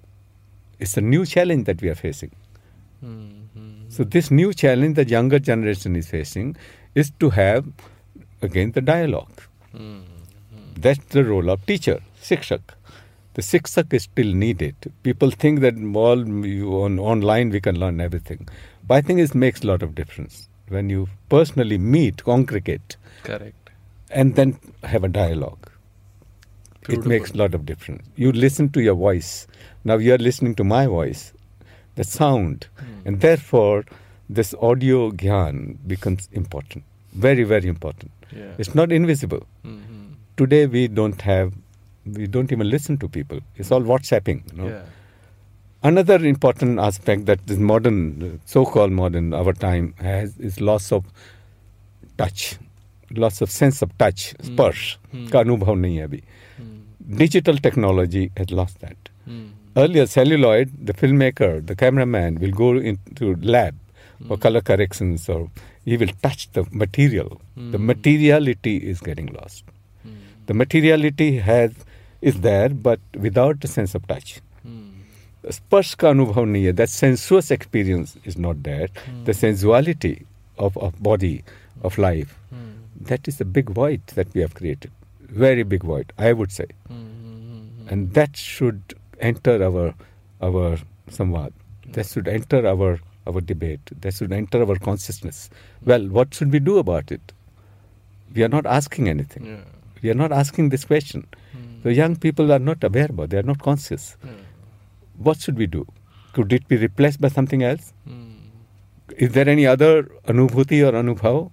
it's 0.80 0.97
a 0.97 1.01
new 1.01 1.26
challenge 1.26 1.65
that 1.65 1.81
we 1.81 1.89
are 1.89 1.95
facing. 1.95 2.31
Hmm. 3.01 3.30
So 3.89 4.03
this 4.03 4.31
new 4.31 4.53
challenge 4.53 4.95
that 4.95 5.09
younger 5.09 5.39
generation 5.39 5.95
is 5.95 6.07
facing 6.07 6.55
is 6.95 7.11
to 7.19 7.30
have 7.31 7.65
again 8.41 8.72
the 8.72 8.81
dialogue. 8.81 9.41
That's 10.76 11.03
the 11.05 11.23
role 11.23 11.49
of 11.49 11.65
teacher, 11.65 11.99
shikshak. 12.22 12.61
The 13.34 13.41
shikshak 13.41 13.93
is 13.93 14.03
still 14.03 14.34
needed. 14.34 14.76
People 15.03 15.31
think 15.31 15.59
that 15.61 15.76
all 15.95 16.45
you 16.45 16.81
on 16.81 16.99
online 16.99 17.49
we 17.49 17.61
can 17.61 17.80
learn 17.80 18.01
everything, 18.01 18.47
but 18.88 18.95
I 18.95 19.01
think 19.01 19.19
it 19.19 19.35
makes 19.35 19.61
a 19.61 19.68
lot 19.68 19.84
of 19.84 19.95
difference 19.95 20.47
when 20.69 20.89
you 20.89 21.07
personally 21.30 21.77
meet, 21.77 22.23
congregate, 22.23 22.95
Correct. 23.23 23.69
and 24.09 24.35
then 24.35 24.57
have 24.84 25.03
a 25.03 25.09
dialogue. 25.09 25.70
It 26.82 26.89
Beautiful. 26.89 27.09
makes 27.09 27.31
a 27.32 27.36
lot 27.36 27.55
of 27.55 27.66
difference. 27.66 28.05
You 28.16 28.32
listen 28.32 28.68
to 28.70 28.81
your 28.81 28.94
voice. 28.94 29.47
Now 29.85 29.97
you 29.97 30.12
are 30.14 30.18
listening 30.18 30.55
to 30.56 30.64
my 30.64 30.86
voice. 30.86 31.32
the 31.97 32.05
sound, 32.05 32.64
and 33.06 33.20
therefore 33.20 33.85
this 34.28 34.55
audio 34.60 35.10
gyan 35.12 35.77
becomes 35.86 36.28
important, 36.32 36.85
very 37.14 37.44
very 37.44 37.68
important. 37.68 38.10
Yeah. 38.32 38.51
It's 38.59 38.74
not 38.74 38.93
invisible. 38.93 39.47
Mhm. 39.64 40.10
Today 40.36 40.66
we 40.66 40.82
don't 40.89 41.23
have, 41.23 41.55
we 42.18 42.27
don't 42.27 42.52
even 42.52 42.68
listen 42.68 42.98
to 42.98 43.09
people. 43.09 43.40
It's 43.56 43.70
all 43.70 43.81
WhatsApping. 43.81 44.43
You 44.52 44.59
know? 44.59 44.68
Yeah. 44.68 44.82
Another 45.82 46.18
important 46.27 46.78
aspect 46.78 47.24
that 47.27 47.47
this 47.47 47.59
modern, 47.59 48.40
so-called 48.44 48.93
modern, 48.93 49.32
our 49.32 49.52
time 49.55 49.94
has 49.98 50.36
is 50.39 50.60
loss 50.60 50.93
of 50.93 51.05
touch, 52.18 52.59
loss 53.24 53.40
of 53.40 53.51
sense 53.51 53.81
of 53.86 53.97
touch, 53.97 54.35
स्पर्श 54.43 54.97
का 55.32 55.40
अनुभव 55.40 55.74
नहीं 55.74 55.97
है 55.97 56.05
अभी. 56.05 56.23
Digital 57.23 57.56
technology 57.59 58.31
has 58.36 58.51
lost 58.51 58.81
that. 58.81 58.97
Earlier, 59.77 60.06
celluloid, 60.06 60.70
the 60.86 60.94
filmmaker, 60.94 61.64
the 61.66 61.77
cameraman 61.77 62.39
will 62.40 62.51
go 62.51 62.68
into 62.78 63.35
lab 63.36 63.74
for 64.27 64.39
color 64.39 64.62
corrections, 64.62 65.28
or 65.28 65.51
he 65.85 65.97
will 65.97 66.12
touch 66.23 66.51
the 66.52 66.64
material. 66.73 67.40
The 67.56 67.78
materiality 67.78 68.77
is 68.78 69.01
getting 69.01 69.27
lost. 69.27 69.64
The 70.47 70.55
materiality 70.55 71.39
has 71.39 71.73
is 72.23 72.40
there, 72.40 72.70
but 72.70 73.01
without 73.27 73.60
the 73.60 73.68
sense 73.68 73.94
of 73.94 74.06
touch. 74.14 74.40
स्पर्श 75.52 75.93
का 75.94 76.09
अनुभव 76.10 76.44
नहीं 76.44 76.64
है 76.64 76.73
that 76.73 76.89
sensuous 76.89 77.51
experience 77.52 78.16
is 78.27 78.39
not 78.39 78.56
there 78.68 78.90
the 79.27 79.32
sensuality 79.32 80.16
of 80.59 80.77
of 80.86 80.94
body 81.06 81.44
of 81.82 81.98
life 81.98 82.31
that 83.09 83.28
is 83.28 83.40
a 83.40 83.44
big 83.56 83.70
void 83.78 84.01
that 84.18 84.32
we 84.35 84.40
have 84.40 84.55
created 84.55 84.90
very 85.32 85.64
big 85.64 85.84
void 85.84 86.12
i 86.18 86.32
would 86.34 86.52
say. 86.52 86.66
Hmm, 86.88 86.95
hmm, 86.95 87.60
hmm, 87.60 87.88
and 87.90 88.14
that 88.14 88.36
should 88.38 88.94
enter 89.20 89.64
our 89.64 89.94
our 90.41 90.78
samvad. 91.10 91.52
That 91.94 92.06
should 92.08 92.28
enter 92.28 92.68
our 92.68 92.99
our 93.28 93.41
debate. 93.41 93.82
That 94.02 94.14
should 94.14 94.32
enter 94.34 94.62
our 94.66 94.76
consciousness. 94.78 95.49
Well 95.86 96.08
what 96.08 96.34
should 96.34 96.52
we 96.52 96.60
do 96.60 96.78
about 96.80 97.12
it? 97.12 97.34
We 98.34 98.44
are 98.44 98.49
not 98.49 98.66
asking 98.66 99.10
anything. 99.10 99.45
Yeah. 99.45 99.64
we 100.03 100.10
are 100.10 100.16
not 100.20 100.32
asking 100.32 100.70
this 100.70 100.84
question. 100.86 101.26
The 101.84 101.94
young 101.94 102.16
people 102.16 102.52
are 102.52 102.60
not 102.60 102.84
aware 102.84 103.08
about 103.10 103.30
they 103.32 103.38
are 103.38 103.44
not 103.52 103.60
conscious. 103.60 104.18
What 105.18 105.40
should 105.40 105.58
we 105.58 105.68
do? 105.68 105.86
Could 106.34 106.53
it 106.53 106.68
be 106.68 106.78
replaced 106.78 107.22
by 107.22 107.28
something 107.30 107.64
else? 107.64 107.94
Is 109.18 109.34
there 109.34 109.48
any 109.49 109.66
other 109.68 110.03
anubhuti 110.34 110.82
or 110.88 110.94
anubhav 111.03 111.52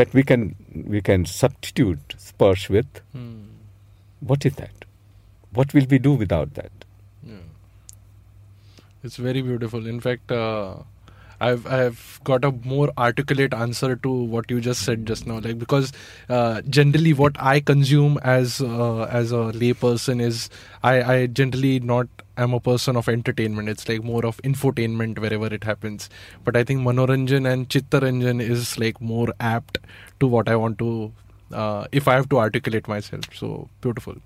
that 0.00 0.14
we 0.14 0.22
can 0.22 0.54
we 0.94 1.00
can 1.00 1.24
substitute 1.24 2.16
sparsh 2.28 2.68
with? 2.78 3.02
What 4.20 4.46
is 4.46 4.54
that? 4.56 4.84
What 5.52 5.74
will 5.74 5.86
we 5.90 5.98
do 5.98 6.12
without 6.24 6.54
that? 6.54 6.72
It's 9.02 9.16
very 9.16 9.42
beautiful. 9.42 9.86
In 9.86 10.00
fact, 10.00 10.32
uh, 10.32 10.76
I've 11.40 11.66
I've 11.66 12.20
got 12.24 12.44
a 12.44 12.50
more 12.74 12.90
articulate 12.96 13.52
answer 13.52 13.96
to 13.96 14.12
what 14.34 14.50
you 14.54 14.60
just 14.66 14.82
said 14.82 15.06
just 15.06 15.26
now. 15.26 15.40
Like 15.46 15.58
because 15.58 15.92
uh, 16.28 16.62
generally 16.78 17.12
what 17.12 17.36
I 17.38 17.60
consume 17.60 18.18
as 18.22 18.60
uh, 18.60 19.02
as 19.22 19.32
a 19.32 19.42
layperson 19.64 20.22
is 20.28 20.48
I 20.82 20.94
I 21.16 21.26
generally 21.26 21.80
not 21.80 22.23
am 22.36 22.54
a 22.54 22.60
person 22.60 22.96
of 22.96 23.08
entertainment. 23.08 23.68
It's 23.68 23.88
like 23.88 24.02
more 24.02 24.24
of 24.26 24.40
infotainment 24.42 25.18
wherever 25.18 25.46
it 25.46 25.64
happens. 25.64 26.08
But 26.44 26.56
I 26.56 26.64
think 26.64 26.80
Manoranjan 26.80 27.50
and 27.50 27.68
Chittaranjan 27.68 28.40
is 28.40 28.78
like 28.78 29.00
more 29.00 29.28
apt 29.40 29.78
to 30.20 30.26
what 30.26 30.48
I 30.48 30.56
want 30.56 30.78
to 30.78 31.12
uh, 31.52 31.86
if 31.92 32.08
I 32.08 32.14
have 32.14 32.28
to 32.30 32.38
articulate 32.38 32.88
myself. 32.88 33.24
So 33.34 33.68
beautiful. 33.80 34.16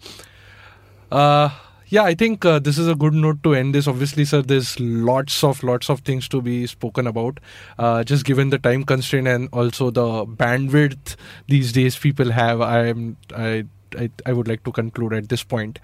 Uh, 1.11 1.51
yeah, 1.91 2.03
I 2.03 2.15
think 2.15 2.45
uh, 2.45 2.59
this 2.59 2.77
is 2.77 2.87
a 2.87 2.95
good 2.95 3.15
note 3.15 3.43
to 3.45 3.55
end 3.55 3.75
this. 3.75 3.87
Obviously, 3.87 4.27
sir, 4.27 4.43
there's 4.43 4.79
lots 4.79 5.43
of 5.43 5.63
lots 5.63 5.89
of 5.89 6.01
things 6.01 6.29
to 6.29 6.43
be 6.43 6.67
spoken 6.67 7.07
about. 7.07 7.41
Uh, 7.79 8.05
just 8.05 8.27
given 8.27 8.51
the 8.51 8.59
time 8.59 8.85
constraint 8.85 9.27
and 9.27 9.49
also 9.53 9.91
the 9.91 10.27
bandwidth 10.27 11.17
these 11.47 11.73
days 11.73 11.99
people 11.99 12.31
have, 12.33 12.61
I'm 12.61 13.17
I 13.35 13.65
I, 13.97 14.11
I 14.27 14.35
would 14.35 14.49
like 14.49 14.65
to 14.65 14.73
conclude 14.73 15.15
at 15.15 15.31
this 15.31 15.43
point. 15.43 15.79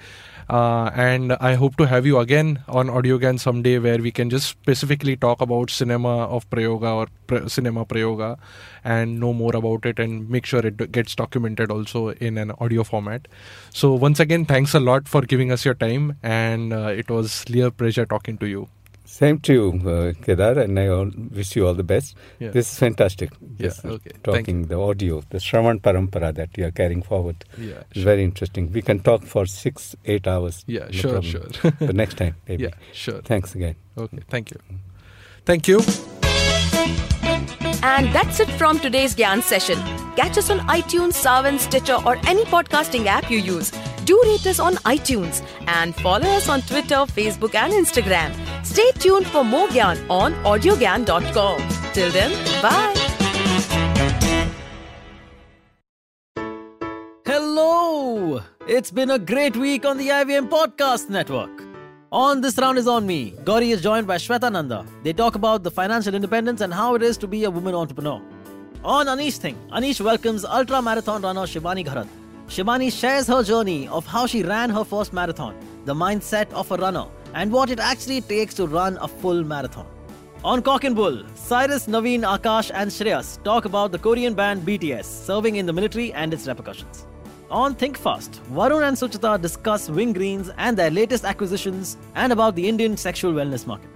Uh, 0.48 0.90
and 0.94 1.32
I 1.34 1.54
hope 1.54 1.76
to 1.76 1.84
have 1.86 2.04
you 2.04 2.18
again 2.18 2.62
on 2.68 2.90
Audio 2.90 3.18
Gyan 3.18 3.40
someday 3.40 3.78
where 3.78 3.98
we 3.98 4.10
can 4.10 4.28
just 4.30 4.48
specifically 4.48 5.16
talk 5.16 5.40
about 5.40 5.70
cinema 5.70 6.26
of 6.26 6.48
Prayoga 6.50 6.94
or 6.94 7.06
pre- 7.26 7.48
cinema 7.48 7.86
Prayoga 7.86 8.38
and 8.84 9.18
know 9.18 9.32
more 9.32 9.56
about 9.56 9.86
it 9.86 9.98
and 9.98 10.28
make 10.28 10.44
sure 10.44 10.60
it 10.60 10.92
gets 10.92 11.14
documented 11.14 11.70
also 11.70 12.10
in 12.10 12.36
an 12.36 12.52
audio 12.60 12.84
format. 12.84 13.26
So, 13.70 13.94
once 13.94 14.20
again, 14.20 14.44
thanks 14.44 14.74
a 14.74 14.80
lot 14.80 15.08
for 15.08 15.22
giving 15.22 15.50
us 15.50 15.64
your 15.64 15.74
time, 15.74 16.18
and 16.22 16.72
uh, 16.72 16.88
it 16.88 17.10
was 17.10 17.44
real 17.50 17.70
pleasure 17.70 18.04
talking 18.04 18.36
to 18.38 18.46
you. 18.46 18.68
Same 19.06 19.38
to 19.40 19.52
you 19.52 19.64
uh, 19.90 20.12
kedar 20.24 20.58
and 20.60 20.78
i 20.80 20.86
all 20.88 21.10
wish 21.38 21.54
you 21.56 21.66
all 21.66 21.74
the 21.74 21.84
best 21.84 22.16
Yeah. 22.40 22.50
this 22.52 22.72
is 22.72 22.78
fantastic 22.78 23.30
Yeah, 23.40 23.48
This, 23.68 23.84
uh, 23.84 23.88
okay. 23.96 24.10
Thank 24.10 24.24
talking 24.24 24.62
the 24.66 24.78
audio 24.78 25.22
the 25.30 25.38
shravan 25.38 25.80
parampara 25.80 26.34
that 26.34 26.56
you 26.58 26.64
are 26.66 26.70
carrying 26.70 27.02
forward 27.02 27.44
Yeah, 27.58 27.82
is 27.94 28.02
very 28.02 28.24
interesting 28.24 28.72
we 28.72 28.82
can 28.82 29.00
talk 29.00 29.22
for 29.34 29.44
six 29.46 29.94
eight 30.06 30.26
hours 30.26 30.64
Yeah, 30.66 30.86
no 30.86 30.90
sure, 30.90 31.12
problem. 31.20 31.52
sure. 31.52 31.72
but 31.86 31.94
next 31.94 32.16
time 32.16 32.34
maybe 32.48 32.64
Yeah, 32.64 32.70
sure. 32.92 33.20
thanks 33.22 33.54
again 33.54 33.76
Okay, 33.96 34.18
thank 34.28 34.50
you. 34.50 34.58
Thank 35.44 35.68
you. 35.68 35.80
And 37.86 38.06
that's 38.14 38.40
it 38.40 38.48
from 38.60 38.78
today's 38.80 39.14
Gyan 39.14 39.42
session. 39.42 39.78
Catch 40.16 40.38
us 40.38 40.48
on 40.50 40.60
iTunes, 40.60 41.12
Saavn, 41.24 41.58
Stitcher, 41.58 41.98
or 42.06 42.16
any 42.26 42.44
podcasting 42.46 43.06
app 43.06 43.30
you 43.30 43.38
use. 43.38 43.70
Do 44.06 44.20
rate 44.24 44.46
us 44.46 44.58
on 44.58 44.74
iTunes 44.94 45.42
and 45.66 45.94
follow 45.94 46.26
us 46.38 46.48
on 46.48 46.62
Twitter, 46.62 47.00
Facebook, 47.18 47.54
and 47.54 47.72
Instagram. 47.74 48.32
Stay 48.64 48.90
tuned 48.98 49.26
for 49.26 49.44
more 49.44 49.68
Gyan 49.68 49.98
on 50.10 50.32
audiogyan.com. 50.44 51.58
Till 51.92 52.10
then, 52.10 52.32
bye. 52.62 52.94
Hello! 57.26 58.42
It's 58.66 58.90
been 58.90 59.10
a 59.10 59.18
great 59.18 59.56
week 59.56 59.84
on 59.84 59.98
the 59.98 60.08
IVM 60.08 60.48
Podcast 60.48 61.08
Network. 61.08 61.50
On 62.12 62.40
This 62.40 62.56
Round 62.58 62.78
is 62.78 62.86
on 62.86 63.06
Me, 63.06 63.34
Gauri 63.44 63.70
is 63.70 63.82
joined 63.82 64.06
by 64.06 64.16
Shweta 64.16 64.50
Nanda. 64.50 64.86
They 65.02 65.12
talk 65.12 65.34
about 65.34 65.62
the 65.62 65.70
financial 65.70 66.14
independence 66.14 66.60
and 66.60 66.72
how 66.72 66.94
it 66.94 67.02
is 67.02 67.16
to 67.18 67.26
be 67.26 67.44
a 67.44 67.50
woman 67.50 67.74
entrepreneur. 67.74 68.20
On 68.84 69.06
Anish 69.06 69.38
Thing, 69.38 69.56
Anish 69.72 70.00
welcomes 70.00 70.44
ultra 70.44 70.80
marathon 70.80 71.22
runner 71.22 71.42
Shivani 71.42 71.84
Gharat. 71.84 72.06
Shivani 72.48 72.92
shares 72.92 73.26
her 73.26 73.42
journey 73.42 73.88
of 73.88 74.06
how 74.06 74.26
she 74.26 74.42
ran 74.42 74.70
her 74.70 74.84
first 74.84 75.12
marathon, 75.12 75.54
the 75.86 75.94
mindset 75.94 76.50
of 76.52 76.70
a 76.70 76.76
runner, 76.76 77.06
and 77.34 77.52
what 77.52 77.70
it 77.70 77.80
actually 77.80 78.20
takes 78.20 78.54
to 78.54 78.66
run 78.66 78.96
a 79.00 79.08
full 79.08 79.44
marathon. 79.44 79.86
On 80.44 80.60
Cock 80.62 80.84
and 80.84 80.94
Bull, 80.94 81.22
Cyrus, 81.34 81.86
Naveen, 81.86 82.20
Akash, 82.20 82.70
and 82.74 82.90
Shreyas 82.90 83.42
talk 83.44 83.64
about 83.64 83.92
the 83.92 83.98
Korean 83.98 84.34
band 84.34 84.62
BTS 84.62 85.04
serving 85.04 85.56
in 85.56 85.66
the 85.66 85.72
military 85.72 86.12
and 86.12 86.34
its 86.34 86.46
repercussions. 86.46 87.06
On 87.50 87.74
Think 87.74 87.96
Fast, 87.96 88.40
Varun 88.52 88.86
and 88.88 88.96
Suchita 88.96 89.40
discuss 89.40 89.88
Wingreens 89.88 90.52
and 90.58 90.76
their 90.76 90.90
latest 90.90 91.24
acquisitions 91.24 91.96
and 92.14 92.32
about 92.32 92.56
the 92.56 92.68
Indian 92.68 92.96
sexual 92.96 93.32
wellness 93.32 93.66
market. 93.66 93.88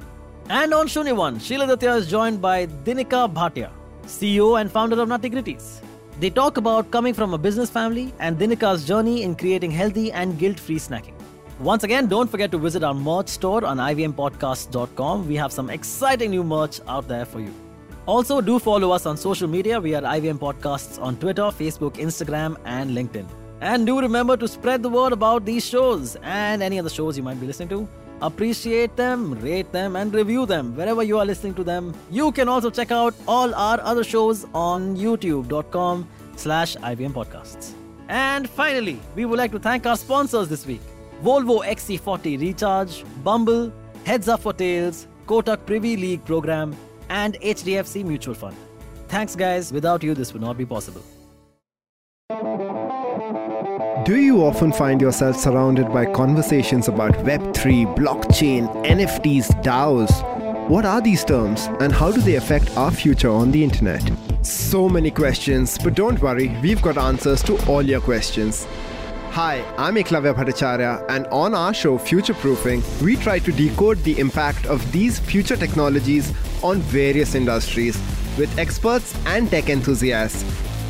And 0.48 0.72
on 0.72 0.86
Shunyawan, 0.86 1.40
Sheila 1.40 1.66
Datya 1.66 1.98
is 1.98 2.08
joined 2.08 2.40
by 2.40 2.66
Dinika 2.66 3.32
Bhatia, 3.32 3.70
CEO 4.04 4.60
and 4.60 4.72
founder 4.72 5.00
of 5.02 5.08
Nuttigritties. 5.08 5.80
They 6.18 6.30
talk 6.30 6.56
about 6.56 6.90
coming 6.90 7.12
from 7.12 7.34
a 7.34 7.38
business 7.38 7.68
family 7.68 8.14
and 8.18 8.38
Dinika's 8.38 8.86
journey 8.86 9.22
in 9.22 9.36
creating 9.36 9.70
healthy 9.70 10.10
and 10.12 10.38
guilt-free 10.38 10.78
snacking. 10.78 11.17
Once 11.60 11.82
again, 11.82 12.06
don't 12.06 12.30
forget 12.30 12.52
to 12.52 12.58
visit 12.58 12.84
our 12.84 12.94
merch 12.94 13.28
store 13.28 13.64
on 13.64 13.78
ivmpodcast.com. 13.78 15.26
We 15.26 15.34
have 15.34 15.52
some 15.52 15.70
exciting 15.70 16.30
new 16.30 16.44
merch 16.44 16.80
out 16.86 17.08
there 17.08 17.24
for 17.24 17.40
you. 17.40 17.52
Also, 18.06 18.40
do 18.40 18.60
follow 18.60 18.92
us 18.92 19.06
on 19.06 19.16
social 19.16 19.48
media. 19.48 19.80
We 19.80 19.96
are 19.96 20.02
IVM 20.02 20.38
Podcasts 20.38 21.02
on 21.02 21.16
Twitter, 21.16 21.42
Facebook, 21.42 21.94
Instagram, 21.94 22.56
and 22.64 22.92
LinkedIn. 22.92 23.26
And 23.60 23.84
do 23.84 24.00
remember 24.00 24.36
to 24.36 24.46
spread 24.46 24.84
the 24.84 24.88
word 24.88 25.12
about 25.12 25.44
these 25.44 25.66
shows 25.66 26.16
and 26.22 26.62
any 26.62 26.78
other 26.78 26.88
shows 26.88 27.16
you 27.16 27.24
might 27.24 27.40
be 27.40 27.46
listening 27.48 27.68
to. 27.70 27.88
Appreciate 28.22 28.94
them, 28.94 29.34
rate 29.40 29.72
them, 29.72 29.96
and 29.96 30.14
review 30.14 30.46
them 30.46 30.76
wherever 30.76 31.02
you 31.02 31.18
are 31.18 31.26
listening 31.26 31.54
to 31.54 31.64
them. 31.64 31.92
You 32.08 32.30
can 32.30 32.48
also 32.48 32.70
check 32.70 32.92
out 32.92 33.14
all 33.26 33.52
our 33.54 33.80
other 33.80 34.04
shows 34.04 34.46
on 34.54 34.96
youtube.com 34.96 36.08
slash 36.36 36.76
IVM 36.76 37.12
Podcasts. 37.12 37.72
And 38.08 38.48
finally, 38.48 39.00
we 39.16 39.24
would 39.24 39.38
like 39.38 39.50
to 39.52 39.58
thank 39.58 39.86
our 39.86 39.96
sponsors 39.96 40.48
this 40.48 40.64
week. 40.64 40.80
Volvo 41.22 41.64
XC40 41.64 42.40
Recharge, 42.40 43.04
Bumble, 43.24 43.72
Heads 44.04 44.28
Up 44.28 44.40
for 44.40 44.52
Tails, 44.52 45.06
Kotak 45.26 45.66
Privy 45.66 45.96
League 45.96 46.24
Program, 46.24 46.76
and 47.08 47.34
HDFC 47.40 48.04
Mutual 48.04 48.34
Fund. 48.34 48.56
Thanks, 49.08 49.34
guys. 49.34 49.72
Without 49.72 50.02
you, 50.02 50.14
this 50.14 50.32
would 50.32 50.42
not 50.42 50.56
be 50.56 50.66
possible. 50.66 51.02
Do 54.04 54.16
you 54.16 54.42
often 54.42 54.72
find 54.72 55.00
yourself 55.00 55.36
surrounded 55.36 55.92
by 55.92 56.06
conversations 56.06 56.88
about 56.88 57.12
Web3, 57.24 57.96
blockchain, 57.96 58.68
NFTs, 58.86 59.62
DAOs? 59.62 60.68
What 60.68 60.84
are 60.84 61.00
these 61.00 61.24
terms 61.24 61.66
and 61.80 61.92
how 61.92 62.12
do 62.12 62.20
they 62.20 62.36
affect 62.36 62.76
our 62.76 62.90
future 62.90 63.30
on 63.30 63.50
the 63.50 63.64
internet? 63.64 64.02
So 64.42 64.88
many 64.88 65.10
questions, 65.10 65.78
but 65.78 65.94
don't 65.94 66.20
worry, 66.22 66.56
we've 66.62 66.80
got 66.80 66.96
answers 66.96 67.42
to 67.44 67.58
all 67.66 67.82
your 67.82 68.00
questions. 68.00 68.66
Hi, 69.38 69.64
I'm 69.78 69.94
Eklavya 69.94 70.34
Bhattacharya, 70.34 71.06
and 71.08 71.28
on 71.28 71.54
our 71.54 71.72
show 71.72 71.96
Future 71.96 72.34
Proofing, 72.34 72.82
we 73.00 73.14
try 73.14 73.38
to 73.38 73.52
decode 73.52 73.98
the 74.02 74.18
impact 74.18 74.66
of 74.66 74.90
these 74.90 75.20
future 75.20 75.56
technologies 75.56 76.32
on 76.60 76.80
various 76.80 77.36
industries 77.36 77.96
with 78.36 78.58
experts 78.58 79.14
and 79.26 79.48
tech 79.48 79.70
enthusiasts. 79.70 80.44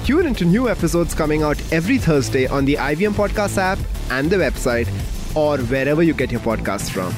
Tune 0.06 0.24
into 0.24 0.46
new 0.46 0.70
episodes 0.70 1.14
coming 1.14 1.42
out 1.42 1.60
every 1.70 1.98
Thursday 1.98 2.46
on 2.46 2.64
the 2.64 2.76
IVM 2.76 3.12
Podcast 3.12 3.58
app 3.58 3.78
and 4.10 4.30
the 4.30 4.36
website, 4.36 4.88
or 5.36 5.58
wherever 5.58 6.02
you 6.02 6.14
get 6.14 6.32
your 6.32 6.40
podcasts 6.40 6.88
from. 6.88 7.12